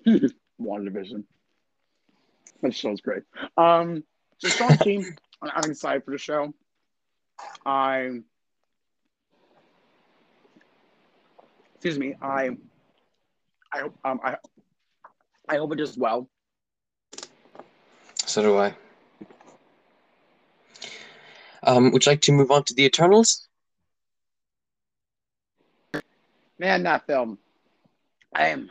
WandaVision. 0.60 1.24
That 2.62 2.74
show's 2.74 3.00
great. 3.00 3.22
Um, 3.56 4.04
so 4.38 4.48
I'm 4.68 5.18
I'm 5.42 5.70
excited 5.70 6.04
for 6.04 6.10
the 6.10 6.18
show. 6.18 6.52
I, 7.64 8.20
excuse 11.74 11.98
me, 11.98 12.14
I, 12.20 12.50
I 13.72 13.80
hope, 13.80 13.98
um, 14.04 14.20
I, 14.24 14.36
I 15.48 15.56
hope 15.56 15.72
it 15.72 15.76
does 15.76 15.96
well. 15.96 16.28
So 18.24 18.42
do 18.42 18.58
I. 18.58 18.74
Um, 21.62 21.90
would 21.92 22.06
you 22.06 22.12
like 22.12 22.20
to 22.22 22.32
move 22.32 22.50
on 22.50 22.64
to 22.64 22.74
the 22.74 22.84
Eternals? 22.84 23.48
Man, 26.58 26.82
that 26.84 27.06
film, 27.06 27.38
I 28.34 28.48
am 28.48 28.70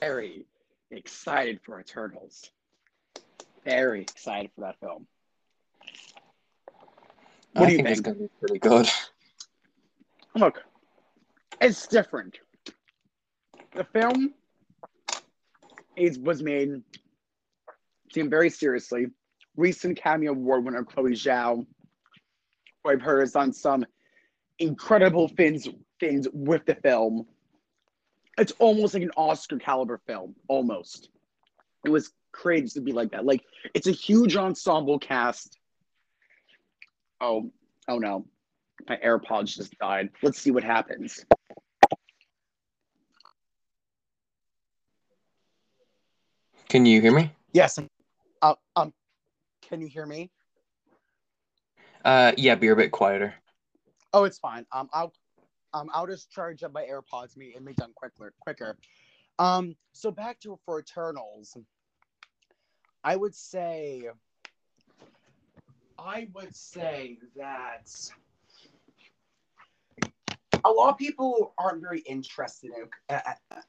very 0.00 0.46
excited 0.90 1.60
for 1.62 1.80
Eternals. 1.80 2.50
very 3.64 4.00
excited 4.00 4.50
for 4.54 4.62
that 4.62 4.78
film. 4.80 5.06
What 7.52 7.64
I 7.64 7.66
do 7.66 7.72
you 7.72 7.76
think, 7.78 7.88
think? 7.88 7.98
It's 7.98 8.00
going 8.00 8.16
to 8.16 8.22
be 8.22 8.30
pretty 8.40 8.58
good. 8.58 8.88
Look, 10.34 10.62
it's 11.60 11.86
different. 11.86 12.38
The 13.78 13.84
film 13.84 14.34
is 15.94 16.18
was 16.18 16.42
made 16.42 16.82
taken 18.12 18.28
very 18.28 18.50
seriously. 18.50 19.06
Recent 19.56 19.96
Academy 19.96 20.26
Award 20.26 20.64
winner 20.64 20.82
Chloe 20.82 21.12
Zhao, 21.12 21.64
who 22.82 22.90
I've 22.90 23.00
heard 23.00 23.20
has 23.20 23.30
done 23.30 23.52
some 23.52 23.86
incredible 24.58 25.28
things 25.28 25.68
things 26.00 26.26
with 26.32 26.66
the 26.66 26.74
film. 26.74 27.28
It's 28.36 28.52
almost 28.58 28.94
like 28.94 29.04
an 29.04 29.12
Oscar 29.16 29.58
caliber 29.58 30.00
film, 30.08 30.34
almost. 30.48 31.10
It 31.84 31.90
was 31.90 32.10
created 32.32 32.72
to 32.72 32.80
be 32.80 32.90
like 32.90 33.12
that. 33.12 33.24
Like 33.24 33.44
it's 33.74 33.86
a 33.86 33.92
huge 33.92 34.34
ensemble 34.34 34.98
cast. 34.98 35.56
Oh, 37.20 37.52
oh 37.86 37.98
no. 37.98 38.26
My 38.88 38.96
AirPods 38.96 39.54
just 39.54 39.78
died. 39.78 40.10
Let's 40.20 40.40
see 40.40 40.50
what 40.50 40.64
happens. 40.64 41.24
Can 46.68 46.84
you 46.84 47.00
hear 47.00 47.12
me? 47.12 47.32
Yes. 47.52 47.78
Uh, 48.42 48.54
um, 48.76 48.92
can 49.62 49.80
you 49.80 49.88
hear 49.88 50.04
me? 50.04 50.30
Uh, 52.04 52.32
yeah, 52.36 52.54
be 52.54 52.68
a 52.68 52.76
bit 52.76 52.90
quieter. 52.90 53.34
Oh, 54.12 54.24
it's 54.24 54.38
fine. 54.38 54.66
Um, 54.72 54.88
I'll, 54.92 55.12
um, 55.72 55.88
I'll 55.92 56.06
just 56.06 56.30
charge 56.30 56.62
up 56.62 56.72
my 56.72 56.84
AirPods. 56.84 57.36
Me 57.36 57.54
and 57.56 57.64
make 57.64 57.76
done 57.76 57.92
quicker, 57.94 58.32
quicker. 58.40 58.76
Um, 59.38 59.76
so 59.92 60.10
back 60.10 60.40
to 60.40 60.58
for 60.64 60.80
Eternals. 60.80 61.56
I 63.02 63.16
would 63.16 63.34
say. 63.34 64.08
I 65.98 66.28
would 66.34 66.54
say 66.54 67.18
that 67.36 67.90
a 70.64 70.70
lot 70.70 70.90
of 70.90 70.98
people 70.98 71.54
aren't 71.58 71.80
very 71.80 72.00
interested 72.00 72.70
in 72.76 72.88
and 73.08 73.22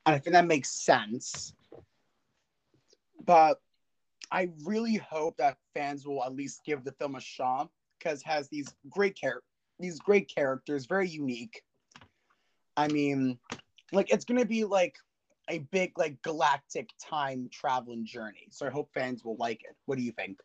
I 0.05 0.19
think 0.19 0.33
that 0.33 0.45
makes 0.45 0.69
sense. 0.69 1.53
But 3.29 3.61
I 4.31 4.49
really 4.65 4.95
hope 4.95 5.37
that 5.37 5.57
fans 5.75 6.03
will 6.03 6.23
at 6.23 6.33
least 6.33 6.61
give 6.65 6.83
the 6.83 6.93
film 6.93 7.13
a 7.13 7.21
shot 7.21 7.69
because 7.99 8.23
has 8.23 8.49
these 8.49 8.73
great 8.89 9.15
char- 9.15 9.43
these 9.79 9.99
great 9.99 10.33
characters, 10.33 10.87
very 10.87 11.07
unique. 11.07 11.61
I 12.75 12.87
mean, 12.87 13.37
like 13.91 14.11
it's 14.11 14.25
gonna 14.25 14.45
be 14.45 14.65
like 14.65 14.95
a 15.47 15.59
big 15.59 15.95
like 15.95 16.19
galactic 16.23 16.89
time 16.99 17.49
traveling 17.51 18.03
journey. 18.03 18.47
So 18.49 18.65
I 18.65 18.71
hope 18.71 18.89
fans 18.95 19.23
will 19.23 19.37
like 19.37 19.61
it. 19.63 19.75
What 19.85 19.99
do 19.99 20.03
you 20.03 20.11
think? 20.11 20.39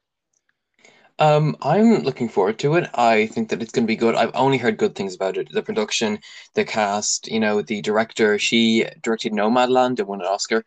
Um, 1.18 1.56
I'm 1.62 2.00
looking 2.00 2.28
forward 2.28 2.58
to 2.58 2.74
it. 2.74 2.90
I 2.92 3.28
think 3.28 3.48
that 3.48 3.62
it's 3.62 3.72
going 3.72 3.84
to 3.84 3.86
be 3.86 3.94
good. 3.94 4.16
I've 4.16 4.34
only 4.34 4.58
heard 4.58 4.76
good 4.76 4.96
things 4.96 5.14
about 5.14 5.36
it. 5.36 5.48
The 5.48 5.62
production, 5.62 6.18
the 6.54 6.64
cast, 6.64 7.28
you 7.28 7.38
know, 7.38 7.62
the 7.62 7.80
director. 7.82 8.36
She 8.36 8.84
directed 9.00 9.32
Nomadland 9.32 10.00
and 10.00 10.08
won 10.08 10.20
an 10.20 10.26
Oscar. 10.26 10.64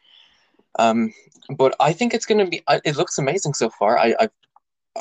Um, 0.78 1.13
but 1.57 1.75
I 1.80 1.93
think 1.93 2.13
it's 2.13 2.25
going 2.25 2.43
to 2.43 2.49
be. 2.49 2.63
It 2.86 2.95
looks 2.95 3.17
amazing 3.17 3.53
so 3.53 3.69
far. 3.69 3.97
I, 3.97 4.15
I 4.19 4.30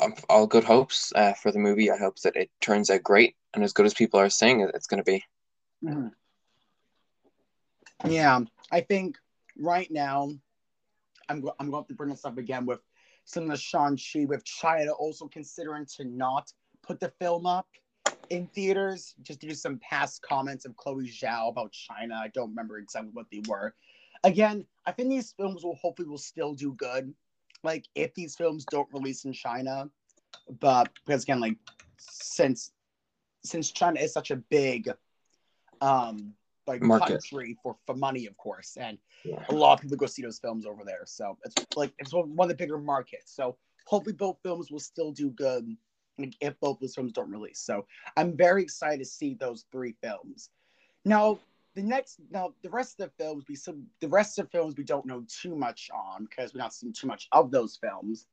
I've 0.01 0.25
all 0.29 0.47
good 0.47 0.63
hopes 0.63 1.11
uh, 1.15 1.33
for 1.33 1.51
the 1.51 1.59
movie. 1.59 1.91
I 1.91 1.97
hope 1.97 2.19
that 2.19 2.35
it 2.35 2.49
turns 2.61 2.89
out 2.89 3.03
great 3.03 3.35
and 3.53 3.63
as 3.63 3.73
good 3.73 3.85
as 3.85 3.93
people 3.93 4.19
are 4.19 4.29
saying 4.29 4.61
it's 4.73 4.87
going 4.87 5.03
to 5.03 5.03
be. 5.03 5.23
Mm-hmm. 5.83 6.07
Yeah, 8.11 8.39
I 8.71 8.81
think 8.81 9.17
right 9.57 9.89
now, 9.89 10.31
I'm 11.29 11.49
I'm 11.59 11.71
going 11.71 11.85
to 11.85 11.93
bring 11.93 12.09
this 12.09 12.25
up 12.25 12.37
again 12.37 12.65
with 12.65 12.79
some 13.25 13.43
of 13.43 13.49
the 13.49 13.57
Shang-Chi 13.57 14.25
with 14.25 14.45
China 14.45 14.91
also 14.91 15.27
considering 15.27 15.85
to 15.97 16.05
not 16.05 16.51
put 16.81 16.99
the 16.99 17.09
film 17.19 17.45
up 17.45 17.67
in 18.29 18.47
theaters 18.47 19.15
just 19.21 19.41
due 19.41 19.49
to 19.49 19.55
some 19.55 19.79
past 19.79 20.21
comments 20.21 20.65
of 20.65 20.75
Chloe 20.77 21.09
Zhao 21.09 21.49
about 21.49 21.71
China. 21.71 22.15
I 22.15 22.29
don't 22.29 22.49
remember 22.49 22.77
exactly 22.77 23.11
what 23.13 23.25
they 23.31 23.41
were. 23.47 23.73
Again, 24.23 24.65
I 24.85 24.91
think 24.91 25.09
these 25.09 25.33
films 25.33 25.63
will 25.63 25.75
hopefully 25.75 26.07
will 26.07 26.17
still 26.17 26.53
do 26.53 26.73
good. 26.73 27.13
Like 27.63 27.85
if 27.95 28.13
these 28.13 28.35
films 28.35 28.65
don't 28.65 28.87
release 28.93 29.25
in 29.25 29.33
China, 29.33 29.89
but 30.59 30.89
because 31.05 31.23
again, 31.23 31.39
like 31.39 31.57
since 31.97 32.71
since 33.43 33.71
China 33.71 33.99
is 33.99 34.13
such 34.13 34.31
a 34.31 34.35
big 34.35 34.89
um 35.81 36.33
like 36.67 36.81
Market. 36.81 37.07
country 37.13 37.57
for 37.63 37.77
for 37.85 37.95
money, 37.95 38.25
of 38.25 38.37
course, 38.37 38.77
and 38.77 38.97
yeah. 39.23 39.43
a 39.49 39.53
lot 39.53 39.73
of 39.73 39.81
people 39.81 39.97
go 39.97 40.05
see 40.05 40.21
those 40.21 40.39
films 40.39 40.65
over 40.65 40.83
there. 40.85 41.03
So 41.05 41.37
it's 41.45 41.55
like 41.75 41.93
it's 41.97 42.13
one 42.13 42.37
of 42.39 42.47
the 42.49 42.55
bigger 42.55 42.77
markets. 42.77 43.33
So 43.35 43.57
hopefully 43.85 44.15
both 44.15 44.37
films 44.43 44.69
will 44.69 44.79
still 44.79 45.11
do 45.11 45.29
good 45.31 45.75
if 46.41 46.59
both 46.59 46.79
those 46.79 46.95
films 46.95 47.13
don't 47.13 47.29
release. 47.29 47.59
So 47.59 47.85
I'm 48.15 48.35
very 48.35 48.63
excited 48.63 48.99
to 48.99 49.05
see 49.05 49.35
those 49.35 49.65
three 49.71 49.95
films. 50.01 50.49
Now 51.05 51.39
the 51.77 51.83
next 51.83 52.19
now 52.31 52.51
the 52.63 52.69
rest 52.71 52.99
of 52.99 53.07
the 53.07 53.23
films 53.23 53.43
we 53.47 53.55
some 53.55 53.85
the 54.01 54.07
rest 54.07 54.39
of 54.39 54.45
the 54.45 54.57
films 54.57 54.73
we 54.75 54.83
don't 54.83 55.05
know 55.05 55.23
too 55.27 55.55
much 55.55 55.91
on 55.93 56.25
because 56.25 56.51
we're 56.51 56.59
not 56.59 56.73
seeing 56.73 56.91
too 56.91 57.05
much 57.05 57.27
of 57.31 57.51
those 57.51 57.77
films. 57.77 58.25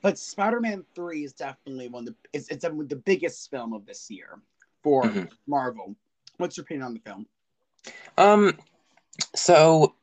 But 0.00 0.18
Spider-Man 0.18 0.84
3 0.96 1.22
is 1.22 1.34
definitely 1.34 1.88
one 1.88 2.08
of 2.08 2.14
the 2.14 2.16
it's, 2.32 2.48
it's 2.48 2.62
definitely 2.62 2.86
the 2.86 2.96
biggest 2.96 3.50
film 3.50 3.74
of 3.74 3.84
this 3.84 4.10
year 4.10 4.40
for 4.82 5.04
mm-hmm. 5.04 5.24
Marvel. 5.46 5.94
What's 6.38 6.56
your 6.56 6.62
opinion 6.62 6.86
on 6.86 6.94
the 6.94 7.00
film? 7.00 7.26
Um 8.16 8.58
so 9.36 9.94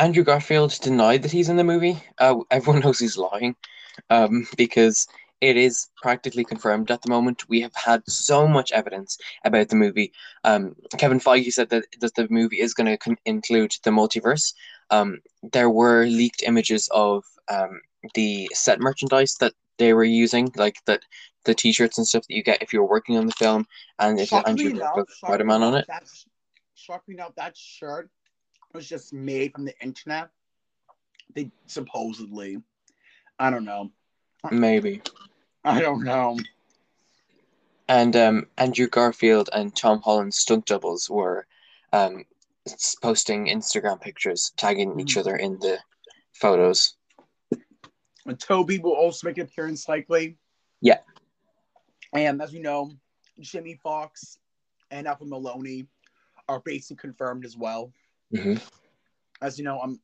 Andrew 0.00 0.24
Garfield 0.24 0.76
denied 0.82 1.22
that 1.22 1.30
he's 1.30 1.48
in 1.48 1.56
the 1.56 1.64
movie. 1.64 2.02
Uh, 2.18 2.40
everyone 2.50 2.82
knows 2.82 2.98
he's 2.98 3.16
lying 3.16 3.54
um, 4.10 4.46
because 4.56 5.08
it 5.40 5.56
is 5.56 5.88
practically 6.02 6.44
confirmed 6.44 6.90
at 6.90 7.02
the 7.02 7.10
moment. 7.10 7.48
We 7.48 7.60
have 7.60 7.74
had 7.74 8.02
so 8.08 8.48
much 8.48 8.72
evidence 8.72 9.18
about 9.44 9.68
the 9.68 9.76
movie. 9.76 10.12
Um, 10.44 10.74
Kevin 10.98 11.20
Feige 11.20 11.52
said 11.52 11.70
that, 11.70 11.84
that 12.00 12.14
the 12.14 12.26
movie 12.30 12.60
is 12.60 12.74
going 12.74 12.86
to 12.86 12.96
con- 12.96 13.18
include 13.24 13.72
the 13.84 13.90
multiverse. 13.90 14.52
Um, 14.90 15.18
there 15.52 15.70
were 15.70 16.06
leaked 16.06 16.42
images 16.42 16.88
of 16.92 17.24
um, 17.48 17.80
the 18.14 18.50
set 18.52 18.80
merchandise 18.80 19.36
that 19.40 19.52
they 19.78 19.92
were 19.92 20.04
using, 20.04 20.50
like 20.56 20.76
that 20.86 21.02
the 21.44 21.54
T-shirts 21.54 21.98
and 21.98 22.06
stuff 22.06 22.26
that 22.28 22.34
you 22.34 22.42
get 22.42 22.62
if 22.62 22.72
you're 22.72 22.84
working 22.84 23.16
on 23.16 23.26
the 23.26 23.32
film, 23.32 23.66
and 23.98 24.18
if 24.18 24.32
Andrew 24.32 24.78
Spider 25.08 25.44
Man 25.44 25.62
on 25.62 25.74
it. 25.76 25.86
Shocking 26.74 27.14
enough, 27.14 27.34
that 27.36 27.56
shirt 27.56 28.10
was 28.72 28.88
just 28.88 29.12
made 29.12 29.52
from 29.52 29.64
the 29.64 29.74
internet. 29.80 30.30
They 31.34 31.50
supposedly, 31.66 32.58
I 33.38 33.50
don't 33.50 33.64
know. 33.64 33.90
Maybe. 34.50 35.02
I 35.64 35.80
don't 35.80 36.04
know. 36.04 36.38
And 37.88 38.14
um, 38.16 38.46
Andrew 38.58 38.86
Garfield 38.86 39.48
and 39.52 39.74
Tom 39.74 40.02
Holland 40.02 40.34
stunt 40.34 40.66
doubles 40.66 41.08
were 41.08 41.46
um, 41.92 42.24
posting 43.02 43.46
Instagram 43.46 44.00
pictures, 44.00 44.52
tagging 44.56 44.98
each 45.00 45.14
hmm. 45.14 45.20
other 45.20 45.36
in 45.36 45.58
the 45.60 45.78
photos. 46.34 46.96
And 48.26 48.38
Tobey 48.38 48.78
will 48.78 48.92
also 48.92 49.26
make 49.26 49.38
an 49.38 49.44
appearance 49.44 49.88
likely. 49.88 50.36
Yeah. 50.82 50.98
And 52.14 52.42
as 52.42 52.52
you 52.52 52.60
know, 52.60 52.90
Jamie 53.40 53.80
Foxx 53.82 54.38
and 54.90 55.06
Alfred 55.06 55.30
Molina 55.30 55.86
are 56.48 56.60
basically 56.60 56.96
confirmed 56.96 57.44
as 57.44 57.56
well. 57.56 57.92
Mm-hmm. 58.34 58.56
As 59.40 59.58
you 59.58 59.64
know, 59.64 59.80
I'm. 59.80 59.90
Um, 59.90 60.00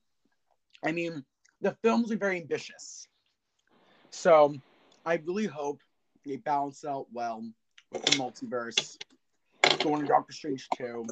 I 0.85 0.93
mean, 0.93 1.25
the 1.63 1.73
films 1.83 2.13
are 2.13 2.17
very 2.17 2.39
ambitious. 2.39 3.09
So 4.15 4.55
I 5.05 5.21
really 5.27 5.47
hope 5.47 5.81
they 6.25 6.37
balance 6.37 6.85
out 6.85 7.07
well 7.13 7.45
with 7.93 8.05
the 8.05 8.13
multiverse. 8.13 8.97
Going 9.83 10.03
to 10.03 10.07
Doctor 10.07 10.33
Strange 10.33 10.67
2. 10.79 11.05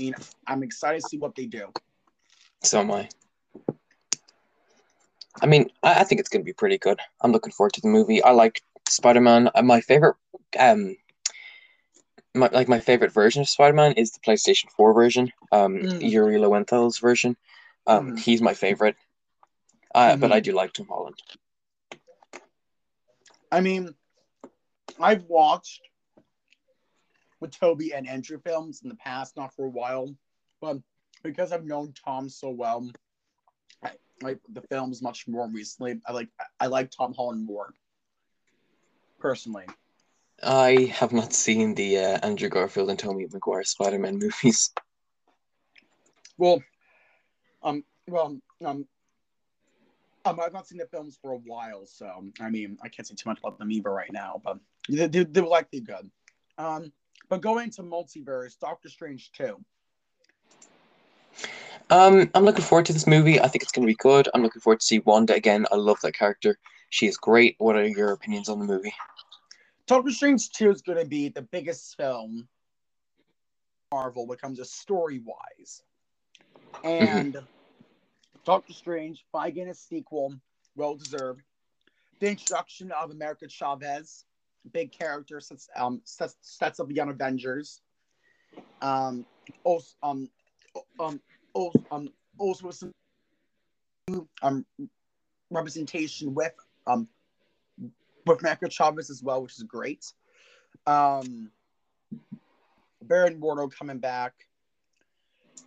And 0.00 0.14
I'm 0.46 0.62
excited 0.62 1.00
to 1.00 1.08
see 1.08 1.16
what 1.16 1.34
they 1.36 1.46
do. 1.46 1.68
So 2.62 2.80
am 2.80 2.90
I. 2.90 3.08
I 5.40 5.46
mean, 5.46 5.70
I, 5.82 6.00
I 6.00 6.04
think 6.04 6.20
it's 6.20 6.28
going 6.28 6.42
to 6.42 6.44
be 6.44 6.52
pretty 6.52 6.76
good. 6.76 6.98
I'm 7.22 7.32
looking 7.32 7.52
forward 7.52 7.72
to 7.74 7.80
the 7.80 7.88
movie. 7.88 8.22
I 8.22 8.32
like 8.32 8.60
Spider 8.88 9.20
Man. 9.20 9.48
Uh, 9.54 9.62
my 9.62 9.80
favorite, 9.80 10.16
um, 10.58 10.96
my, 12.34 12.50
like 12.52 12.68
my 12.68 12.80
favorite 12.80 13.12
version 13.12 13.42
of 13.42 13.48
Spider 13.48 13.74
Man 13.74 13.92
is 13.92 14.10
the 14.10 14.20
PlayStation 14.20 14.70
4 14.76 14.92
version, 14.92 15.32
um, 15.52 15.76
mm. 15.76 16.10
Yuri 16.10 16.38
Lowenthal's 16.38 16.98
version. 16.98 17.36
Um, 17.86 18.12
mm. 18.12 18.18
He's 18.18 18.42
my 18.42 18.54
favorite. 18.54 18.96
Uh, 19.94 20.10
mm-hmm. 20.10 20.20
But 20.20 20.32
I 20.32 20.40
do 20.40 20.52
like 20.52 20.72
Tom 20.72 20.88
Holland. 20.88 21.22
I 23.56 23.62
mean, 23.62 23.94
I've 25.00 25.24
watched 25.24 25.80
with 27.40 27.58
Tobey 27.58 27.94
and 27.94 28.06
Andrew 28.06 28.38
films 28.38 28.82
in 28.82 28.90
the 28.90 28.96
past, 28.96 29.34
not 29.34 29.54
for 29.54 29.64
a 29.64 29.70
while, 29.70 30.14
but 30.60 30.76
because 31.22 31.52
I've 31.52 31.64
known 31.64 31.94
Tom 32.04 32.28
so 32.28 32.50
well, 32.50 32.90
I 33.82 33.92
like 34.20 34.40
the 34.52 34.60
films 34.60 35.00
much 35.00 35.26
more 35.26 35.48
recently. 35.48 35.98
I 36.06 36.12
like 36.12 36.28
I 36.60 36.66
like 36.66 36.90
Tom 36.90 37.14
Holland 37.14 37.46
more, 37.46 37.72
personally. 39.20 39.64
I 40.42 40.92
have 40.92 41.14
not 41.14 41.32
seen 41.32 41.74
the 41.74 41.96
uh, 41.96 42.18
Andrew 42.22 42.50
Garfield 42.50 42.90
and 42.90 42.98
Tobey 42.98 43.26
Maguire 43.32 43.64
Spider-Man 43.64 44.18
movies. 44.18 44.70
Well, 46.36 46.62
um, 47.62 47.84
well, 48.06 48.38
um, 48.62 48.86
Um, 50.26 50.40
I've 50.40 50.52
not 50.52 50.66
seen 50.66 50.78
the 50.78 50.86
films 50.86 51.16
for 51.22 51.32
a 51.32 51.36
while, 51.36 51.86
so 51.86 52.24
I 52.40 52.50
mean, 52.50 52.76
I 52.82 52.88
can't 52.88 53.06
say 53.06 53.14
too 53.14 53.28
much 53.28 53.38
about 53.38 53.58
them 53.58 53.70
either 53.70 53.90
right 53.90 54.12
now, 54.12 54.40
but 54.44 54.58
they, 54.88 55.06
they, 55.06 55.24
they 55.24 55.40
were 55.40 55.46
likely 55.46 55.80
good. 55.80 56.10
Um, 56.58 56.92
but 57.28 57.40
going 57.40 57.70
to 57.72 57.82
multiverse, 57.82 58.58
Doctor 58.58 58.88
Strange 58.88 59.30
two. 59.32 59.64
Um, 61.90 62.28
I'm 62.34 62.44
looking 62.44 62.64
forward 62.64 62.86
to 62.86 62.92
this 62.92 63.06
movie. 63.06 63.40
I 63.40 63.46
think 63.46 63.62
it's 63.62 63.70
going 63.70 63.86
to 63.86 63.90
be 63.90 63.96
good. 63.96 64.28
I'm 64.34 64.42
looking 64.42 64.60
forward 64.60 64.80
to 64.80 64.86
see 64.86 64.98
Wanda 65.00 65.34
again. 65.34 65.66
I 65.70 65.76
love 65.76 66.00
that 66.02 66.14
character. 66.14 66.58
She 66.90 67.06
is 67.06 67.16
great. 67.16 67.54
What 67.58 67.76
are 67.76 67.86
your 67.86 68.12
opinions 68.12 68.48
on 68.48 68.58
the 68.58 68.64
movie? 68.64 68.92
Doctor 69.86 70.10
Strange 70.10 70.50
2 70.50 70.70
is 70.72 70.82
going 70.82 70.98
to 70.98 71.04
be 71.04 71.28
the 71.28 71.42
biggest 71.42 71.96
film 71.96 72.48
Marvel 73.92 74.26
when 74.26 74.36
it 74.36 74.40
comes 74.40 74.58
to 74.58 74.64
story 74.64 75.20
wise. 75.20 75.82
And 76.82 77.34
mm-hmm. 77.34 77.46
Doctor 78.46 78.72
Strange, 78.72 79.26
by 79.32 79.50
getting 79.50 79.70
a 79.70 79.74
sequel, 79.74 80.32
well 80.76 80.94
deserved. 80.94 81.42
The 82.20 82.28
introduction 82.28 82.92
of 82.92 83.10
America 83.10 83.48
Chavez, 83.48 84.24
big 84.72 84.92
character, 84.92 85.40
sets, 85.40 85.68
um, 85.76 86.00
sets, 86.04 86.36
sets 86.40 86.78
up 86.78 86.86
the 86.86 86.94
Young 86.94 87.10
Avengers. 87.10 87.82
Um, 88.80 89.26
also, 89.64 89.96
um, 90.02 90.30
um, 91.00 91.20
also, 91.54 91.84
um, 91.90 92.08
also 92.38 92.70
some 92.70 92.92
um, 94.42 94.64
representation 95.50 96.32
with 96.32 96.54
um, 96.86 97.08
with 98.26 98.40
America 98.40 98.70
Chavez 98.70 99.10
as 99.10 99.22
well, 99.22 99.42
which 99.42 99.52
is 99.54 99.64
great. 99.64 100.12
Um, 100.86 101.50
Baron 103.02 103.40
Mordo 103.40 103.70
coming 103.76 103.98
back. 103.98 104.45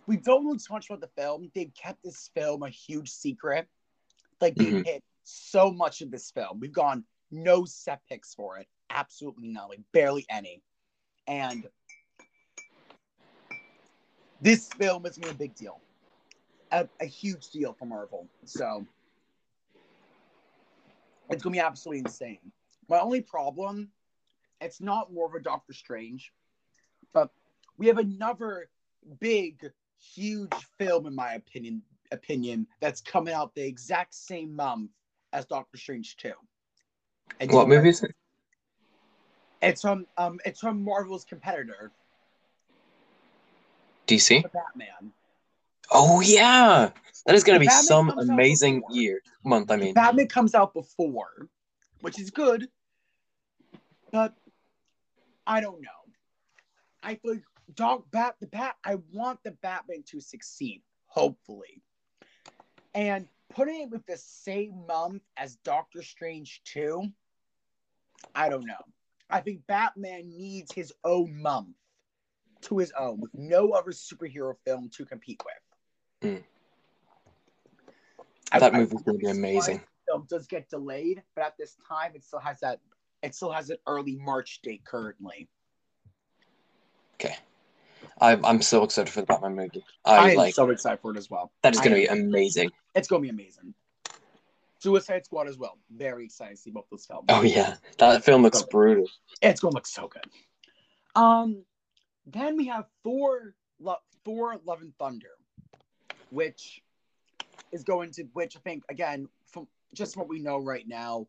We 0.06 0.16
don't 0.16 0.44
know 0.44 0.54
too 0.54 0.72
much 0.72 0.88
about 0.88 1.00
the 1.00 1.20
film. 1.20 1.50
They've 1.54 1.72
kept 1.74 2.02
this 2.02 2.30
film 2.34 2.62
a 2.62 2.68
huge 2.68 3.10
secret. 3.10 3.66
Like 4.40 4.54
they 4.54 4.66
mm-hmm. 4.66 4.82
hit 4.82 5.02
so 5.24 5.70
much 5.70 6.00
of 6.00 6.10
this 6.10 6.30
film. 6.30 6.60
We've 6.60 6.72
gone 6.72 7.04
no 7.30 7.64
set 7.64 8.00
picks 8.08 8.34
for 8.34 8.58
it. 8.58 8.66
Absolutely 8.90 9.48
none, 9.48 9.68
like 9.68 9.80
barely 9.92 10.26
any. 10.28 10.62
And 11.26 11.68
this 14.40 14.68
film 14.68 15.06
is 15.06 15.18
be 15.18 15.28
a 15.28 15.34
big 15.34 15.54
deal. 15.54 15.80
A, 16.72 16.88
a 17.00 17.04
huge 17.04 17.50
deal 17.50 17.72
for 17.72 17.84
Marvel. 17.84 18.28
So 18.44 18.86
it's 21.28 21.42
gonna 21.42 21.52
be 21.52 21.60
absolutely 21.60 22.00
insane. 22.00 22.52
My 22.88 23.00
only 23.00 23.20
problem, 23.20 23.90
it's 24.60 24.80
not 24.80 25.12
more 25.12 25.28
of 25.28 25.34
a 25.34 25.40
Doctor 25.40 25.72
Strange, 25.72 26.32
but 27.12 27.30
we 27.78 27.86
have 27.86 27.98
another 27.98 28.68
big, 29.20 29.70
huge 30.00 30.52
film, 30.78 31.06
in 31.06 31.14
my 31.14 31.34
opinion, 31.34 31.82
opinion 32.12 32.66
that's 32.80 33.00
coming 33.00 33.34
out 33.34 33.54
the 33.54 33.64
exact 33.64 34.14
same 34.14 34.54
month 34.54 34.90
as 35.32 35.46
Doctor 35.46 35.76
Strange 35.76 36.16
2. 36.16 36.32
And 37.38 37.52
what 37.52 37.68
movie 37.68 37.90
is 37.90 38.02
it? 38.02 38.14
It's 39.62 39.82
from 39.82 40.06
um 40.16 40.40
it's 40.44 40.60
from 40.60 40.82
Marvel's 40.82 41.24
competitor. 41.24 41.92
DC? 44.06 44.42
Batman. 44.42 45.12
Oh 45.92 46.20
yeah. 46.20 46.90
That 47.26 47.34
is 47.34 47.44
gonna 47.44 47.60
be 47.60 47.68
some 47.68 48.10
amazing 48.10 48.82
year. 48.90 49.20
Month, 49.44 49.70
I 49.70 49.76
mean. 49.76 49.94
Batman 49.94 50.28
comes 50.28 50.54
out 50.54 50.74
before, 50.74 51.48
which 52.00 52.18
is 52.18 52.30
good. 52.30 52.68
But 54.10 54.34
I 55.46 55.60
don't 55.60 55.80
know. 55.80 55.88
I 57.02 57.14
think 57.14 57.42
dog 57.70 58.04
bat 58.10 58.36
the 58.40 58.46
bat. 58.46 58.76
I 58.84 58.96
want 59.12 59.40
the 59.44 59.52
Batman 59.52 60.02
to 60.06 60.20
succeed, 60.20 60.82
hopefully. 61.06 61.82
And 62.94 63.28
putting 63.50 63.82
it 63.82 63.90
with 63.90 64.06
the 64.06 64.16
same 64.16 64.84
month 64.86 65.22
as 65.36 65.56
Doctor 65.56 66.02
Strange 66.02 66.62
2, 66.64 67.04
I 68.34 68.48
don't 68.48 68.66
know. 68.66 68.74
I 69.28 69.40
think 69.40 69.66
Batman 69.66 70.28
needs 70.36 70.72
his 70.72 70.92
own 71.04 71.40
month 71.40 71.76
to 72.62 72.78
his 72.78 72.92
own 72.98 73.20
with 73.20 73.30
no 73.34 73.70
other 73.70 73.92
superhero 73.92 74.54
film 74.66 74.90
to 74.94 75.04
compete 75.04 75.42
with. 75.44 76.30
Mm. 76.30 76.44
That 78.58 78.74
movie's 78.74 79.02
gonna 79.02 79.18
be 79.18 79.28
amazing. 79.28 79.80
Film 80.06 80.26
does 80.28 80.46
get 80.46 80.68
delayed, 80.68 81.22
but 81.36 81.44
at 81.44 81.56
this 81.56 81.76
time, 81.88 82.12
it 82.14 82.24
still 82.24 82.40
has 82.40 82.60
that. 82.60 82.80
It 83.22 83.34
still 83.34 83.52
has 83.52 83.70
an 83.70 83.76
early 83.86 84.16
March 84.16 84.60
date 84.62 84.84
currently. 84.84 85.48
Okay. 87.14 87.36
I'm 88.20 88.44
I'm 88.44 88.62
so 88.62 88.84
excited 88.84 89.10
for 89.10 89.20
the 89.20 89.26
Batman 89.26 89.54
movie. 89.54 89.84
I, 90.04 90.16
I 90.16 90.30
am 90.30 90.36
like, 90.36 90.54
so 90.54 90.68
excited 90.70 91.00
for 91.00 91.12
it 91.12 91.16
as 91.16 91.30
well. 91.30 91.52
That 91.62 91.74
is 91.74 91.80
going 91.80 91.92
to 91.92 91.96
be 91.96 92.06
amazing. 92.06 92.70
It's 92.94 93.08
going 93.08 93.22
to 93.22 93.26
be 93.26 93.30
amazing. 93.30 93.74
Suicide 94.80 95.24
Squad 95.24 95.46
as 95.46 95.58
well. 95.58 95.78
Very 95.90 96.24
excited 96.24 96.56
to 96.56 96.60
see 96.60 96.70
both 96.70 96.86
those 96.90 97.06
films. 97.06 97.26
Oh 97.28 97.42
yeah, 97.42 97.76
that 97.98 98.24
film 98.24 98.42
looks 98.42 98.62
brutal. 98.62 99.06
It's 99.42 99.60
going 99.60 99.72
to 99.72 99.76
look 99.76 99.86
so 99.86 100.08
good. 100.08 100.24
Um, 101.14 101.64
then 102.26 102.56
we 102.56 102.66
have 102.66 102.86
Thor, 103.04 103.54
Lo- 103.78 103.96
Thor: 104.24 104.58
Love 104.64 104.80
and 104.82 104.96
Thunder, 104.98 105.28
which 106.30 106.82
is 107.72 107.84
going 107.84 108.10
to, 108.12 108.24
which 108.32 108.56
I 108.56 108.60
think 108.60 108.84
again 108.88 109.28
from 109.46 109.66
just 109.94 110.16
what 110.16 110.28
we 110.28 110.40
know 110.40 110.58
right 110.58 110.86
now, 110.86 111.26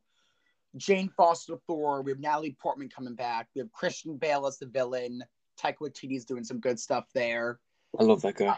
Jane 0.77 1.09
Foster 1.17 1.55
Thor. 1.67 2.01
We 2.01 2.11
have 2.11 2.19
Natalie 2.19 2.55
Portman 2.61 2.89
coming 2.89 3.15
back. 3.15 3.47
We 3.55 3.59
have 3.59 3.71
Christian 3.71 4.17
Bale 4.17 4.47
as 4.47 4.59
the 4.59 4.65
villain. 4.65 5.23
Taika 5.61 5.77
Waititi's 5.81 6.25
doing 6.25 6.43
some 6.43 6.59
good 6.59 6.79
stuff 6.79 7.05
there. 7.13 7.59
I 7.99 8.03
love 8.03 8.21
that 8.21 8.35
guy. 8.35 8.57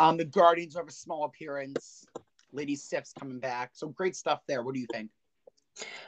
Um, 0.00 0.16
the 0.16 0.24
Guardians 0.24 0.76
have 0.76 0.88
a 0.88 0.92
small 0.92 1.24
appearance. 1.24 2.04
Lady 2.52 2.76
Sif's 2.76 3.12
coming 3.12 3.40
back. 3.40 3.70
So 3.74 3.88
great 3.88 4.16
stuff 4.16 4.40
there. 4.46 4.62
What 4.62 4.74
do 4.74 4.80
you 4.80 4.86
think? 4.92 5.10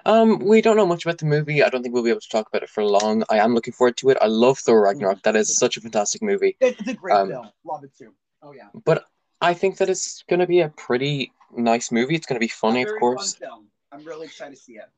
Um, 0.05 0.38
we 0.38 0.60
don't 0.60 0.76
know 0.76 0.86
much 0.86 1.05
about 1.05 1.18
the 1.18 1.26
movie. 1.26 1.62
I 1.62 1.68
don't 1.68 1.82
think 1.82 1.93
we'll 1.93 2.05
be 2.05 2.10
able 2.10 2.20
to 2.20 2.28
talk 2.28 2.47
about 2.48 2.62
it 2.62 2.70
for 2.70 2.84
long. 2.84 3.24
I 3.28 3.38
am 3.38 3.55
looking 3.55 3.72
forward 3.72 3.97
to 3.98 4.10
it. 4.10 4.18
I 4.20 4.26
love 4.26 4.59
Thor 4.59 4.80
Ragnarok. 4.80 5.22
That 5.22 5.34
is 5.34 5.56
such 5.59 5.76
a 5.76 5.80
fantastic 5.80 6.22
movie. 6.22 6.56
It's 6.60 6.86
a 6.86 6.94
great 6.94 7.14
um, 7.14 7.28
film. 7.28 7.51
Love 7.64 7.82
it 7.82 7.90
too. 7.98 8.12
Oh 8.43 8.52
yeah. 8.52 8.68
But 8.84 9.06
I 9.40 9.55
think 9.55 9.78
that 9.78 9.90
it's 9.90 10.22
going 10.28 10.40
to 10.40 10.47
be 10.47 10.60
a 10.60 10.68
pretty 10.68 11.32
nice 11.56 11.90
movie. 11.90 12.14
It's 12.14 12.26
going 12.26 12.36
to 12.36 12.44
be 12.44 12.48
funny, 12.48 12.82
of 12.82 12.90
course. 13.01 13.38
I'm 13.93 14.05
really 14.05 14.26
excited 14.26 14.55
to 14.55 14.60
see 14.60 14.74
it. 14.74 14.88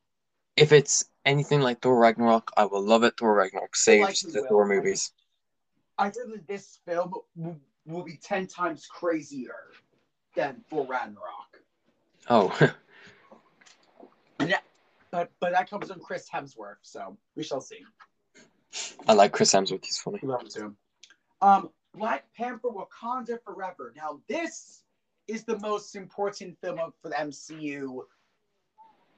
If 0.59 0.73
it's 0.73 1.05
anything 1.25 1.61
like 1.61 1.81
Thor 1.81 1.97
Ragnarok, 1.97 2.51
I 2.57 2.65
will 2.65 2.83
love 2.83 3.05
it. 3.05 3.15
Thor 3.17 3.35
Ragnarok 3.35 3.77
saves 3.77 4.23
the 4.23 4.43
will. 4.43 4.49
Thor 4.49 4.67
movies. 4.67 5.13
I 5.97 6.07
heard 6.07 6.33
that 6.33 6.47
this 6.47 6.79
film 6.85 7.13
will, 7.37 7.57
will 7.87 8.03
be 8.03 8.17
ten 8.17 8.47
times 8.47 8.87
crazier 8.87 9.73
than 10.35 10.65
Thor 10.69 10.85
Ragnarok. 10.87 11.63
Oh. 12.29 12.73
yeah, 14.47 14.59
but 15.11 15.31
but 15.41 15.53
that 15.53 15.71
comes 15.71 15.91
from 15.91 16.01
Chris 16.01 16.29
Hemsworth, 16.29 16.77
so 16.83 17.17
we 17.37 17.45
shall 17.45 17.61
see. 17.61 17.79
I 19.07 19.15
like 19.15 19.33
Chris 19.33 19.53
Hemsworth. 19.53 19.85
He's 19.85 19.99
funny. 19.99 20.19
Love 20.23 20.43
him 20.43 20.49
too. 20.49 20.77
Um, 21.41 21.71
Black 21.95 22.25
Panther: 22.37 22.69
Wakanda 22.69 23.39
Forever. 23.45 23.93
Now 23.97 24.21
this 24.29 24.83
is 25.29 25.45
the 25.45 25.59
most 25.61 25.95
important 25.95 26.59
film 26.61 26.79
for 27.01 27.11
the 27.11 27.15
MCU 27.15 28.01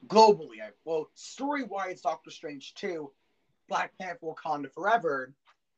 globally. 0.07 0.57
Well, 0.85 1.09
story 1.15 1.63
wise, 1.63 2.01
Doctor 2.01 2.31
Strange 2.31 2.73
2, 2.75 3.11
Black 3.67 3.91
Panther 3.99 4.19
Wakanda 4.25 4.71
Forever 4.71 5.33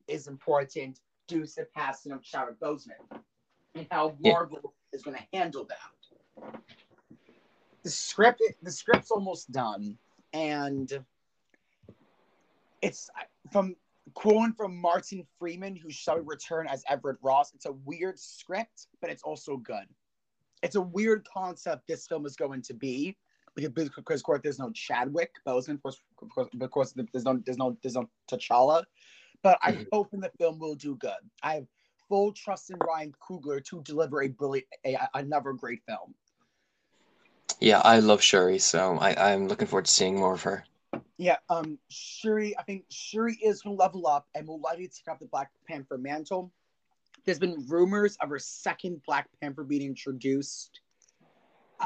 is 0.07 0.27
important 0.27 0.99
due 1.27 1.45
to 1.45 1.55
the 1.55 1.67
passing 1.75 2.11
of 2.11 2.23
Chadwick 2.23 2.59
Boseman 2.59 3.21
and 3.75 3.87
how 3.91 4.15
Marvel 4.19 4.59
yeah. 4.63 4.97
is 4.97 5.03
going 5.03 5.17
to 5.17 5.37
handle 5.37 5.65
that. 5.65 6.53
The 7.83 7.89
script, 7.89 8.41
the 8.61 8.71
script's 8.71 9.11
almost 9.11 9.51
done, 9.51 9.97
and 10.31 11.03
it's 12.81 13.09
from 13.51 13.75
quoting 14.13 14.53
from 14.53 14.75
Martin 14.77 15.25
Freeman, 15.39 15.75
who 15.75 15.89
shall 15.89 16.19
return 16.19 16.67
as 16.67 16.83
Everett 16.89 17.17
Ross. 17.21 17.53
It's 17.53 17.65
a 17.65 17.73
weird 17.85 18.19
script, 18.19 18.87
but 19.01 19.09
it's 19.09 19.23
also 19.23 19.57
good. 19.57 19.85
It's 20.61 20.75
a 20.75 20.81
weird 20.81 21.27
concept 21.31 21.87
this 21.87 22.07
film 22.07 22.25
is 22.25 22.35
going 22.35 22.61
to 22.63 22.73
be, 22.73 23.17
because 23.55 23.89
because 23.89 24.19
of 24.19 24.23
course 24.23 24.41
there's 24.43 24.59
no 24.59 24.71
Chadwick 24.71 25.31
Boseman, 25.45 25.75
of 25.75 25.83
course, 25.83 26.01
of 26.61 26.71
course, 26.71 26.93
there's 27.11 27.25
no 27.25 27.39
there's 27.45 27.57
no 27.57 27.77
there's 27.81 27.95
no 27.95 28.09
T'Challa, 28.29 28.83
but 29.41 29.57
I 29.61 29.71
mm-hmm. 29.71 29.83
hope 29.91 30.13
in 30.13 30.19
the 30.19 30.31
film 30.37 30.59
will 30.59 30.75
do 30.75 30.95
good. 30.95 31.11
I 31.41 31.55
have 31.55 31.67
full 32.09 32.31
trust 32.33 32.71
in 32.71 32.77
Ryan 32.85 33.13
Coogler 33.21 33.63
to 33.65 33.81
deliver 33.83 34.23
a 34.23 34.27
brilliant 34.27 34.67
a, 34.85 34.97
another 35.13 35.53
great 35.53 35.81
film. 35.87 36.13
Yeah, 37.59 37.79
I 37.79 37.99
love 37.99 38.21
Shuri, 38.21 38.59
so 38.59 38.97
I 38.99 39.31
I'm 39.31 39.47
looking 39.47 39.67
forward 39.67 39.85
to 39.85 39.91
seeing 39.91 40.17
more 40.17 40.33
of 40.33 40.41
her. 40.43 40.65
Yeah, 41.17 41.37
um, 41.49 41.77
Shuri, 41.89 42.57
I 42.57 42.63
think 42.63 42.85
Shuri 42.89 43.35
is 43.35 43.61
going 43.61 43.77
to 43.77 43.79
level 43.81 44.07
up 44.07 44.27
and 44.35 44.47
will 44.47 44.59
likely 44.59 44.87
take 44.87 45.07
up 45.09 45.19
the 45.19 45.25
Black 45.25 45.51
Panther 45.67 45.97
mantle. 45.97 46.51
There's 47.25 47.39
been 47.39 47.65
rumors 47.67 48.17
of 48.19 48.29
her 48.29 48.39
second 48.39 49.01
Black 49.05 49.29
Panther 49.39 49.63
being 49.63 49.83
introduced 49.83 50.81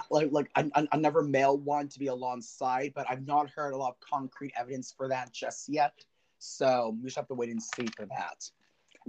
like 0.09 0.29
like 0.31 0.51
another 0.55 1.21
male 1.21 1.57
one 1.57 1.87
to 1.89 1.99
be 1.99 2.07
alongside, 2.07 2.93
but 2.95 3.05
I've 3.09 3.25
not 3.25 3.49
heard 3.49 3.73
a 3.73 3.77
lot 3.77 3.89
of 3.89 3.99
concrete 3.99 4.53
evidence 4.57 4.93
for 4.95 5.07
that 5.09 5.33
just 5.33 5.69
yet. 5.69 5.93
So 6.39 6.95
we 6.97 7.05
just 7.05 7.15
have 7.15 7.27
to 7.27 7.33
wait 7.33 7.49
and 7.49 7.61
see 7.61 7.87
for 7.95 8.05
that. 8.05 8.49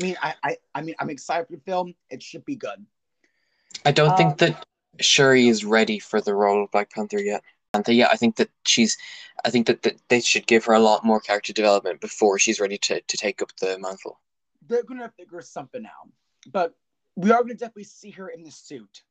I 0.00 0.04
mean, 0.04 0.16
I 0.22 0.34
I, 0.42 0.56
I 0.74 0.82
mean, 0.82 0.94
I'm 0.98 1.10
excited 1.10 1.46
for 1.46 1.56
the 1.56 1.62
film. 1.62 1.94
It 2.10 2.22
should 2.22 2.44
be 2.44 2.56
good. 2.56 2.84
I 3.84 3.92
don't 3.92 4.10
um, 4.10 4.16
think 4.16 4.38
that 4.38 4.66
Shuri 5.00 5.48
is 5.48 5.64
ready 5.64 5.98
for 5.98 6.20
the 6.20 6.34
role 6.34 6.64
of 6.64 6.70
Black 6.70 6.90
Panther 6.90 7.20
yet. 7.20 7.42
Panther, 7.72 7.92
yeah, 7.92 8.08
I 8.10 8.16
think 8.16 8.36
that 8.36 8.48
she's, 8.64 8.96
I 9.44 9.50
think 9.50 9.66
that, 9.66 9.82
that 9.82 9.96
they 10.08 10.20
should 10.20 10.46
give 10.46 10.64
her 10.64 10.72
a 10.72 10.80
lot 10.80 11.04
more 11.04 11.20
character 11.20 11.52
development 11.52 12.00
before 12.00 12.38
she's 12.38 12.60
ready 12.60 12.78
to, 12.78 13.00
to 13.00 13.16
take 13.16 13.42
up 13.42 13.54
the 13.60 13.78
mantle. 13.78 14.18
They're 14.66 14.82
gonna 14.82 15.12
figure 15.16 15.42
something 15.42 15.84
out, 15.84 16.10
but 16.50 16.74
we 17.16 17.30
are 17.30 17.42
gonna 17.42 17.54
definitely 17.54 17.84
see 17.84 18.10
her 18.12 18.28
in 18.28 18.42
the 18.42 18.50
suit 18.50 19.02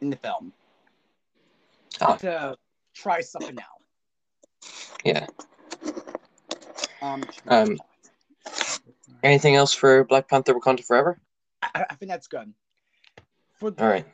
in 0.00 0.10
the 0.10 0.16
film. 0.16 0.52
To 2.02 2.56
try 2.94 3.20
something 3.20 3.58
out. 3.58 3.64
Yeah. 5.04 5.26
Um, 7.00 7.22
Um, 7.48 7.78
Anything 9.22 9.54
else 9.54 9.72
for 9.72 10.04
Black 10.04 10.28
Panther 10.28 10.54
Wakanda 10.54 10.84
Forever? 10.84 11.20
I, 11.62 11.84
I 11.90 11.94
think 11.94 12.10
that's 12.10 12.26
good. 12.26 12.52
For 13.54 13.70
the, 13.70 13.82
All 13.82 13.88
right. 13.88 14.06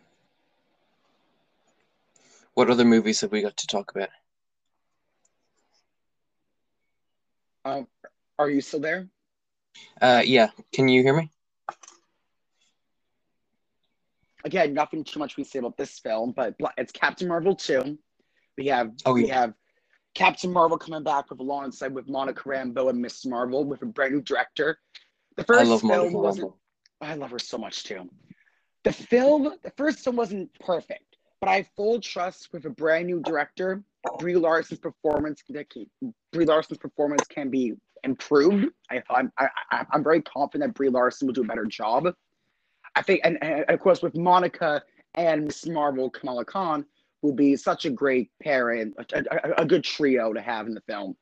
What 2.54 2.70
other 2.70 2.84
movies 2.84 3.20
have 3.22 3.32
we 3.32 3.40
got 3.40 3.56
to 3.56 3.66
talk 3.66 3.90
about? 3.90 4.10
um, 7.64 7.86
are 8.38 8.50
you 8.50 8.60
still 8.60 8.80
there? 8.80 9.08
Uh, 10.00 10.22
yeah. 10.24 10.50
Can 10.72 10.88
you 10.88 11.02
hear 11.02 11.16
me? 11.16 11.30
Again, 14.44 14.72
nothing 14.74 15.04
too 15.04 15.18
much 15.18 15.36
we 15.36 15.44
say 15.44 15.58
about 15.58 15.76
this 15.76 15.98
film, 15.98 16.32
but 16.32 16.54
it's 16.76 16.92
Captain 16.92 17.26
Marvel 17.28 17.54
2. 17.56 17.98
We 18.56 18.66
have 18.66 18.92
Oh, 19.04 19.12
we 19.12 19.26
have 19.28 19.54
Captain 20.14 20.52
Marvel 20.52 20.78
coming 20.78 21.02
back 21.02 21.30
with 21.30 21.40
alongside 21.40 21.92
with 21.94 22.08
Monica 22.08 22.42
Rambeau 22.44 22.88
and 22.90 23.00
Miss 23.00 23.24
Marvel 23.26 23.64
with 23.64 23.82
a 23.82 23.86
brand 23.86 24.14
new 24.14 24.20
director. 24.22 24.78
The 25.36 25.44
first 25.44 25.60
I 25.60 25.64
love 25.64 25.80
film 25.80 25.90
Monica 25.90 26.16
wasn't 26.18 26.48
Rambeau. 26.50 26.54
I 27.00 27.14
love 27.14 27.30
her 27.30 27.38
so 27.38 27.58
much 27.58 27.84
too. 27.84 28.08
The 28.84 28.92
film, 28.92 29.54
the 29.62 29.70
first 29.76 30.00
film 30.00 30.16
wasn't 30.16 30.50
perfect, 30.60 31.16
but 31.40 31.48
I 31.50 31.56
have 31.56 31.68
full 31.76 32.00
trust 32.00 32.52
with 32.52 32.64
a 32.64 32.70
brand 32.70 33.06
new 33.06 33.20
director. 33.20 33.82
Brie 34.18 34.36
Larson's 34.36 34.80
performance, 34.80 35.42
Brie 36.32 36.44
Larson's 36.44 36.78
performance 36.78 37.26
can 37.28 37.50
be 37.50 37.74
improved. 38.04 38.66
I, 38.90 39.02
I'm, 39.10 39.32
I, 39.36 39.48
I- 39.72 39.86
I'm 39.92 40.02
very 40.04 40.22
confident 40.22 40.70
that 40.70 40.74
Brie 40.76 40.88
Larson 40.88 41.26
will 41.26 41.34
do 41.34 41.42
a 41.42 41.46
better 41.46 41.66
job. 41.66 42.06
I 42.98 43.02
think, 43.02 43.20
and, 43.22 43.38
and 43.42 43.64
of 43.68 43.78
course, 43.78 44.02
with 44.02 44.16
Monica 44.16 44.82
and 45.14 45.44
Miss 45.44 45.66
Marvel, 45.66 46.10
Kamala 46.10 46.44
Khan 46.44 46.84
will 47.22 47.32
be 47.32 47.54
such 47.54 47.84
a 47.84 47.90
great 47.90 48.30
pairing, 48.42 48.92
a, 48.98 49.24
a, 49.30 49.62
a 49.62 49.64
good 49.64 49.84
trio 49.84 50.32
to 50.32 50.40
have 50.40 50.66
in 50.66 50.74
the 50.74 50.80
film. 50.80 51.16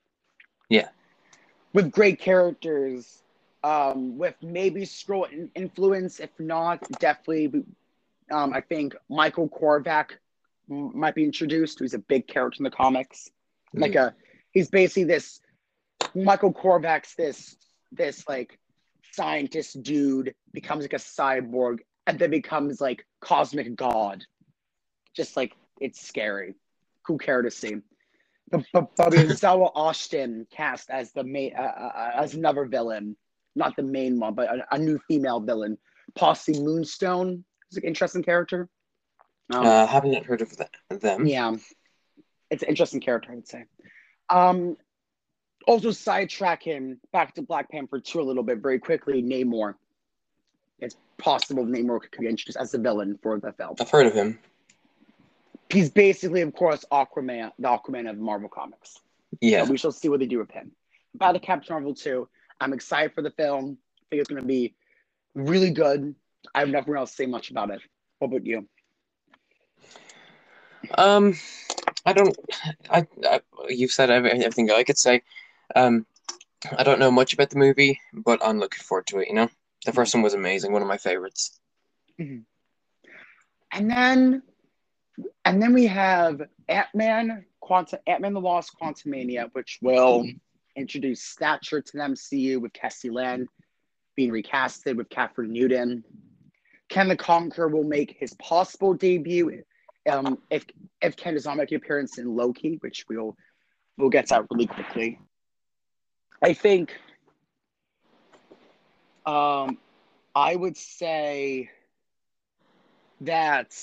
Yeah. 0.70 0.88
With 1.74 1.92
great 1.92 2.18
characters, 2.18 3.22
um, 3.62 4.16
with 4.16 4.34
maybe 4.40 4.82
Skrull 4.82 5.50
influence. 5.54 6.18
If 6.18 6.30
not, 6.38 6.80
definitely, 6.98 7.64
um, 8.30 8.54
I 8.54 8.62
think 8.62 8.94
Michael 9.10 9.48
Korvac 9.48 10.12
might 10.68 11.14
be 11.14 11.24
introduced. 11.24 11.78
Who's 11.78 11.92
a 11.92 11.98
big 11.98 12.26
character 12.26 12.58
in 12.60 12.64
the 12.64 12.70
comics. 12.70 13.30
Like 13.74 13.96
a, 13.96 14.14
he's 14.52 14.70
basically 14.70 15.04
this. 15.04 15.40
Michael 16.14 16.54
Korvac's 16.54 17.14
this 17.14 17.56
this 17.92 18.26
like 18.26 18.58
scientist 19.12 19.82
dude 19.82 20.34
becomes 20.52 20.82
like 20.84 20.92
a 20.92 20.96
cyborg 20.96 21.78
and 22.06 22.18
then 22.18 22.30
becomes 22.30 22.80
like 22.80 23.06
cosmic 23.20 23.74
god. 23.76 24.24
Just 25.14 25.36
like 25.36 25.52
it's 25.80 26.06
scary. 26.06 26.54
Who 27.06 27.18
care 27.18 27.42
to 27.42 27.50
see? 27.50 27.76
But 28.50 28.64
but, 28.72 28.96
Zawe 28.96 29.72
Ashton 29.74 30.46
cast 30.50 30.90
as 30.90 31.12
the 31.12 31.24
main 31.24 31.52
uh, 31.56 31.62
uh, 31.62 32.10
as 32.14 32.34
another 32.34 32.64
villain, 32.64 33.16
not 33.56 33.74
the 33.76 33.82
main 33.82 34.20
one, 34.20 34.34
but 34.34 34.48
a, 34.48 34.74
a 34.74 34.78
new 34.78 34.98
female 35.08 35.40
villain. 35.40 35.78
Possibly 36.14 36.62
Moonstone 36.62 37.44
is 37.70 37.78
an 37.78 37.84
interesting 37.84 38.22
character. 38.22 38.68
Um, 39.52 39.66
Uh, 39.66 39.86
haven't 39.86 40.24
heard 40.24 40.42
of 40.42 41.00
them. 41.00 41.26
yeah, 41.26 41.54
it's 42.50 42.62
an 42.62 42.68
interesting 42.68 43.00
character, 43.00 43.32
I'd 43.32 43.48
say. 43.48 43.64
Um, 44.28 44.76
also 45.66 45.90
sidetrack 45.90 46.62
him 46.62 47.00
back 47.12 47.34
to 47.34 47.42
Black 47.42 47.70
Panther 47.70 48.00
two 48.00 48.20
a 48.20 48.22
little 48.22 48.42
bit 48.42 48.58
very 48.58 48.78
quickly. 48.78 49.22
Namor. 49.22 49.74
It's 50.78 50.96
possible 51.18 51.64
Namor 51.64 52.00
could 52.00 52.20
be 52.20 52.26
introduced 52.26 52.58
as 52.58 52.72
the 52.72 52.78
villain 52.78 53.18
for 53.22 53.38
the 53.38 53.52
film. 53.52 53.76
I've 53.80 53.90
heard 53.90 54.06
of 54.06 54.14
him. 54.14 54.38
He's 55.70 55.90
basically, 55.90 56.42
of 56.42 56.54
course, 56.54 56.84
Aquaman, 56.92 57.50
the 57.58 57.68
Aquaman 57.68 58.08
of 58.08 58.18
Marvel 58.18 58.48
Comics. 58.48 59.00
Yeah. 59.40 59.64
So 59.64 59.70
we 59.70 59.78
shall 59.78 59.92
see 59.92 60.08
what 60.08 60.20
they 60.20 60.26
do 60.26 60.38
with 60.38 60.50
him. 60.50 60.70
About 61.14 61.32
the 61.32 61.40
Captain 61.40 61.74
Marvel 61.74 61.94
2, 61.94 62.28
I'm 62.60 62.72
excited 62.72 63.14
for 63.14 63.22
the 63.22 63.30
film. 63.30 63.78
I 63.98 64.04
think 64.10 64.20
it's 64.20 64.28
going 64.28 64.40
to 64.40 64.46
be 64.46 64.74
really 65.34 65.70
good. 65.70 66.14
I 66.54 66.60
have 66.60 66.68
nothing 66.68 66.94
else 66.94 67.10
to 67.10 67.16
say 67.16 67.26
much 67.26 67.50
about 67.50 67.70
it. 67.70 67.80
What 68.18 68.28
about 68.28 68.46
you? 68.46 68.68
Um, 70.96 71.34
I 72.04 72.12
don't. 72.12 72.36
I, 72.88 73.06
I 73.24 73.40
you've 73.68 73.90
said 73.90 74.10
everything 74.10 74.70
I 74.70 74.84
could 74.84 74.98
say. 74.98 75.22
Um, 75.74 76.06
I 76.76 76.82
don't 76.82 77.00
know 77.00 77.10
much 77.10 77.32
about 77.32 77.50
the 77.50 77.58
movie, 77.58 78.00
but 78.12 78.40
I'm 78.44 78.58
looking 78.58 78.82
forward 78.82 79.06
to 79.08 79.18
it. 79.18 79.28
You 79.28 79.34
know, 79.34 79.48
the 79.84 79.92
first 79.92 80.14
one 80.14 80.22
was 80.22 80.34
amazing, 80.34 80.72
one 80.72 80.82
of 80.82 80.88
my 80.88 80.96
favorites. 80.96 81.58
And 83.72 83.90
then, 83.90 84.42
and 85.44 85.62
then 85.62 85.72
we 85.74 85.86
have 85.86 86.40
Ant 86.68 86.88
Man, 86.94 87.44
Quantum 87.60 87.98
Ant 88.06 88.22
Man: 88.22 88.32
The 88.32 88.40
Lost 88.40 88.72
Quantumania, 88.80 89.50
which 89.52 89.78
will 89.82 90.26
introduce 90.76 91.22
Stature 91.22 91.80
to 91.80 91.92
the 91.92 92.02
MCU 92.02 92.60
with 92.60 92.72
Cassie 92.72 93.10
Lang 93.10 93.46
being 94.14 94.30
recasted 94.30 94.96
with 94.96 95.08
Kathryn 95.10 95.48
Newton. 95.48 96.02
Kang 96.88 97.08
the 97.08 97.16
Conqueror 97.16 97.68
will 97.68 97.84
make 97.84 98.16
his 98.18 98.34
possible 98.34 98.94
debut 98.94 99.62
um, 100.08 100.38
if 100.50 100.64
if 101.02 101.16
Kang 101.16 101.34
does 101.34 101.44
not 101.44 101.56
make 101.56 101.70
an 101.70 101.76
appearance 101.76 102.18
in 102.18 102.34
Loki, 102.34 102.78
which 102.80 103.04
we'll 103.08 103.36
we'll 103.98 104.08
get 104.08 104.28
to 104.28 104.46
really 104.50 104.66
quickly. 104.66 105.20
I 106.42 106.52
think 106.52 106.92
um, 109.24 109.78
I 110.34 110.54
would 110.54 110.76
say 110.76 111.70
that 113.22 113.74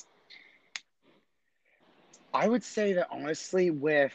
I 2.34 2.48
would 2.48 2.64
say 2.64 2.94
that 2.94 3.08
honestly, 3.12 3.70
with 3.72 4.14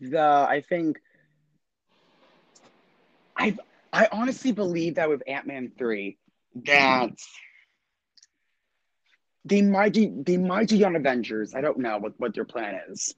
the 0.00 0.20
I 0.20 0.62
think 0.68 0.98
I 3.36 3.56
I 3.92 4.08
honestly 4.12 4.52
believe 4.52 4.96
that 4.96 5.08
with 5.08 5.22
Ant 5.26 5.46
Man 5.46 5.72
three 5.78 6.18
that 6.64 7.10
they 9.44 9.62
might 9.62 9.92
do 9.92 10.22
they 10.26 10.36
might 10.36 10.68
do 10.68 10.76
Young 10.76 10.96
Avengers. 10.96 11.54
I 11.54 11.60
don't 11.60 11.78
know 11.78 11.98
what, 11.98 12.14
what 12.18 12.34
their 12.34 12.44
plan 12.44 12.80
is 12.90 13.14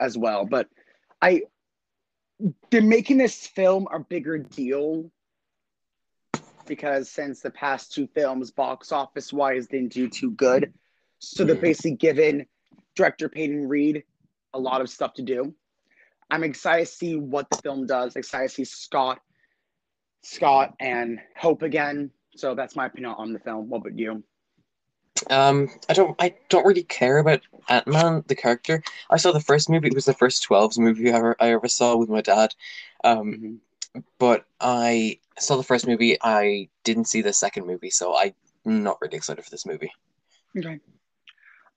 as 0.00 0.16
well, 0.18 0.44
but 0.44 0.68
I 1.20 1.42
they're 2.70 2.82
making 2.82 3.18
this 3.18 3.46
film 3.46 3.88
a 3.92 3.98
bigger 3.98 4.38
deal 4.38 5.10
because 6.66 7.08
since 7.10 7.40
the 7.40 7.50
past 7.50 7.92
two 7.92 8.06
films, 8.08 8.50
box 8.50 8.92
office 8.92 9.32
wise, 9.32 9.66
didn't 9.66 9.92
do 9.92 10.08
too 10.08 10.30
good. 10.32 10.72
So 11.18 11.44
they're 11.44 11.56
basically 11.56 11.96
giving 11.96 12.46
director 12.94 13.28
Peyton 13.28 13.66
Reed 13.66 14.04
a 14.54 14.58
lot 14.58 14.80
of 14.80 14.90
stuff 14.90 15.14
to 15.14 15.22
do. 15.22 15.54
I'm 16.30 16.44
excited 16.44 16.86
to 16.86 16.92
see 16.92 17.16
what 17.16 17.48
the 17.50 17.56
film 17.56 17.86
does. 17.86 18.14
Excited 18.16 18.48
to 18.50 18.54
see 18.54 18.64
Scott, 18.64 19.20
Scott 20.22 20.74
and 20.78 21.18
Hope 21.36 21.62
again. 21.62 22.10
So 22.36 22.54
that's 22.54 22.76
my 22.76 22.86
opinion 22.86 23.14
on 23.16 23.32
the 23.32 23.40
film. 23.40 23.68
What 23.68 23.78
about 23.78 23.98
you? 23.98 24.22
Um, 25.30 25.68
I 25.88 25.92
don't. 25.92 26.14
I 26.20 26.34
don't 26.48 26.66
really 26.66 26.84
care 26.84 27.18
about 27.18 27.40
Ant 27.68 27.86
Man 27.86 28.24
the 28.28 28.34
character. 28.34 28.82
I 29.10 29.16
saw 29.16 29.32
the 29.32 29.40
first 29.40 29.68
movie. 29.68 29.88
It 29.88 29.94
was 29.94 30.04
the 30.04 30.14
first 30.14 30.42
Twelves 30.42 30.78
movie 30.78 31.10
I 31.12 31.16
ever 31.16 31.36
I 31.40 31.52
ever 31.52 31.68
saw 31.68 31.96
with 31.96 32.08
my 32.08 32.20
dad. 32.20 32.54
Um, 33.04 33.60
but 34.18 34.44
I 34.60 35.18
saw 35.38 35.56
the 35.56 35.62
first 35.62 35.86
movie. 35.86 36.16
I 36.22 36.68
didn't 36.84 37.06
see 37.06 37.22
the 37.22 37.32
second 37.32 37.66
movie, 37.66 37.90
so 37.90 38.16
I'm 38.16 38.34
not 38.64 39.00
really 39.00 39.16
excited 39.16 39.44
for 39.44 39.50
this 39.50 39.66
movie. 39.66 39.92
Okay. 40.56 40.78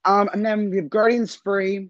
Um, 0.04 0.28
and 0.32 0.44
then 0.44 0.70
we 0.70 0.76
have 0.78 0.90
Guardians 0.90 1.34
Free. 1.34 1.88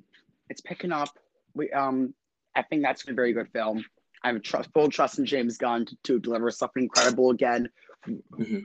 It's 0.48 0.60
picking 0.60 0.92
up. 0.92 1.08
We 1.54 1.70
um, 1.72 2.14
I 2.54 2.62
think 2.62 2.82
that's 2.82 3.06
a 3.08 3.12
very 3.12 3.32
good 3.32 3.48
film. 3.52 3.84
I 4.22 4.28
have 4.28 4.42
trust, 4.42 4.70
full 4.72 4.88
trust 4.88 5.18
in 5.18 5.26
James 5.26 5.58
Gunn 5.58 5.84
to, 5.86 5.96
to 6.04 6.18
deliver 6.20 6.50
something 6.50 6.84
incredible 6.84 7.30
again 7.30 7.68
Mhm. 8.06 8.62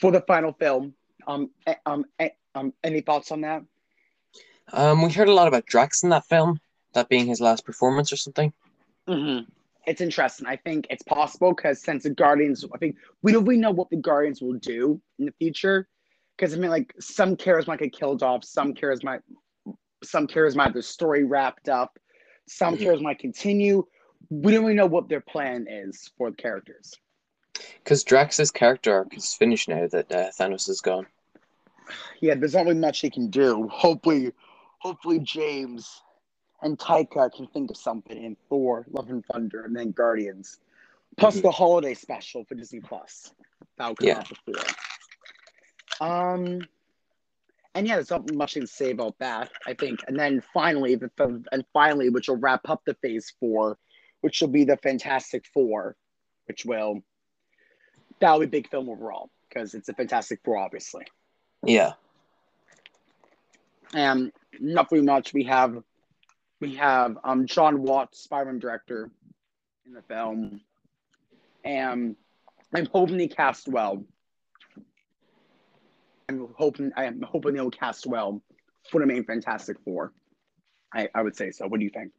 for 0.00 0.10
the 0.10 0.20
final 0.22 0.52
film. 0.52 0.94
Um, 1.26 1.50
eh, 1.66 1.74
um, 1.86 2.04
eh, 2.18 2.30
um, 2.54 2.72
any 2.82 3.00
thoughts 3.00 3.32
on 3.32 3.42
that? 3.42 3.62
Um, 4.72 5.02
we 5.02 5.12
heard 5.12 5.28
a 5.28 5.34
lot 5.34 5.48
about 5.48 5.66
Drax 5.66 6.02
in 6.02 6.10
that 6.10 6.26
film, 6.26 6.60
that 6.94 7.08
being 7.08 7.26
his 7.26 7.40
last 7.40 7.64
performance 7.64 8.12
or 8.12 8.16
something. 8.16 8.52
Mm-hmm. 9.08 9.44
It's 9.86 10.00
interesting. 10.00 10.46
I 10.46 10.56
think 10.56 10.86
it's 10.88 11.02
possible 11.02 11.52
because 11.52 11.82
since 11.82 12.04
the 12.04 12.10
Guardians, 12.10 12.64
I 12.74 12.78
think 12.78 12.96
we 13.22 13.32
don't 13.32 13.44
really 13.44 13.60
know 13.60 13.70
what 13.70 13.90
the 13.90 13.96
Guardians 13.96 14.40
will 14.40 14.54
do 14.54 15.00
in 15.18 15.26
the 15.26 15.32
future. 15.38 15.88
Because 16.36 16.54
I 16.54 16.56
mean, 16.56 16.70
like 16.70 16.94
some 16.98 17.36
characters 17.36 17.66
might 17.66 17.78
get 17.78 17.92
killed 17.92 18.22
off, 18.22 18.44
some 18.44 18.74
characters 18.74 19.04
might, 19.04 19.20
some 20.02 20.26
characters 20.26 20.56
might 20.56 20.64
have 20.64 20.72
their 20.72 20.82
story 20.82 21.24
wrapped 21.24 21.68
up, 21.68 21.98
some 22.48 22.74
Mhm. 22.74 22.80
characters 22.80 23.02
might 23.02 23.18
continue. 23.18 23.86
We 24.30 24.52
don't 24.52 24.62
really 24.62 24.74
know 24.74 24.86
what 24.86 25.08
their 25.08 25.20
plan 25.20 25.66
is 25.68 26.10
for 26.16 26.30
the 26.30 26.36
characters. 26.36 26.94
Because 27.84 28.02
Drax's 28.02 28.50
character 28.50 28.92
arc 28.94 29.16
is 29.16 29.34
finished 29.34 29.68
now 29.68 29.86
that 29.86 30.10
uh, 30.10 30.30
Thanos 30.30 30.68
is 30.68 30.80
gone. 30.80 31.06
Yeah, 32.20 32.34
there's 32.34 32.54
not 32.54 32.66
really 32.66 32.78
much 32.78 33.02
they 33.02 33.10
can 33.10 33.28
do. 33.30 33.68
Hopefully, 33.68 34.32
hopefully 34.78 35.18
James 35.20 36.02
and 36.62 36.78
Taika 36.78 37.32
can 37.34 37.46
think 37.48 37.70
of 37.70 37.76
something 37.76 38.16
in 38.22 38.36
Thor, 38.48 38.86
Love 38.90 39.10
and 39.10 39.24
Thunder, 39.26 39.64
and 39.64 39.76
then 39.76 39.90
Guardians. 39.92 40.58
Plus 41.16 41.40
the 41.40 41.50
holiday 41.50 41.94
special 41.94 42.44
for 42.44 42.54
Disney 42.54 42.80
Plus. 42.80 43.32
That'll 43.76 43.94
come 43.94 44.08
Yeah. 44.08 44.18
out 44.18 44.28
before. 44.28 44.64
Um 46.00 46.60
and 47.76 47.88
yeah, 47.88 47.96
there's 47.96 48.10
not 48.10 48.32
much 48.32 48.54
to 48.54 48.66
say 48.68 48.92
about 48.92 49.18
that, 49.18 49.50
I 49.66 49.74
think. 49.74 49.98
And 50.06 50.16
then 50.16 50.40
finally, 50.52 50.94
the, 50.94 51.10
the- 51.16 51.44
and 51.50 51.64
finally, 51.72 52.08
which 52.08 52.28
will 52.28 52.36
wrap 52.36 52.68
up 52.68 52.82
the 52.86 52.94
phase 52.94 53.32
four, 53.40 53.78
which 54.20 54.40
will 54.40 54.48
be 54.48 54.62
the 54.64 54.76
Fantastic 54.76 55.44
Four, 55.52 55.96
which 56.46 56.64
will 56.64 57.02
that'll 58.20 58.38
be 58.38 58.44
a 58.46 58.48
big 58.48 58.70
film 58.70 58.88
overall, 58.88 59.28
because 59.48 59.74
it's 59.74 59.88
a 59.88 59.92
Fantastic 59.94 60.40
Four, 60.44 60.56
obviously. 60.58 61.04
Yeah. 61.66 61.92
And 63.94 64.32
not 64.60 64.90
very 64.90 65.02
much. 65.02 65.32
We 65.32 65.44
have 65.44 65.82
we 66.60 66.74
have 66.76 67.18
um 67.24 67.46
Jon 67.46 67.82
Watts, 67.82 68.20
Spider-Man 68.20 68.58
director 68.58 69.10
in 69.86 69.92
the 69.92 70.02
film. 70.02 70.60
And 71.64 72.16
I'm 72.74 72.86
hoping 72.86 73.16
they 73.16 73.28
cast 73.28 73.68
well. 73.68 74.04
I'm 76.28 76.48
hoping 76.56 76.92
I'm 76.96 77.22
hoping 77.22 77.54
they'll 77.54 77.70
cast 77.70 78.06
well 78.06 78.42
for 78.90 79.00
the 79.00 79.06
main 79.06 79.24
Fantastic 79.24 79.78
Four. 79.84 80.12
I, 80.92 81.08
I 81.14 81.22
would 81.22 81.36
say 81.36 81.50
so. 81.50 81.66
What 81.66 81.80
do 81.80 81.84
you 81.84 81.90
think? 81.90 82.12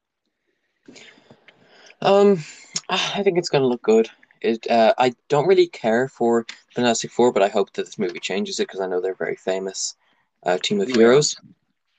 Um, 2.02 2.44
I 2.90 3.24
think 3.24 3.38
it's 3.38 3.50
gonna 3.50 3.68
look 3.68 3.82
good. 3.82 4.10
It. 4.46 4.70
Uh, 4.70 4.94
I 4.98 5.14
don't 5.28 5.48
really 5.48 5.68
care 5.68 6.08
for 6.08 6.46
Fantastic 6.76 7.12
Four, 7.12 7.32
but 7.32 7.42
I 7.42 7.50
hope 7.50 7.74
that 7.74 7.86
this 7.86 7.98
movie 7.98 8.20
changes 8.20 8.60
it 8.60 8.68
because 8.68 8.80
I 8.80 8.88
know 8.88 9.02
they're 9.02 9.14
a 9.14 9.16
very 9.16 9.36
famous 9.36 9.96
uh, 10.44 10.58
team 10.60 10.80
of 10.80 10.90
Yeah. 10.90 10.98
heroes. 10.98 11.36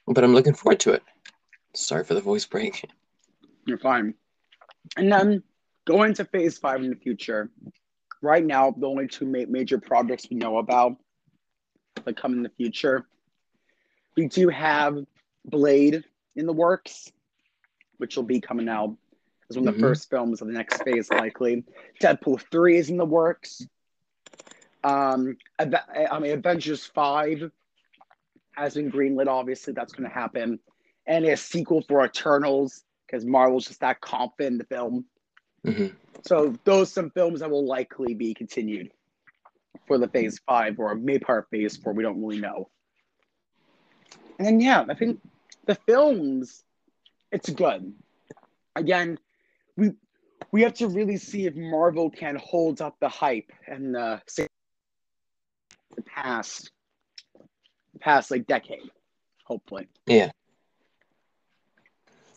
But 0.07 0.23
I'm 0.23 0.33
looking 0.35 0.55
forward 0.55 0.81
to 0.81 0.93
it. 0.93 1.03
Sorry 1.75 2.05
for 2.05 2.15
the 2.15 2.21
voice 2.21 2.47
break. 2.47 2.89
You're 3.67 3.79
fine. 3.79 4.15
And 4.97 5.11
then 5.11 5.43
going 5.85 6.15
to 6.15 6.25
phase 6.25 6.57
five 6.57 6.81
in 6.83 6.91
the 6.91 6.97
future, 6.97 7.51
right 8.23 8.45
now, 8.45 8.71
the 8.71 8.87
only 8.87 9.09
two 9.09 9.27
ma- 9.27 9.49
major 9.49 9.79
projects 9.79 10.29
we 10.31 10.37
know 10.37 10.59
about 10.59 10.97
that 12.05 12.17
come 12.17 12.33
in 12.35 12.45
the 12.45 12.51
future, 12.51 13.07
we 14.17 14.29
do 14.29 14.49
have 14.49 15.05
Blade 15.45 16.05
in 16.37 16.47
the 16.47 16.53
works, 16.53 17.11
which 17.99 18.15
will 18.15 18.23
be 18.23 18.41
coming 18.41 18.69
out 18.69 18.97
as 19.51 19.57
one 19.57 19.69
of 19.69 19.75
the 19.75 19.81
Mhm. 19.81 19.83
first 19.83 20.11
films 20.11 20.41
of 20.41 20.49
the 20.49 20.55
next 20.55 20.83
phase, 20.83 21.11
likely. 21.11 21.65
Deadpool 22.01 22.41
3 22.51 22.77
is 22.77 22.91
in 22.91 22.97
the 22.97 23.05
works. 23.05 23.67
Um, 24.83 25.37
I 25.59 26.19
mean, 26.19 26.33
Avengers 26.33 26.87
5 26.87 27.51
has 28.53 28.75
been 28.75 28.91
greenlit, 28.91 29.27
obviously, 29.27 29.73
that's 29.73 29.93
going 29.93 30.09
to 30.09 30.15
happen. 30.15 30.59
And 31.07 31.25
a 31.25 31.37
sequel 31.37 31.83
for 31.83 32.05
Eternals, 32.05 32.85
because 33.07 33.25
Marvel's 33.25 33.67
just 33.67 33.81
that 33.81 34.01
confident 34.01 34.55
in 34.55 34.59
the 34.59 34.65
film. 34.65 35.07
hmm 35.65 35.87
So 36.23 36.57
those 36.65 36.93
some 36.93 37.11
films 37.11 37.41
that 37.41 37.51
will 37.51 37.67
likely 37.67 38.15
be 38.15 38.35
continued 38.35 38.91
for 39.87 39.99
the 39.99 40.09
phase 40.09 40.41
five 40.41 40.79
or 40.79 40.95
may 40.95 41.19
part 41.19 41.49
phase 41.51 41.77
four. 41.77 41.93
We 41.93 42.03
don't 42.03 42.21
really 42.21 42.41
know. 42.41 42.69
And 44.39 44.47
then 44.47 44.61
yeah, 44.61 44.85
I 44.89 44.95
think 44.95 45.21
the 45.67 45.75
films, 45.75 46.65
it's 47.31 47.51
good. 47.51 47.95
Again, 48.75 49.19
we 49.77 49.93
we 50.53 50.63
have 50.63 50.75
to 50.75 50.89
really 50.89 51.17
see 51.17 51.47
if 51.47 51.55
Marvel 51.57 52.11
can 52.11 52.37
hold 52.37 52.81
up 52.81 52.97
the 53.01 53.09
hype 53.09 53.51
and 53.67 53.95
the 53.95 54.21
the 55.97 56.03
past 56.03 56.71
the 57.93 57.99
past 57.99 58.31
like 58.31 58.47
decade, 58.47 58.91
hopefully. 59.45 59.89
Yeah. 60.07 60.31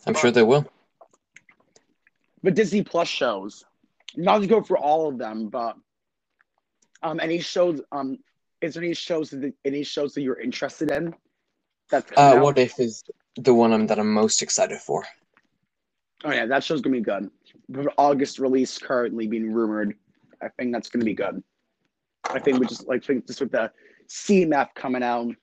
I'm 0.06 0.14
sure 0.14 0.30
they 0.30 0.42
will. 0.42 0.66
But 2.42 2.54
Disney 2.54 2.82
Plus 2.82 3.06
shows, 3.06 3.64
not 4.16 4.38
to 4.38 4.46
go 4.46 4.62
for 4.62 4.78
all 4.78 5.08
of 5.08 5.18
them, 5.18 5.48
but 5.48 5.76
um, 7.02 7.20
any 7.20 7.40
shows, 7.40 7.82
um, 7.92 8.18
is 8.62 8.74
there 8.74 8.82
any 8.82 8.94
shows 8.94 9.30
that 9.30 9.52
any 9.64 9.82
shows 9.82 10.14
that 10.14 10.22
you're 10.22 10.40
interested 10.40 10.90
in? 10.90 11.14
That's 11.90 12.10
Uh, 12.16 12.38
what 12.40 12.58
if 12.58 12.80
is 12.80 13.04
the 13.36 13.52
one 13.52 13.72
I'm, 13.72 13.86
that 13.88 13.98
I'm 13.98 14.12
most 14.12 14.40
excited 14.42 14.78
for? 14.78 15.04
Oh 16.24 16.30
yeah, 16.32 16.46
that 16.46 16.62
show's 16.62 16.80
gonna 16.80 16.96
be 16.96 17.02
good. 17.02 17.30
August 17.96 18.38
release 18.38 18.78
currently 18.78 19.26
being 19.26 19.52
rumored, 19.52 19.94
I 20.42 20.48
think 20.58 20.72
that's 20.72 20.88
gonna 20.88 21.04
be 21.04 21.14
good. 21.14 21.42
I 22.24 22.38
think 22.38 22.58
we 22.58 22.66
just 22.66 22.86
like 22.86 23.04
think 23.04 23.26
just 23.26 23.40
with 23.40 23.52
the 23.52 23.70
CMF 24.08 24.74
coming 24.74 25.02
out, 25.02 25.34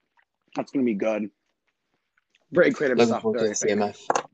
that's 0.56 0.72
gonna 0.72 0.86
be 0.86 0.94
good. 0.94 1.30
Very 2.52 2.72
creative 2.72 2.98
Looking 2.98 3.14
stuff. 3.14 3.22
forward 3.24 3.40
to 3.40 3.46
there, 3.46 3.54
think. 3.54 3.80
CMF. 3.80 4.26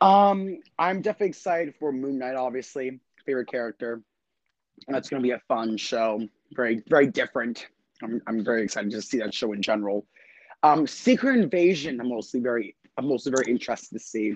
Um, 0.00 0.58
I'm 0.78 1.02
definitely 1.02 1.28
excited 1.28 1.74
for 1.78 1.92
Moon 1.92 2.18
Knight, 2.18 2.36
obviously. 2.36 3.00
Favorite 3.26 3.48
character. 3.48 4.02
And 4.86 4.94
that's 4.94 5.08
gonna 5.08 5.22
be 5.22 5.32
a 5.32 5.40
fun 5.48 5.76
show. 5.76 6.20
Very, 6.52 6.82
very 6.88 7.06
different. 7.06 7.66
I'm, 8.02 8.22
I'm 8.26 8.44
very 8.44 8.62
excited 8.62 8.90
to 8.92 9.02
see 9.02 9.18
that 9.18 9.34
show 9.34 9.52
in 9.52 9.62
general. 9.62 10.06
Um, 10.62 10.86
Secret 10.86 11.36
Invasion, 11.38 12.00
I'm 12.00 12.08
mostly 12.08 12.40
very 12.40 12.76
I'm 12.96 13.08
mostly 13.08 13.30
very 13.30 13.50
interested 13.50 13.94
to 13.94 14.00
see. 14.00 14.34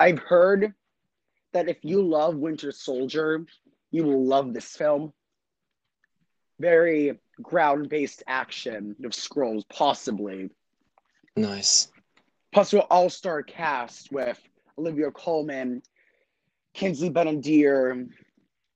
I've 0.00 0.18
heard 0.18 0.74
that 1.52 1.68
if 1.68 1.78
you 1.82 2.02
love 2.02 2.36
Winter 2.36 2.72
Soldier, 2.72 3.44
you 3.90 4.04
will 4.04 4.24
love 4.24 4.52
this 4.54 4.74
film. 4.76 5.12
Very 6.58 7.20
ground-based 7.42 8.22
action 8.26 8.96
of 9.04 9.12
Skrulls, 9.12 9.64
possibly 9.68 10.50
Nice. 11.36 11.88
plus 12.52 12.72
your 12.72 12.82
all-star 12.82 13.42
cast 13.42 14.12
with 14.12 14.40
Olivia 14.78 15.10
Colman, 15.10 15.82
Kingsley 16.74 17.10
Ben-Adir, 17.10 18.08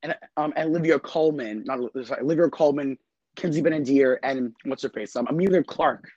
and 0.03 0.15
um 0.37 0.53
and 0.57 0.69
Olivia 0.71 0.99
Colman, 0.99 1.65
not 1.65 1.79
sorry, 2.05 2.23
Olivia 2.23 2.49
Colman, 2.51 2.99
Kingsley 3.37 3.63
Ben-Adir, 3.63 4.19
and 4.23 4.55
what's 4.65 4.83
her 4.83 4.89
face? 4.89 5.17
Um, 5.17 5.27
Emilia 5.29 5.63
Clarke. 5.63 6.09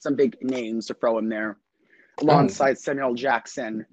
Some 0.00 0.14
big 0.14 0.36
names 0.42 0.86
to 0.86 0.94
throw 0.94 1.18
in 1.18 1.28
there, 1.28 1.58
alongside 2.20 2.78
Samuel 2.78 3.14
Jackson 3.14 3.84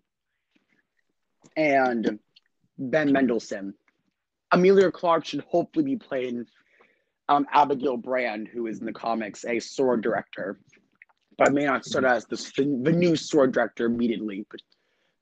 and 1.56 2.20
Ben 2.78 3.12
Mendelsohn. 3.12 3.74
Emilia 4.52 4.92
Clarke 4.92 5.26
should 5.26 5.42
hopefully 5.42 5.86
be 5.86 5.96
playing 5.96 6.46
um, 7.28 7.46
Abigail 7.52 7.98
Brand, 7.98 8.48
who 8.48 8.68
is 8.68 8.80
in 8.80 8.86
the 8.86 8.94
comics 8.94 9.46
a 9.46 9.60
sword 9.60 10.02
director, 10.02 10.60
but 11.38 11.54
may 11.54 11.66
not 11.66 11.86
start 11.86 12.06
as 12.06 12.26
the, 12.26 12.38
the 12.84 12.92
new 12.92 13.16
sword 13.16 13.52
director 13.52 13.86
immediately. 13.86 14.46
But 14.50 14.62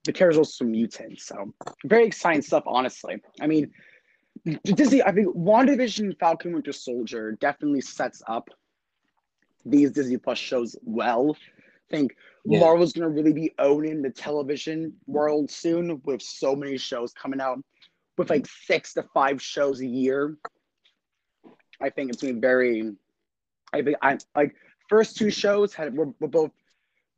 the 0.03 0.11
character's 0.11 0.37
also 0.37 0.65
mutant, 0.65 1.19
so 1.19 1.53
very 1.85 2.05
exciting 2.05 2.41
stuff. 2.41 2.63
Honestly, 2.67 3.21
I 3.39 3.47
mean, 3.47 3.71
Disney. 4.63 5.01
I 5.01 5.11
think 5.11 5.35
WandaVision, 5.35 6.19
Falcon 6.19 6.53
Winter 6.53 6.73
Soldier 6.73 7.37
definitely 7.39 7.81
sets 7.81 8.21
up 8.27 8.49
these 9.65 9.91
Disney 9.91 10.17
Plus 10.17 10.37
shows 10.37 10.75
well. 10.83 11.37
I 11.89 11.95
think 11.95 12.15
Yeah. 12.45 12.59
Marvel's 12.59 12.93
gonna 12.93 13.09
really 13.09 13.33
be 13.33 13.53
owning 13.59 14.01
the 14.01 14.09
television 14.09 14.99
world 15.07 15.49
soon 15.49 16.01
with 16.03 16.21
so 16.21 16.55
many 16.55 16.77
shows 16.77 17.13
coming 17.13 17.39
out, 17.39 17.59
with 18.17 18.29
like 18.29 18.45
six 18.47 18.93
to 18.93 19.03
five 19.13 19.41
shows 19.41 19.81
a 19.81 19.87
year. 19.87 20.37
I 21.79 21.89
think 21.89 22.11
it's 22.11 22.21
gonna 22.21 22.33
be 22.33 22.39
very. 22.39 22.95
I 23.71 23.81
think 23.81 23.97
I 24.01 24.17
like 24.35 24.55
first 24.89 25.17
two 25.17 25.29
shows 25.31 25.73
had 25.73 25.95
were, 25.95 26.11
were 26.19 26.27
both 26.27 26.51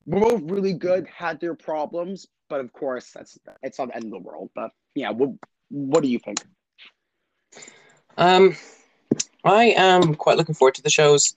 were 0.06 0.22
both 0.22 0.42
really 0.44 0.74
good, 0.74 1.08
had 1.08 1.40
their 1.40 1.56
problems, 1.56 2.28
but 2.50 2.60
of 2.60 2.72
course 2.72 3.12
that's 3.12 3.38
it's 3.64 3.80
not 3.80 3.90
the 3.90 3.96
end 3.96 4.06
of 4.06 4.12
the 4.12 4.20
world. 4.20 4.50
But 4.56 4.72
yeah, 4.94 5.12
what 5.12 5.32
what 5.70 6.04
do 6.04 6.10
you 6.10 6.20
think? 6.20 6.44
Um, 8.18 8.56
I 9.44 9.66
am 9.66 10.16
quite 10.16 10.38
looking 10.38 10.56
forward 10.56 10.76
to 10.76 10.84
the 10.84 10.90
shows. 10.90 11.36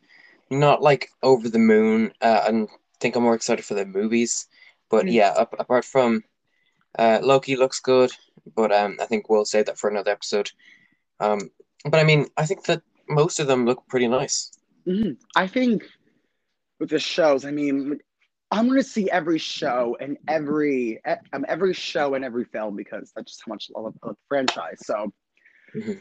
Not 0.50 0.82
like 0.82 1.10
over 1.22 1.48
the 1.48 1.59
moon. 1.59 2.12
Uh, 2.20 2.66
think 3.01 3.16
I'm 3.16 3.23
more 3.23 3.35
excited 3.35 3.65
for 3.65 3.75
the 3.75 3.87
movies. 3.87 4.47
But 4.91 5.07
Mm. 5.07 5.12
yeah, 5.12 5.35
ap- 5.39 5.59
apart 5.59 5.85
from 5.85 6.25
uh, 6.99 7.20
Loki 7.23 7.57
looks 7.57 7.81
good, 7.81 8.11
but 8.57 8.73
um, 8.73 8.97
I 9.01 9.07
think 9.07 9.29
we'll 9.29 9.45
save 9.45 9.66
that 9.66 9.79
for 9.79 9.91
another 9.91 10.11
episode. 10.11 10.51
Um, 11.20 11.51
but 11.85 12.01
I 12.01 12.05
mean, 12.05 12.27
I 12.37 12.47
think 12.47 12.65
that 12.65 12.83
most 13.09 13.41
of 13.41 13.47
them 13.47 13.65
look 13.66 13.87
pretty 13.89 14.09
nice. 14.09 14.51
Mhm. 14.87 15.16
I 15.37 15.47
think 15.47 15.85
with 16.81 16.91
the 16.91 16.99
shows, 16.99 17.45
I 17.45 17.51
mean, 17.51 18.01
I'm 18.51 18.66
gonna 18.69 18.83
see 18.83 19.11
every 19.11 19.39
show 19.39 19.97
and 20.01 20.16
every 20.27 21.01
um, 21.33 21.45
every 21.49 21.75
show 21.75 22.15
and 22.15 22.25
every 22.25 22.45
film 22.45 22.77
because 22.77 23.12
that's 23.15 23.33
just 23.33 23.43
how 23.45 23.51
much 23.53 23.70
I 23.77 23.81
love 23.81 23.95
the 24.03 24.15
franchise. 24.29 24.79
So 24.87 25.12
Mhm. 25.75 26.01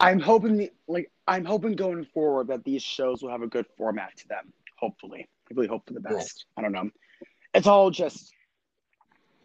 I'm 0.00 0.18
hoping, 0.18 0.56
the, 0.56 0.72
like, 0.88 1.10
I'm 1.28 1.44
hoping 1.44 1.76
going 1.76 2.04
forward 2.06 2.48
that 2.48 2.64
these 2.64 2.82
shows 2.82 3.22
will 3.22 3.30
have 3.30 3.42
a 3.42 3.46
good 3.46 3.66
format 3.78 4.16
to 4.16 4.28
them. 4.28 4.52
Hopefully, 4.80 5.28
I 5.50 5.54
really 5.54 5.68
hope 5.68 5.86
for 5.86 5.94
the 5.94 6.00
Yeah. 6.00 6.16
best. 6.16 6.46
I 6.56 6.62
don't 6.62 6.72
know. 6.72 6.90
It's 7.52 7.66
all 7.66 7.90
just, 7.90 8.32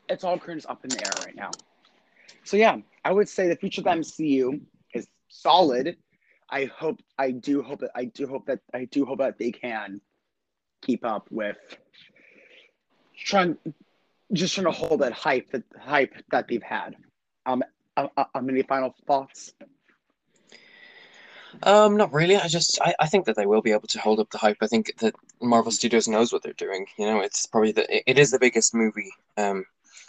it's 0.08 0.24
all 0.24 0.40
current 0.40 0.66
up 0.68 0.84
in 0.84 0.90
the 0.90 1.06
air 1.06 1.12
right 1.26 1.36
now. 1.36 1.52
So 2.44 2.58
yeah, 2.58 2.78
I 3.04 3.12
would 3.12 3.30
say 3.30 3.48
the 3.48 3.56
future 3.56 3.82
of 3.82 3.86
the 3.86 3.92
MCU 3.92 4.62
is 4.94 5.08
solid. 5.28 5.98
I 6.50 6.66
hope 6.66 7.02
I 7.18 7.32
do 7.32 7.62
hope 7.62 7.82
that 7.82 7.92
I 7.94 8.06
do 8.06 8.28
hope 8.28 8.48
that 8.48 8.60
I 8.74 8.86
do 8.86 9.06
hope 9.06 9.20
that 9.20 9.38
they 9.38 9.52
can 9.52 10.02
keep 10.82 11.06
up 11.06 11.30
with 11.30 11.58
trying 13.16 13.58
just 14.34 14.56
trying 14.56 14.66
to 14.66 14.72
hold 14.72 15.02
that 15.02 15.12
hype 15.14 15.52
that 15.52 15.64
hype 15.80 16.16
that 16.32 16.48
they've 16.48 16.64
had. 16.64 16.96
Um, 17.46 17.64
uh, 17.96 18.08
um, 18.34 18.50
any 18.50 18.64
final 18.64 18.96
thoughts? 19.06 19.54
Um, 21.64 21.98
not 21.98 22.14
really. 22.14 22.38
I 22.38 22.48
just 22.48 22.80
I, 22.82 22.96
I 23.00 23.08
think 23.08 23.26
that 23.26 23.36
they 23.36 23.46
will 23.46 23.62
be 23.62 23.72
able 23.72 23.88
to 23.88 24.00
hold 24.00 24.20
up 24.20 24.30
the 24.30 24.38
hype. 24.38 24.58
I 24.62 24.68
think 24.68 24.94
that 25.00 25.16
Marvel 25.42 25.72
Studios 25.72 26.08
knows 26.08 26.32
what 26.32 26.44
they're 26.44 26.54
doing. 26.54 26.86
You 26.98 27.06
know, 27.06 27.20
it's 27.20 27.46
probably 27.46 27.72
the 27.72 28.10
it 28.10 28.18
is 28.18 28.32
the 28.32 28.40
biggest 28.40 28.74
movie 28.74 29.12
um 29.38 29.66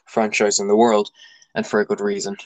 franchise 0.06 0.60
in 0.60 0.68
the 0.68 0.76
world, 0.76 1.10
and 1.54 1.66
for 1.66 1.80
a 1.80 1.86
good 1.86 2.00
reason. 2.00 2.36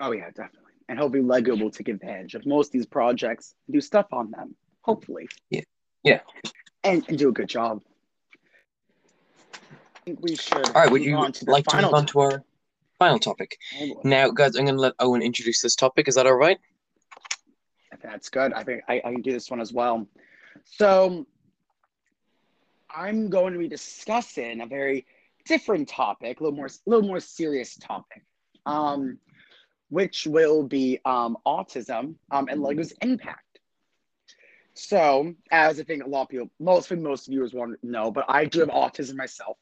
Oh 0.00 0.12
yeah, 0.12 0.28
definitely. 0.28 0.72
And 0.88 0.98
hopefully 0.98 1.22
Lego 1.22 1.56
will 1.56 1.70
take 1.70 1.88
advantage 1.88 2.34
of 2.34 2.46
most 2.46 2.68
of 2.68 2.72
these 2.72 2.86
projects, 2.86 3.54
do 3.70 3.80
stuff 3.80 4.06
on 4.12 4.30
them. 4.30 4.54
Hopefully. 4.82 5.28
Yeah. 5.50 5.62
Yeah. 6.04 6.20
And, 6.84 7.04
and 7.08 7.18
do 7.18 7.28
a 7.28 7.32
good 7.32 7.48
job. 7.48 7.82
I 9.52 9.58
think 10.04 10.20
we 10.22 10.36
should. 10.36 10.64
All 10.68 10.74
right. 10.74 10.90
Would 10.90 11.02
you 11.02 11.18
like 11.18 11.34
to 11.34 11.76
move 11.76 11.92
on 11.92 12.06
to 12.06 12.20
our 12.20 12.44
final 13.00 13.18
topic? 13.18 13.58
Oh, 13.80 14.00
now, 14.04 14.30
guys, 14.30 14.54
I'm 14.54 14.64
going 14.64 14.76
to 14.76 14.80
let 14.80 14.94
Owen 15.00 15.22
introduce 15.22 15.60
this 15.60 15.74
topic. 15.74 16.06
Is 16.06 16.14
that 16.14 16.26
all 16.26 16.36
right? 16.36 16.58
That's 18.06 18.28
good. 18.30 18.52
I 18.52 18.62
think 18.62 18.82
I, 18.88 19.02
I 19.04 19.12
can 19.12 19.20
do 19.20 19.32
this 19.32 19.50
one 19.50 19.60
as 19.60 19.72
well. 19.72 20.06
So, 20.64 21.26
I'm 22.88 23.28
going 23.28 23.52
to 23.52 23.58
be 23.58 23.68
discussing 23.68 24.60
a 24.60 24.66
very 24.66 25.06
different 25.44 25.88
topic, 25.88 26.40
a 26.40 26.42
little 26.44 26.56
more, 26.56 26.66
a 26.66 26.90
little 26.90 27.06
more 27.06 27.20
serious 27.20 27.76
topic, 27.76 28.24
um, 28.64 29.18
which 29.90 30.26
will 30.26 30.62
be 30.62 31.00
um, 31.04 31.36
autism 31.46 32.14
um, 32.30 32.48
and 32.48 32.62
Lego's 32.62 32.92
impact. 33.02 33.42
So, 34.74 35.34
as 35.50 35.80
I 35.80 35.82
think 35.82 36.04
a 36.04 36.08
lot 36.08 36.22
of 36.22 36.28
people, 36.28 36.50
most 36.60 36.90
most 36.92 37.26
viewers 37.26 37.52
want 37.52 37.80
to 37.80 37.86
know, 37.86 38.12
but 38.12 38.24
I 38.28 38.44
do 38.44 38.60
have 38.60 38.68
autism 38.68 39.16
myself. 39.16 39.56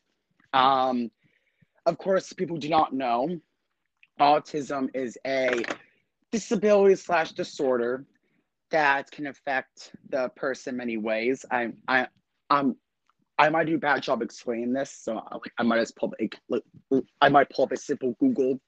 Um, 0.52 1.10
of 1.86 1.96
course, 1.96 2.32
people 2.32 2.58
do 2.58 2.68
not 2.68 2.92
know, 2.92 3.40
autism 4.20 4.88
is 4.94 5.16
a 5.26 5.64
disability 6.30 6.96
slash 6.96 7.32
disorder 7.32 8.04
that 8.74 9.08
can 9.12 9.28
affect 9.28 9.92
the 10.08 10.28
person 10.30 10.76
many 10.76 10.96
ways. 10.96 11.44
I 11.48 11.72
I 11.86 12.08
um 12.50 12.76
I 13.38 13.48
might 13.48 13.66
do 13.66 13.76
a 13.76 13.78
bad 13.78 14.02
job 14.02 14.20
explaining 14.20 14.72
this, 14.72 14.90
so 14.90 15.16
I, 15.18 15.34
like 15.34 15.52
I 15.58 15.62
might 15.62 15.78
just 15.78 15.96
pull 15.96 16.12
like, 16.18 16.64
I 17.20 17.28
might 17.28 17.50
pull 17.50 17.66
up 17.66 17.72
a 17.72 17.76
simple 17.76 18.16
Google 18.18 18.60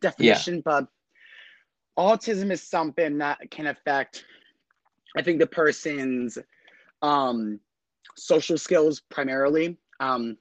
definition, 0.00 0.56
yeah. 0.56 0.62
but 0.64 0.86
autism 1.96 2.50
is 2.50 2.60
something 2.60 3.18
that 3.18 3.38
can 3.52 3.68
affect 3.68 4.24
I 5.16 5.22
think 5.22 5.38
the 5.38 5.46
person's 5.46 6.38
um 7.00 7.60
social 8.16 8.58
skills 8.58 9.00
primarily. 9.10 9.78
Um 10.00 10.38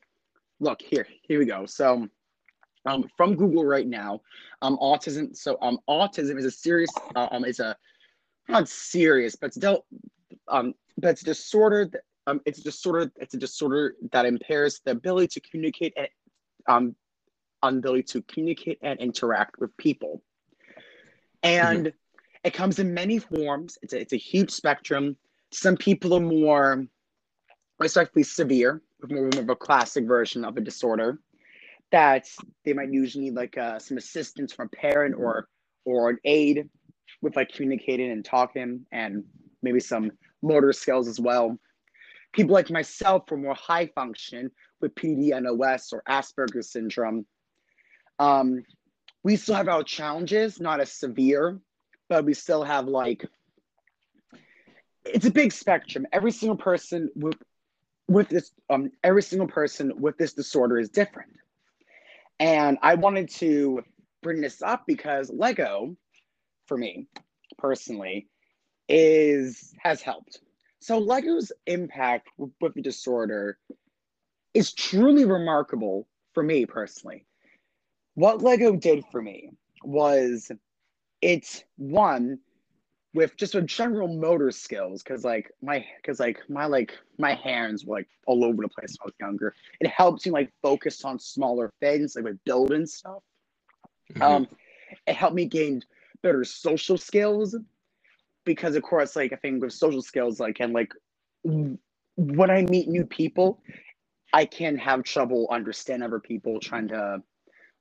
look 0.60 0.82
here, 0.82 1.06
here 1.28 1.38
we 1.38 1.46
go. 1.46 1.68
So 1.68 2.08
um, 2.88 3.08
from 3.16 3.36
Google 3.36 3.64
right 3.64 3.86
now. 3.86 4.22
Um, 4.64 4.76
autism. 4.78 5.36
So 5.38 5.56
um, 5.62 5.78
autism 5.88 6.40
is 6.40 6.46
a 6.46 6.50
serious. 6.52 6.90
Uh, 7.16 7.28
um, 7.30 7.46
is 7.46 7.60
a 7.60 7.76
not 8.48 8.68
serious, 8.68 9.36
but 9.36 9.48
it's 9.48 9.58
dealt. 9.58 9.86
Um, 10.48 10.74
but 10.98 11.12
it's 11.12 11.22
a 11.22 11.26
disorder. 11.26 11.86
That, 11.86 12.02
um, 12.28 12.42
it's 12.46 12.60
a 12.60 12.64
disorder. 12.64 13.12
It's 13.18 13.34
a 13.34 13.38
disorder 13.38 13.96
that 14.12 14.26
impairs 14.26 14.82
the 14.84 14.92
ability 14.92 15.28
to 15.40 15.50
communicate 15.50 15.94
and 15.98 16.08
um, 16.68 16.96
ability 17.64 18.04
to 18.04 18.22
communicate 18.24 18.80
and 18.82 19.00
interact 19.00 19.60
with 19.60 19.76
people. 19.78 20.22
And 21.44 21.88
mm-hmm. 21.88 21.98
it 22.44 22.54
comes 22.54 22.80
in 22.80 22.94
many 22.94 23.20
forms. 23.20 23.78
It's 23.82 23.94
a, 23.94 24.00
it's 24.00 24.14
a 24.14 24.18
huge 24.18 24.52
spectrum. 24.52 25.18
Some 25.52 25.76
people 25.76 26.14
are 26.14 26.20
more 26.20 26.86
respectfully 27.80 28.24
severe, 28.24 28.82
with 29.02 29.12
more 29.12 29.28
of 29.28 29.50
a 29.50 29.56
classic 29.56 30.06
version 30.06 30.46
of 30.46 30.58
a 30.58 30.62
disorder 30.62 31.20
that 31.92 32.28
they 32.64 32.74
might 32.74 32.92
usually 32.92 33.26
need 33.26 33.36
like 33.36 33.58
uh, 33.58 33.78
some 33.80 33.98
assistance 33.98 34.54
from 34.54 34.68
a 34.68 34.76
parent 34.76 35.16
or 35.18 35.48
or 35.84 36.12
an 36.12 36.18
aid 36.24 36.70
with 37.22 37.36
like 37.36 37.52
communicating 37.52 38.12
and 38.12 38.24
talking 38.26 38.86
and 38.92 39.24
maybe 39.62 39.80
some 39.80 40.12
motor 40.42 40.74
skills 40.74 41.08
as 41.08 41.20
well. 41.20 41.58
People 42.34 42.54
like 42.54 42.70
myself 42.70 43.30
were 43.30 43.38
more 43.38 43.56
high 43.56 43.88
function 43.88 44.52
with 44.80 44.96
PDD-NOS 44.96 45.94
or 45.94 46.02
Asperger's 46.08 46.72
syndrome. 46.72 47.26
Um, 48.20 48.64
we 49.24 49.36
still 49.36 49.56
have 49.56 49.68
our 49.68 49.84
challenges, 49.84 50.60
not 50.60 50.80
as 50.80 50.92
severe, 50.92 51.60
but 52.10 52.26
we 52.26 52.34
still 52.34 52.64
have 52.64 52.88
like 52.88 53.26
it's 55.06 55.26
a 55.26 55.32
big 55.32 55.52
spectrum. 55.52 56.06
Every 56.12 56.32
single 56.32 56.58
person 56.58 57.10
with 57.16 57.38
with 58.08 58.30
this 58.30 58.52
um 58.70 58.92
every 59.04 59.24
single 59.24 59.48
person 59.48 59.94
with 60.00 60.18
this 60.18 60.34
disorder 60.34 60.80
is 60.80 60.90
different. 60.90 61.32
And 62.40 62.78
I 62.82 62.96
wanted 62.96 63.30
to 63.36 63.84
bring 64.24 64.42
this 64.42 64.62
up 64.62 64.84
because 64.88 65.32
Lego, 65.32 65.96
for 66.72 66.78
me 66.78 67.06
personally, 67.58 68.28
is 68.88 69.74
has 69.84 70.02
helped. 70.02 70.40
So 70.80 71.00
Lego's 71.00 71.52
impact 71.68 72.30
with 72.38 72.74
the 72.74 72.82
disorder 72.82 73.58
is 74.54 74.72
truly 74.72 75.26
remarkable 75.26 76.08
for 76.34 76.44
me 76.44 76.66
personally. 76.66 77.26
What 78.14 78.42
Lego 78.42 78.78
did 78.78 79.04
for 79.12 79.22
me 79.22 79.50
was 79.84 80.50
it's 81.22 81.62
one 81.76 82.40
with 83.14 83.36
just 83.36 83.56
a 83.56 83.62
general 83.62 84.08
motor 84.08 84.50
skills 84.50 85.04
because 85.04 85.26
like 85.26 85.52
my 85.62 85.86
because 85.98 86.22
like 86.22 86.40
my 86.48 86.68
like 86.68 86.98
my 87.18 87.34
hands 87.34 87.84
were 87.84 87.98
like 87.98 88.08
all 88.28 88.46
over 88.46 88.64
the 88.64 88.70
place 88.70 88.96
when 88.98 89.04
I 89.04 89.08
was 89.08 89.14
younger. 89.20 89.54
It 89.82 89.90
helps 89.90 90.26
you 90.26 90.32
like 90.32 90.50
focus 90.62 91.04
on 91.04 91.20
smaller 91.20 91.70
things 91.82 92.16
like 92.16 92.24
with 92.24 92.42
building 92.46 92.86
stuff. 92.86 93.24
Mm-hmm. 94.14 94.22
Um, 94.22 94.48
it 95.06 95.16
helped 95.16 95.36
me 95.36 95.46
gain 95.48 95.84
better 96.22 96.44
social 96.44 96.98
skills 96.98 97.56
because 98.46 98.76
of 98.76 98.84
course 98.84 99.16
like 99.16 99.34
I 99.34 99.38
think 99.38 99.62
with 99.62 99.74
social 99.74 100.02
skills 100.02 100.40
like 100.40 100.60
and 100.60 100.74
like 100.74 100.92
when 102.16 102.50
I 102.52 102.64
meet 102.64 102.88
new 102.88 103.06
people, 103.06 103.62
I 104.34 104.46
can 104.46 104.78
have 104.78 105.04
trouble 105.04 105.48
understand 105.52 106.04
other 106.04 106.20
people 106.20 106.60
trying 106.60 106.88
to 106.90 107.22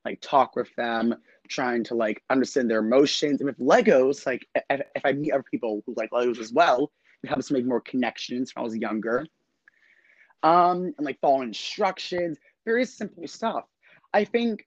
like 0.05 0.19
talk 0.21 0.55
with 0.55 0.73
them 0.75 1.15
trying 1.49 1.83
to 1.83 1.95
like 1.95 2.23
understand 2.29 2.69
their 2.69 2.79
emotions. 2.79 3.41
And 3.41 3.47
with 3.47 3.59
Legos, 3.59 4.25
like 4.25 4.47
if, 4.55 4.81
if 4.95 5.05
I 5.05 5.11
meet 5.11 5.33
other 5.33 5.43
people 5.49 5.83
who 5.85 5.93
like 5.97 6.09
Legos 6.11 6.39
as 6.39 6.51
well, 6.51 6.91
it 7.23 7.27
helps 7.27 7.51
make 7.51 7.65
more 7.65 7.81
connections 7.81 8.51
when 8.55 8.61
I 8.61 8.63
was 8.63 8.77
younger. 8.77 9.25
Um, 10.43 10.93
and 10.97 11.05
like 11.05 11.19
follow 11.19 11.41
instructions, 11.41 12.37
very 12.65 12.85
simple 12.85 13.27
stuff. 13.27 13.65
I 14.13 14.23
think 14.23 14.65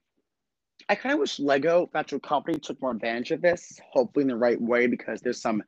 I 0.87 0.95
kind 0.95 1.13
of 1.13 1.19
wish 1.19 1.39
Lego 1.39 1.89
Metro 1.93 2.19
Company 2.19 2.59
took 2.59 2.79
more 2.81 2.91
advantage 2.91 3.31
of 3.31 3.41
this, 3.41 3.79
hopefully 3.91 4.23
in 4.23 4.27
the 4.27 4.35
right 4.35 4.61
way, 4.61 4.87
because 4.87 5.21
there's 5.21 5.41
some 5.41 5.63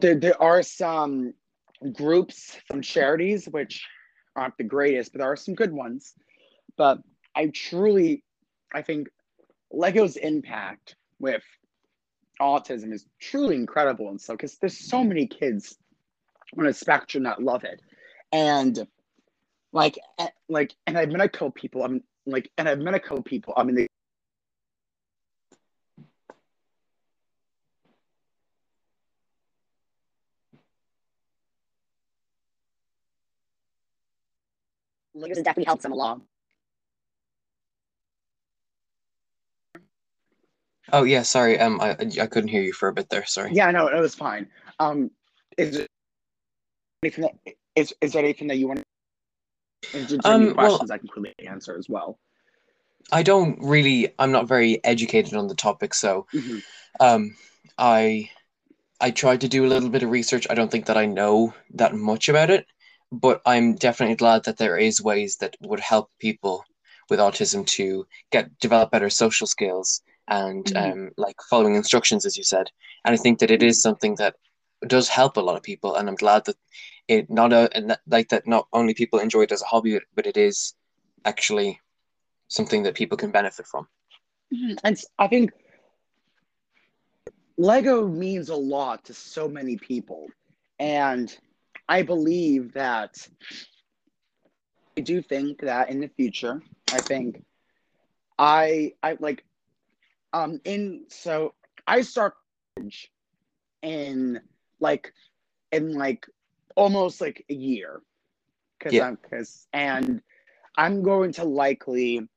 there, 0.00 0.14
there 0.14 0.40
are 0.40 0.62
some 0.62 1.34
groups, 1.92 2.56
some 2.70 2.82
charities 2.82 3.46
which 3.46 3.84
aren't 4.36 4.56
the 4.58 4.64
greatest, 4.64 5.12
but 5.12 5.18
there 5.18 5.32
are 5.32 5.36
some 5.36 5.54
good 5.54 5.72
ones. 5.72 6.14
But 6.76 6.98
I 7.34 7.48
truly 7.48 8.24
I 8.72 8.82
think 8.82 9.08
Lego's 9.72 10.16
impact 10.16 10.96
with 11.18 11.42
autism 12.40 12.92
is 12.92 13.06
truly 13.20 13.54
incredible 13.54 14.08
and 14.08 14.20
so 14.20 14.34
because 14.34 14.56
there's 14.58 14.78
so 14.78 15.04
many 15.04 15.26
kids 15.26 15.78
on 16.58 16.66
a 16.66 16.72
spectrum 16.72 17.24
that 17.24 17.42
love 17.42 17.64
it 17.64 17.80
and 18.32 18.86
like 19.72 19.98
eh, 20.18 20.28
like 20.48 20.74
and 20.86 20.98
i've 20.98 21.10
met 21.10 21.20
a 21.20 21.28
couple 21.28 21.50
people 21.52 21.84
i 21.84 21.86
mean 21.86 22.02
like 22.26 22.50
and 22.58 22.68
i've 22.68 22.78
met 22.78 22.94
a 22.94 23.00
couple 23.00 23.22
people 23.22 23.54
i 23.56 23.62
mean 23.62 23.76
they 23.76 23.86
Legos 35.16 35.36
definitely 35.36 35.64
helps 35.64 35.82
them 35.84 35.92
along 35.92 36.22
Oh 40.92 41.04
yeah, 41.04 41.22
sorry. 41.22 41.58
Um, 41.58 41.80
I 41.80 41.96
I 42.20 42.26
couldn't 42.26 42.48
hear 42.48 42.62
you 42.62 42.72
for 42.72 42.88
a 42.88 42.92
bit 42.92 43.08
there. 43.08 43.24
Sorry. 43.24 43.50
Yeah, 43.52 43.70
no, 43.70 43.86
it 43.88 43.98
was 43.98 44.14
fine. 44.14 44.46
Um, 44.78 45.10
is 45.56 45.76
it 45.76 45.88
anything 47.02 47.22
that 47.22 47.54
is 47.74 47.94
is 48.00 48.12
there 48.12 48.22
anything 48.22 48.48
that 48.48 48.56
you 48.56 48.68
want? 48.68 48.83
To, 49.94 50.20
um, 50.24 50.54
questions 50.54 50.88
well, 50.88 50.92
I 50.92 50.98
can 50.98 51.08
quickly 51.08 51.34
answer 51.46 51.78
as 51.78 51.88
well. 51.88 52.18
I 53.12 53.22
don't 53.22 53.58
really. 53.60 54.12
I'm 54.18 54.32
not 54.32 54.48
very 54.48 54.82
educated 54.84 55.34
on 55.34 55.46
the 55.46 55.54
topic, 55.54 55.94
so 55.94 56.26
mm-hmm. 56.34 56.58
um, 57.00 57.36
I 57.78 58.30
I 59.00 59.10
tried 59.10 59.42
to 59.42 59.48
do 59.48 59.64
a 59.64 59.68
little 59.68 59.88
bit 59.88 60.02
of 60.02 60.10
research. 60.10 60.46
I 60.50 60.54
don't 60.54 60.70
think 60.70 60.86
that 60.86 60.96
I 60.96 61.06
know 61.06 61.54
that 61.74 61.94
much 61.94 62.28
about 62.28 62.50
it, 62.50 62.66
but 63.12 63.40
I'm 63.46 63.74
definitely 63.76 64.16
glad 64.16 64.44
that 64.44 64.56
there 64.56 64.76
is 64.76 65.02
ways 65.02 65.36
that 65.36 65.56
would 65.60 65.80
help 65.80 66.10
people 66.18 66.64
with 67.10 67.20
autism 67.20 67.66
to 67.66 68.06
get 68.32 68.58
develop 68.58 68.90
better 68.90 69.10
social 69.10 69.46
skills 69.46 70.02
and 70.28 70.64
mm-hmm. 70.64 70.92
um, 70.92 71.10
like 71.16 71.36
following 71.50 71.74
instructions, 71.74 72.24
as 72.24 72.36
you 72.36 72.44
said. 72.44 72.70
And 73.04 73.12
I 73.12 73.16
think 73.16 73.38
that 73.40 73.50
it 73.50 73.62
is 73.62 73.82
something 73.82 74.14
that 74.16 74.36
does 74.86 75.08
help 75.08 75.36
a 75.36 75.40
lot 75.40 75.56
of 75.56 75.62
people, 75.62 75.94
and 75.96 76.08
I'm 76.08 76.14
glad 76.16 76.46
that 76.46 76.56
it 77.08 77.30
not 77.30 77.52
a 77.52 77.98
like 78.06 78.28
that 78.30 78.46
not 78.46 78.66
only 78.72 78.94
people 78.94 79.18
enjoy 79.18 79.42
it 79.42 79.52
as 79.52 79.62
a 79.62 79.66
hobby, 79.66 80.00
but 80.14 80.26
it 80.26 80.36
is 80.36 80.74
actually 81.24 81.80
something 82.48 82.82
that 82.84 82.94
people 82.94 83.16
can 83.16 83.30
benefit 83.30 83.66
from. 83.66 83.86
Mm-hmm. 84.52 84.74
And 84.84 85.00
I 85.18 85.28
think 85.28 85.52
Lego 87.56 88.06
means 88.06 88.48
a 88.48 88.56
lot 88.56 89.04
to 89.04 89.14
so 89.14 89.48
many 89.48 89.76
people. 89.76 90.26
And 90.78 91.36
I 91.88 92.02
believe 92.02 92.72
that 92.74 93.16
I 94.96 95.00
do 95.00 95.20
think 95.22 95.60
that 95.60 95.90
in 95.90 96.00
the 96.00 96.08
future, 96.08 96.62
I 96.92 97.00
think 97.00 97.44
I 98.38 98.94
I 99.02 99.16
like 99.20 99.44
um 100.32 100.60
in 100.64 101.04
so 101.08 101.54
I 101.86 102.02
start 102.02 102.34
in 103.82 104.40
like 104.80 105.12
in 105.72 105.92
like 105.92 106.26
almost 106.76 107.20
like 107.20 107.44
a 107.50 107.54
year. 107.54 108.00
Because 108.78 108.92
yeah. 108.92 109.06
I'm 109.06 109.18
because 109.20 109.66
and 109.72 110.20
I'm 110.76 111.02
going 111.02 111.32
to 111.34 111.44
likely 111.44 112.28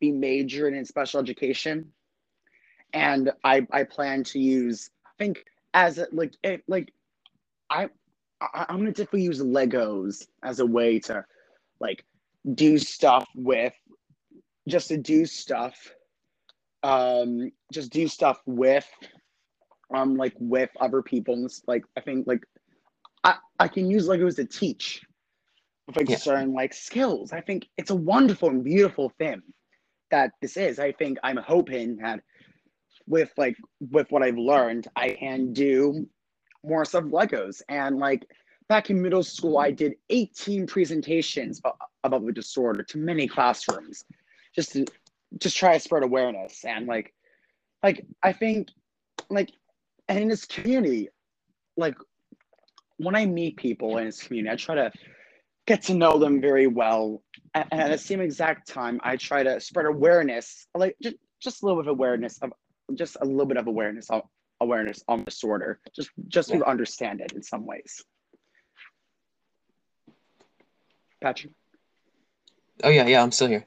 be 0.00 0.12
majoring 0.12 0.74
in 0.74 0.84
special 0.84 1.20
education, 1.20 1.92
and 2.92 3.32
I 3.44 3.66
I 3.70 3.84
plan 3.84 4.24
to 4.24 4.38
use 4.38 4.90
I 5.06 5.10
think 5.18 5.44
as 5.72 5.98
a, 5.98 6.06
like 6.12 6.34
it, 6.42 6.62
like 6.66 6.92
I, 7.70 7.88
I 8.40 8.66
I'm 8.68 8.78
gonna 8.78 8.90
definitely 8.90 9.22
use 9.22 9.40
Legos 9.40 10.26
as 10.42 10.60
a 10.60 10.66
way 10.66 10.98
to 11.00 11.24
like 11.80 12.04
do 12.54 12.78
stuff 12.78 13.26
with 13.34 13.72
just 14.68 14.88
to 14.88 14.96
do 14.96 15.26
stuff 15.26 15.92
um 16.82 17.50
just 17.72 17.90
do 17.90 18.06
stuff 18.06 18.40
with 18.46 18.86
um 19.94 20.16
like 20.16 20.34
with 20.38 20.70
other 20.80 21.02
people. 21.02 21.46
Like 21.66 21.84
i 21.96 22.00
think 22.00 22.26
like 22.26 22.44
i 23.24 23.34
i 23.58 23.68
can 23.68 23.90
use 23.90 24.06
legos 24.08 24.36
to 24.36 24.44
teach 24.44 25.02
with 25.86 25.96
like 25.96 26.08
yeah. 26.08 26.16
certain 26.16 26.52
like 26.52 26.72
skills. 26.72 27.32
I 27.32 27.40
think 27.40 27.68
it's 27.76 27.90
a 27.90 27.94
wonderful 27.94 28.48
and 28.48 28.64
beautiful 28.64 29.10
thing 29.18 29.42
that 30.10 30.32
this 30.40 30.56
is. 30.56 30.78
I 30.78 30.92
think 30.92 31.18
i'm 31.22 31.36
hoping 31.36 31.96
that 31.96 32.20
with 33.06 33.30
like 33.36 33.56
with 33.90 34.10
what 34.10 34.22
i've 34.22 34.38
learned 34.38 34.88
i 34.96 35.10
can 35.10 35.52
do 35.52 36.06
more 36.64 36.84
stuff 36.84 37.04
legos. 37.04 37.60
And 37.68 37.98
like 37.98 38.26
back 38.68 38.90
in 38.90 39.00
middle 39.02 39.22
school 39.22 39.58
i 39.58 39.70
did 39.70 39.94
18 40.10 40.66
presentations 40.66 41.60
about 42.02 42.24
the 42.24 42.32
disorder 42.32 42.82
to 42.84 42.98
many 42.98 43.26
classrooms 43.26 44.04
just 44.54 44.72
to 44.72 44.86
just 45.38 45.56
try 45.56 45.74
to 45.74 45.80
spread 45.80 46.02
awareness. 46.02 46.64
And 46.64 46.86
like 46.86 47.12
like 47.82 48.06
i 48.22 48.32
think 48.32 48.68
like 49.28 49.50
and 50.08 50.18
in 50.18 50.28
this 50.28 50.44
community 50.44 51.08
like 51.76 51.96
when 52.98 53.14
i 53.14 53.26
meet 53.26 53.56
people 53.56 53.98
in 53.98 54.06
this 54.06 54.22
community 54.22 54.52
i 54.52 54.56
try 54.56 54.74
to 54.74 54.92
get 55.66 55.82
to 55.82 55.94
know 55.94 56.18
them 56.18 56.40
very 56.40 56.66
well 56.66 57.22
and 57.54 57.66
at 57.72 57.90
the 57.90 57.98
same 57.98 58.20
exact 58.20 58.68
time 58.68 59.00
i 59.02 59.16
try 59.16 59.42
to 59.42 59.60
spread 59.60 59.86
awareness 59.86 60.66
like 60.74 60.96
just, 61.02 61.16
just 61.40 61.62
a 61.62 61.66
little 61.66 61.82
bit 61.82 61.88
of 61.88 61.96
awareness 61.96 62.38
of 62.42 62.52
just 62.94 63.16
a 63.20 63.24
little 63.24 63.46
bit 63.46 63.56
of 63.56 63.66
awareness 63.66 64.10
of 64.10 64.22
awareness 64.60 65.02
on 65.08 65.24
disorder 65.24 65.80
just 65.94 66.10
just 66.28 66.50
yeah. 66.50 66.58
to 66.58 66.68
understand 66.68 67.20
it 67.20 67.32
in 67.32 67.42
some 67.42 67.66
ways 67.66 68.04
patrick 71.22 71.52
oh 72.82 72.90
yeah 72.90 73.06
yeah 73.06 73.22
i'm 73.22 73.32
still 73.32 73.48
here 73.48 73.66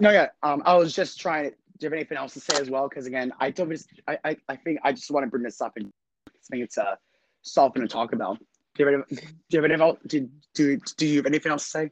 no, 0.00 0.10
yeah. 0.10 0.28
Um, 0.42 0.62
I 0.64 0.74
was 0.76 0.94
just 0.94 1.20
trying 1.20 1.44
to. 1.44 1.50
Do 1.50 1.86
you 1.86 1.86
have 1.86 1.92
anything 1.92 2.18
else 2.18 2.34
to 2.34 2.40
say 2.40 2.60
as 2.60 2.68
well? 2.68 2.88
Because 2.88 3.06
again, 3.06 3.32
I 3.38 3.50
don't. 3.50 3.72
I, 4.08 4.18
I, 4.24 4.36
I 4.48 4.56
think 4.56 4.80
I 4.82 4.92
just 4.92 5.10
want 5.10 5.24
to 5.24 5.30
bring 5.30 5.42
this 5.42 5.60
up 5.60 5.72
and 5.76 5.92
I 6.26 6.32
think 6.50 6.64
it's 6.64 6.78
uh 6.78 6.96
something 7.42 7.82
to 7.82 7.88
talk 7.88 8.12
about. 8.12 8.38
Do 8.74 8.84
you 8.84 8.86
have 8.86 9.04
any? 9.08 9.16
Do 9.20 9.26
you 9.50 9.62
have 9.62 9.64
anything 9.64 9.82
else? 9.82 9.98
Do, 10.06 10.28
do, 10.54 10.78
do 10.96 11.06
you 11.06 11.16
have 11.16 11.26
anything 11.26 11.52
else 11.52 11.64
to 11.64 11.70
say? 11.70 11.90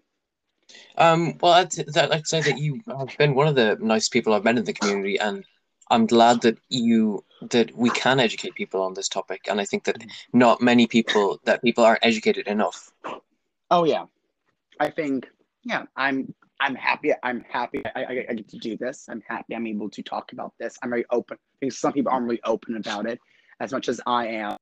Um, 0.97 1.39
well, 1.41 1.53
I'd, 1.53 1.73
I'd 1.97 2.11
like 2.11 2.23
to 2.23 2.29
say 2.29 2.41
that 2.43 2.59
you 2.59 2.81
have 2.87 3.17
been 3.17 3.35
one 3.35 3.49
of 3.49 3.55
the 3.55 3.77
nice 3.81 4.09
people 4.09 4.33
I've 4.33 4.45
met 4.45 4.59
in 4.59 4.65
the 4.65 4.73
community, 4.73 5.19
and 5.19 5.45
I'm 5.91 6.07
glad 6.07 6.43
that 6.43 6.59
you 6.69 7.25
that 7.51 7.75
we 7.77 7.91
can 7.91 8.21
educate 8.21 8.55
people 8.55 8.83
on 8.83 8.95
this 8.95 9.09
topic. 9.09 9.47
And 9.49 9.61
I 9.61 9.65
think 9.65 9.85
that 9.85 10.05
not 10.33 10.61
many 10.61 10.87
people 10.87 11.41
that 11.45 11.63
people 11.63 11.85
aren't 11.85 12.05
educated 12.05 12.47
enough. 12.47 12.91
Oh 13.71 13.85
yeah, 13.85 14.05
I 14.79 14.91
think 14.91 15.29
yeah, 15.65 15.85
I'm 15.97 16.35
I'm 16.61 16.75
happy. 16.75 17.13
I'm 17.23 17.45
happy. 17.49 17.83
I, 17.95 18.05
I, 18.05 18.27
I, 18.31 18.35
get 18.35 18.49
to 18.49 18.59
do 18.59 18.77
this. 18.77 19.07
I'm 19.09 19.23
happy. 19.27 19.55
I'm 19.55 19.67
able 19.67 19.89
to 19.91 20.03
talk 20.03 20.33
about 20.33 20.53
this. 20.59 20.77
I'm 20.83 20.91
very 20.91 21.05
open. 21.11 21.37
I 21.41 21.57
think 21.61 21.73
some 21.73 21.93
people 21.93 22.13
aren't 22.13 22.27
really 22.27 22.41
open 22.45 22.77
about 22.77 23.07
it 23.07 23.21
as 23.61 23.73
much 23.73 23.89
as 23.89 24.01
I 24.07 24.27
am. 24.27 24.57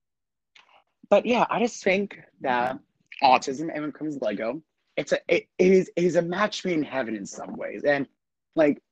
But 1.08 1.26
yeah, 1.26 1.46
I 1.50 1.60
just 1.60 1.82
think 1.82 2.18
that 2.40 2.78
autism 3.22 3.72
and 3.72 3.80
when 3.80 3.90
it 3.90 3.94
comes 3.94 4.16
to 4.16 4.24
Lego, 4.24 4.62
it's 4.96 5.12
a 5.12 5.18
it 5.28 5.46
is 5.58 5.90
it 5.96 6.04
is 6.04 6.16
a 6.16 6.22
match 6.22 6.64
made 6.64 6.74
in 6.74 6.82
heaven 6.82 7.16
in 7.16 7.26
some 7.26 7.56
ways. 7.56 7.84
And 7.84 8.06
like, 8.54 8.82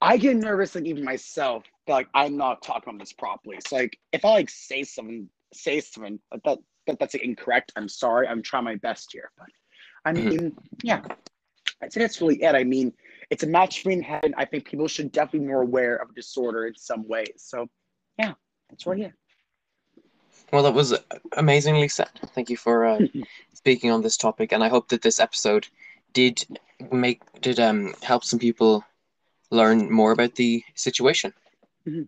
I 0.00 0.16
get 0.16 0.36
nervous 0.36 0.74
like 0.74 0.84
even 0.84 1.04
myself. 1.04 1.64
like 1.88 2.08
I'm 2.14 2.36
not 2.36 2.62
talking 2.62 2.90
about 2.90 3.00
this 3.00 3.12
properly. 3.12 3.58
So 3.66 3.76
like 3.76 3.98
if 4.12 4.24
I 4.24 4.30
like 4.30 4.50
say 4.50 4.84
something, 4.84 5.28
say 5.52 5.80
something 5.80 6.18
like 6.30 6.42
that 6.44 6.58
that 6.86 6.98
that's 6.98 7.14
like, 7.14 7.22
incorrect, 7.22 7.72
I'm 7.76 7.88
sorry. 7.88 8.26
I'm 8.26 8.42
trying 8.42 8.64
my 8.64 8.76
best 8.76 9.10
here, 9.12 9.30
but 9.36 9.46
I 10.04 10.12
mm-hmm. 10.12 10.28
mean, 10.28 10.56
yeah, 10.82 11.02
I'd 11.82 11.92
say 11.92 12.00
that's 12.00 12.20
really 12.20 12.42
it. 12.42 12.54
I 12.54 12.64
mean, 12.64 12.92
it's 13.30 13.42
a 13.42 13.46
match 13.46 13.84
made 13.86 13.98
in 13.98 14.02
heaven. 14.02 14.34
I 14.36 14.44
think 14.44 14.64
people 14.64 14.88
should 14.88 15.12
definitely 15.12 15.40
be 15.40 15.46
more 15.46 15.62
aware 15.62 15.96
of 15.96 16.14
disorder 16.14 16.66
in 16.66 16.74
some 16.76 17.06
ways. 17.06 17.34
So, 17.36 17.68
yeah, 18.18 18.32
that's 18.68 18.86
right 18.86 18.98
here. 18.98 19.14
Well, 20.52 20.62
that 20.64 20.74
was 20.74 20.94
amazingly 21.36 21.88
said. 21.88 22.10
Thank 22.34 22.50
you 22.50 22.56
for 22.56 22.84
uh, 22.84 22.98
speaking 23.54 23.90
on 23.90 24.02
this 24.02 24.16
topic, 24.16 24.52
and 24.52 24.62
I 24.62 24.68
hope 24.68 24.88
that 24.88 25.02
this 25.02 25.18
episode 25.18 25.66
did 26.12 26.44
make 26.90 27.22
did 27.40 27.58
um 27.58 27.94
help 28.02 28.22
some 28.22 28.38
people 28.38 28.84
learn 29.50 29.90
more 29.90 30.12
about 30.12 30.34
the 30.34 30.62
situation. 30.74 31.32
Mm-hmm. 31.88 32.02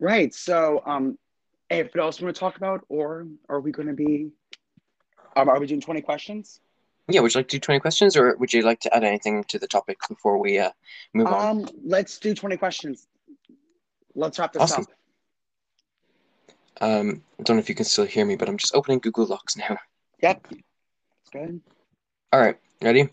Right. 0.00 0.34
So, 0.34 0.82
um, 0.86 1.16
if 1.70 1.94
else 1.96 2.20
want 2.20 2.34
to 2.34 2.38
talk 2.38 2.56
about, 2.56 2.84
or 2.88 3.28
are 3.48 3.60
we 3.60 3.70
going 3.70 3.88
to 3.88 3.94
be? 3.94 4.30
Um, 5.36 5.48
are 5.48 5.60
we 5.60 5.66
doing 5.66 5.80
twenty 5.80 6.00
questions? 6.00 6.60
yeah, 7.08 7.20
would 7.20 7.34
you 7.34 7.38
like 7.38 7.48
to 7.48 7.56
do 7.56 7.60
20 7.60 7.80
questions 7.80 8.16
or 8.16 8.34
would 8.36 8.52
you 8.52 8.62
like 8.62 8.80
to 8.80 8.96
add 8.96 9.04
anything 9.04 9.44
to 9.44 9.58
the 9.58 9.66
topic 9.66 9.98
before 10.08 10.38
we 10.38 10.58
uh, 10.58 10.70
move 11.12 11.26
um, 11.26 11.34
on? 11.34 11.68
Let's 11.84 12.18
do 12.18 12.34
20 12.34 12.56
questions. 12.56 13.06
Let's 14.14 14.38
wrap 14.38 14.54
this 14.54 14.62
awesome. 14.62 14.84
up. 14.84 14.88
Um, 16.80 17.22
I 17.38 17.42
don't 17.44 17.56
know 17.56 17.60
if 17.60 17.68
you 17.68 17.74
can 17.74 17.84
still 17.84 18.04
hear 18.04 18.24
me, 18.24 18.36
but 18.36 18.48
I'm 18.48 18.56
just 18.56 18.74
opening 18.74 18.98
Google 18.98 19.26
Docs 19.26 19.56
now. 19.56 19.78
Yep. 20.22 20.46
Good. 21.32 21.60
All 22.32 22.40
right. 22.40 22.58
Ready? 22.82 23.08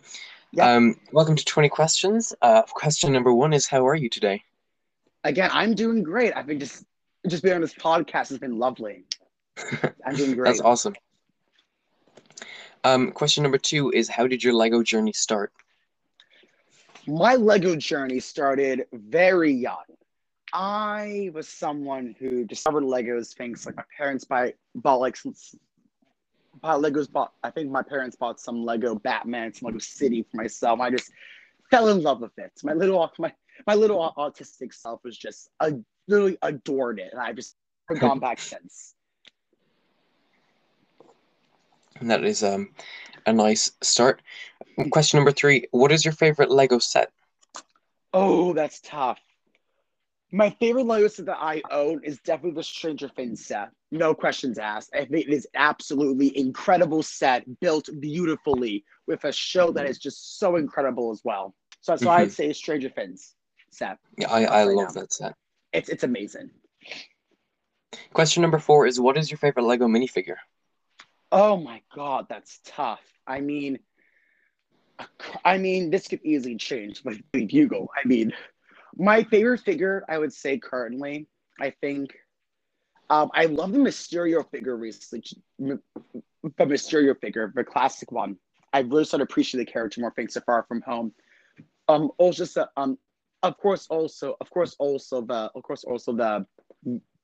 Yep. 0.54 0.66
Um, 0.66 0.96
welcome 1.12 1.36
to 1.36 1.46
20 1.46 1.70
questions. 1.70 2.34
Uh, 2.42 2.64
question 2.64 3.12
number 3.14 3.34
one 3.34 3.54
is 3.54 3.68
How 3.68 3.88
are 3.88 3.96
you 3.96 4.10
today? 4.10 4.44
Again, 5.24 5.50
I'm 5.54 5.76
doing 5.76 6.04
great. 6.04 6.36
I've 6.36 6.48
been 6.48 6.60
just, 6.60 6.84
just 7.28 7.44
being 7.44 7.56
on 7.56 7.62
this 7.62 7.76
podcast 7.76 8.30
has 8.30 8.40
been 8.40 8.58
lovely. 8.58 9.06
I'm 10.06 10.16
doing 10.16 10.34
great. 10.34 10.46
That's 10.46 10.62
awesome. 10.62 10.96
Um, 12.84 13.12
question 13.12 13.44
number 13.44 13.60
two 13.60 13.92
is 13.92 14.10
How 14.10 14.26
did 14.26 14.44
your 14.44 14.54
Lego 14.54 14.82
journey 14.82 15.14
start? 15.14 15.54
My 17.08 17.36
Lego 17.36 17.76
journey 17.76 18.20
started 18.20 18.86
very 18.92 19.52
young. 19.54 19.84
I 20.54 21.32
was 21.34 21.48
someone 21.48 22.16
who 22.20 22.44
discovered 22.44 22.84
Legos 22.84 23.34
things 23.34 23.66
like 23.66 23.76
my 23.78 23.84
parents 23.98 24.26
buy 24.26 24.54
bought 24.76 25.00
like 25.00 25.16
some 25.16 25.34
bought 26.62 26.82
Legos 26.82 27.10
bought 27.10 27.34
I 27.44 27.52
think 27.52 27.72
my 27.72 27.82
parents 27.82 28.16
bought 28.16 28.40
some 28.40 28.64
Lego 28.64 28.96
Batman, 28.96 29.54
some 29.54 29.68
Lego 29.68 29.80
City 29.80 30.26
for 30.30 30.38
myself. 30.38 30.80
I 30.80 30.90
just 30.90 31.12
fell 31.70 31.88
in 31.88 32.02
love 32.02 32.22
with 32.22 32.38
it. 32.38 32.52
My 32.64 32.74
little 32.74 33.10
my 33.18 33.34
my 33.66 33.76
little 33.76 34.14
autistic 34.18 34.74
self 34.74 35.02
was 35.04 35.18
just 35.18 35.50
I 35.60 35.74
literally 36.08 36.38
adored 36.42 37.00
it, 37.00 37.12
and 37.14 37.22
I've 37.22 37.36
just 37.36 37.56
gone 38.00 38.20
back 38.20 38.40
since. 38.40 38.96
And 42.00 42.10
that 42.10 42.24
is 42.26 42.44
um, 42.44 42.70
a 43.26 43.32
nice 43.32 43.72
start. 43.82 44.22
Question 44.90 45.18
number 45.18 45.32
three 45.32 45.68
What 45.72 45.92
is 45.92 46.04
your 46.04 46.14
favorite 46.14 46.52
Lego 46.52 46.80
set? 46.80 47.12
Oh, 48.14 48.54
that's 48.54 48.82
tough. 48.82 49.20
My 50.32 50.50
favorite 50.50 50.86
Lego 50.86 51.08
set 51.10 51.26
that 51.26 51.38
I 51.40 51.62
own 51.72 52.02
is 52.04 52.20
definitely 52.20 52.56
the 52.56 52.64
Stranger 52.64 53.10
Things 53.10 53.46
set. 53.46 53.70
No 53.92 54.14
questions 54.14 54.58
asked. 54.58 54.92
I 54.94 55.06
think 55.06 55.28
it 55.28 55.34
is 55.34 55.46
absolutely 55.56 56.38
incredible 56.38 57.04
set, 57.04 57.44
built 57.60 57.90
beautifully 58.00 58.86
with 59.08 59.26
a 59.26 59.32
show 59.34 59.72
that 59.72 59.86
is 59.86 60.00
just 60.00 60.40
so 60.40 60.56
incredible 60.56 61.12
as 61.12 61.22
well. 61.26 61.54
So, 61.82 61.96
so 61.98 62.06
mm-hmm. 62.06 62.22
I'd 62.22 62.32
say 62.32 62.54
Stranger 62.54 62.90
Things 62.90 63.36
set. 63.72 63.98
Yeah, 64.18 64.32
I, 64.32 64.44
I 64.44 64.66
right 64.66 64.76
love 64.76 64.96
now. 64.96 65.02
that 65.02 65.14
set. 65.14 65.36
It's 65.74 65.90
it's 65.90 66.04
amazing. 66.04 66.52
Question 68.14 68.42
number 68.42 68.60
four 68.60 68.88
is 68.88 69.00
What 69.00 69.18
is 69.18 69.30
your 69.30 69.38
favorite 69.38 69.64
Lego 69.64 69.88
minifigure? 69.88 70.38
Oh 71.32 71.58
my 71.58 71.82
god, 71.94 72.28
that's 72.30 72.60
tough. 72.66 73.02
I 73.28 73.42
mean, 73.42 73.80
I 75.44 75.58
mean, 75.58 75.90
this 75.90 76.08
could 76.08 76.22
easily 76.24 76.58
change 76.58 77.04
with 77.04 77.22
Bugle. 77.32 77.90
I 77.96 78.08
mean, 78.08 78.34
my 78.96 79.24
favorite 79.24 79.62
figure, 79.62 80.04
I 80.10 80.18
would 80.18 80.34
say 80.34 80.58
currently, 80.58 81.28
I 81.60 81.72
think, 81.82 82.12
Um, 83.10 83.30
I 83.34 83.46
love 83.46 83.74
the 83.74 83.78
Mysterio 83.80 84.50
figure 84.50 84.78
recently, 84.78 85.24
the 85.60 86.66
Mysterio 86.66 87.20
figure, 87.20 87.52
the 87.54 87.64
classic 87.64 88.10
one. 88.12 88.38
I 88.72 88.80
really 88.80 89.04
started 89.04 89.28
to 89.28 89.32
appreciate 89.32 89.60
the 89.66 89.70
character 89.70 90.00
more 90.00 90.14
thanks 90.16 90.34
to 90.36 90.42
Far 90.42 90.64
From 90.64 90.82
Home. 90.84 91.14
Um, 91.90 92.12
also, 92.18 92.66
um, 92.78 92.98
of 93.44 93.58
course, 93.58 93.88
also, 93.90 94.38
of 94.40 94.50
course, 94.50 94.78
also 94.80 95.20
the, 95.22 95.52
of 95.56 95.62
course, 95.64 95.84
also 95.84 96.14
the, 96.14 96.46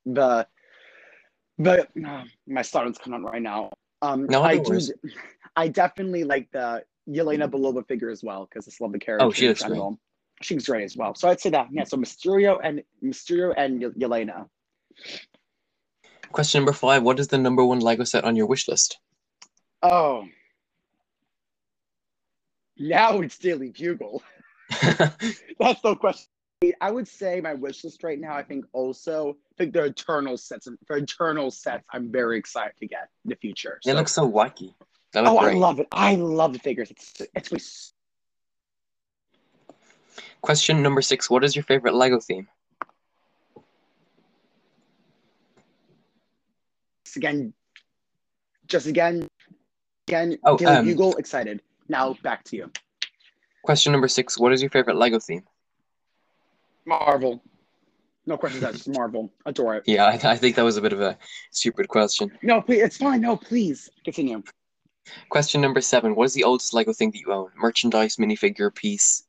the, 0.05 0.45
the, 1.57 1.87
uh, 2.05 2.23
my 2.47 2.61
starting's 2.63 2.97
coming 2.97 3.19
on 3.19 3.23
right 3.23 3.41
now. 3.41 3.71
Um, 4.01 4.25
No, 4.25 4.43
I 4.43 4.57
do, 4.57 4.63
worries. 4.69 4.91
I 5.55 5.69
definitely 5.69 6.25
like 6.25 6.51
the 6.51 6.83
Yelena 7.07 7.49
Belova 7.49 7.87
figure 7.87 8.09
as 8.09 8.23
well 8.23 8.45
because 8.45 8.67
I 8.67 8.71
just 8.71 8.81
love 8.81 8.91
the 8.91 8.99
character. 8.99 9.25
Oh, 9.25 9.31
she 9.31 9.47
looks 9.47 9.63
great. 9.63 9.81
She 10.41 10.53
looks 10.55 10.67
great 10.67 10.83
as 10.83 10.95
well. 10.95 11.15
So 11.15 11.27
I'd 11.29 11.39
say 11.39 11.49
that 11.51 11.67
yeah. 11.71 11.83
So 11.83 11.97
Mysterio 11.97 12.59
and 12.63 12.83
Mysterio 13.03 13.53
and 13.57 13.81
Ye- 13.81 13.87
Yelena. 13.89 14.47
Question 16.31 16.59
number 16.61 16.73
five: 16.73 17.03
What 17.03 17.19
is 17.19 17.27
the 17.27 17.37
number 17.37 17.65
one 17.65 17.79
Lego 17.79 18.03
set 18.03 18.23
on 18.23 18.35
your 18.35 18.45
wish 18.45 18.67
list? 18.67 18.99
Oh, 19.81 20.27
now 22.77 23.19
it's 23.21 23.37
Daily 23.37 23.69
Bugle. 23.69 24.21
That's 24.81 25.83
no 25.83 25.95
question. 25.95 26.27
I 26.81 26.91
would 26.91 27.07
say 27.07 27.39
my 27.39 27.53
wish 27.53 27.83
list 27.83 28.03
right 28.03 28.19
now. 28.19 28.35
I 28.35 28.43
think 28.43 28.65
also 28.73 29.37
I 29.53 29.53
think 29.57 29.73
the 29.73 29.85
Eternal 29.85 30.37
sets. 30.37 30.67
For 30.85 30.97
Eternal 30.97 31.51
sets, 31.51 31.83
I'm 31.91 32.11
very 32.11 32.37
excited 32.37 32.73
to 32.79 32.87
get 32.87 33.09
in 33.25 33.29
the 33.29 33.35
future. 33.35 33.79
They 33.85 33.91
So- 33.91 33.97
look 33.97 34.07
so 34.09 34.29
wacky. 34.29 34.73
Oh, 35.15 35.39
great. 35.39 35.55
I 35.55 35.57
love 35.57 35.79
it. 35.79 35.87
I 35.91 36.15
love 36.15 36.53
the 36.53 36.59
figures. 36.59 36.91
It's 36.91 37.21
it's 37.33 37.51
really 37.51 37.63
Question 40.41 40.81
number 40.81 41.01
six: 41.01 41.29
What 41.29 41.43
is 41.43 41.55
your 41.55 41.63
favorite 41.63 41.93
Lego 41.93 42.19
theme? 42.19 42.47
Just 47.05 47.17
again, 47.17 47.53
just 48.67 48.87
again, 48.87 49.27
again. 50.07 50.37
Oh, 50.43 50.57
Daily 50.57 50.75
um, 50.75 50.85
Bugle 50.85 51.15
excited. 51.15 51.61
Now 51.89 52.15
back 52.23 52.43
to 52.45 52.55
you. 52.55 52.71
Question 53.63 53.91
number 53.91 54.07
six: 54.07 54.37
What 54.37 54.53
is 54.53 54.61
your 54.61 54.69
favorite 54.69 54.97
Lego 54.97 55.19
theme? 55.19 55.43
Marvel. 56.85 57.41
No 58.25 58.37
questions 58.37 58.63
asked. 58.63 58.75
Just 58.75 58.89
Marvel. 58.89 59.31
Adore 59.45 59.75
it. 59.75 59.83
Yeah, 59.85 60.05
I, 60.05 60.31
I 60.31 60.35
think 60.35 60.55
that 60.57 60.63
was 60.63 60.77
a 60.77 60.81
bit 60.81 60.93
of 60.93 61.01
a 61.01 61.17
stupid 61.51 61.87
question. 61.87 62.31
No, 62.43 62.61
please. 62.61 62.81
It's 62.81 62.97
fine. 62.97 63.21
No, 63.21 63.37
please 63.37 63.89
continue. 64.03 64.43
Question 65.29 65.61
number 65.61 65.81
seven: 65.81 66.15
What 66.15 66.25
is 66.25 66.33
the 66.33 66.43
oldest 66.43 66.73
Lego 66.73 66.93
thing 66.93 67.11
that 67.11 67.19
you 67.19 67.31
own? 67.31 67.49
Merchandise, 67.55 68.17
minifigure, 68.17 68.73
piece. 68.73 69.23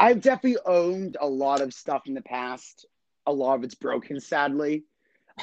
I've 0.00 0.22
definitely 0.22 0.58
owned 0.64 1.18
a 1.20 1.26
lot 1.26 1.60
of 1.60 1.74
stuff 1.74 2.04
in 2.06 2.14
the 2.14 2.22
past. 2.22 2.86
A 3.26 3.32
lot 3.32 3.56
of 3.56 3.64
it's 3.64 3.74
broken, 3.74 4.18
sadly. 4.18 4.84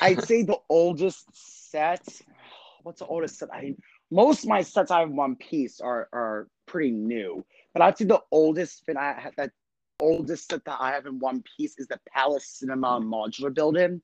I'd 0.01 0.23
say 0.23 0.41
the 0.41 0.57
oldest 0.69 1.27
set. 1.69 2.03
What's 2.81 2.99
the 2.99 3.05
oldest 3.05 3.38
set? 3.38 3.53
I 3.53 3.61
mean, 3.61 3.77
most 4.09 4.43
of 4.43 4.49
my 4.49 4.63
sets 4.63 4.89
I 4.89 5.01
have 5.01 5.09
in 5.09 5.15
one 5.15 5.35
piece 5.35 5.79
are 5.79 6.09
are 6.11 6.47
pretty 6.65 6.91
new, 6.91 7.45
but 7.73 7.84
I'd 7.84 7.97
say 7.97 8.05
the 8.05 8.21
oldest 8.31 8.84
that 8.88 8.97
I 8.97 9.13
have 9.13 9.35
that 9.38 9.51
oldest 9.99 10.49
set 10.49 10.65
that 10.65 10.77
I 10.79 10.91
have 10.91 11.05
in 11.05 11.19
one 11.19 11.43
piece 11.55 11.77
is 11.77 11.88
the 11.88 11.99
Palace 12.11 12.47
Cinema 12.47 12.99
modular 12.99 13.53
building. 13.53 14.01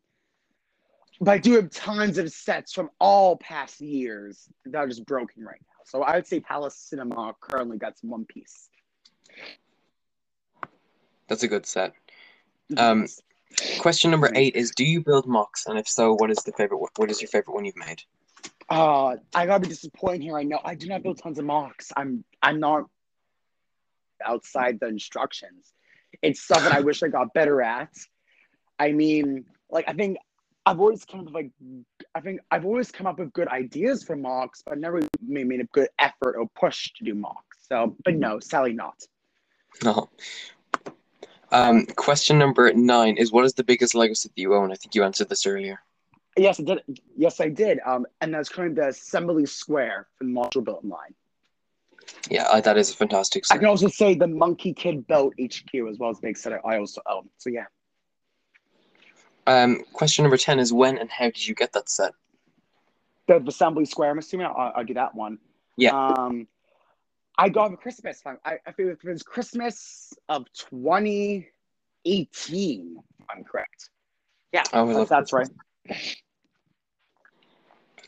But 1.20 1.32
I 1.32 1.38
do 1.40 1.54
have 1.54 1.72
tons 1.72 2.18
of 2.18 2.32
sets 2.32 2.74
from 2.74 2.90
all 3.00 3.38
past 3.38 3.82
years 3.82 4.48
that 4.66 4.78
are 4.78 4.88
just 4.88 5.06
broken 5.06 5.44
right 5.44 5.62
now. 5.62 5.84
So 5.86 6.04
I 6.04 6.16
would 6.16 6.28
say 6.28 6.40
Palace 6.42 6.76
Cinema 6.76 7.34
currently 7.40 7.78
got 7.78 7.98
some 7.98 8.10
one 8.10 8.26
piece. 8.26 8.70
That's 11.28 11.44
a 11.44 11.48
good 11.48 11.66
set. 11.66 11.94
Um, 12.78 13.08
Question 13.78 14.10
number 14.10 14.32
eight 14.34 14.56
is: 14.56 14.72
Do 14.72 14.84
you 14.84 15.02
build 15.02 15.28
MOCs? 15.28 15.68
And 15.68 15.78
if 15.78 15.88
so, 15.88 16.16
what 16.16 16.32
is 16.32 16.38
the 16.40 16.52
favorite? 16.54 16.80
one- 16.80 16.90
What 16.96 17.12
is 17.12 17.22
your 17.22 17.28
favorite 17.30 17.54
one 17.54 17.66
you've 17.66 17.76
made? 17.78 18.02
Uh, 18.68 19.18
I 19.36 19.46
gotta 19.46 19.60
be 19.60 19.68
disappointed 19.68 20.24
here. 20.24 20.38
I 20.38 20.44
know 20.44 20.60
I 20.66 20.74
do 20.74 20.88
not 20.88 21.04
build 21.04 21.20
tons 21.20 21.38
of 21.38 21.46
MOCs. 21.46 21.92
I'm 21.96 22.24
I'm 22.42 22.60
not 22.60 22.86
outside 24.26 24.80
the 24.80 24.88
instructions. 24.88 25.74
It's 26.22 26.42
something 26.42 26.72
I 26.72 26.80
wish 26.80 27.04
I 27.04 27.10
got 27.10 27.34
better 27.34 27.62
at. 27.62 27.94
I 28.80 28.92
mean, 28.92 29.46
like 29.70 29.86
I 29.88 29.94
think 29.94 30.18
I've 30.66 30.80
always 30.80 31.06
come 31.06 31.20
up 31.20 31.26
with 31.28 31.36
like 31.36 31.52
I 32.16 32.22
think 32.22 32.40
I've 32.50 32.66
always 32.66 32.92
come 32.92 33.06
up 33.06 33.20
with 33.20 33.32
good 33.34 33.50
ideas 33.50 34.04
for 34.04 34.16
MOCs, 34.16 34.64
but 34.66 34.80
never 34.80 35.02
made, 35.22 35.48
made 35.48 35.60
a 35.60 35.66
good 35.66 35.90
effort 36.00 36.36
or 36.38 36.48
push 36.56 36.92
to 36.94 37.04
do 37.04 37.14
MOCs. 37.14 37.68
So, 37.70 37.96
but 38.04 38.16
no, 38.16 38.40
Sally 38.40 38.74
not. 38.74 38.96
No. 39.84 40.10
Um, 41.54 41.86
question 41.86 42.40
number 42.40 42.74
nine 42.74 43.16
is: 43.18 43.32
What 43.32 43.46
is 43.46 43.54
the 43.54 43.64
biggest 43.64 43.94
Lego 43.94 44.14
set 44.14 44.36
that 44.36 44.42
you 44.42 44.56
own? 44.56 44.72
I 44.72 44.76
think 44.76 44.96
you 44.96 45.04
answered 45.04 45.30
this 45.30 45.46
earlier. 45.46 45.80
Yes, 46.36 46.60
I 46.60 46.64
did. 46.64 46.80
Yes, 47.16 47.40
I 47.40 47.50
did. 47.50 47.80
Um, 47.86 48.08
and 48.22 48.34
that's 48.34 48.50
currently 48.50 48.82
the 48.82 48.90
Assembly 48.90 49.46
Square 49.46 50.08
from 50.18 50.34
the 50.34 50.42
module 50.42 50.64
building 50.64 50.90
line. 50.90 51.14
Yeah, 52.30 52.48
uh, 52.52 52.60
that 52.62 52.76
is 52.76 52.92
a 52.92 52.96
fantastic 52.96 53.46
set. 53.46 53.56
I 53.56 53.58
can 53.60 53.68
also 53.68 53.88
say 53.88 54.16
the 54.16 54.26
Monkie 54.26 54.76
Kid 54.76 55.06
Boat 55.08 55.36
HQ 55.40 55.70
as 55.90 56.00
well 56.00 56.10
as 56.10 56.20
big 56.20 56.38
set 56.38 56.54
I 56.66 56.78
also 56.80 57.02
own. 57.06 57.30
So 57.38 57.52
yeah. 57.52 57.66
Um, 59.46 59.84
question 59.94 60.24
number 60.24 60.38
ten 60.38 60.60
is: 60.60 60.74
When 60.74 60.98
and 60.98 61.10
how 61.12 61.26
did 61.26 61.46
you 61.46 61.54
get 61.54 61.72
that 61.74 61.88
set? 61.88 62.14
the 63.28 63.36
Assembly 63.48 63.86
Square. 63.86 64.10
I'm 64.10 64.18
assuming 64.18 64.48
I'll, 64.48 64.74
I'll 64.76 64.84
do 64.84 64.96
that 64.96 65.14
one. 65.14 65.38
Yeah. 65.78 65.92
Um, 65.92 66.48
I 67.38 67.50
got 67.50 67.72
it 67.72 67.76
for 67.76 67.78
Christmas. 67.78 68.22
time. 68.22 68.40
I, 68.46 68.60
I 68.66 68.72
feel 68.72 68.90
it 68.90 69.04
was 69.04 69.24
Christmas 69.24 70.14
of 70.30 70.46
2018. 70.54 73.04
If 73.20 73.26
I'm 73.30 73.44
correct. 73.44 73.90
Yeah, 74.52 74.64
Oh, 74.72 75.06
that's, 75.06 75.34
right. 75.34 75.50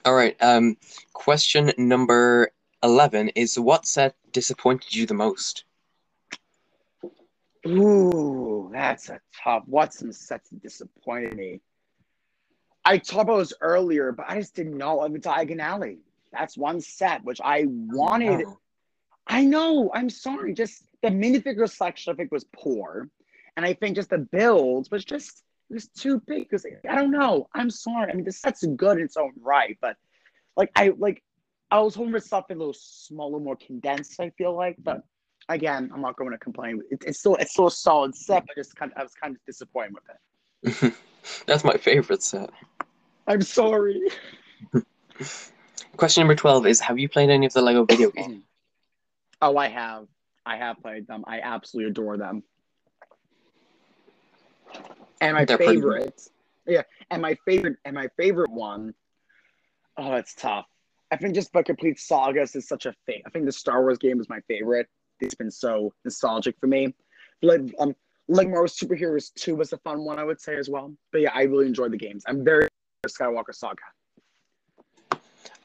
All 0.06 0.14
right. 0.14 0.38
Um, 0.42 0.78
question 1.14 1.74
number 1.78 2.52
eleven 2.84 3.30
is: 3.30 3.60
What 3.60 3.88
set 3.88 4.16
disappointed 4.32 4.94
you 4.94 5.08
the 5.08 5.16
most? 5.16 5.64
Ooh, 7.66 8.70
that's 8.72 9.10
a 9.10 9.20
tough. 9.44 9.64
What's 9.66 9.98
some 9.98 10.12
sets 10.12 10.52
that 10.52 10.62
disappointed 10.62 11.36
me? 11.36 11.62
I 12.86 13.00
talked 13.00 13.24
about 13.24 13.40
this 13.40 13.54
earlier, 13.62 14.12
but 14.12 14.28
I 14.30 14.40
just 14.40 14.56
did 14.56 14.68
not 14.68 14.98
love 14.98 15.14
the 15.14 15.20
Diagon 15.20 15.60
Alley. 15.60 16.02
That's 16.32 16.56
one 16.56 16.82
set 16.82 17.24
which 17.24 17.42
I 17.44 17.64
wanted. 17.68 18.46
Oh, 18.46 18.60
I 19.28 19.44
know. 19.44 19.92
I'm 19.94 20.10
sorry. 20.10 20.54
Just 20.54 20.84
the 21.02 21.10
minifigure 21.10 21.70
selection, 21.70 22.14
I 22.14 22.16
think, 22.16 22.32
was 22.32 22.46
poor, 22.56 23.10
and 23.58 23.66
I 23.66 23.74
think 23.74 23.96
just 23.96 24.10
the 24.10 24.20
build 24.20 24.90
was 24.92 25.04
just 25.04 25.44
it 25.70 25.74
was 25.74 25.88
too 25.88 26.22
big. 26.28 26.50
Because 26.50 26.66
I 26.90 26.96
don't 26.96 27.12
know. 27.12 27.48
I'm 27.54 27.70
sorry. 27.70 28.12
I 28.12 28.16
mean, 28.16 28.26
the 28.26 28.32
set's 28.32 28.66
good 28.76 28.98
in 28.98 29.04
its 29.04 29.18
own 29.18 29.32
right, 29.42 29.78
but 29.82 29.98
like 30.56 30.72
I 30.76 30.94
like 30.98 31.24
I 31.72 31.80
was 31.80 31.96
hoping 31.96 32.12
for 32.12 32.20
something 32.20 32.56
a 32.56 32.60
little 32.60 32.76
smaller, 32.78 33.40
more 33.40 33.56
condensed. 33.56 34.20
I 34.20 34.30
feel 34.32 34.56
like, 34.56 34.78
but 34.84 35.04
again, 35.50 35.90
I'm 35.94 36.02
not 36.02 36.16
going 36.18 36.32
to 36.32 36.38
complain. 36.38 36.82
It, 36.92 37.04
it's 37.06 37.20
still 37.20 37.36
it's 37.36 37.52
still 37.52 37.68
a 37.68 37.72
solid 37.72 38.16
set, 38.16 38.46
but 38.48 38.56
just 38.56 38.76
kind 38.76 38.92
of 38.92 38.98
I 39.00 39.04
was 39.04 39.14
kind 39.14 39.36
of 39.36 39.46
disappointed 39.46 39.94
with 39.94 40.84
it. 40.84 40.94
That's 41.48 41.64
my 41.64 41.76
favorite 41.76 42.22
set. 42.24 42.52
I'm 43.28 43.42
sorry. 43.42 44.02
Question 45.98 46.22
number 46.22 46.36
twelve 46.36 46.66
is: 46.68 46.80
Have 46.80 47.00
you 47.00 47.10
played 47.10 47.30
any 47.30 47.46
of 47.46 47.54
the 47.54 47.62
Lego 47.62 47.86
video 47.86 48.12
game? 48.12 48.44
oh, 49.42 49.58
I 49.58 49.68
have. 49.70 50.08
I 50.46 50.58
have 50.58 50.82
played 50.82 51.08
them. 51.08 51.24
I 51.28 51.40
absolutely 51.42 51.90
adore 51.90 52.18
them. 52.18 52.44
And 55.22 55.36
my 55.36 55.46
They're 55.46 55.58
favorite, 55.58 56.22
yeah, 56.68 56.82
and 57.10 57.22
my 57.22 57.36
favorite, 57.46 57.78
and 57.86 57.96
my 57.96 58.10
favorite 58.18 58.52
one. 58.52 58.94
Oh, 59.98 60.12
that's 60.12 60.36
tough. 60.36 60.66
I 61.12 61.18
think 61.18 61.36
just 61.36 61.54
the 61.54 61.64
complete 61.64 62.00
sagas 62.00 62.56
is 62.56 62.68
such 62.68 62.86
a 62.86 62.94
thing. 63.06 63.22
I 63.26 63.30
think 63.30 63.46
the 63.46 63.52
Star 63.52 63.82
Wars 63.82 63.98
game 63.98 64.20
is 64.20 64.28
my 64.28 64.42
favorite. 64.48 64.88
It's 65.22 65.36
been 65.36 65.52
so 65.52 65.94
nostalgic 66.04 66.60
for 66.60 66.68
me. 66.68 66.94
Like, 67.42 67.62
um, 67.80 67.96
like 68.28 68.50
Marvel 68.50 68.68
Superheroes 68.68 69.34
Two 69.36 69.56
was 69.56 69.72
a 69.72 69.78
fun 69.78 70.04
one, 70.04 70.20
I 70.20 70.24
would 70.24 70.42
say 70.42 70.58
as 70.58 70.70
well. 70.70 70.94
But 71.12 71.22
yeah, 71.22 71.32
I 71.34 71.44
really 71.44 71.68
enjoyed 71.68 71.92
the 71.94 71.98
games. 71.98 72.24
I'm 72.28 72.44
very 72.44 72.68
Skywalker 73.08 73.54
Saga. 73.54 73.82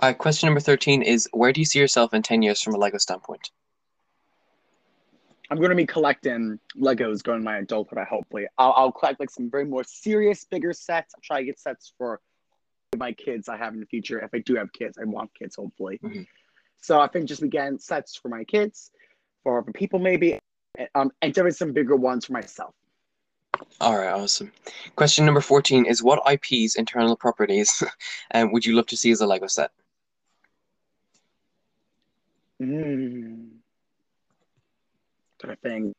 Uh, 0.00 0.12
question 0.12 0.46
number 0.46 0.60
thirteen 0.60 1.02
is: 1.02 1.28
Where 1.32 1.52
do 1.52 1.60
you 1.60 1.64
see 1.64 1.78
yourself 1.78 2.14
in 2.14 2.22
ten 2.22 2.42
years 2.42 2.62
from 2.62 2.74
a 2.74 2.78
Lego 2.78 2.98
standpoint? 2.98 3.50
I'm 5.50 5.56
going 5.56 5.70
to 5.70 5.76
be 5.76 5.86
collecting 5.86 6.60
Legos 6.76 7.22
going 7.22 7.42
my 7.42 7.58
adulthood. 7.58 7.98
I 7.98 8.04
hopefully 8.04 8.46
I'll, 8.56 8.72
I'll 8.76 8.92
collect 8.92 9.18
like 9.18 9.30
some 9.30 9.50
very 9.50 9.64
more 9.64 9.82
serious, 9.82 10.44
bigger 10.44 10.72
sets. 10.72 11.12
I'll 11.14 11.22
try 11.22 11.40
to 11.40 11.44
get 11.44 11.58
sets 11.58 11.92
for 11.98 12.20
my 12.96 13.12
kids 13.12 13.48
I 13.48 13.56
have 13.56 13.74
in 13.74 13.80
the 13.80 13.86
future. 13.86 14.20
If 14.20 14.30
I 14.32 14.38
do 14.38 14.54
have 14.54 14.72
kids, 14.72 14.96
I 15.00 15.04
want 15.04 15.32
kids 15.34 15.56
hopefully. 15.56 15.98
Mhm. 16.02 16.26
So 16.80 17.00
I 17.00 17.08
think 17.08 17.26
just 17.26 17.42
again 17.42 17.78
sets 17.78 18.16
for 18.16 18.28
my 18.28 18.44
kids, 18.44 18.92
for 19.42 19.58
other 19.58 19.72
people 19.72 19.98
maybe, 19.98 20.38
um, 20.94 21.10
and 21.20 21.36
is 21.36 21.58
some 21.58 21.72
bigger 21.72 21.96
ones 21.96 22.26
for 22.26 22.32
myself. 22.32 22.74
All 23.80 23.98
right, 23.98 24.12
awesome. 24.12 24.52
Question 24.96 25.24
number 25.24 25.40
14 25.40 25.84
is 25.84 26.02
what 26.02 26.22
IPs, 26.30 26.76
internal 26.76 27.16
properties, 27.16 27.82
um, 28.34 28.52
would 28.52 28.64
you 28.64 28.74
love 28.74 28.86
to 28.86 28.96
see 28.96 29.10
as 29.10 29.20
a 29.20 29.26
Lego 29.26 29.48
set? 29.48 29.72
Mm. 32.60 33.39
But 35.40 35.50
I 35.50 35.54
think 35.56 35.94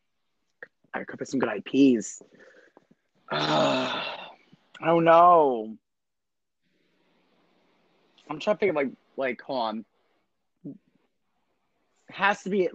I 0.94 1.04
could 1.04 1.20
put 1.20 1.28
some 1.28 1.40
good 1.40 1.50
IPs. 1.66 2.22
Uh, 3.32 3.36
I 4.82 4.86
don't 4.86 5.04
know. 5.04 5.78
I'm 8.30 8.40
trying 8.40 8.56
to 8.56 8.60
think 8.60 8.70
of 8.72 8.76
like 8.76 8.90
like 9.18 9.42
hold 9.42 9.60
on. 9.60 9.86
It 10.66 12.16
has 12.16 12.44
to 12.44 12.50
be. 12.50 12.70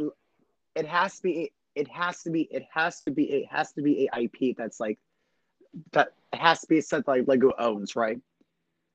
It 0.75 0.87
has 0.87 1.17
to 1.17 1.23
be. 1.23 1.53
It 1.75 1.89
has 1.89 2.23
to 2.23 2.31
be. 2.31 2.43
It 2.43 2.65
has 2.73 3.03
to 3.03 3.11
be. 3.11 3.25
It 3.25 3.47
has 3.51 3.73
to 3.73 3.83
be 3.83 4.09
a 4.13 4.21
IP 4.21 4.57
that's 4.57 4.81
like 4.81 4.99
that. 5.93 6.13
It 6.33 6.39
has 6.39 6.61
to 6.61 6.67
be 6.67 6.79
a 6.79 6.83
set 6.83 7.07
like 7.09 7.27
Lego 7.27 7.53
owns, 7.59 7.97
right? 7.97 8.21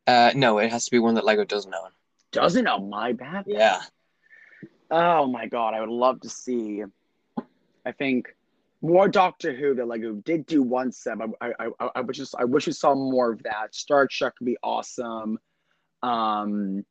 Uh, 0.08 0.32
no, 0.36 0.58
it 0.60 0.72
has 0.72 0.86
to 0.86 0.92
be 0.92 1.00
one 1.00 1.16
that 1.16 1.26
Lego 1.26 1.46
doesn't 1.46 1.74
own. 1.74 1.92
Doesn't 2.32 2.68
own 2.68 2.90
my 2.90 3.14
bad. 3.14 3.46
Yeah. 3.48 3.82
Oh 4.90 5.28
my 5.28 5.48
god, 5.48 5.74
I 5.74 5.80
would 5.80 5.90
love 5.90 6.22
to 6.22 6.30
see. 6.30 6.84
I 7.86 7.92
think 7.92 8.36
more 8.82 9.08
Doctor 9.08 9.54
Who 9.54 9.76
that 9.76 9.88
Lego 9.88 10.14
did 10.14 10.46
do 10.46 10.64
one 10.64 10.92
set. 10.92 11.18
I, 11.22 11.52
I, 11.60 11.68
I, 11.80 11.90
I 11.96 12.02
wish 12.02 12.18
just 12.18 12.36
I 12.38 12.46
wish 12.46 12.68
we 12.68 12.74
saw 12.74 12.96
more 12.96 13.32
of 13.32 13.44
that. 13.44 13.76
Star 13.76 14.08
Trek 14.08 14.34
would 14.40 14.46
be 14.46 14.58
awesome. 14.64 15.38
Um, 16.02 16.84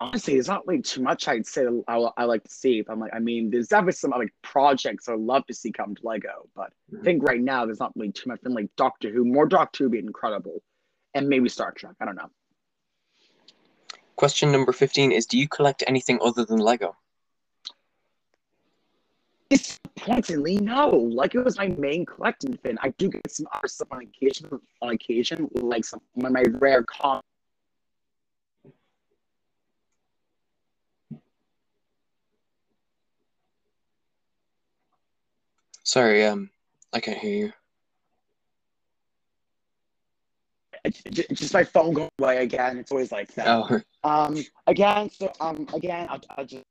honestly, 0.00 0.34
there's 0.34 0.48
not 0.48 0.66
really 0.66 0.82
too 0.82 1.02
much 1.02 1.28
I'd 1.28 1.46
say 1.46 1.66
I, 1.88 1.96
I 2.16 2.24
like 2.24 2.44
to 2.44 2.50
see. 2.50 2.78
If 2.78 2.90
I'm 2.90 3.00
like, 3.00 3.14
I 3.14 3.20
mean, 3.20 3.50
there's 3.50 3.68
definitely 3.68 3.92
some 3.92 4.10
like 4.10 4.32
projects 4.42 5.08
I'd 5.08 5.18
love 5.18 5.46
to 5.46 5.54
see 5.54 5.72
come 5.72 5.94
to 5.94 6.06
Lego, 6.06 6.48
but 6.54 6.72
mm-hmm. 6.92 7.00
I 7.00 7.04
think 7.04 7.22
right 7.22 7.40
now 7.40 7.64
there's 7.64 7.80
not 7.80 7.92
really 7.96 8.12
too 8.12 8.28
much. 8.28 8.42
Been 8.42 8.54
like 8.54 8.68
Doctor 8.76 9.10
Who, 9.10 9.24
more 9.24 9.46
Doctor 9.46 9.84
Who 9.84 9.90
would 9.90 9.92
be 9.92 9.98
incredible, 9.98 10.62
and 11.14 11.28
maybe 11.28 11.48
Star 11.48 11.72
Trek. 11.72 11.94
I 12.00 12.04
don't 12.04 12.16
know. 12.16 12.30
Question 14.16 14.52
number 14.52 14.72
15 14.72 15.10
is 15.10 15.26
Do 15.26 15.38
you 15.38 15.48
collect 15.48 15.82
anything 15.86 16.18
other 16.22 16.44
than 16.44 16.58
Lego? 16.58 16.96
Disappointingly, 19.52 20.56
no. 20.56 20.88
Like 20.88 21.34
it 21.34 21.44
was 21.44 21.58
my 21.58 21.68
main 21.68 22.06
collecting 22.06 22.56
thing. 22.56 22.78
I 22.80 22.88
do 22.96 23.10
get 23.10 23.30
some 23.30 23.46
other 23.52 23.68
stuff 23.68 23.88
on 23.90 24.00
occasion, 24.02 24.48
on 24.80 24.94
occasion, 24.94 25.46
like 25.52 25.84
some 25.84 26.00
of 26.24 26.32
my 26.32 26.42
rare 26.52 26.82
comics. 26.84 27.26
Sorry, 35.84 36.24
um, 36.24 36.48
I 36.94 37.00
can't 37.00 37.18
hear 37.18 37.52
you. 40.84 41.12
just 41.12 41.52
my 41.52 41.62
phone 41.62 41.92
going 41.92 42.08
away 42.18 42.38
again. 42.38 42.78
It's 42.78 42.90
always 42.90 43.12
like 43.12 43.34
that. 43.34 43.46
Oh. 43.46 43.80
Um, 44.02 44.42
again, 44.66 45.10
so 45.10 45.30
um, 45.40 45.68
again, 45.74 46.06
I'll, 46.08 46.20
I'll 46.38 46.44
just, 46.46 46.64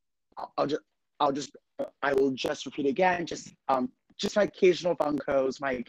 I'll 0.57 0.67
just, 0.67 0.81
I'll 1.19 1.31
just, 1.31 1.55
I 2.01 2.13
will 2.13 2.31
just 2.31 2.65
repeat 2.65 2.85
again. 2.85 3.25
Just 3.25 3.53
um, 3.67 3.89
just 4.17 4.35
my 4.35 4.43
occasional 4.43 4.95
Funkos, 4.95 5.59
my 5.61 5.83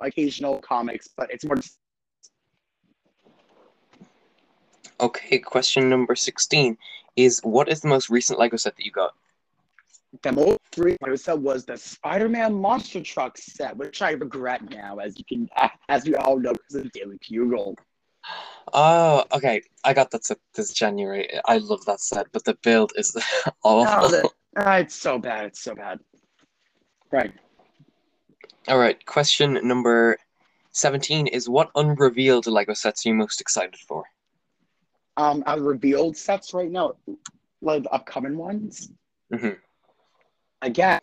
occasional 0.00 0.58
comics, 0.60 1.08
but 1.16 1.30
it's 1.30 1.44
more. 1.44 1.56
Okay, 5.00 5.38
question 5.38 5.88
number 5.88 6.14
sixteen 6.14 6.76
is: 7.16 7.40
What 7.42 7.68
is 7.68 7.80
the 7.80 7.88
most 7.88 8.10
recent 8.10 8.38
Lego 8.38 8.56
set 8.56 8.76
that 8.76 8.84
you 8.84 8.92
got? 8.92 9.12
The 10.22 10.32
most 10.32 10.60
recent 10.76 11.20
set 11.20 11.38
was 11.38 11.64
the 11.64 11.76
Spider-Man 11.76 12.54
Monster 12.54 13.02
Truck 13.02 13.36
set, 13.36 13.76
which 13.76 14.00
I 14.00 14.12
regret 14.12 14.70
now, 14.70 14.98
as 14.98 15.18
you 15.18 15.24
can, 15.24 15.48
as 15.88 16.04
we 16.04 16.14
all 16.14 16.38
know, 16.38 16.52
because 16.52 16.76
of 16.76 16.92
Daily 16.92 17.18
Bugle. 17.28 17.76
Oh, 18.72 19.24
okay. 19.32 19.62
I 19.84 19.92
got 19.92 20.10
that 20.12 20.24
set 20.24 20.38
this 20.54 20.72
January. 20.72 21.28
I 21.44 21.58
love 21.58 21.84
that 21.84 22.00
set, 22.00 22.26
but 22.32 22.44
the 22.44 22.54
build 22.62 22.92
is 22.96 23.16
awful. 23.62 23.84
No, 23.84 24.08
the, 24.08 24.30
uh, 24.56 24.78
it's 24.80 24.94
so 24.94 25.18
bad. 25.18 25.46
It's 25.46 25.62
so 25.62 25.74
bad. 25.74 26.00
Right. 27.10 27.32
All 28.68 28.78
right. 28.78 29.04
Question 29.06 29.58
number 29.62 30.16
17 30.72 31.28
is 31.28 31.48
what 31.48 31.70
unrevealed 31.76 32.46
Lego 32.46 32.74
sets 32.74 33.04
are 33.04 33.10
you 33.10 33.14
most 33.14 33.40
excited 33.40 33.76
for? 33.76 34.04
Um, 35.16 35.44
revealed 35.58 36.16
sets 36.16 36.52
right 36.52 36.70
now, 36.70 36.94
like 37.62 37.84
upcoming 37.92 38.36
ones. 38.36 38.90
Mm-hmm. 39.32 39.50
Again, 40.62 41.00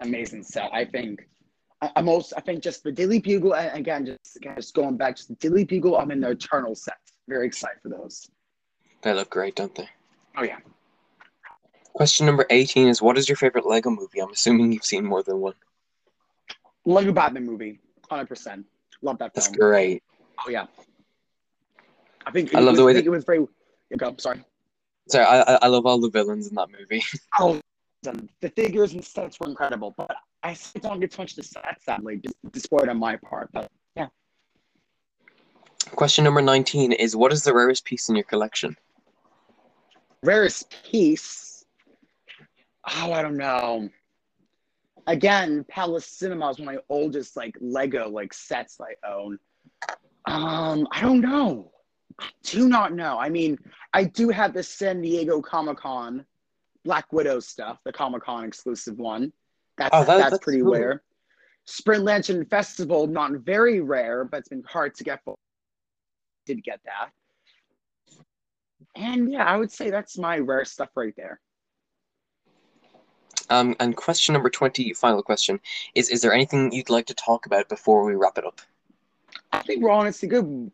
amazing 0.00 0.42
set. 0.42 0.70
I 0.72 0.84
think 0.84 1.28
I, 1.80 1.90
am 1.96 2.08
also 2.08 2.34
I 2.36 2.40
think 2.40 2.62
just 2.62 2.82
the 2.82 2.92
Daily 2.92 3.20
Bugle 3.20 3.54
and 3.54 3.78
again 3.78 4.06
just 4.06 4.36
again, 4.36 4.56
just 4.56 4.74
going 4.74 4.96
back 4.96 5.16
just 5.16 5.28
the 5.28 5.34
Daily 5.36 5.64
Bugle. 5.64 5.96
I'm 5.96 6.10
in 6.10 6.20
the 6.20 6.30
Eternal 6.30 6.74
set. 6.74 6.96
Very 7.28 7.46
excited 7.46 7.78
for 7.82 7.90
those. 7.90 8.28
They 9.02 9.14
look 9.14 9.30
great, 9.30 9.56
don't 9.56 9.74
they? 9.74 9.88
Oh 10.36 10.42
yeah. 10.42 10.58
Question 11.92 12.26
number 12.26 12.46
18 12.50 12.88
is 12.88 13.02
what 13.02 13.18
is 13.18 13.28
your 13.28 13.36
favorite 13.36 13.66
Lego 13.66 13.90
movie? 13.90 14.20
I'm 14.20 14.30
assuming 14.30 14.72
you've 14.72 14.84
seen 14.84 15.04
more 15.04 15.22
than 15.22 15.38
one. 15.38 15.54
Lego 16.84 17.12
Batman 17.12 17.44
movie, 17.44 17.80
hundred 18.08 18.28
percent. 18.28 18.64
Love 19.02 19.18
that 19.18 19.34
film. 19.34 19.44
That's 19.44 19.56
great. 19.56 20.02
Oh 20.46 20.50
yeah. 20.50 20.66
I 22.26 22.30
think 22.30 22.54
I 22.54 22.60
love 22.60 22.72
was, 22.72 22.78
the 22.78 22.84
way 22.84 22.92
that, 22.94 23.04
it 23.04 23.08
was 23.08 23.24
very. 23.24 23.46
Go, 23.96 24.14
sorry. 24.18 24.44
Sorry, 25.08 25.24
I 25.24 25.58
I 25.62 25.66
love 25.66 25.84
all 25.86 26.00
the 26.00 26.10
villains 26.10 26.48
in 26.48 26.54
that 26.54 26.68
movie. 26.70 27.02
Oh, 27.38 27.60
the 28.02 28.48
figures 28.56 28.94
and 28.94 29.04
sets 29.04 29.38
were 29.38 29.46
incredible, 29.46 29.94
but 29.96 30.14
I 30.42 30.54
still 30.54 30.80
don't 30.80 31.00
get 31.00 31.12
too 31.12 31.22
much 31.22 31.34
to 31.34 31.42
set, 31.42 31.82
sadly, 31.82 32.22
disappointed 32.50 32.88
on 32.88 32.98
my 32.98 33.16
part. 33.16 33.50
But 33.52 33.70
yeah. 33.94 34.06
Question 35.96 36.24
number 36.24 36.40
19 36.40 36.92
is 36.92 37.14
What 37.14 37.32
is 37.32 37.44
the 37.44 37.52
rarest 37.52 37.84
piece 37.84 38.08
in 38.08 38.16
your 38.16 38.24
collection? 38.24 38.76
Rarest 40.22 40.74
piece? 40.84 41.64
Oh, 42.96 43.12
I 43.12 43.22
don't 43.22 43.36
know. 43.36 43.88
Again, 45.06 45.64
Palace 45.68 46.06
Cinema 46.06 46.50
is 46.50 46.58
one 46.58 46.68
of 46.68 46.74
my 46.74 46.80
oldest 46.88 47.36
like 47.36 47.56
Lego 47.60 48.08
like 48.08 48.32
sets 48.32 48.78
I 48.80 49.08
own. 49.08 49.38
Um, 50.26 50.86
I 50.90 51.00
don't 51.00 51.20
know. 51.20 51.72
I 52.18 52.28
do 52.42 52.68
not 52.68 52.92
know. 52.92 53.18
I 53.18 53.30
mean, 53.30 53.58
I 53.94 54.04
do 54.04 54.28
have 54.28 54.52
the 54.52 54.62
San 54.62 55.00
Diego 55.00 55.40
Comic 55.40 55.78
Con 55.78 56.26
Black 56.84 57.12
Widow 57.12 57.40
stuff, 57.40 57.78
the 57.84 57.92
Comic 57.92 58.22
Con 58.22 58.44
exclusive 58.44 58.98
one. 58.98 59.32
That's 59.78 59.90
oh, 59.92 60.00
that, 60.00 60.18
that's, 60.18 60.30
that's, 60.30 60.44
pretty 60.44 60.60
cool. 60.60 60.72
rare. 60.72 61.02
Spring 61.64 62.04
Lantern 62.04 62.44
Festival, 62.44 63.06
not 63.06 63.32
very 63.32 63.80
rare, 63.80 64.24
but 64.24 64.40
it's 64.40 64.48
been 64.48 64.62
hard 64.66 64.94
to 64.96 65.04
get. 65.04 65.20
Did 66.46 66.62
get 66.62 66.80
that. 66.84 67.10
And 69.00 69.32
yeah, 69.32 69.44
I 69.44 69.56
would 69.56 69.72
say 69.72 69.90
that's 69.90 70.18
my 70.18 70.38
rare 70.38 70.66
stuff 70.66 70.90
right 70.94 71.14
there. 71.16 71.40
Um, 73.48 73.74
and 73.80 73.96
question 73.96 74.34
number 74.34 74.50
20, 74.50 74.92
final 74.92 75.22
question, 75.22 75.58
is 75.94 76.10
Is 76.10 76.20
there 76.20 76.32
anything 76.32 76.70
you'd 76.70 76.90
like 76.90 77.06
to 77.06 77.14
talk 77.14 77.46
about 77.46 77.68
before 77.68 78.04
we 78.04 78.14
wrap 78.14 78.36
it 78.36 78.44
up? 78.44 78.60
I 79.52 79.62
think 79.62 79.82
we're 79.82 79.90
honestly 79.90 80.28
good. 80.28 80.70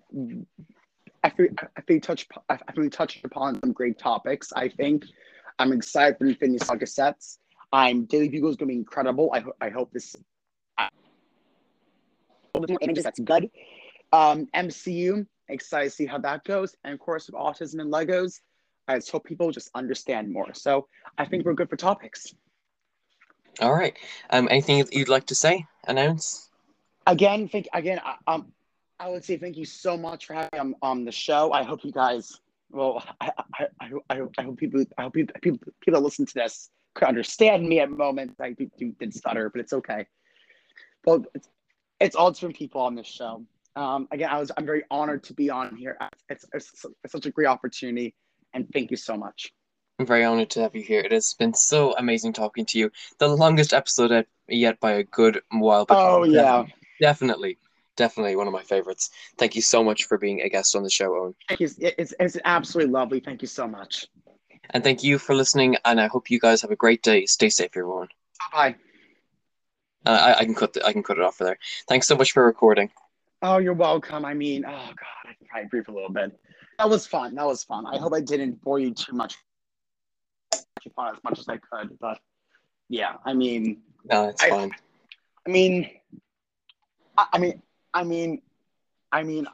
I 1.23 1.31
think, 1.31 1.59
I 1.77 1.81
think, 1.83 2.03
touch, 2.03 2.27
I 2.51 2.57
think 2.57 2.79
we 2.79 2.89
touched 2.91 3.25
upon 3.25 3.61
some 3.61 3.73
great 3.73 3.99
topics. 3.99 4.53
I 4.53 4.69
think 4.69 5.05
I'm 5.59 5.73
excited 5.73 6.19
for 6.19 6.27
Infinity 6.27 6.65
Saga 6.65 6.87
sets. 6.87 7.39
I'm 7.73 8.05
Daily 8.05 8.29
Bugle 8.29 8.51
is 8.51 8.57
going 8.57 8.69
to 8.69 8.73
be 8.73 8.79
incredible. 8.79 9.31
I, 9.33 9.41
ho- 9.41 9.57
I 9.61 9.71
hope 9.71 9.93
this. 9.93 10.17
I, 10.77 10.89
images, 12.81 13.05
that's 13.05 13.21
good. 13.21 13.51
Um, 14.13 14.49
MCU, 14.55 15.27
excited 15.49 15.91
to 15.91 15.95
see 15.95 16.07
how 16.07 16.19
that 16.19 16.45
goes. 16.45 16.75
And 16.85 16.95
of 16.95 17.01
course, 17.01 17.27
with 17.27 17.35
autism 17.35 17.81
and 17.81 17.93
Legos, 17.93 18.41
I 18.89 18.97
just 18.97 19.11
hope 19.11 19.25
people 19.25 19.51
just 19.51 19.71
understand 19.75 20.33
more. 20.33 20.55
So 20.55 20.89
I 21.19 21.25
think 21.25 21.45
we're 21.45 21.55
good 21.55 21.71
for 21.71 21.77
topics. 21.77 22.35
All 23.61 23.75
right. 23.75 23.97
Um, 24.31 24.49
anything 24.51 24.85
you'd 24.93 25.09
like 25.09 25.27
to 25.27 25.35
say? 25.35 25.67
Announce? 25.89 26.51
Again, 27.07 27.49
think 27.49 27.69
again. 27.73 28.01
Um, 28.27 28.53
I 28.99 29.09
would 29.09 29.25
say 29.25 29.37
thank 29.37 29.57
you 29.57 29.65
so 29.65 29.97
much 29.97 30.27
for 30.27 30.35
having 30.35 30.51
me 30.53 30.59
on, 30.59 30.75
on 30.83 31.05
the 31.05 31.13
show. 31.13 31.53
I 31.53 31.63
hope 31.63 31.85
you 31.85 31.93
guys 31.93 32.41
well, 32.71 33.03
I, 33.21 33.33
I, 33.55 33.67
I, 33.81 33.91
I, 34.11 34.21
I 34.39 34.43
hope 34.43 34.59
people, 34.59 34.85
I 34.99 35.03
hope 35.03 35.15
people, 35.15 35.35
people, 35.41 35.73
people 35.81 36.01
that 36.01 36.05
listen 36.05 36.27
to 36.27 36.35
this 36.35 36.71
could 36.95 37.09
understand 37.09 37.69
me 37.69 37.81
at 37.81 37.91
moments. 37.91 38.41
I 38.41 38.53
do, 38.53 38.71
do, 38.79 38.93
did 38.99 39.15
stutter, 39.15 39.51
but 39.51 39.61
it's 39.61 39.73
okay. 39.73 40.07
Well, 41.05 41.25
it's, 41.35 41.49
it's 42.01 42.17
all 42.17 42.31
different 42.31 42.57
people 42.57 42.81
on 42.81 42.95
this 42.95 43.07
show. 43.07 43.45
Um, 43.77 44.09
again, 44.11 44.31
I 44.31 44.39
was, 44.39 44.51
I'm 44.57 44.67
very 44.67 44.85
honored 44.91 45.23
to 45.25 45.35
be 45.35 45.51
on 45.51 45.77
here. 45.77 45.99
It's, 46.29 46.45
it's, 46.53 46.85
it's 47.05 47.13
such 47.13 47.27
a 47.27 47.31
great 47.31 47.47
opportunity, 47.47 48.15
and 48.55 48.67
thank 48.73 48.91
you 48.91 48.97
so 48.97 49.17
much. 49.17 49.53
I'm 49.99 50.07
very 50.07 50.25
honored 50.25 50.51
to 50.51 50.63
have 50.63 50.75
you 50.75 50.83
here. 50.83 51.01
It 51.01 51.13
has 51.13 51.35
been 51.35 51.55
so 51.55 51.95
amazing 51.97 52.33
talking 52.33 52.67
to 52.67 52.79
you. 52.79 52.91
The 53.19 53.29
longest 53.29 53.73
episode 53.73 54.27
yet 54.49 54.81
by 54.81 54.93
a 54.93 55.05
good 55.05 55.41
while. 55.51 55.87
But 55.87 55.97
oh 55.99 56.25
yeah, 56.25 56.65
definitely 57.01 57.59
definitely 57.97 58.37
one 58.37 58.47
of 58.47 58.53
my 58.53 58.63
favorites. 58.63 59.11
Thank 59.39 59.57
you 59.57 59.63
so 59.63 59.83
much 59.83 60.05
for 60.05 60.19
being 60.19 60.43
a 60.43 60.49
guest 60.49 60.77
on 60.77 60.83
the 60.83 60.91
show, 60.91 61.17
Owen. 61.17 61.35
Thank 61.49 61.61
It's, 61.61 61.77
it's, 61.79 62.15
it's 62.21 62.37
absolutely 62.45 62.93
lovely. 62.93 63.21
Thank 63.21 63.43
you 63.43 63.49
so 63.49 63.67
much. 63.67 64.07
And 64.71 64.85
thank 64.85 65.03
you 65.03 65.19
for 65.19 65.35
listening. 65.35 65.77
And 65.85 66.01
I 66.01 66.07
hope 66.07 66.31
you 66.31 66.39
guys 66.39 66.63
have 66.63 66.71
a 66.71 66.77
great 66.77 67.03
day. 67.03 67.27
Stay 67.27 67.49
safe, 67.49 67.71
everyone. 67.75 68.09
Bye. 68.53 68.77
Uh, 70.05 70.35
I, 70.37 70.41
I, 70.41 70.45
can 70.45 70.55
cut 70.55 70.73
the, 70.73 70.85
I 70.85 70.93
can 70.93 71.03
cut 71.03 71.19
it 71.19 71.25
off 71.25 71.37
for 71.37 71.45
there. 71.45 71.59
Thanks 71.89 72.07
so 72.07 72.17
much 72.17 72.33
for 72.33 72.45
recording. 72.45 72.91
Oh, 73.43 73.59
you're 73.59 73.75
welcome. 73.75 74.25
I 74.25 74.35
mean, 74.35 74.65
oh 74.67 74.71
god, 74.71 75.25
I 75.25 75.35
can 75.35 75.47
probably 75.47 75.69
brief 75.69 75.89
a 75.89 75.93
little 75.93 76.11
bit. 76.11 76.39
That 76.79 76.89
was 76.89 77.07
fun. 77.07 77.35
That 77.35 77.47
was 77.47 77.65
fun. 77.65 77.87
I 77.87 77.99
hope 77.99 78.13
I 78.15 78.21
didn't 78.21 78.63
bore 78.63 78.79
you 78.79 78.93
too 78.95 79.13
much. 79.13 79.37
As 80.53 81.17
much 81.25 81.39
as 81.39 81.49
I 81.49 81.57
could, 81.57 81.99
but 82.01 82.21
yeah, 82.89 83.15
I 83.25 83.35
mean, 83.35 83.83
no, 84.05 84.29
it's 84.29 84.43
I, 84.43 84.51
fine. 84.51 84.71
I 85.47 85.51
mean, 85.51 85.91
I, 87.19 87.27
I 87.33 87.39
mean, 87.39 87.63
I 87.93 88.05
mean, 88.05 88.43
I 89.11 89.23
mean, 89.23 89.47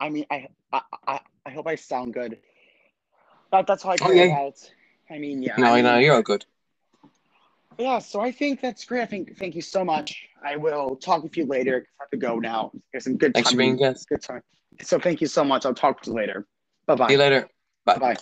I 0.00 0.08
mean, 0.08 0.26
I 0.30 0.48
I, 0.72 1.20
I, 1.44 1.50
hope 1.50 1.66
I 1.66 1.74
sound 1.74 2.14
good. 2.14 2.38
That, 3.50 3.66
that's 3.66 3.82
how 3.82 3.90
I 3.90 3.96
Oh, 4.00 4.06
care 4.06 4.14
yeah. 4.14 4.24
about. 4.24 4.70
I 5.10 5.18
mean, 5.18 5.42
yeah. 5.42 5.56
No, 5.58 5.74
I 5.74 5.80
no, 5.80 5.94
mean, 5.94 6.02
you're 6.02 6.14
all 6.14 6.22
good. 6.22 6.44
Yeah, 7.78 7.98
so 7.98 8.20
I 8.20 8.32
think 8.32 8.60
that's 8.60 8.84
great. 8.84 9.02
I 9.02 9.06
think 9.06 9.36
thank 9.36 9.54
you 9.54 9.62
so 9.62 9.84
much. 9.84 10.28
I 10.44 10.56
will 10.56 10.96
talk 10.96 11.22
with 11.22 11.36
you 11.36 11.46
later. 11.46 11.86
I 12.00 12.04
have 12.04 12.10
to 12.10 12.16
go 12.16 12.38
now. 12.38 12.72
There's 12.92 13.04
some 13.04 13.16
good 13.16 13.34
Thanks 13.34 13.50
for 13.50 13.56
being 13.56 13.76
guest. 13.76 14.08
Good 14.08 14.22
time. 14.22 14.42
So 14.82 14.98
thank 14.98 15.20
you 15.20 15.26
so 15.26 15.44
much. 15.44 15.66
I'll 15.66 15.74
talk 15.74 16.02
to 16.02 16.10
you 16.10 16.16
later. 16.16 16.46
Bye 16.86 16.94
bye. 16.94 17.06
See 17.08 17.14
you 17.14 17.18
later. 17.18 17.48
Bye. 17.84 17.98
Bye. 17.98 18.16